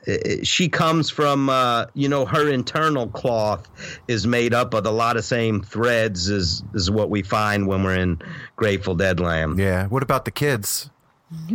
Uh, 0.07 0.13
it- 0.25 0.47
she 0.47 0.69
comes 0.69 1.11
from 1.11 1.49
uh, 1.49 1.87
you 1.95 2.09
know 2.09 2.25
her 2.27 2.49
internal 2.49 3.09
cloth 3.09 3.69
is 4.09 4.27
made 4.27 4.53
up 4.55 4.75
of 4.75 4.85
a 4.87 4.91
lot 4.91 5.17
of 5.17 5.25
same 5.25 5.63
threads 5.63 6.29
as 6.31 6.63
is 6.75 6.91
what 6.91 7.11
we 7.11 7.23
find 7.23 7.67
when 7.67 7.83
we're 7.83 7.97
in 7.97 8.21
Grateful 8.57 8.95
Dead 8.95 9.21
Land. 9.21 9.59
Yeah. 9.59 9.87
What 9.87 10.03
about 10.03 10.25
the 10.25 10.31
kids? 10.31 10.91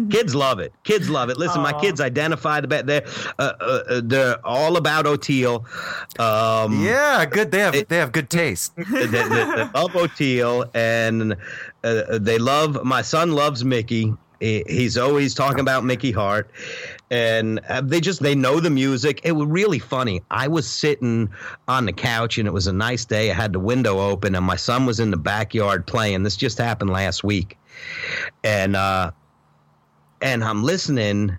Kids 0.10 0.36
love 0.36 0.60
it. 0.60 0.74
Kids 0.84 1.10
love 1.10 1.30
it. 1.30 1.38
Listen, 1.38 1.62
my 1.62 1.72
kids 1.80 2.02
identify 2.02 2.60
the 2.60 2.68
bet. 2.68 2.86
They're 2.86 3.06
uh, 3.38 3.54
uh, 3.62 3.64
uh, 3.90 4.02
they're 4.04 4.46
all 4.46 4.76
about 4.76 5.06
Oteil. 5.06 5.64
Um, 6.20 6.84
Yeah. 6.84 7.26
Good. 7.26 7.52
They 7.52 7.60
have 7.60 7.88
they 7.88 7.98
have 7.98 8.12
good 8.12 8.30
taste. 8.30 8.76
they, 8.76 8.84
they- 9.06 9.08
they 9.30 9.70
love 9.74 9.92
Oteil, 9.94 10.70
and 10.74 11.38
uh, 11.84 12.18
they 12.20 12.40
love. 12.40 12.84
My 12.84 13.02
son 13.02 13.32
loves 13.32 13.64
Mickey. 13.64 14.14
He- 14.42 14.64
He's 14.68 14.98
always 14.98 15.34
talking 15.34 15.60
about 15.62 15.86
Mickey 15.86 16.12
Hart, 16.12 16.50
and 17.12 17.60
uh, 17.70 17.82
they 17.82 18.00
just 18.00 18.22
they 18.22 18.36
know 18.36 18.60
the 18.60 18.70
music. 18.70 19.22
It 19.24 19.32
was 19.32 19.48
really 19.48 19.80
funny. 19.80 20.22
I 20.30 20.48
was 20.48 20.70
sitting 20.70 21.30
on 21.68 21.86
the 21.86 21.94
couch, 21.94 22.38
and 22.38 22.48
it 22.48 22.52
was 22.52 22.68
a 22.68 22.74
nice 22.74 23.06
day. 23.06 23.32
I 23.32 23.34
had 23.34 23.54
the 23.54 23.60
window 23.60 24.00
open, 24.00 24.36
and 24.36 24.46
my 24.46 24.56
son 24.56 24.86
was 24.86 25.00
in 25.00 25.12
the 25.12 25.18
backyard 25.18 25.88
playing. 25.88 26.24
This 26.24 26.36
just 26.36 26.58
happened 26.58 26.92
last 26.92 27.24
week, 27.24 27.58
and 28.44 28.76
uh, 28.76 29.12
and 30.22 30.44
I'm 30.44 30.64
listening 30.64 31.38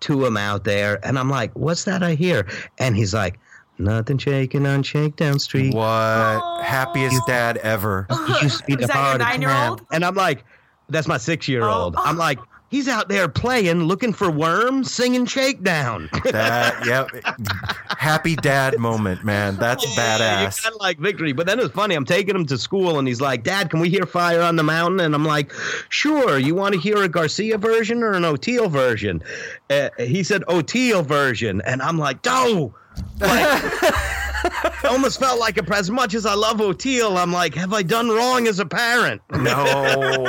to 0.00 0.24
him 0.24 0.36
out 0.36 0.64
there, 0.64 1.04
and 1.06 1.18
I'm 1.18 1.30
like, 1.30 1.52
"What's 1.54 1.84
that 1.84 2.02
I 2.02 2.14
hear?" 2.14 2.46
And 2.78 2.96
he's 2.96 3.14
like. 3.14 3.38
Nothing 3.78 4.16
shaking 4.16 4.64
on 4.66 4.82
Shakedown 4.82 5.38
Street. 5.38 5.74
What 5.74 6.64
happiest 6.64 7.20
dad 7.26 7.58
ever? 7.58 8.06
He 8.26 8.44
used 8.44 8.60
to 8.60 8.64
be 8.64 8.72
Is 8.82 8.88
that 8.88 9.10
your 9.10 9.18
nine-year-old? 9.18 9.84
And 9.92 10.02
I'm 10.02 10.14
like, 10.14 10.46
that's 10.88 11.06
my 11.06 11.18
six 11.18 11.46
year 11.46 11.64
old. 11.64 11.94
Oh. 11.94 12.02
I'm 12.02 12.16
like, 12.16 12.38
he's 12.68 12.88
out 12.88 13.08
there 13.08 13.28
playing, 13.28 13.84
looking 13.84 14.12
for 14.12 14.30
worms, 14.30 14.92
singing 14.92 15.26
Shakedown. 15.26 16.08
That 16.24 16.84
yep. 16.86 17.08
Happy 17.98 18.36
dad 18.36 18.78
moment, 18.78 19.24
man. 19.24 19.56
That's 19.56 19.84
badass. 19.96 20.62
kind 20.62 20.74
of 20.74 20.80
like 20.80 20.98
victory. 20.98 21.32
But 21.32 21.46
then 21.46 21.60
it's 21.60 21.74
funny. 21.74 21.94
I'm 21.94 22.04
taking 22.04 22.34
him 22.34 22.46
to 22.46 22.58
school, 22.58 22.98
and 22.98 23.06
he's 23.08 23.20
like, 23.20 23.42
"Dad, 23.42 23.70
can 23.70 23.80
we 23.80 23.88
hear 23.88 24.06
Fire 24.06 24.42
on 24.42 24.56
the 24.56 24.62
Mountain?" 24.62 25.00
And 25.00 25.14
I'm 25.14 25.24
like, 25.24 25.52
"Sure." 25.88 26.38
You 26.38 26.54
want 26.54 26.74
to 26.74 26.80
hear 26.80 27.02
a 27.02 27.08
Garcia 27.08 27.58
version 27.58 28.02
or 28.02 28.12
an 28.12 28.22
Oteil 28.22 28.70
version? 28.70 29.22
Uh, 29.70 29.90
he 29.98 30.22
said 30.22 30.42
Oteil 30.48 31.04
version, 31.04 31.60
and 31.62 31.82
I'm 31.82 31.98
like, 31.98 32.24
"No." 32.24 32.74
Like, 33.20 33.62
almost 34.84 35.18
felt 35.20 35.38
like 35.40 35.58
a, 35.58 35.74
as 35.74 35.90
much 35.90 36.14
as 36.14 36.26
I 36.26 36.34
love 36.34 36.58
Oteil, 36.58 37.16
I'm 37.16 37.32
like, 37.32 37.54
have 37.54 37.72
I 37.72 37.82
done 37.82 38.08
wrong 38.08 38.46
as 38.46 38.58
a 38.58 38.66
parent? 38.66 39.22
No, 39.36 40.24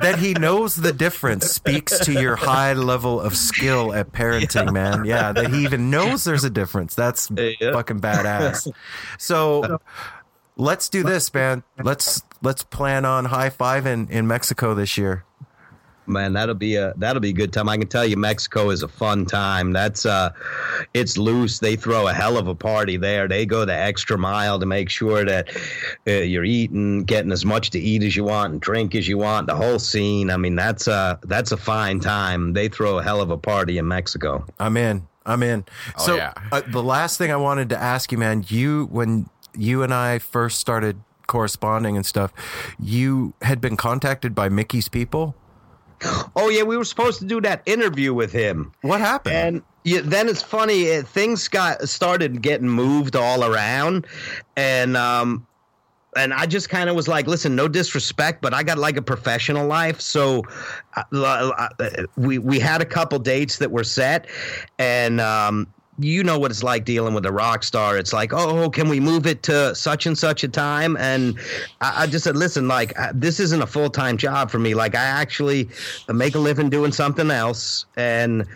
that 0.00 0.16
he 0.18 0.34
knows 0.34 0.74
the 0.76 0.92
difference 0.92 1.46
speaks 1.46 1.98
to 2.00 2.12
your 2.12 2.34
high 2.36 2.72
level 2.72 3.20
of 3.20 3.36
skill 3.36 3.92
at 3.94 4.10
parenting, 4.12 4.72
man. 4.72 5.04
Yeah, 5.04 5.32
that 5.32 5.52
he 5.52 5.62
even 5.64 5.90
knows 5.90 6.24
there's 6.24 6.44
a 6.44 6.50
difference. 6.50 6.94
That's 6.94 7.30
Yeah. 7.36 7.72
fucking 7.72 8.00
badass. 8.00 8.68
So 9.18 9.80
let's 10.56 10.88
do 10.88 11.02
this, 11.02 11.32
man. 11.32 11.62
Let's 11.82 12.22
let's 12.42 12.62
plan 12.64 13.04
on 13.04 13.26
high 13.26 13.50
five 13.50 13.86
in, 13.86 14.08
in 14.08 14.26
Mexico 14.26 14.74
this 14.74 14.96
year. 14.98 15.24
Man 16.08 16.32
that'll 16.32 16.54
be 16.54 16.76
a 16.76 16.92
that'll 16.96 17.20
be 17.20 17.30
a 17.30 17.32
good 17.32 17.52
time 17.52 17.68
i 17.68 17.76
can 17.76 17.88
tell 17.88 18.06
you 18.06 18.16
mexico 18.16 18.70
is 18.70 18.82
a 18.82 18.88
fun 18.88 19.24
time 19.24 19.72
that's 19.72 20.06
uh 20.06 20.30
it's 20.94 21.16
loose 21.16 21.58
they 21.58 21.76
throw 21.76 22.08
a 22.08 22.12
hell 22.12 22.36
of 22.36 22.48
a 22.48 22.54
party 22.54 22.96
there 22.96 23.28
they 23.28 23.46
go 23.46 23.64
the 23.64 23.74
extra 23.74 24.18
mile 24.18 24.58
to 24.58 24.66
make 24.66 24.90
sure 24.90 25.24
that 25.24 25.48
uh, 26.06 26.10
you're 26.12 26.44
eating 26.44 27.04
getting 27.04 27.32
as 27.32 27.44
much 27.44 27.70
to 27.70 27.78
eat 27.78 28.02
as 28.02 28.16
you 28.16 28.24
want 28.24 28.52
and 28.52 28.60
drink 28.60 28.94
as 28.94 29.08
you 29.08 29.18
want 29.18 29.46
the 29.46 29.54
whole 29.54 29.78
scene 29.78 30.30
i 30.30 30.36
mean 30.36 30.54
that's 30.54 30.88
uh 30.88 31.16
that's 31.24 31.52
a 31.52 31.56
fine 31.56 32.00
time 32.00 32.52
they 32.52 32.68
throw 32.68 32.98
a 32.98 33.02
hell 33.02 33.20
of 33.20 33.30
a 33.30 33.38
party 33.38 33.78
in 33.78 33.86
mexico 33.86 34.44
I'm 34.58 34.76
in. 34.76 35.06
I'm 35.24 35.42
in. 35.42 35.64
Oh, 35.98 36.06
so 36.06 36.16
yeah. 36.16 36.32
uh, 36.52 36.62
the 36.66 36.82
last 36.82 37.18
thing 37.18 37.30
I 37.30 37.36
wanted 37.36 37.68
to 37.70 37.78
ask 37.78 38.10
you, 38.12 38.18
man, 38.18 38.44
you 38.48 38.88
when 38.90 39.28
you 39.56 39.82
and 39.82 39.92
I 39.92 40.18
first 40.18 40.58
started 40.58 41.00
corresponding 41.26 41.96
and 41.96 42.06
stuff, 42.06 42.32
you 42.78 43.34
had 43.42 43.60
been 43.60 43.76
contacted 43.76 44.34
by 44.34 44.48
Mickey's 44.48 44.88
people. 44.88 45.34
Oh 46.36 46.48
yeah 46.50 46.62
we 46.62 46.76
were 46.76 46.84
supposed 46.84 47.18
to 47.18 47.24
do 47.26 47.40
that 47.40 47.62
interview 47.66 48.14
with 48.14 48.32
him 48.32 48.72
What 48.82 49.00
happened? 49.00 49.34
And 49.34 49.62
yeah, 49.84 50.00
then 50.04 50.28
it's 50.28 50.42
funny. 50.42 50.90
uh, 50.96 51.02
Things 51.02 51.48
got 51.48 51.88
started 51.88 52.42
getting 52.42 52.68
moved 52.68 53.16
all 53.16 53.42
around, 53.44 54.06
and 54.56 54.96
um, 54.96 55.46
and 56.14 56.34
I 56.34 56.44
just 56.46 56.68
kind 56.68 56.90
of 56.90 56.96
was 56.96 57.08
like, 57.08 57.26
listen, 57.26 57.56
no 57.56 57.68
disrespect, 57.68 58.42
but 58.42 58.52
I 58.52 58.62
got 58.64 58.76
like 58.76 58.98
a 58.98 59.02
professional 59.02 59.66
life, 59.66 60.00
so 60.00 60.42
uh, 60.94 61.02
uh, 61.12 61.88
we 62.16 62.38
we 62.38 62.58
had 62.58 62.82
a 62.82 62.84
couple 62.84 63.18
dates 63.18 63.58
that 63.58 63.70
were 63.70 63.84
set, 63.84 64.26
and 64.78 65.20
um. 65.20 65.66
You 65.98 66.22
know 66.22 66.38
what 66.38 66.50
it's 66.50 66.62
like 66.62 66.84
dealing 66.84 67.14
with 67.14 67.26
a 67.26 67.32
rock 67.32 67.64
star. 67.64 67.98
It's 67.98 68.12
like, 68.12 68.32
oh, 68.32 68.70
can 68.70 68.88
we 68.88 69.00
move 69.00 69.26
it 69.26 69.42
to 69.44 69.74
such 69.74 70.06
and 70.06 70.16
such 70.16 70.44
a 70.44 70.48
time? 70.48 70.96
And 70.96 71.38
I, 71.80 72.04
I 72.04 72.06
just 72.06 72.24
said, 72.24 72.36
listen, 72.36 72.68
like 72.68 72.98
uh, 72.98 73.12
this 73.14 73.40
isn't 73.40 73.60
a 73.60 73.66
full 73.66 73.90
time 73.90 74.16
job 74.16 74.50
for 74.50 74.58
me. 74.58 74.74
Like 74.74 74.94
I 74.94 75.04
actually 75.04 75.68
make 76.08 76.34
a 76.34 76.38
living 76.38 76.70
doing 76.70 76.92
something 76.92 77.30
else, 77.30 77.84
and 77.96 78.46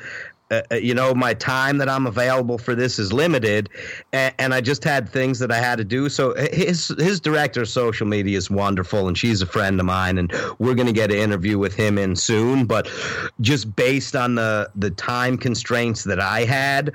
uh, 0.52 0.62
uh, 0.70 0.74
you 0.74 0.94
know, 0.94 1.14
my 1.14 1.32
time 1.32 1.78
that 1.78 1.88
I'm 1.88 2.06
available 2.06 2.58
for 2.58 2.74
this 2.74 2.98
is 2.98 3.10
limited, 3.10 3.70
and, 4.12 4.34
and 4.38 4.54
I 4.54 4.60
just 4.60 4.84
had 4.84 5.08
things 5.08 5.38
that 5.38 5.50
I 5.50 5.56
had 5.56 5.76
to 5.78 5.84
do. 5.84 6.10
So 6.10 6.32
uh, 6.32 6.46
his 6.52 6.88
his 6.98 7.20
director 7.20 7.62
of 7.62 7.68
social 7.68 8.06
media 8.06 8.36
is 8.36 8.50
wonderful, 8.50 9.08
and 9.08 9.16
she's 9.16 9.40
a 9.40 9.46
friend 9.46 9.80
of 9.80 9.86
mine, 9.86 10.18
and 10.18 10.30
we're 10.58 10.74
going 10.74 10.86
to 10.86 10.92
get 10.92 11.10
an 11.10 11.16
interview 11.16 11.58
with 11.58 11.74
him 11.74 11.96
in 11.96 12.16
soon. 12.16 12.66
But 12.66 12.90
just 13.40 13.74
based 13.74 14.14
on 14.14 14.34
the 14.34 14.70
the 14.76 14.90
time 14.90 15.38
constraints 15.38 16.04
that 16.04 16.20
I 16.20 16.44
had, 16.44 16.92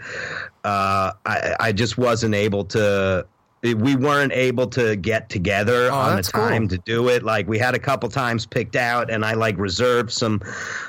uh, 0.64 1.14
I, 1.26 1.56
I 1.60 1.72
just 1.72 1.98
wasn't 1.98 2.36
able 2.36 2.64
to. 2.66 3.26
We 3.74 3.96
weren't 3.96 4.34
able 4.34 4.68
to 4.68 4.96
get 4.96 5.30
together 5.30 5.90
Oh, 5.92 5.96
on 5.96 6.10
the 6.12 6.16
that's 6.18 6.32
cool. 6.32 6.48
time 6.48 6.68
to 6.70 6.78
do 6.80 7.10
it. 7.10 7.24
Like 7.24 7.48
we 7.48 7.58
had 7.58 7.76
a 7.76 7.80
couple 7.80 8.10
times 8.10 8.46
picked 8.46 8.76
out, 8.76 9.10
and 9.10 9.26
I 9.26 9.34
like 9.34 9.58
reserved 9.58 10.12
some 10.12 10.42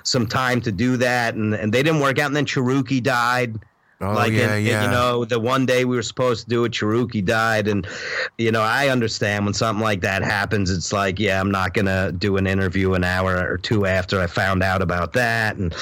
some 0.03 0.27
time 0.27 0.61
to 0.63 0.73
do 0.73 0.97
that, 0.99 1.35
and, 1.35 1.55
and 1.55 1.73
they 1.73 1.83
didn't 1.83 2.01
work 2.01 2.19
out. 2.19 2.27
And 2.27 2.37
then 2.37 2.47
Cherokee 2.47 3.01
died 3.01 3.59
Oh, 4.01 4.13
like 4.13 4.33
yeah, 4.33 4.55
and, 4.55 4.65
yeah. 4.65 4.85
you 4.85 4.91
know 4.91 5.25
the 5.25 5.41
one 5.41 5.67
day 5.67 5.85
we 5.85 5.97
were 5.97 6.03
supposed 6.03 6.45
to 6.45 6.49
do 6.49 6.65
it 6.65 6.73
Cherokee 6.73 7.21
died. 7.21 7.67
And 7.67 7.85
you 8.37 8.53
know 8.53 8.63
I 8.63 8.89
understand 8.91 9.45
when 9.45 9.55
something 9.55 9.83
like 9.83 10.03
that 10.03 10.23
happens 10.23 10.71
it's 10.71 10.93
like 10.93 11.19
yeah 11.19 11.41
I'm 11.41 11.51
not 11.51 11.75
gonna 11.75 12.13
do 12.13 12.37
an 12.37 12.47
interview 12.47 12.95
an 12.95 13.03
hour 13.03 13.37
or 13.51 13.59
two 13.59 13.87
after 13.87 14.21
I 14.21 14.29
found 14.29 14.63
out 14.63 14.83
about 14.83 15.15
that. 15.15 15.57
And 15.57 15.75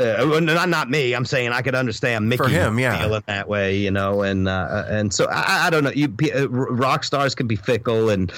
uh, 0.00 0.40
not 0.40 0.68
not 0.68 0.90
me. 0.90 1.14
I'm 1.14 1.24
saying 1.24 1.52
I 1.52 1.62
could 1.62 1.76
understand 1.76 2.28
Mickey 2.28 2.42
For 2.42 2.48
him, 2.48 2.80
yeah. 2.80 3.00
feeling 3.00 3.22
that 3.26 3.48
way 3.48 3.76
you 3.76 3.92
know 3.92 4.22
and 4.22 4.48
uh, 4.48 4.84
and 4.88 5.14
so 5.14 5.28
I, 5.30 5.68
I 5.68 5.70
don't 5.70 5.84
know. 5.84 5.90
You 5.90 6.12
uh, 6.34 6.48
rock 6.48 7.04
stars 7.04 7.36
can 7.36 7.46
be 7.46 7.54
fickle 7.54 8.10
and 8.10 8.32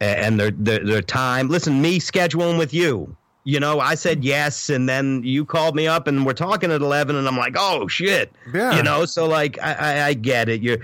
and 0.00 0.40
their 0.40 0.52
their, 0.52 0.82
their 0.82 1.02
time. 1.02 1.48
Listen 1.48 1.82
me 1.82 2.00
scheduling 2.00 2.58
with 2.58 2.72
you 2.72 3.14
you 3.44 3.60
know, 3.60 3.78
I 3.78 3.94
said 3.94 4.24
yes, 4.24 4.70
and 4.70 4.88
then 4.88 5.22
you 5.22 5.44
called 5.44 5.76
me 5.76 5.86
up, 5.86 6.06
and 6.06 6.24
we're 6.24 6.32
talking 6.32 6.72
at 6.72 6.80
eleven, 6.80 7.14
and 7.16 7.28
I'm 7.28 7.36
like, 7.36 7.56
oh 7.58 7.86
shit, 7.88 8.32
Yeah. 8.52 8.74
you 8.76 8.82
know. 8.82 9.04
So 9.04 9.26
like, 9.26 9.58
I, 9.62 9.72
I, 9.74 10.06
I 10.06 10.14
get 10.14 10.48
it. 10.48 10.62
You're 10.62 10.78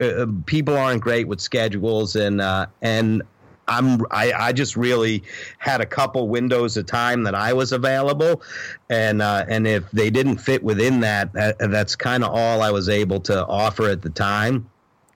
uh, 0.00 0.26
people 0.46 0.76
aren't 0.76 1.02
great 1.02 1.26
with 1.26 1.40
schedules, 1.40 2.14
and 2.16 2.40
uh, 2.40 2.66
and 2.82 3.22
I'm 3.66 4.04
I, 4.10 4.32
I 4.32 4.52
just 4.52 4.76
really 4.76 5.22
had 5.58 5.80
a 5.80 5.86
couple 5.86 6.28
windows 6.28 6.76
of 6.76 6.86
time 6.86 7.24
that 7.24 7.34
I 7.34 7.52
was 7.52 7.72
available, 7.72 8.42
and 8.88 9.20
uh, 9.20 9.44
and 9.48 9.66
if 9.66 9.90
they 9.90 10.10
didn't 10.10 10.36
fit 10.38 10.62
within 10.62 11.00
that, 11.00 11.32
that 11.32 11.58
that's 11.58 11.96
kind 11.96 12.22
of 12.22 12.30
all 12.32 12.62
I 12.62 12.70
was 12.70 12.88
able 12.88 13.20
to 13.20 13.44
offer 13.46 13.88
at 13.88 14.02
the 14.02 14.10
time 14.10 14.70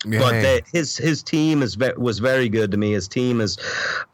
but 0.04 0.34
Hey. 0.34 0.62
his 0.72 0.96
his 0.96 1.22
team 1.22 1.62
is 1.62 1.74
ve- 1.74 1.92
was 1.96 2.18
very 2.18 2.48
good 2.48 2.70
to 2.70 2.76
me. 2.76 2.92
His 2.92 3.08
team 3.08 3.40
is 3.40 3.58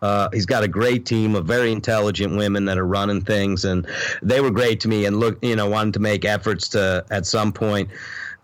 uh, 0.02 0.28
he's 0.32 0.46
got 0.46 0.62
a 0.62 0.68
great 0.68 1.04
team 1.06 1.34
of 1.34 1.46
very 1.46 1.72
intelligent 1.72 2.36
women 2.36 2.64
that 2.66 2.78
are 2.78 2.86
running 2.86 3.20
things, 3.20 3.64
and 3.64 3.86
they 4.22 4.40
were 4.40 4.50
great 4.50 4.80
to 4.80 4.88
me. 4.88 5.04
And 5.04 5.20
look, 5.20 5.38
you 5.42 5.56
know, 5.56 5.68
wanted 5.68 5.94
to 5.94 6.00
make 6.00 6.24
efforts 6.24 6.68
to 6.70 7.04
at 7.10 7.26
some 7.26 7.52
point 7.52 7.90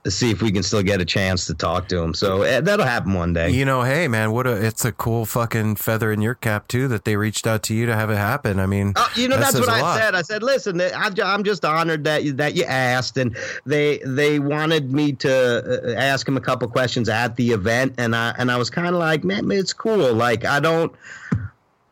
see 0.08 0.30
if 0.30 0.40
we 0.40 0.50
can 0.50 0.62
still 0.62 0.82
get 0.82 0.98
a 1.00 1.04
chance 1.04 1.44
to 1.46 1.52
talk 1.54 1.86
to 1.88 1.98
him. 1.98 2.14
So 2.14 2.42
uh, 2.42 2.62
that'll 2.62 2.86
happen 2.86 3.12
one 3.12 3.34
day. 3.34 3.50
You 3.50 3.64
know, 3.66 3.82
hey 3.82 4.08
man, 4.08 4.32
what 4.32 4.46
a 4.46 4.52
it's 4.66 4.84
a 4.84 4.92
cool 4.92 5.26
fucking 5.26 5.76
feather 5.76 6.10
in 6.10 6.22
your 6.22 6.34
cap 6.34 6.68
too 6.68 6.88
that 6.88 7.04
they 7.04 7.16
reached 7.16 7.46
out 7.46 7.62
to 7.64 7.74
you 7.74 7.84
to 7.86 7.94
have 7.94 8.08
it 8.10 8.16
happen. 8.16 8.58
I 8.58 8.64
mean, 8.66 8.94
Uh, 8.96 9.06
you 9.14 9.28
know 9.28 9.36
that 9.36 9.52
that's 9.52 9.60
what 9.60 9.68
I 9.68 9.82
lot. 9.82 9.98
said. 9.98 10.14
I 10.14 10.22
said, 10.22 10.42
listen, 10.42 10.80
I'm 10.80 11.44
just 11.44 11.64
honored 11.64 12.04
that 12.04 12.24
you, 12.24 12.32
that 12.34 12.54
you 12.54 12.64
asked, 12.64 13.18
and 13.18 13.36
they 13.66 13.98
they 14.06 14.38
wanted 14.38 14.90
me 14.92 15.12
to 15.14 15.90
uh, 15.90 15.92
ask 16.00 16.26
him 16.26 16.36
a 16.36 16.40
couple 16.40 16.66
questions 16.68 17.08
at 17.10 17.36
the 17.36 17.50
event, 17.50 17.94
and 17.98 18.16
I 18.16 18.34
and 18.38 18.50
I 18.50 18.56
was 18.56 18.70
kind 18.70 18.88
of 18.88 18.94
like, 18.94 19.22
man, 19.22 19.50
it's 19.50 19.74
cool. 19.74 20.14
Like 20.14 20.46
I 20.46 20.60
don't, 20.60 20.92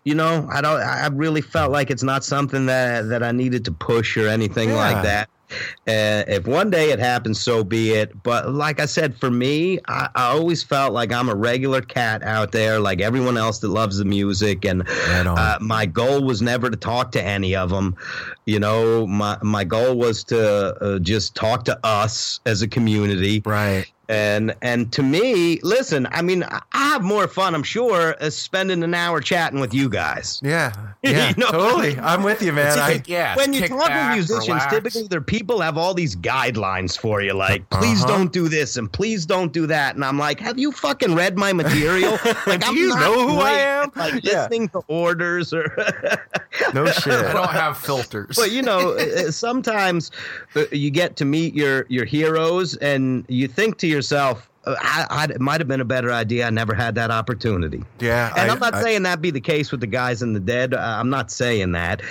you 0.04 0.14
know, 0.14 0.48
I 0.50 0.62
don't. 0.62 0.80
I 0.80 1.08
really 1.08 1.42
felt 1.42 1.70
like 1.72 1.90
it's 1.90 2.02
not 2.02 2.24
something 2.24 2.66
that 2.66 3.02
that 3.10 3.22
I 3.22 3.32
needed 3.32 3.66
to 3.66 3.72
push 3.72 4.16
or 4.16 4.28
anything 4.28 4.70
Yeah. 4.70 4.76
like 4.76 5.02
that. 5.04 5.28
Uh, 5.86 6.24
if 6.26 6.46
one 6.46 6.70
day 6.70 6.90
it 6.90 6.98
happens, 6.98 7.40
so 7.40 7.64
be 7.64 7.92
it. 7.92 8.22
But 8.22 8.52
like 8.52 8.80
I 8.80 8.86
said, 8.86 9.16
for 9.16 9.30
me, 9.30 9.78
I, 9.88 10.08
I 10.14 10.26
always 10.28 10.62
felt 10.62 10.92
like 10.92 11.12
I'm 11.12 11.28
a 11.28 11.34
regular 11.34 11.80
cat 11.80 12.22
out 12.22 12.52
there, 12.52 12.78
like 12.80 13.00
everyone 13.00 13.36
else 13.36 13.58
that 13.60 13.68
loves 13.68 13.98
the 13.98 14.04
music. 14.04 14.64
And 14.64 14.88
Right 14.88 15.26
uh, 15.26 15.58
my 15.60 15.86
goal 15.86 16.22
was 16.22 16.42
never 16.42 16.70
to 16.70 16.76
talk 16.76 17.12
to 17.12 17.22
any 17.22 17.56
of 17.56 17.70
them. 17.70 17.96
You 18.48 18.58
know, 18.58 19.06
my 19.06 19.36
my 19.42 19.62
goal 19.62 19.94
was 19.98 20.24
to 20.24 20.74
uh, 20.82 20.98
just 21.00 21.34
talk 21.34 21.66
to 21.66 21.78
us 21.84 22.40
as 22.46 22.62
a 22.62 22.66
community. 22.68 23.42
Right. 23.44 23.84
And 24.10 24.54
and 24.62 24.90
to 24.94 25.02
me, 25.02 25.60
listen, 25.62 26.08
I 26.10 26.22
mean, 26.22 26.42
I 26.42 26.62
have 26.72 27.02
more 27.02 27.28
fun, 27.28 27.54
I'm 27.54 27.62
sure, 27.62 28.16
as 28.20 28.34
spending 28.34 28.82
an 28.82 28.94
hour 28.94 29.20
chatting 29.20 29.60
with 29.60 29.74
you 29.74 29.90
guys. 29.90 30.40
Yeah. 30.42 30.72
Yeah. 31.04 31.28
You 31.28 31.34
know, 31.36 31.50
totally. 31.52 31.96
I'm 32.00 32.24
with 32.24 32.42
you, 32.42 32.52
man. 32.52 32.76
I, 32.76 33.00
yeah, 33.06 33.36
when 33.36 33.52
you 33.52 33.68
talk 33.68 33.88
with 33.88 34.14
musicians, 34.16 34.66
typically 34.68 35.06
their 35.06 35.20
people 35.20 35.60
have 35.60 35.78
all 35.78 35.94
these 35.94 36.16
guidelines 36.16 36.98
for 36.98 37.22
you, 37.22 37.34
like 37.34 37.70
please 37.70 38.02
Uh-huh. 38.02 38.16
don't 38.16 38.32
do 38.32 38.48
this 38.48 38.76
and 38.76 38.92
please 38.92 39.24
don't 39.24 39.52
do 39.52 39.68
that. 39.68 39.94
And 39.94 40.04
I'm 40.04 40.18
like, 40.18 40.40
have 40.40 40.58
you 40.58 40.72
fucking 40.72 41.14
read 41.14 41.38
my 41.38 41.52
material? 41.52 42.18
Like, 42.48 42.62
Do 42.62 42.66
I'm 42.66 42.76
you 42.76 42.88
know 42.96 43.28
who 43.28 43.38
I 43.38 43.52
am? 43.52 43.92
Like 43.94 44.24
Yeah. 44.24 44.40
listening 44.42 44.68
to 44.70 44.80
orders 44.88 45.52
or. 45.54 45.70
no 46.74 46.86
shit. 46.86 47.12
I 47.12 47.32
don't 47.32 47.48
have 47.50 47.78
filters. 47.78 48.36
But 48.38 48.52
you 48.52 48.62
know, 48.62 48.92
uh, 48.98 49.30
sometimes 49.30 50.10
uh, 50.54 50.64
you 50.72 50.90
get 50.90 51.16
to 51.16 51.24
meet 51.24 51.54
your 51.54 51.86
your 51.88 52.04
heroes, 52.04 52.76
and 52.76 53.24
you 53.28 53.48
think 53.48 53.78
to 53.78 53.86
yourself. 53.86 54.48
uh, 54.64 54.74
I, 54.80 55.06
I, 55.10 55.24
it 55.24 55.40
might 55.40 55.60
have 55.60 55.68
been 55.68 55.80
a 55.80 55.84
better 55.84 56.12
idea. 56.12 56.46
I 56.46 56.50
never 56.50 56.74
had 56.74 56.94
that 56.96 57.10
opportunity. 57.10 57.84
Yeah. 58.00 58.32
And 58.36 58.50
I, 58.50 58.54
I'm 58.54 58.60
not 58.60 58.74
I- 58.74 58.82
saying 58.82 59.02
that 59.04 59.20
be 59.22 59.30
the 59.30 59.40
case 59.40 59.70
with 59.70 59.80
the 59.80 59.86
guys 59.86 60.20
in 60.22 60.32
the 60.34 60.40
dead. 60.40 60.74
Uh, 60.74 60.78
I'm 60.78 61.08
not 61.10 61.30
saying 61.30 61.72
that. 61.72 62.02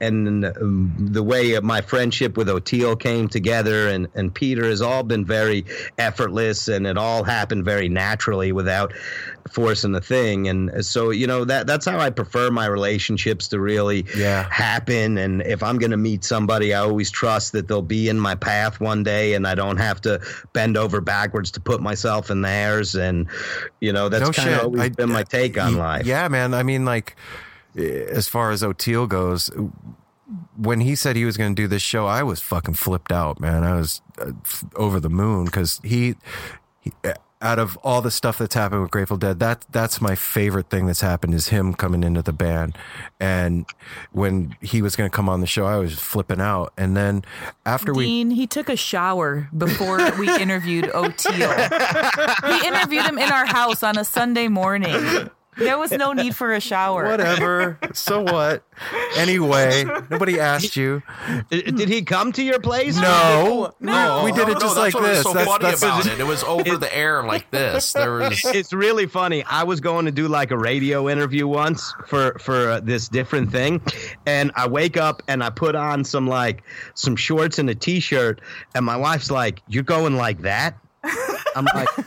And 0.00 0.44
um, 0.44 0.92
the 0.98 1.22
way 1.22 1.58
my 1.60 1.80
friendship 1.80 2.36
with 2.36 2.48
Oteil 2.48 2.98
came 2.98 3.28
together 3.28 3.88
and, 3.88 4.08
and 4.14 4.34
Peter 4.34 4.64
has 4.64 4.82
all 4.82 5.02
been 5.04 5.24
very 5.24 5.64
effortless 5.98 6.66
and 6.68 6.86
it 6.86 6.96
all 6.98 7.22
happened 7.24 7.64
very 7.64 7.88
naturally 7.88 8.50
without 8.52 8.92
forcing 9.50 9.92
the 9.92 10.00
thing. 10.00 10.48
And 10.48 10.84
so, 10.84 11.10
you 11.10 11.26
know, 11.26 11.44
that 11.44 11.66
that's 11.66 11.86
how 11.86 11.98
I 11.98 12.10
prefer 12.10 12.50
my 12.50 12.66
relationships 12.66 13.48
to 13.48 13.60
really 13.60 14.04
Yeah. 14.16 14.46
happen. 14.50 15.18
And 15.18 15.42
if 15.42 15.62
I'm 15.62 15.78
going 15.78 15.90
to 15.90 15.96
meet 15.96 16.24
somebody, 16.24 16.72
I 16.74 16.80
always 16.80 17.10
trust 17.10 17.52
that 17.52 17.68
they'll 17.68 17.82
be 17.82 18.08
in 18.08 18.18
my 18.18 18.34
path 18.34 18.80
one 18.80 19.02
day 19.02 19.34
and 19.34 19.46
I 19.46 19.54
don't 19.54 19.76
have 19.78 20.00
to 20.02 20.20
bend 20.52 20.76
over 20.76 21.00
backwards 21.00 21.50
to 21.52 21.60
put 21.60 21.80
myself 21.80 22.30
in 22.30 22.42
theirs. 22.42 22.94
And, 22.94 23.26
you 23.80 23.92
know, 23.92 24.08
that's 24.08 24.24
No 24.24 24.32
kind 24.32 24.50
of 24.54 24.60
always 24.64 24.80
I- 24.82 24.88
been 24.90 25.10
my 25.10 25.22
take 25.24 25.58
on 25.58 25.76
life. 25.76 26.06
Yeah, 26.06 26.28
man. 26.28 26.54
I 26.54 26.62
mean, 26.62 26.84
like, 26.84 27.16
eh, 27.76 27.82
as 28.10 28.28
far 28.28 28.50
as 28.50 28.62
Oteil 28.62 29.08
goes, 29.08 29.50
when 30.56 30.80
he 30.80 30.94
said 30.94 31.16
he 31.16 31.24
was 31.24 31.36
going 31.36 31.54
to 31.54 31.62
do 31.62 31.66
this 31.68 31.82
show, 31.82 32.06
I 32.06 32.22
was 32.22 32.40
fucking 32.40 32.74
flipped 32.74 33.12
out, 33.12 33.40
man. 33.40 33.64
I 33.64 33.74
was 33.76 34.00
uh, 34.18 34.32
f- 34.44 34.64
over 34.76 34.98
the 35.00 35.10
moon 35.10 35.44
because 35.46 35.80
he, 35.82 36.14
he, 36.80 36.92
eh, 37.04 37.14
out 37.42 37.58
of 37.58 37.76
all 37.78 38.00
the 38.00 38.10
stuff 38.10 38.38
that's 38.38 38.54
happened 38.54 38.82
with 38.82 38.90
Grateful 38.90 39.16
Dead, 39.16 39.40
that 39.40 39.66
that's 39.70 40.00
my 40.00 40.14
favorite 40.14 40.70
thing 40.70 40.86
that's 40.86 41.00
happened 41.00 41.34
is 41.34 41.48
him 41.48 41.74
coming 41.74 42.04
into 42.04 42.22
the 42.22 42.32
band. 42.32 42.78
And 43.20 43.66
when 44.12 44.56
he 44.60 44.80
was 44.80 44.96
going 44.96 45.10
to 45.10 45.14
come 45.14 45.28
on 45.28 45.40
the 45.40 45.46
show, 45.46 45.66
I 45.66 45.76
was 45.76 45.98
flipping 45.98 46.40
out. 46.40 46.72
And 46.78 46.96
then 46.96 47.24
after 47.66 47.92
we, 47.92 48.06
he 48.32 48.46
took 48.46 48.68
a 48.68 48.76
shower 48.76 49.48
before 49.56 49.98
we 50.18 50.34
interviewed 50.40 50.90
Oteil. 50.94 51.54
we 52.44 52.66
interviewed 52.66 53.04
him 53.04 53.18
in 53.18 53.30
our 53.30 53.46
house 53.46 53.82
on 53.82 53.98
a 53.98 54.04
Sunday 54.04 54.48
morning. 54.48 55.28
There 55.56 55.78
was 55.78 55.90
no 55.90 56.12
need 56.14 56.34
for 56.34 56.52
a 56.54 56.60
shower. 56.60 57.06
whatever, 57.08 57.78
so 57.92 58.22
what? 58.22 58.64
Anyway, 59.16 59.84
nobody 60.10 60.40
asked 60.40 60.76
you. 60.76 61.02
Did 61.50 61.76
did 61.76 61.88
he 61.88 62.02
come 62.02 62.32
to 62.32 62.42
your 62.42 62.58
place? 62.58 62.96
No, 62.98 63.72
No. 63.78 64.22
we 64.24 64.32
did 64.32 64.48
it 64.48 64.58
just 64.58 64.74
no, 64.76 64.82
like 64.82 64.92
that's 64.92 64.94
what 64.94 65.02
was 65.02 65.10
this. 65.18 65.22
so 65.24 65.32
That's- 65.34 65.48
funny 65.48 65.64
that's 65.64 65.82
about 65.82 66.06
it. 66.06 66.20
It 66.20 66.26
was 66.26 66.42
over 66.44 66.76
the 66.78 66.94
air 66.96 67.22
like 67.22 67.50
this. 67.50 67.92
There 67.92 68.12
was 68.12 68.40
It's 68.46 68.72
really 68.72 69.06
funny. 69.06 69.44
I 69.44 69.64
was 69.64 69.80
going 69.80 70.06
to 70.06 70.12
do 70.12 70.26
like 70.28 70.50
a 70.52 70.56
radio 70.58 71.08
interview 71.10 71.46
once 71.46 71.94
for 72.06 72.36
for 72.38 72.70
uh, 72.70 72.80
this 72.80 73.08
different 73.08 73.52
thing, 73.52 73.82
and 74.26 74.50
I 74.54 74.66
wake 74.68 74.96
up 74.96 75.22
and 75.28 75.44
I 75.44 75.50
put 75.50 75.74
on 75.74 76.04
some 76.04 76.26
like 76.26 76.62
some 76.94 77.14
shorts 77.14 77.58
and 77.58 77.68
a 77.68 77.74
t-shirt, 77.74 78.40
and 78.74 78.84
my 78.86 78.96
wife's 78.96 79.30
like, 79.30 79.60
"You're 79.68 79.82
going 79.84 80.16
like 80.16 80.40
that?" 80.42 80.78
I'm 81.54 81.66
like, 81.74 81.88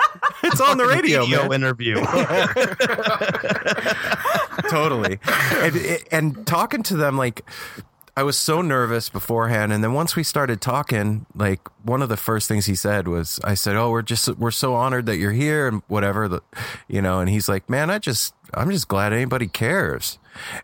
It's 0.43 0.61
on 0.61 0.77
the 0.77 0.85
radio, 0.85 1.21
"Radio 1.21 1.53
interview." 1.53 1.95
totally. 4.69 5.19
And, 5.27 6.03
and 6.11 6.47
talking 6.47 6.83
to 6.83 6.95
them, 6.95 7.17
like, 7.17 7.43
I 8.17 8.23
was 8.23 8.37
so 8.37 8.61
nervous 8.61 9.09
beforehand, 9.09 9.73
and 9.73 9.83
then 9.83 9.93
once 9.93 10.15
we 10.15 10.23
started 10.23 10.61
talking, 10.61 11.25
like, 11.35 11.59
one 11.83 12.01
of 12.01 12.09
the 12.09 12.17
first 12.17 12.47
things 12.47 12.65
he 12.65 12.75
said 12.75 13.07
was, 13.07 13.39
"I 13.43 13.55
said, 13.55 13.75
oh, 13.75 13.89
we're 13.89 14.01
just 14.03 14.29
we're 14.37 14.51
so 14.51 14.75
honored 14.75 15.05
that 15.07 15.17
you're 15.17 15.33
here 15.33 15.67
and 15.67 15.81
whatever, 15.87 16.27
the, 16.27 16.41
you 16.87 17.01
know." 17.01 17.19
And 17.19 17.29
he's 17.29 17.49
like, 17.49 17.69
"Man, 17.69 17.89
I 17.89 17.99
just 17.99 18.33
I'm 18.53 18.69
just 18.71 18.87
glad 18.87 19.13
anybody 19.13 19.47
cares." 19.47 20.19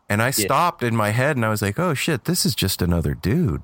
And 0.09 0.21
I 0.21 0.31
stopped 0.31 0.83
in 0.83 0.95
my 0.95 1.09
head, 1.09 1.35
and 1.35 1.45
I 1.45 1.49
was 1.49 1.61
like, 1.61 1.79
"Oh 1.79 1.93
shit, 1.93 2.25
this 2.25 2.45
is 2.45 2.55
just 2.55 2.81
another 2.81 3.13
dude." 3.15 3.63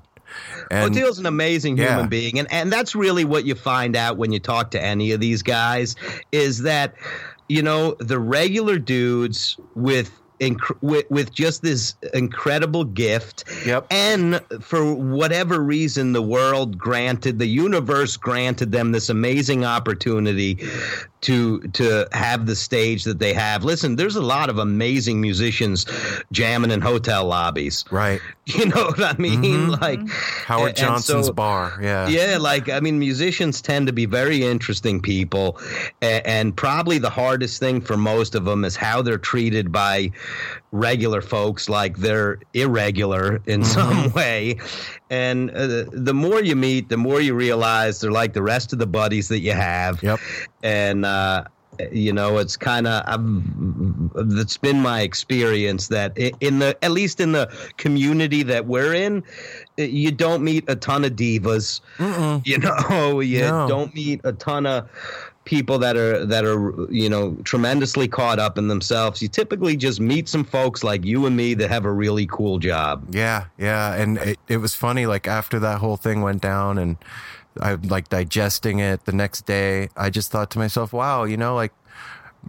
And 0.70 0.96
an 0.96 1.26
amazing 1.26 1.76
human 1.76 2.08
being, 2.08 2.38
and 2.38 2.50
and 2.52 2.72
that's 2.72 2.94
really 2.94 3.24
what 3.24 3.44
you 3.44 3.54
find 3.54 3.96
out 3.96 4.16
when 4.16 4.32
you 4.32 4.38
talk 4.40 4.70
to 4.72 4.82
any 4.82 5.12
of 5.12 5.20
these 5.20 5.42
guys 5.42 5.96
is 6.32 6.62
that 6.62 6.94
you 7.48 7.62
know 7.62 7.94
the 7.98 8.18
regular 8.18 8.78
dudes 8.78 9.56
with. 9.74 10.10
Inc- 10.40 10.80
with, 10.82 11.04
with 11.10 11.32
just 11.32 11.62
this 11.62 11.96
incredible 12.14 12.84
gift, 12.84 13.42
Yep. 13.66 13.88
and 13.90 14.40
for 14.60 14.94
whatever 14.94 15.58
reason, 15.58 16.12
the 16.12 16.22
world 16.22 16.78
granted, 16.78 17.40
the 17.40 17.48
universe 17.48 18.16
granted 18.16 18.70
them 18.70 18.92
this 18.92 19.08
amazing 19.08 19.64
opportunity 19.64 20.60
to 21.22 21.60
to 21.60 22.06
have 22.12 22.46
the 22.46 22.54
stage 22.54 23.04
that 23.04 23.18
they 23.18 23.32
have. 23.32 23.64
Listen, 23.64 23.96
there's 23.96 24.16
a 24.16 24.22
lot 24.22 24.48
of 24.48 24.58
amazing 24.58 25.20
musicians 25.20 25.86
jamming 26.32 26.70
in 26.70 26.80
hotel 26.80 27.24
lobbies. 27.24 27.84
Right. 27.90 28.20
You 28.48 28.64
know 28.64 28.86
what 28.86 29.04
I 29.04 29.14
mean? 29.18 29.42
Mm-hmm. 29.42 29.68
Like 29.82 30.08
Howard 30.46 30.74
Johnson's 30.74 31.26
so- 31.26 31.32
bar. 31.34 31.78
Yeah. 31.82 32.08
yeah, 32.08 32.38
like 32.38 32.70
I 32.70 32.80
mean, 32.80 32.98
musicians 32.98 33.60
tend 33.60 33.88
to 33.88 33.92
be 33.92 34.06
very 34.06 34.42
interesting 34.42 35.02
people, 35.02 35.60
and, 36.00 36.26
and 36.26 36.56
probably 36.56 36.96
the 36.96 37.10
hardest 37.10 37.60
thing 37.60 37.82
for 37.82 37.98
most 37.98 38.34
of 38.34 38.46
them 38.46 38.64
is 38.64 38.74
how 38.74 39.02
they're 39.02 39.18
treated 39.18 39.70
by 39.70 40.12
regular 40.72 41.20
folks, 41.20 41.68
like 41.68 41.98
they're 41.98 42.38
irregular 42.54 43.40
in 43.46 43.62
mm-hmm. 43.62 43.64
some 43.64 44.12
way. 44.14 44.58
And 45.10 45.50
uh, 45.50 45.84
the 45.92 46.12
more 46.14 46.42
you 46.42 46.54
meet, 46.56 46.88
the 46.88 46.96
more 46.98 47.20
you 47.20 47.34
realize 47.34 48.00
they're 48.00 48.10
like 48.12 48.34
the 48.34 48.42
rest 48.42 48.72
of 48.72 48.78
the 48.78 48.86
buddies 48.86 49.28
that 49.28 49.40
you 49.40 49.52
have. 49.52 50.02
Yep. 50.02 50.20
And 50.62 51.04
uh, 51.06 51.44
you 51.92 52.12
know, 52.12 52.38
it's 52.38 52.56
kind 52.56 52.86
of 52.88 53.04
that's 54.14 54.56
been 54.56 54.80
my 54.80 55.02
experience 55.02 55.88
that 55.88 56.16
in 56.18 56.58
the 56.58 56.76
at 56.84 56.90
least 56.90 57.20
in 57.20 57.32
the 57.32 57.48
community 57.76 58.42
that 58.42 58.66
we're 58.66 58.94
in, 58.94 59.22
uh, 59.78 59.82
you 59.82 60.10
don't 60.10 60.42
meet 60.42 60.64
a 60.68 60.74
ton 60.76 61.04
of 61.04 61.12
divas. 61.12 61.80
You 62.44 62.58
know, 62.58 63.20
you 63.20 63.40
No. 63.42 63.68
don't 63.68 63.94
meet 63.94 64.20
a 64.24 64.32
ton 64.32 64.66
of 64.66 64.88
people 65.48 65.78
that 65.78 65.96
are 65.96 66.26
that 66.26 66.44
are 66.44 66.86
you 66.92 67.08
know 67.08 67.34
tremendously 67.42 68.06
caught 68.06 68.38
up 68.38 68.58
in 68.58 68.68
themselves. 68.68 69.22
You 69.22 69.28
typically 69.28 69.76
just 69.76 69.98
meet 69.98 70.28
some 70.28 70.44
folks 70.44 70.84
like 70.84 71.04
you 71.06 71.24
and 71.24 71.34
me 71.34 71.54
that 71.54 71.70
have 71.70 71.86
a 71.86 71.90
really 71.90 72.26
cool 72.26 72.58
job. 72.58 73.02
Yeah, 73.10 73.46
yeah, 73.56 73.94
and 73.94 74.18
it, 74.18 74.38
it 74.46 74.58
was 74.58 74.74
funny. 74.74 75.06
Like 75.06 75.26
after 75.26 75.58
that 75.60 75.78
whole 75.78 75.96
thing 75.96 76.20
went 76.20 76.42
down, 76.42 76.76
and 76.76 76.98
I'm 77.60 77.80
like 77.82 78.10
digesting 78.10 78.78
it 78.78 79.06
the 79.06 79.12
next 79.12 79.46
day. 79.46 79.88
I 79.96 80.10
just 80.10 80.30
thought 80.30 80.50
to 80.50 80.58
myself, 80.58 80.92
"Wow, 80.92 81.24
you 81.24 81.38
know, 81.38 81.54
like 81.54 81.72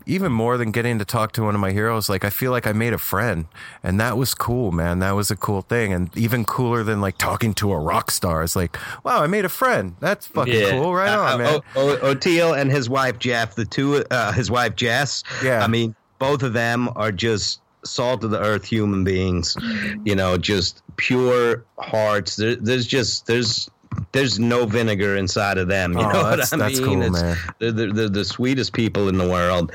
even 0.06 0.32
more 0.32 0.57
than 0.57 0.72
getting 0.72 0.99
to 0.99 1.06
talk 1.06 1.32
to 1.34 1.44
one 1.44 1.56
of 1.56 1.61
my 1.61 1.72
heroes, 1.72 2.10
like 2.10 2.24
I 2.24 2.30
feel 2.30 2.52
like 2.52 2.66
I 2.68 2.74
made 2.74 2.94
a 2.94 2.98
friend, 2.98 3.45
and 3.84 3.99
that 3.99 4.18
was 4.18 4.34
cool, 4.34 4.72
man. 4.72 4.99
That 4.99 5.11
was 5.11 5.30
a 5.32 5.36
cool 5.36 5.61
thing, 5.61 5.94
and 5.94 6.16
even 6.18 6.45
cooler 6.45 6.84
than 6.84 7.02
like 7.02 7.18
talking 7.18 7.53
to 7.56 7.72
a 7.72 7.78
rock 7.80 8.11
star. 8.11 8.44
It's 8.44 8.56
like, 8.56 8.78
wow, 9.03 9.22
I 9.22 9.28
made 9.28 9.45
a 9.45 9.49
friend. 9.49 9.95
That's 9.99 10.28
fucking 10.28 10.70
cool, 10.72 10.94
right 10.94 11.10
Uh, 11.10 11.20
on, 11.22 11.34
uh, 11.34 11.38
man. 11.38 11.61
O- 11.76 11.90
O- 11.90 12.14
Oteil 12.16 12.57
and 12.60 12.72
his 12.72 12.90
wife 12.90 13.20
Jeff, 13.20 13.56
the 13.56 13.66
two, 13.66 14.03
uh, 14.11 14.32
his 14.32 14.49
wife 14.52 14.76
Jess. 14.76 15.24
Yeah. 15.44 15.64
I 15.64 15.68
mean, 15.68 15.95
both 16.20 16.44
of 16.44 16.53
them 16.53 16.90
are 16.95 17.11
just 17.11 17.61
salt 17.86 18.24
of 18.24 18.32
the 18.32 18.40
earth 18.40 18.66
human 18.66 19.03
beings. 19.03 19.56
You 20.03 20.16
know, 20.16 20.38
just 20.38 20.82
pure 20.98 21.64
hearts. 21.80 22.36
There, 22.36 22.56
there's 22.56 22.86
just 22.88 23.26
there's. 23.26 23.70
There's 24.11 24.40
no 24.40 24.66
vinegar 24.66 25.16
inside 25.18 25.57
of 25.57 25.68
them. 25.68 25.94
You 25.94 25.99
Oh, 25.99 26.11
know 26.11 26.30
that's- 26.30 26.52
what 26.52 26.61
I 26.61 26.68
that's 26.70 26.80
mean? 26.80 26.88
cool, 26.88 27.02
It's- 27.03 27.22
man. 27.22 27.38
They're, 27.60 27.91
they're, 27.94 28.10
the 28.10 28.26
sweetest 28.26 28.74
people 28.74 29.07
in 29.10 29.18
the 29.18 29.28
world, 29.28 29.72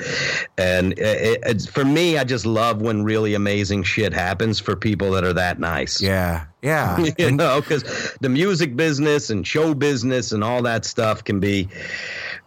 and 0.58 0.92
it, 0.98 1.40
it's 1.44 1.66
for 1.66 1.84
me. 1.84 2.18
I 2.18 2.24
just 2.24 2.46
love 2.46 2.80
when 2.80 3.02
really 3.04 3.34
amazing 3.34 3.82
shit 3.84 4.12
happens 4.12 4.58
for 4.60 4.76
people 4.76 5.10
that 5.12 5.24
are 5.24 5.32
that 5.32 5.58
nice 5.60 6.00
yeah, 6.00 6.44
yeah, 6.62 7.04
you 7.18 7.30
know, 7.32 7.60
because 7.60 7.82
the 8.20 8.28
music 8.28 8.76
business 8.76 9.30
and 9.30 9.46
show 9.46 9.74
business 9.74 10.32
and 10.32 10.42
all 10.44 10.62
that 10.62 10.84
stuff 10.84 11.22
can 11.24 11.38
be 11.40 11.68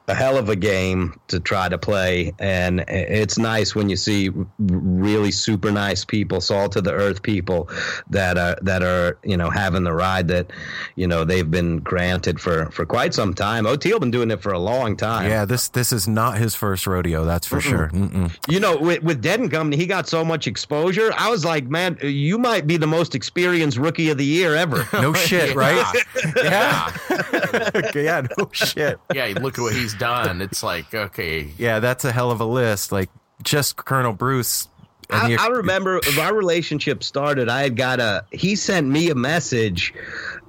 a 0.07 0.15
hell 0.15 0.37
of 0.37 0.47
a 0.49 0.55
game 0.55 1.19
to 1.27 1.39
try 1.39 1.67
to 1.67 1.77
play. 1.77 2.33
And 2.39 2.85
it's 2.87 3.37
nice 3.37 3.75
when 3.75 3.89
you 3.89 3.97
see 3.97 4.29
really 4.57 5.31
super 5.31 5.71
nice 5.71 6.05
people, 6.05 6.39
salt 6.39 6.71
to 6.73 6.81
the 6.81 6.93
earth 6.93 7.21
people 7.21 7.69
that 8.09 8.37
are 8.37 8.57
that 8.61 8.83
are 8.83 9.17
you 9.23 9.35
know 9.37 9.49
having 9.49 9.83
the 9.83 9.93
ride 9.93 10.29
that 10.29 10.51
you 10.95 11.07
know 11.07 11.23
they've 11.25 11.49
been 11.49 11.79
granted 11.79 12.39
for 12.39 12.71
for 12.71 12.85
quite 12.85 13.13
some 13.13 13.33
time. 13.33 13.65
Oteil 13.65 13.99
been 13.99 14.11
doing 14.11 14.31
it 14.31 14.41
for 14.41 14.51
a 14.53 14.59
long 14.59 14.95
time. 14.95 15.29
yeah. 15.29 15.45
This 15.45 15.67
this 15.69 15.91
is 15.91 16.07
not 16.07 16.37
his 16.37 16.55
first 16.55 16.87
rodeo. 16.87 17.25
That's 17.25 17.47
for 17.47 17.59
sure. 17.59 17.89
Mm-mm. 17.89 18.35
You 18.49 18.59
know, 18.59 18.77
with, 18.77 19.03
with 19.03 19.21
Dead 19.21 19.39
and 19.39 19.51
Company, 19.51 19.77
he 19.77 19.85
got 19.85 20.07
so 20.07 20.23
much 20.23 20.47
exposure. 20.47 21.11
I 21.17 21.29
was 21.29 21.43
like, 21.43 21.65
man, 21.67 21.97
you 22.01 22.37
might 22.37 22.65
be 22.67 22.77
the 22.77 22.87
most 22.87 23.15
experienced 23.15 23.77
rookie 23.77 24.09
of 24.09 24.17
the 24.17 24.25
year 24.25 24.55
ever. 24.55 24.87
No 24.93 25.13
shit, 25.13 25.55
right? 25.55 25.83
Yeah. 26.37 26.91
yeah, 27.95 28.21
no 28.37 28.49
shit. 28.51 28.99
yeah, 29.13 29.33
look 29.39 29.57
at 29.57 29.61
what 29.61 29.73
he's 29.73 29.93
done. 29.99 30.41
It's 30.41 30.63
like, 30.63 30.93
okay, 30.93 31.49
Yeah, 31.57 31.79
that's 31.79 32.05
a 32.05 32.11
hell 32.11 32.31
of 32.31 32.39
a 32.41 32.45
list. 32.45 32.91
Like 32.91 33.09
just 33.43 33.75
Colonel 33.77 34.13
Bruce. 34.13 34.67
and 35.09 35.21
I, 35.21 35.27
you- 35.29 35.37
I 35.39 35.47
remember 35.47 35.99
when 36.05 36.19
our 36.19 36.33
relationship 36.35 37.03
started. 37.03 37.49
I 37.49 37.61
had 37.63 37.75
got 37.77 37.99
a. 37.99 38.25
He 38.31 38.55
sent 38.55 38.87
me 38.87 39.09
a 39.09 39.15
message 39.15 39.93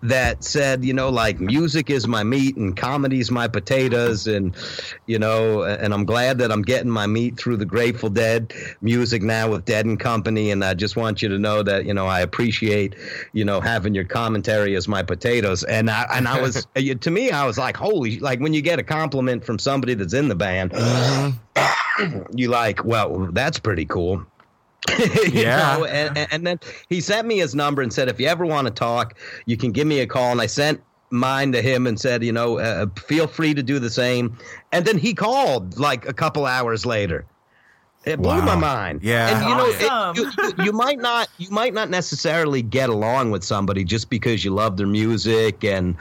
that 0.03 0.45
said, 0.45 0.85
you 0.85 0.93
know, 0.93 1.09
like 1.09 1.41
music 1.41 1.91
is 1.91 2.07
my 2.07 2.23
meat 2.23 2.57
and 2.57 2.77
comedy's 2.77 3.31
my 3.31 3.49
potatoes, 3.49 4.27
and 4.27 4.55
you 5.07 5.19
know, 5.19 5.63
and 5.63 5.93
I'm 5.93 6.05
glad 6.05 6.39
that 6.39 6.53
I'm 6.53 6.63
getting 6.63 6.91
my 6.91 7.07
meat 7.07 7.37
through 7.37 7.57
the 7.57 7.65
Grateful 7.65 8.11
Dead 8.11 8.53
music 8.81 9.23
now 9.23 9.51
with 9.51 9.65
Dead 9.65 9.87
and 9.87 9.99
Company, 9.99 10.51
and 10.51 10.65
I 10.65 10.75
just 10.75 10.97
want 10.97 11.23
you 11.23 11.29
to 11.29 11.39
know 11.39 11.63
that 11.63 11.85
you 11.85 11.95
know 11.95 12.07
I 12.07 12.21
appreciate 12.21 12.95
you 13.33 13.45
know 13.45 13.61
having 13.61 13.95
your 13.95 14.05
commentary 14.05 14.77
as 14.77 14.89
my 14.89 15.03
potatoes, 15.03 15.65
and 15.65 15.91
I 15.91 16.07
and 16.13 16.29
I 16.29 16.41
was 16.41 16.67
to 17.01 17.11
me 17.11 17.31
I 17.31 17.47
was 17.47 17.59
like, 17.59 17.77
holy, 17.77 18.19
like 18.21 18.41
when 18.41 18.55
you 18.55 18.63
get 18.63 18.79
a 18.79 18.85
compliment 18.85 19.45
from 19.45 19.59
somebody 19.59 19.95
that's 19.95 20.15
in 20.15 20.29
the 20.29 20.37
band. 20.37 20.73
Mm-hmm. 20.73 21.39
You 22.33 22.49
like, 22.49 22.85
well, 22.85 23.29
that's 23.33 23.59
pretty 23.59 23.85
cool. 23.85 24.25
you 24.99 25.31
Yeah. 25.33 25.77
know, 25.79 25.85
and, 25.85 26.17
and- 26.17 26.29
and 26.33 26.47
then 26.47 26.61
he 26.89 27.01
sent 27.01 27.27
me 27.27 27.39
his 27.39 27.55
number 27.55 27.83
and 27.83 27.93
said, 27.93 28.09
if 28.09 28.21
you 28.21 28.27
ever 28.27 28.47
want 28.47 28.67
to 28.67 28.73
talk, 28.73 29.15
you 29.47 29.57
can 29.57 29.73
give 29.73 29.87
me 29.87 30.01
a 30.01 30.07
call. 30.07 30.33
And 30.33 30.41
I 30.41 30.47
sent 30.47 30.81
mine 31.11 31.53
to 31.53 31.63
him 31.63 31.87
and 31.87 31.99
said, 31.99 32.23
you 32.23 32.33
know, 32.33 32.59
uh, 32.59 32.87
feel 32.97 33.27
free 33.27 33.55
to 33.55 33.63
do 33.63 33.79
the 33.79 33.91
same. 33.91 34.37
And 34.73 34.85
then 34.85 34.99
he 34.99 35.15
called 35.15 35.79
like 35.79 36.07
a 36.09 36.13
couple 36.13 36.45
hours 36.47 36.85
later. 36.87 37.25
It 38.05 38.19
blew 38.23 38.39
Wow. 38.39 38.45
my 38.45 38.55
mind. 38.57 39.01
Yeah. 39.03 39.29
and 39.37 39.49
you 39.49 39.55
know, 39.55 39.89
Awesome. 39.91 40.17
you, 40.25 40.31
you, 40.59 40.65
you 40.67 40.73
might 40.73 40.99
not, 40.99 41.29
you 41.39 41.51
might 41.51 41.75
not 41.75 41.91
necessarily 41.91 42.63
get 42.63 42.89
along 42.89 43.31
with 43.33 43.43
somebody 43.45 43.85
just 43.85 44.09
because 44.09 44.45
you 44.45 44.53
love 44.53 44.77
their 44.77 44.87
music 44.87 45.65
and, 45.65 45.97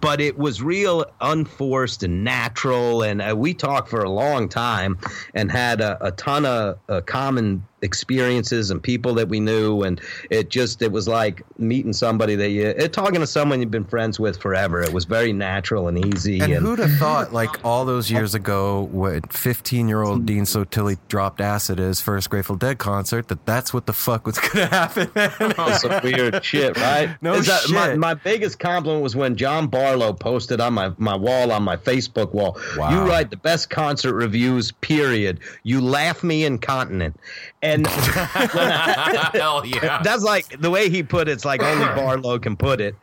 but 0.00 0.20
it 0.20 0.36
was 0.36 0.60
real 0.62 1.04
unforced 1.20 2.02
and 2.02 2.22
natural. 2.24 3.02
And 3.02 3.22
uh, 3.22 3.34
we 3.36 3.54
talked 3.54 3.88
for 3.88 4.02
a 4.02 4.10
long 4.10 4.48
time 4.48 4.98
and 5.34 5.50
had 5.50 5.80
a, 5.80 6.04
a 6.04 6.10
ton 6.12 6.44
of 6.44 6.78
uh, 6.88 7.00
common 7.02 7.64
experiences 7.82 8.70
and 8.70 8.82
people 8.82 9.14
that 9.14 9.28
we 9.28 9.40
knew. 9.40 9.82
And 9.82 10.00
it 10.30 10.48
just, 10.50 10.82
it 10.82 10.92
was 10.92 11.06
like 11.08 11.42
meeting 11.58 11.92
somebody 11.92 12.34
that 12.36 12.50
you, 12.50 12.66
it, 12.68 12.92
talking 12.92 13.20
to 13.20 13.26
someone 13.26 13.60
you've 13.60 13.70
been 13.70 13.84
friends 13.84 14.18
with 14.18 14.38
forever. 14.40 14.80
It 14.80 14.92
was 14.92 15.04
very 15.04 15.32
natural 15.32 15.88
and 15.88 16.04
easy. 16.14 16.40
And 16.40 16.52
who'd 16.54 16.78
have 16.78 16.92
thought, 16.98 17.32
like 17.32 17.64
all 17.64 17.84
those 17.84 18.10
years 18.10 18.34
ago, 18.34 18.82
when 18.92 19.22
15 19.22 19.88
year 19.88 20.02
old 20.02 20.26
Dean 20.26 20.44
Sottile 20.44 20.96
dropped 21.08 21.40
acid 21.40 21.80
at 21.80 21.86
his 21.86 22.00
first 22.00 22.30
Grateful 22.30 22.56
Dead 22.56 22.78
concert, 22.78 23.28
that 23.28 23.44
that's 23.46 23.74
what 23.74 23.86
the 23.86 23.92
fuck 23.92 24.26
was 24.26 24.38
going 24.38 24.50
to 24.52 24.66
happen? 24.66 25.10
that's 25.14 25.82
some 25.82 26.02
weird 26.02 26.44
shit, 26.44 26.76
right? 26.78 27.10
No 27.22 27.34
Is 27.34 27.46
that- 27.46 27.70
My, 27.70 27.86
shit. 27.88 27.98
my 27.98 28.14
biggest 28.14 28.58
compliment 28.58 29.02
was 29.02 29.14
when 29.16 29.36
John 29.36 29.66
Barlow 29.68 30.12
posted 30.12 30.60
on 30.60 30.72
my, 30.74 30.92
my 30.98 31.14
wall 31.16 31.52
on 31.52 31.62
my 31.62 31.76
Facebook 31.76 32.32
wall. 32.32 32.58
Wow. 32.76 32.90
You 32.90 33.08
write 33.08 33.30
the 33.30 33.36
best 33.36 33.70
concert 33.70 34.14
reviews. 34.14 34.72
Period. 34.72 35.40
You 35.62 35.80
laugh 35.80 36.22
me 36.22 36.44
incontinent, 36.44 37.16
and 37.62 37.86
hell 37.86 39.64
yeah. 39.64 40.02
that's 40.02 40.24
like 40.24 40.60
the 40.60 40.70
way 40.70 40.90
he 40.90 41.02
put 41.02 41.28
it. 41.28 41.32
It's 41.32 41.44
like 41.44 41.62
only 41.62 41.84
Barlow 41.94 42.38
can 42.38 42.56
put 42.56 42.80
it, 42.80 42.96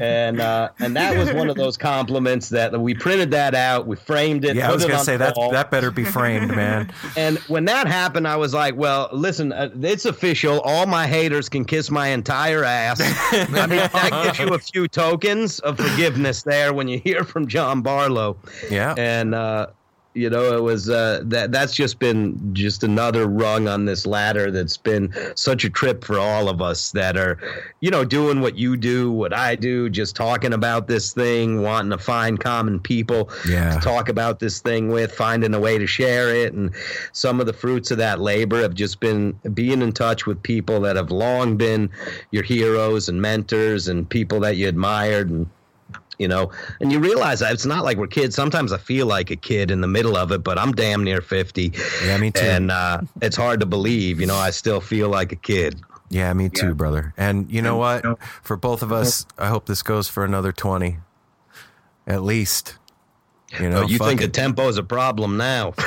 and 0.00 0.40
uh, 0.40 0.70
and 0.78 0.96
that 0.96 1.16
was 1.16 1.32
one 1.32 1.50
of 1.50 1.56
those 1.56 1.76
compliments 1.76 2.48
that 2.50 2.80
we 2.80 2.94
printed 2.94 3.32
that 3.32 3.54
out. 3.54 3.86
We 3.86 3.96
framed 3.96 4.44
it. 4.44 4.56
yeah, 4.56 4.70
I 4.70 4.72
was 4.72 4.84
going 4.84 4.98
to 4.98 5.04
say 5.04 5.16
that 5.16 5.34
that 5.50 5.70
better 5.70 5.90
be 5.90 6.04
framed, 6.04 6.54
man. 6.54 6.92
And 7.16 7.38
when 7.48 7.64
that 7.64 7.86
happened, 7.86 8.28
I 8.28 8.36
was 8.36 8.52
like, 8.52 8.76
well, 8.76 9.08
listen, 9.12 9.52
uh, 9.52 9.70
it's 9.80 10.04
official. 10.04 10.60
All 10.60 10.86
my 10.86 11.06
haters 11.06 11.48
can 11.48 11.64
kiss 11.64 11.90
my 11.90 12.08
entire 12.08 12.62
ass. 12.62 13.00
I 13.00 13.46
mean, 13.66 13.78
that 13.78 14.22
gives 14.24 14.38
you 14.38 14.54
a 14.54 14.58
few 14.58 14.86
tokens 14.86 15.58
of 15.60 15.78
forgiveness 15.78 16.42
there 16.42 16.74
when 16.74 16.88
you 16.88 16.98
hear 16.98 17.24
from 17.24 17.46
John 17.46 17.80
Barlow. 17.80 18.36
Yeah. 18.70 18.94
And, 18.98 19.34
uh, 19.34 19.68
you 20.16 20.30
know, 20.30 20.56
it 20.56 20.62
was 20.62 20.88
uh, 20.88 21.20
that. 21.24 21.52
That's 21.52 21.74
just 21.74 21.98
been 21.98 22.54
just 22.54 22.82
another 22.82 23.26
rung 23.26 23.68
on 23.68 23.84
this 23.84 24.06
ladder. 24.06 24.50
That's 24.50 24.76
been 24.76 25.12
such 25.34 25.64
a 25.64 25.70
trip 25.70 26.02
for 26.04 26.18
all 26.18 26.48
of 26.48 26.62
us 26.62 26.90
that 26.92 27.16
are, 27.16 27.38
you 27.80 27.90
know, 27.90 28.04
doing 28.04 28.40
what 28.40 28.56
you 28.56 28.76
do, 28.76 29.12
what 29.12 29.34
I 29.34 29.54
do, 29.54 29.90
just 29.90 30.16
talking 30.16 30.54
about 30.54 30.88
this 30.88 31.12
thing, 31.12 31.62
wanting 31.62 31.90
to 31.90 31.98
find 31.98 32.40
common 32.40 32.80
people 32.80 33.28
Yeah. 33.46 33.74
to 33.74 33.80
talk 33.80 34.08
about 34.08 34.40
this 34.40 34.60
thing 34.60 34.88
with, 34.88 35.12
finding 35.12 35.52
a 35.54 35.60
way 35.60 35.76
to 35.76 35.86
share 35.86 36.34
it. 36.34 36.54
And 36.54 36.70
some 37.12 37.38
of 37.38 37.46
the 37.46 37.52
fruits 37.52 37.90
of 37.90 37.98
that 37.98 38.20
labor 38.20 38.62
have 38.62 38.74
just 38.74 39.00
been 39.00 39.32
being 39.52 39.82
in 39.82 39.92
touch 39.92 40.24
with 40.26 40.42
people 40.42 40.80
that 40.80 40.96
have 40.96 41.10
long 41.10 41.56
been 41.56 41.90
your 42.30 42.42
heroes 42.42 43.08
and 43.08 43.20
mentors 43.20 43.86
and 43.88 44.08
people 44.08 44.40
that 44.40 44.56
you 44.56 44.66
admired 44.66 45.28
and 45.30 45.46
you 46.18 46.28
know 46.28 46.50
and 46.80 46.90
you 46.92 46.98
realize 46.98 47.40
that 47.40 47.52
it's 47.52 47.66
not 47.66 47.84
like 47.84 47.96
we're 47.98 48.06
kids 48.06 48.34
sometimes 48.34 48.72
i 48.72 48.78
feel 48.78 49.06
like 49.06 49.30
a 49.30 49.36
kid 49.36 49.70
in 49.70 49.80
the 49.80 49.86
middle 49.88 50.16
of 50.16 50.32
it 50.32 50.42
but 50.42 50.58
i'm 50.58 50.72
damn 50.72 51.04
near 51.04 51.20
50 51.20 51.72
Yeah, 52.04 52.16
me 52.18 52.30
too. 52.30 52.40
and 52.40 52.70
uh, 52.70 53.00
it's 53.20 53.36
hard 53.36 53.60
to 53.60 53.66
believe 53.66 54.20
you 54.20 54.26
know 54.26 54.36
i 54.36 54.50
still 54.50 54.80
feel 54.80 55.08
like 55.08 55.32
a 55.32 55.36
kid 55.36 55.80
Yeah, 56.08 56.32
me 56.34 56.48
too, 56.48 56.72
brother. 56.74 57.12
And 57.16 57.50
you 57.50 57.60
know 57.60 57.76
what? 57.76 58.04
For 58.42 58.56
both 58.56 58.82
of 58.84 58.92
us, 58.92 59.26
I 59.36 59.48
hope 59.48 59.66
this 59.66 59.82
goes 59.82 60.08
for 60.08 60.24
another 60.24 60.52
20. 60.52 60.98
At 62.06 62.22
least. 62.22 62.76
You 63.52 63.66
oh, 63.66 63.70
know, 63.70 63.82
Oh, 63.82 63.86
you 63.86 63.98
think 63.98 64.20
it. 64.20 64.26
the 64.26 64.32
tempo 64.32 64.68
is 64.68 64.76
a 64.76 64.82
problem 64.82 65.36
now? 65.36 65.72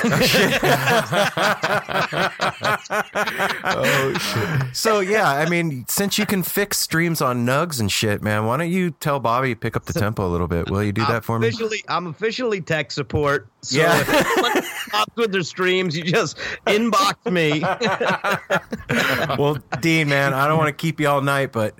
Oh, 3.62 3.82
oh 3.84 4.14
shit. 4.18 4.76
So 4.76 5.00
yeah, 5.00 5.28
I 5.28 5.48
mean, 5.48 5.84
since 5.88 6.18
you 6.18 6.26
can 6.26 6.42
fix 6.42 6.78
streams 6.78 7.20
on 7.20 7.46
nugs 7.46 7.80
and 7.80 7.90
shit, 7.90 8.22
man, 8.22 8.46
why 8.46 8.56
don't 8.56 8.70
you 8.70 8.90
tell 8.90 9.20
Bobby 9.20 9.54
pick 9.54 9.76
up 9.76 9.84
the 9.84 9.92
tempo 9.92 10.26
a 10.26 10.28
little 10.30 10.48
bit? 10.48 10.70
Will 10.70 10.82
you 10.82 10.92
do 10.92 11.04
that 11.06 11.24
for 11.24 11.38
me? 11.38 11.50
I'm 11.88 12.06
officially 12.06 12.60
tech 12.60 12.90
support. 12.90 13.48
So 13.62 13.78
Yeah. 13.78 14.02
if 14.06 15.06
with 15.16 15.32
their 15.32 15.42
streams, 15.42 15.96
you 15.96 16.04
just 16.04 16.38
inbox 16.66 17.30
me. 17.30 17.60
well, 19.38 19.58
Dean, 19.80 20.08
man, 20.08 20.32
I 20.34 20.48
don't 20.48 20.58
want 20.58 20.68
to 20.68 20.72
keep 20.72 21.00
you 21.00 21.08
all 21.08 21.20
night, 21.20 21.52
but 21.52 21.74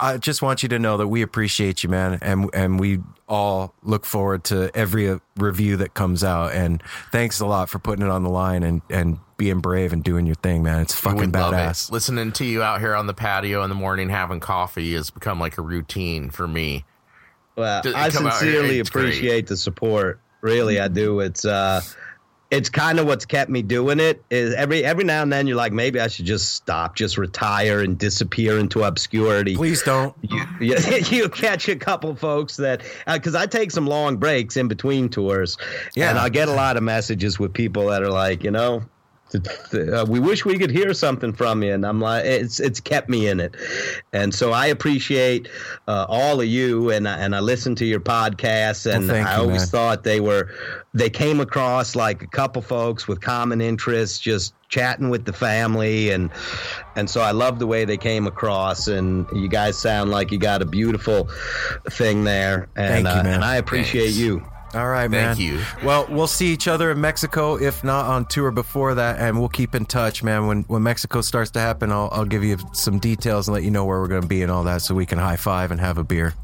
I 0.00 0.18
just 0.18 0.40
want 0.42 0.62
you 0.62 0.68
to 0.70 0.78
know 0.78 0.96
that 0.98 1.08
we 1.08 1.22
appreciate 1.22 1.82
you, 1.82 1.88
man, 1.88 2.18
and 2.22 2.48
and 2.54 2.78
we 2.78 3.00
all 3.28 3.74
look 3.82 4.04
forward 4.04 4.44
to 4.44 4.70
every 4.74 5.08
uh, 5.08 5.18
review 5.36 5.76
that 5.78 5.94
comes 5.94 6.22
out. 6.22 6.52
And 6.52 6.82
thanks 7.10 7.40
a 7.40 7.46
lot 7.46 7.68
for 7.70 7.78
putting 7.78 8.04
it 8.04 8.10
on 8.10 8.22
the 8.22 8.28
line 8.30 8.62
and 8.62 8.82
and 8.90 9.18
being 9.36 9.58
brave 9.60 9.92
and 9.92 10.04
doing 10.04 10.26
your 10.26 10.36
thing, 10.36 10.62
man. 10.62 10.80
It's 10.82 10.94
fucking 10.94 11.18
We 11.18 11.26
love 11.26 11.52
it. 11.52 11.56
badass. 11.56 11.90
Listening 11.90 12.30
to 12.32 12.44
you 12.44 12.62
out 12.62 12.80
here 12.80 12.94
on 12.94 13.06
the 13.08 13.14
patio 13.14 13.62
in 13.64 13.68
the 13.68 13.74
morning 13.74 14.08
having 14.10 14.38
coffee 14.40 14.94
has 14.94 15.10
become 15.10 15.40
like 15.40 15.58
a 15.58 15.62
routine 15.62 16.30
for 16.30 16.46
me. 16.46 16.84
Well, 17.56 17.82
To 17.82 17.96
I 17.96 18.10
come 18.10 18.26
out 18.26 18.40
here, 18.42 18.52
sincerely 18.52 18.78
it's 18.78 18.90
great. 18.90 19.04
appreciate 19.06 19.46
the 19.48 19.56
support. 19.56 20.20
Really, 20.40 20.78
I 20.78 20.86
do. 20.88 21.18
It's 21.20 21.44
uh 21.44 21.80
it's 22.54 22.70
kind 22.70 22.98
of 22.98 23.06
what's 23.06 23.26
kept 23.26 23.50
me 23.50 23.62
doing 23.62 24.00
it. 24.00 24.22
Is 24.30 24.54
every 24.54 24.84
every 24.84 25.04
now 25.04 25.22
and 25.22 25.32
then 25.32 25.46
you're 25.46 25.56
like, 25.56 25.72
maybe 25.72 26.00
I 26.00 26.06
should 26.08 26.24
just 26.26 26.54
stop, 26.54 26.96
just 26.96 27.18
retire 27.18 27.80
and 27.80 27.98
disappear 27.98 28.58
into 28.58 28.82
obscurity. 28.84 29.56
Please 29.56 29.82
don't. 29.82 30.14
You, 30.22 30.44
you, 30.60 30.76
you 31.10 31.28
catch 31.28 31.68
a 31.68 31.76
couple 31.76 32.14
folks 32.14 32.56
that 32.56 32.82
uh, 33.06 33.14
because 33.18 33.34
I 33.34 33.46
take 33.46 33.70
some 33.70 33.86
long 33.86 34.16
breaks 34.16 34.56
in 34.56 34.68
between 34.68 35.08
tours, 35.08 35.58
Yeah. 35.94 36.10
and 36.10 36.18
I 36.18 36.28
get 36.28 36.48
a 36.48 36.52
lot 36.52 36.76
of 36.76 36.82
messages 36.82 37.38
with 37.38 37.52
people 37.52 37.86
that 37.88 38.02
are 38.02 38.10
like, 38.10 38.44
you 38.44 38.50
know. 38.50 38.82
Uh, 39.34 40.04
we 40.08 40.20
wish 40.20 40.44
we 40.44 40.58
could 40.58 40.70
hear 40.70 40.94
something 40.94 41.32
from 41.32 41.62
you, 41.62 41.72
and 41.72 41.84
I'm 41.84 42.00
like, 42.00 42.24
it's 42.24 42.60
it's 42.60 42.80
kept 42.80 43.08
me 43.08 43.28
in 43.28 43.40
it, 43.40 43.56
and 44.12 44.34
so 44.34 44.52
I 44.52 44.66
appreciate 44.66 45.48
uh, 45.88 46.06
all 46.08 46.40
of 46.40 46.46
you, 46.46 46.90
and 46.90 47.08
I, 47.08 47.18
and 47.18 47.34
I 47.34 47.40
listen 47.40 47.74
to 47.76 47.84
your 47.84 48.00
podcasts, 48.00 48.92
and 48.92 49.08
thank 49.08 49.26
I 49.26 49.36
you, 49.36 49.42
always 49.42 49.62
man. 49.62 49.68
thought 49.68 50.04
they 50.04 50.20
were 50.20 50.50
they 50.94 51.10
came 51.10 51.40
across 51.40 51.96
like 51.96 52.22
a 52.22 52.26
couple 52.26 52.62
folks 52.62 53.08
with 53.08 53.20
common 53.20 53.60
interests, 53.60 54.18
just 54.18 54.54
chatting 54.68 55.10
with 55.10 55.24
the 55.24 55.32
family, 55.32 56.10
and 56.10 56.30
and 56.96 57.10
so 57.10 57.20
I 57.20 57.32
love 57.32 57.58
the 57.58 57.66
way 57.66 57.84
they 57.84 57.96
came 57.96 58.26
across, 58.26 58.86
and 58.88 59.26
you 59.32 59.48
guys 59.48 59.78
sound 59.78 60.10
like 60.10 60.30
you 60.30 60.38
got 60.38 60.62
a 60.62 60.66
beautiful 60.66 61.28
thing 61.90 62.24
there, 62.24 62.68
and 62.76 63.04
Thank 63.04 63.06
you, 63.06 63.20
uh, 63.20 63.22
man. 63.24 63.34
and 63.34 63.44
I 63.44 63.56
appreciate 63.56 64.02
Thanks. 64.04 64.18
you. 64.18 64.44
All 64.74 64.88
right, 64.88 65.08
man. 65.08 65.36
Thank 65.36 65.48
you. 65.48 65.60
Well, 65.84 66.06
we'll 66.10 66.26
see 66.26 66.52
each 66.52 66.66
other 66.66 66.90
in 66.90 67.00
Mexico, 67.00 67.56
if 67.56 67.84
not 67.84 68.06
on 68.06 68.26
tour 68.26 68.50
before 68.50 68.94
that, 68.94 69.20
and 69.20 69.38
we'll 69.38 69.48
keep 69.48 69.74
in 69.74 69.86
touch, 69.86 70.22
man. 70.22 70.46
When 70.46 70.62
when 70.64 70.82
Mexico 70.82 71.20
starts 71.20 71.50
to 71.52 71.60
happen, 71.60 71.92
I'll 71.92 72.08
I'll 72.12 72.24
give 72.24 72.42
you 72.42 72.58
some 72.72 72.98
details 72.98 73.48
and 73.48 73.54
let 73.54 73.62
you 73.62 73.70
know 73.70 73.84
where 73.84 74.00
we're 74.00 74.08
going 74.08 74.22
to 74.22 74.28
be 74.28 74.42
and 74.42 74.50
all 74.50 74.64
that, 74.64 74.82
so 74.82 74.94
we 74.94 75.06
can 75.06 75.18
high 75.18 75.36
five 75.36 75.70
and 75.70 75.80
have 75.80 75.98
a 75.98 76.04
beer. 76.04 76.34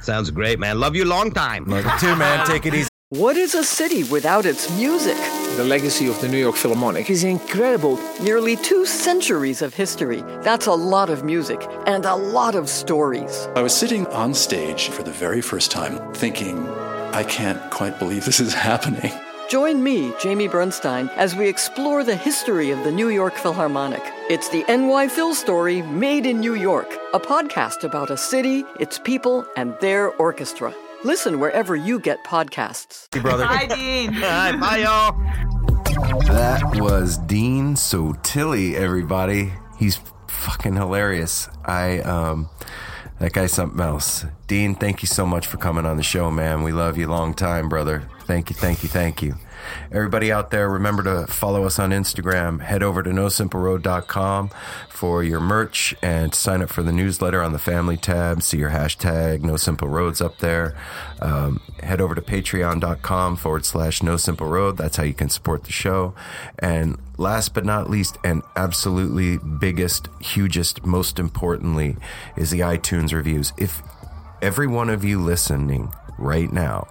Sounds 0.00 0.30
great, 0.30 0.58
man. 0.58 0.80
Love 0.80 0.94
you 0.96 1.04
long 1.04 1.30
time. 1.30 1.64
Love 1.66 1.84
you 1.84 1.98
too, 1.98 2.16
man. 2.16 2.46
Take 2.46 2.66
it 2.66 2.74
easy. 2.74 2.88
What 3.10 3.36
is 3.36 3.56
a 3.56 3.64
city 3.64 4.04
without 4.04 4.46
its 4.46 4.70
music? 4.76 5.16
The 5.56 5.64
legacy 5.64 6.06
of 6.06 6.20
the 6.20 6.28
New 6.28 6.38
York 6.38 6.54
Philharmonic 6.54 7.10
is 7.10 7.24
incredible. 7.24 7.98
Nearly 8.22 8.54
two 8.54 8.86
centuries 8.86 9.62
of 9.62 9.74
history. 9.74 10.22
That's 10.42 10.66
a 10.66 10.72
lot 10.72 11.10
of 11.10 11.24
music 11.24 11.60
and 11.86 12.04
a 12.04 12.14
lot 12.14 12.54
of 12.54 12.68
stories. 12.68 13.48
I 13.56 13.62
was 13.62 13.74
sitting 13.74 14.06
on 14.06 14.32
stage 14.32 14.90
for 14.90 15.02
the 15.02 15.10
very 15.10 15.40
first 15.40 15.72
time 15.72 15.98
thinking, 16.14 16.64
I 17.12 17.24
can't 17.24 17.60
quite 17.70 17.98
believe 17.98 18.24
this 18.24 18.40
is 18.40 18.54
happening. 18.70 19.12
Join 19.48 19.82
me, 19.82 20.12
Jamie 20.20 20.46
Bernstein, 20.46 21.08
as 21.16 21.34
we 21.34 21.48
explore 21.48 22.04
the 22.04 22.14
history 22.14 22.70
of 22.70 22.84
the 22.84 22.92
New 22.92 23.08
York 23.08 23.34
Philharmonic. 23.34 24.02
It's 24.28 24.48
the 24.50 24.64
NY 24.68 25.08
Phil 25.08 25.34
story 25.34 25.82
made 25.82 26.24
in 26.24 26.38
New 26.38 26.54
York, 26.54 26.88
a 27.12 27.18
podcast 27.18 27.82
about 27.82 28.10
a 28.10 28.16
city, 28.16 28.64
its 28.78 29.00
people, 29.00 29.44
and 29.56 29.74
their 29.80 30.10
orchestra. 30.16 30.72
Listen 31.02 31.40
wherever 31.40 31.74
you 31.74 31.98
get 31.98 32.22
podcasts. 32.24 33.08
Hey, 33.12 33.20
brother. 33.20 33.44
Hi, 33.44 33.66
Dean. 33.66 34.14
All 34.16 34.20
right, 34.20 34.60
bye, 34.60 34.78
y'all. 34.78 35.18
That 36.28 36.62
was 36.80 37.18
Dean 37.18 37.74
Sottile, 37.74 38.74
everybody. 38.76 39.52
He's 39.78 39.98
fucking 40.28 40.76
hilarious. 40.76 41.48
I 41.64 41.98
um 42.00 42.48
that 43.20 43.34
guy's 43.34 43.52
something 43.52 43.80
else. 43.80 44.24
Dean, 44.46 44.74
thank 44.74 45.02
you 45.02 45.06
so 45.06 45.24
much 45.24 45.46
for 45.46 45.58
coming 45.58 45.86
on 45.86 45.98
the 45.98 46.02
show, 46.02 46.30
man. 46.30 46.62
We 46.62 46.72
love 46.72 46.98
you 46.98 47.06
long 47.06 47.34
time, 47.34 47.68
brother. 47.68 48.08
Thank 48.24 48.50
you, 48.50 48.56
thank 48.56 48.82
you, 48.82 48.88
thank 48.88 49.22
you. 49.22 49.36
Everybody 49.92 50.30
out 50.30 50.50
there, 50.50 50.68
remember 50.68 51.02
to 51.02 51.26
follow 51.32 51.64
us 51.64 51.78
on 51.78 51.90
Instagram. 51.90 52.60
Head 52.60 52.82
over 52.82 53.02
to 53.02 53.10
nosimpleroad.com 53.10 54.50
for 54.88 55.24
your 55.24 55.40
merch 55.40 55.94
and 56.02 56.34
sign 56.34 56.62
up 56.62 56.68
for 56.68 56.82
the 56.82 56.92
newsletter 56.92 57.42
on 57.42 57.52
the 57.52 57.58
family 57.58 57.96
tab. 57.96 58.42
See 58.42 58.58
your 58.58 58.70
hashtag 58.70 59.42
No 59.42 59.56
Simple 59.56 59.88
Roads 59.88 60.20
up 60.20 60.38
there. 60.38 60.76
Um, 61.20 61.60
head 61.82 62.00
over 62.00 62.14
to 62.14 62.20
patreon.com 62.20 63.36
forward 63.36 63.64
slash 63.64 64.02
No 64.02 64.16
Simple 64.16 64.46
Road. 64.46 64.76
That's 64.76 64.96
how 64.96 65.04
you 65.04 65.14
can 65.14 65.30
support 65.30 65.64
the 65.64 65.72
show. 65.72 66.14
And 66.58 66.98
last 67.16 67.54
but 67.54 67.64
not 67.64 67.88
least, 67.88 68.18
and 68.22 68.42
absolutely 68.56 69.38
biggest, 69.38 70.08
hugest, 70.20 70.84
most 70.84 71.18
importantly, 71.18 71.96
is 72.36 72.50
the 72.50 72.60
iTunes 72.60 73.12
reviews. 73.12 73.52
If 73.56 73.82
every 74.42 74.66
one 74.66 74.90
of 74.90 75.04
you 75.04 75.20
listening 75.20 75.92
right 76.18 76.52
now 76.52 76.86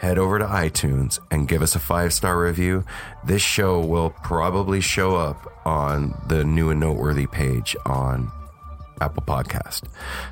head 0.00 0.16
over 0.16 0.38
to 0.38 0.46
iTunes 0.46 1.20
and 1.30 1.46
give 1.46 1.60
us 1.60 1.74
a 1.74 1.78
five 1.78 2.12
star 2.12 2.42
review, 2.42 2.84
this 3.22 3.42
show 3.42 3.80
will 3.80 4.10
probably 4.22 4.80
show 4.80 5.14
up 5.14 5.52
on 5.66 6.18
the 6.26 6.42
new 6.42 6.70
and 6.70 6.80
noteworthy 6.80 7.26
page 7.26 7.76
on 7.84 8.32
Apple 9.02 9.22
Podcast. 9.26 9.82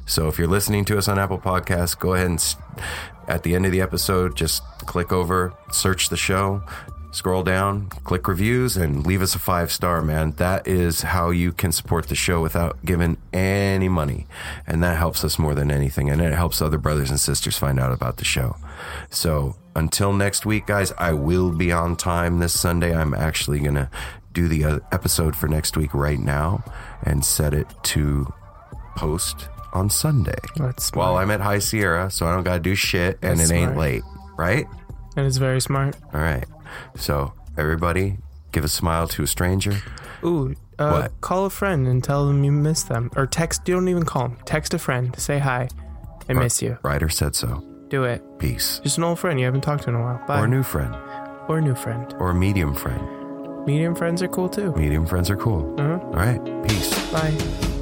So 0.06 0.26
if 0.28 0.38
you're 0.38 0.48
listening 0.48 0.86
to 0.86 0.96
us 0.96 1.06
on 1.06 1.18
Apple 1.18 1.38
Podcast, 1.38 1.98
go 1.98 2.14
ahead 2.14 2.28
and 2.28 2.56
at 3.28 3.42
the 3.42 3.54
end 3.54 3.66
of 3.66 3.72
the 3.72 3.82
episode, 3.82 4.36
just 4.36 4.62
click 4.86 5.12
over, 5.12 5.52
search 5.70 6.08
the 6.08 6.16
show, 6.16 6.62
scroll 7.10 7.42
down, 7.42 7.88
click 8.04 8.26
reviews, 8.26 8.74
and 8.74 9.06
leave 9.06 9.20
us 9.20 9.34
a 9.34 9.38
five 9.38 9.70
star, 9.70 10.00
man. 10.00 10.32
That 10.38 10.66
is 10.66 11.02
how 11.02 11.28
you 11.28 11.52
can 11.52 11.72
support 11.72 12.08
the 12.08 12.14
show 12.14 12.40
without 12.40 12.82
giving 12.86 13.18
any 13.34 13.90
money. 13.90 14.26
And 14.66 14.82
that 14.82 14.96
helps 14.96 15.24
us 15.24 15.38
more 15.38 15.54
than 15.54 15.70
anything. 15.70 16.08
And 16.08 16.22
it 16.22 16.32
helps 16.32 16.62
other 16.62 16.78
brothers 16.78 17.10
and 17.10 17.20
sisters 17.20 17.58
find 17.58 17.78
out 17.78 17.92
about 17.92 18.16
the 18.16 18.24
show. 18.24 18.56
So 19.10 19.56
until 19.74 20.12
next 20.12 20.44
week, 20.46 20.66
guys, 20.66 20.92
I 20.98 21.12
will 21.12 21.50
be 21.52 21.72
on 21.72 21.96
time 21.96 22.38
this 22.40 22.58
Sunday. 22.58 22.94
I'm 22.94 23.14
actually 23.14 23.60
going 23.60 23.74
to 23.74 23.90
do 24.32 24.48
the 24.48 24.82
episode 24.92 25.34
for 25.34 25.48
next 25.48 25.76
week 25.76 25.94
right 25.94 26.18
now 26.18 26.62
and 27.02 27.24
set 27.24 27.54
it 27.54 27.66
to 27.84 28.32
post 28.96 29.48
on 29.72 29.90
Sunday. 29.90 30.38
That's. 30.56 30.90
While 30.92 31.16
I'm 31.16 31.30
at 31.30 31.40
High 31.40 31.58
Sierra, 31.60 32.10
so 32.10 32.26
I 32.26 32.34
don't 32.34 32.44
got 32.44 32.54
to 32.54 32.60
do 32.60 32.74
shit 32.74 33.18
and 33.22 33.38
That's 33.38 33.50
it 33.50 33.54
ain't 33.54 33.72
smart. 33.72 33.78
late, 33.78 34.02
right? 34.36 34.66
And 35.16 35.26
it's 35.26 35.36
very 35.36 35.60
smart. 35.60 35.96
All 36.12 36.20
right. 36.20 36.44
So, 36.96 37.32
everybody, 37.56 38.18
give 38.52 38.64
a 38.64 38.68
smile 38.68 39.08
to 39.08 39.22
a 39.22 39.26
stranger. 39.26 39.76
Ooh, 40.24 40.54
uh, 40.78 41.08
call 41.20 41.44
a 41.46 41.50
friend 41.50 41.86
and 41.86 42.02
tell 42.02 42.26
them 42.26 42.44
you 42.44 42.52
miss 42.52 42.82
them. 42.84 43.10
Or 43.16 43.26
text, 43.26 43.66
you 43.66 43.74
don't 43.74 43.88
even 43.88 44.04
call 44.04 44.28
them. 44.28 44.38
Text 44.44 44.74
a 44.74 44.78
friend. 44.78 45.18
Say 45.18 45.38
hi. 45.38 45.68
I 46.28 46.34
miss 46.34 46.60
you. 46.60 46.78
Ryder 46.82 47.08
said 47.08 47.34
so. 47.34 47.64
Do 47.88 48.04
it. 48.04 48.22
Peace. 48.38 48.80
Just 48.82 48.98
an 48.98 49.04
old 49.04 49.18
friend 49.18 49.38
you 49.40 49.46
haven't 49.46 49.62
talked 49.62 49.84
to 49.84 49.88
in 49.90 49.94
a 49.96 50.00
while. 50.02 50.20
Bye. 50.26 50.40
Or 50.40 50.44
a 50.44 50.48
new 50.48 50.62
friend. 50.62 50.94
Or 51.48 51.58
a 51.58 51.62
new 51.62 51.74
friend. 51.74 52.14
Or 52.18 52.30
a 52.30 52.34
medium 52.34 52.74
friend. 52.74 53.00
Medium 53.66 53.94
friends 53.94 54.22
are 54.22 54.28
cool 54.28 54.48
too. 54.48 54.72
Medium 54.72 55.06
friends 55.06 55.30
are 55.30 55.36
cool. 55.36 55.74
Uh-huh. 55.78 55.98
All 56.06 56.12
right. 56.12 56.40
Peace. 56.68 57.10
Bye. 57.10 57.76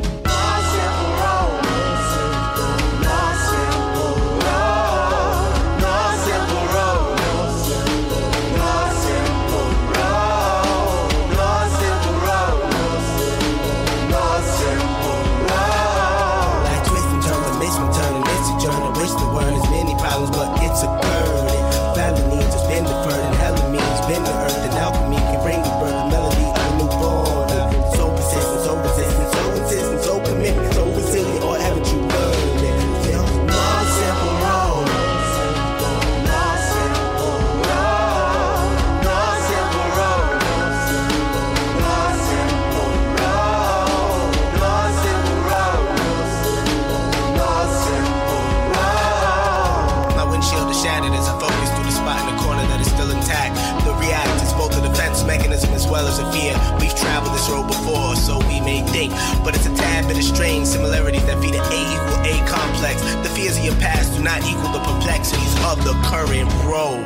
Not 64.26 64.42
equal 64.44 64.72
the 64.72 64.80
perplexities 64.80 65.54
of 65.62 65.84
the 65.84 65.92
current 66.02 66.52
road. 66.64 67.05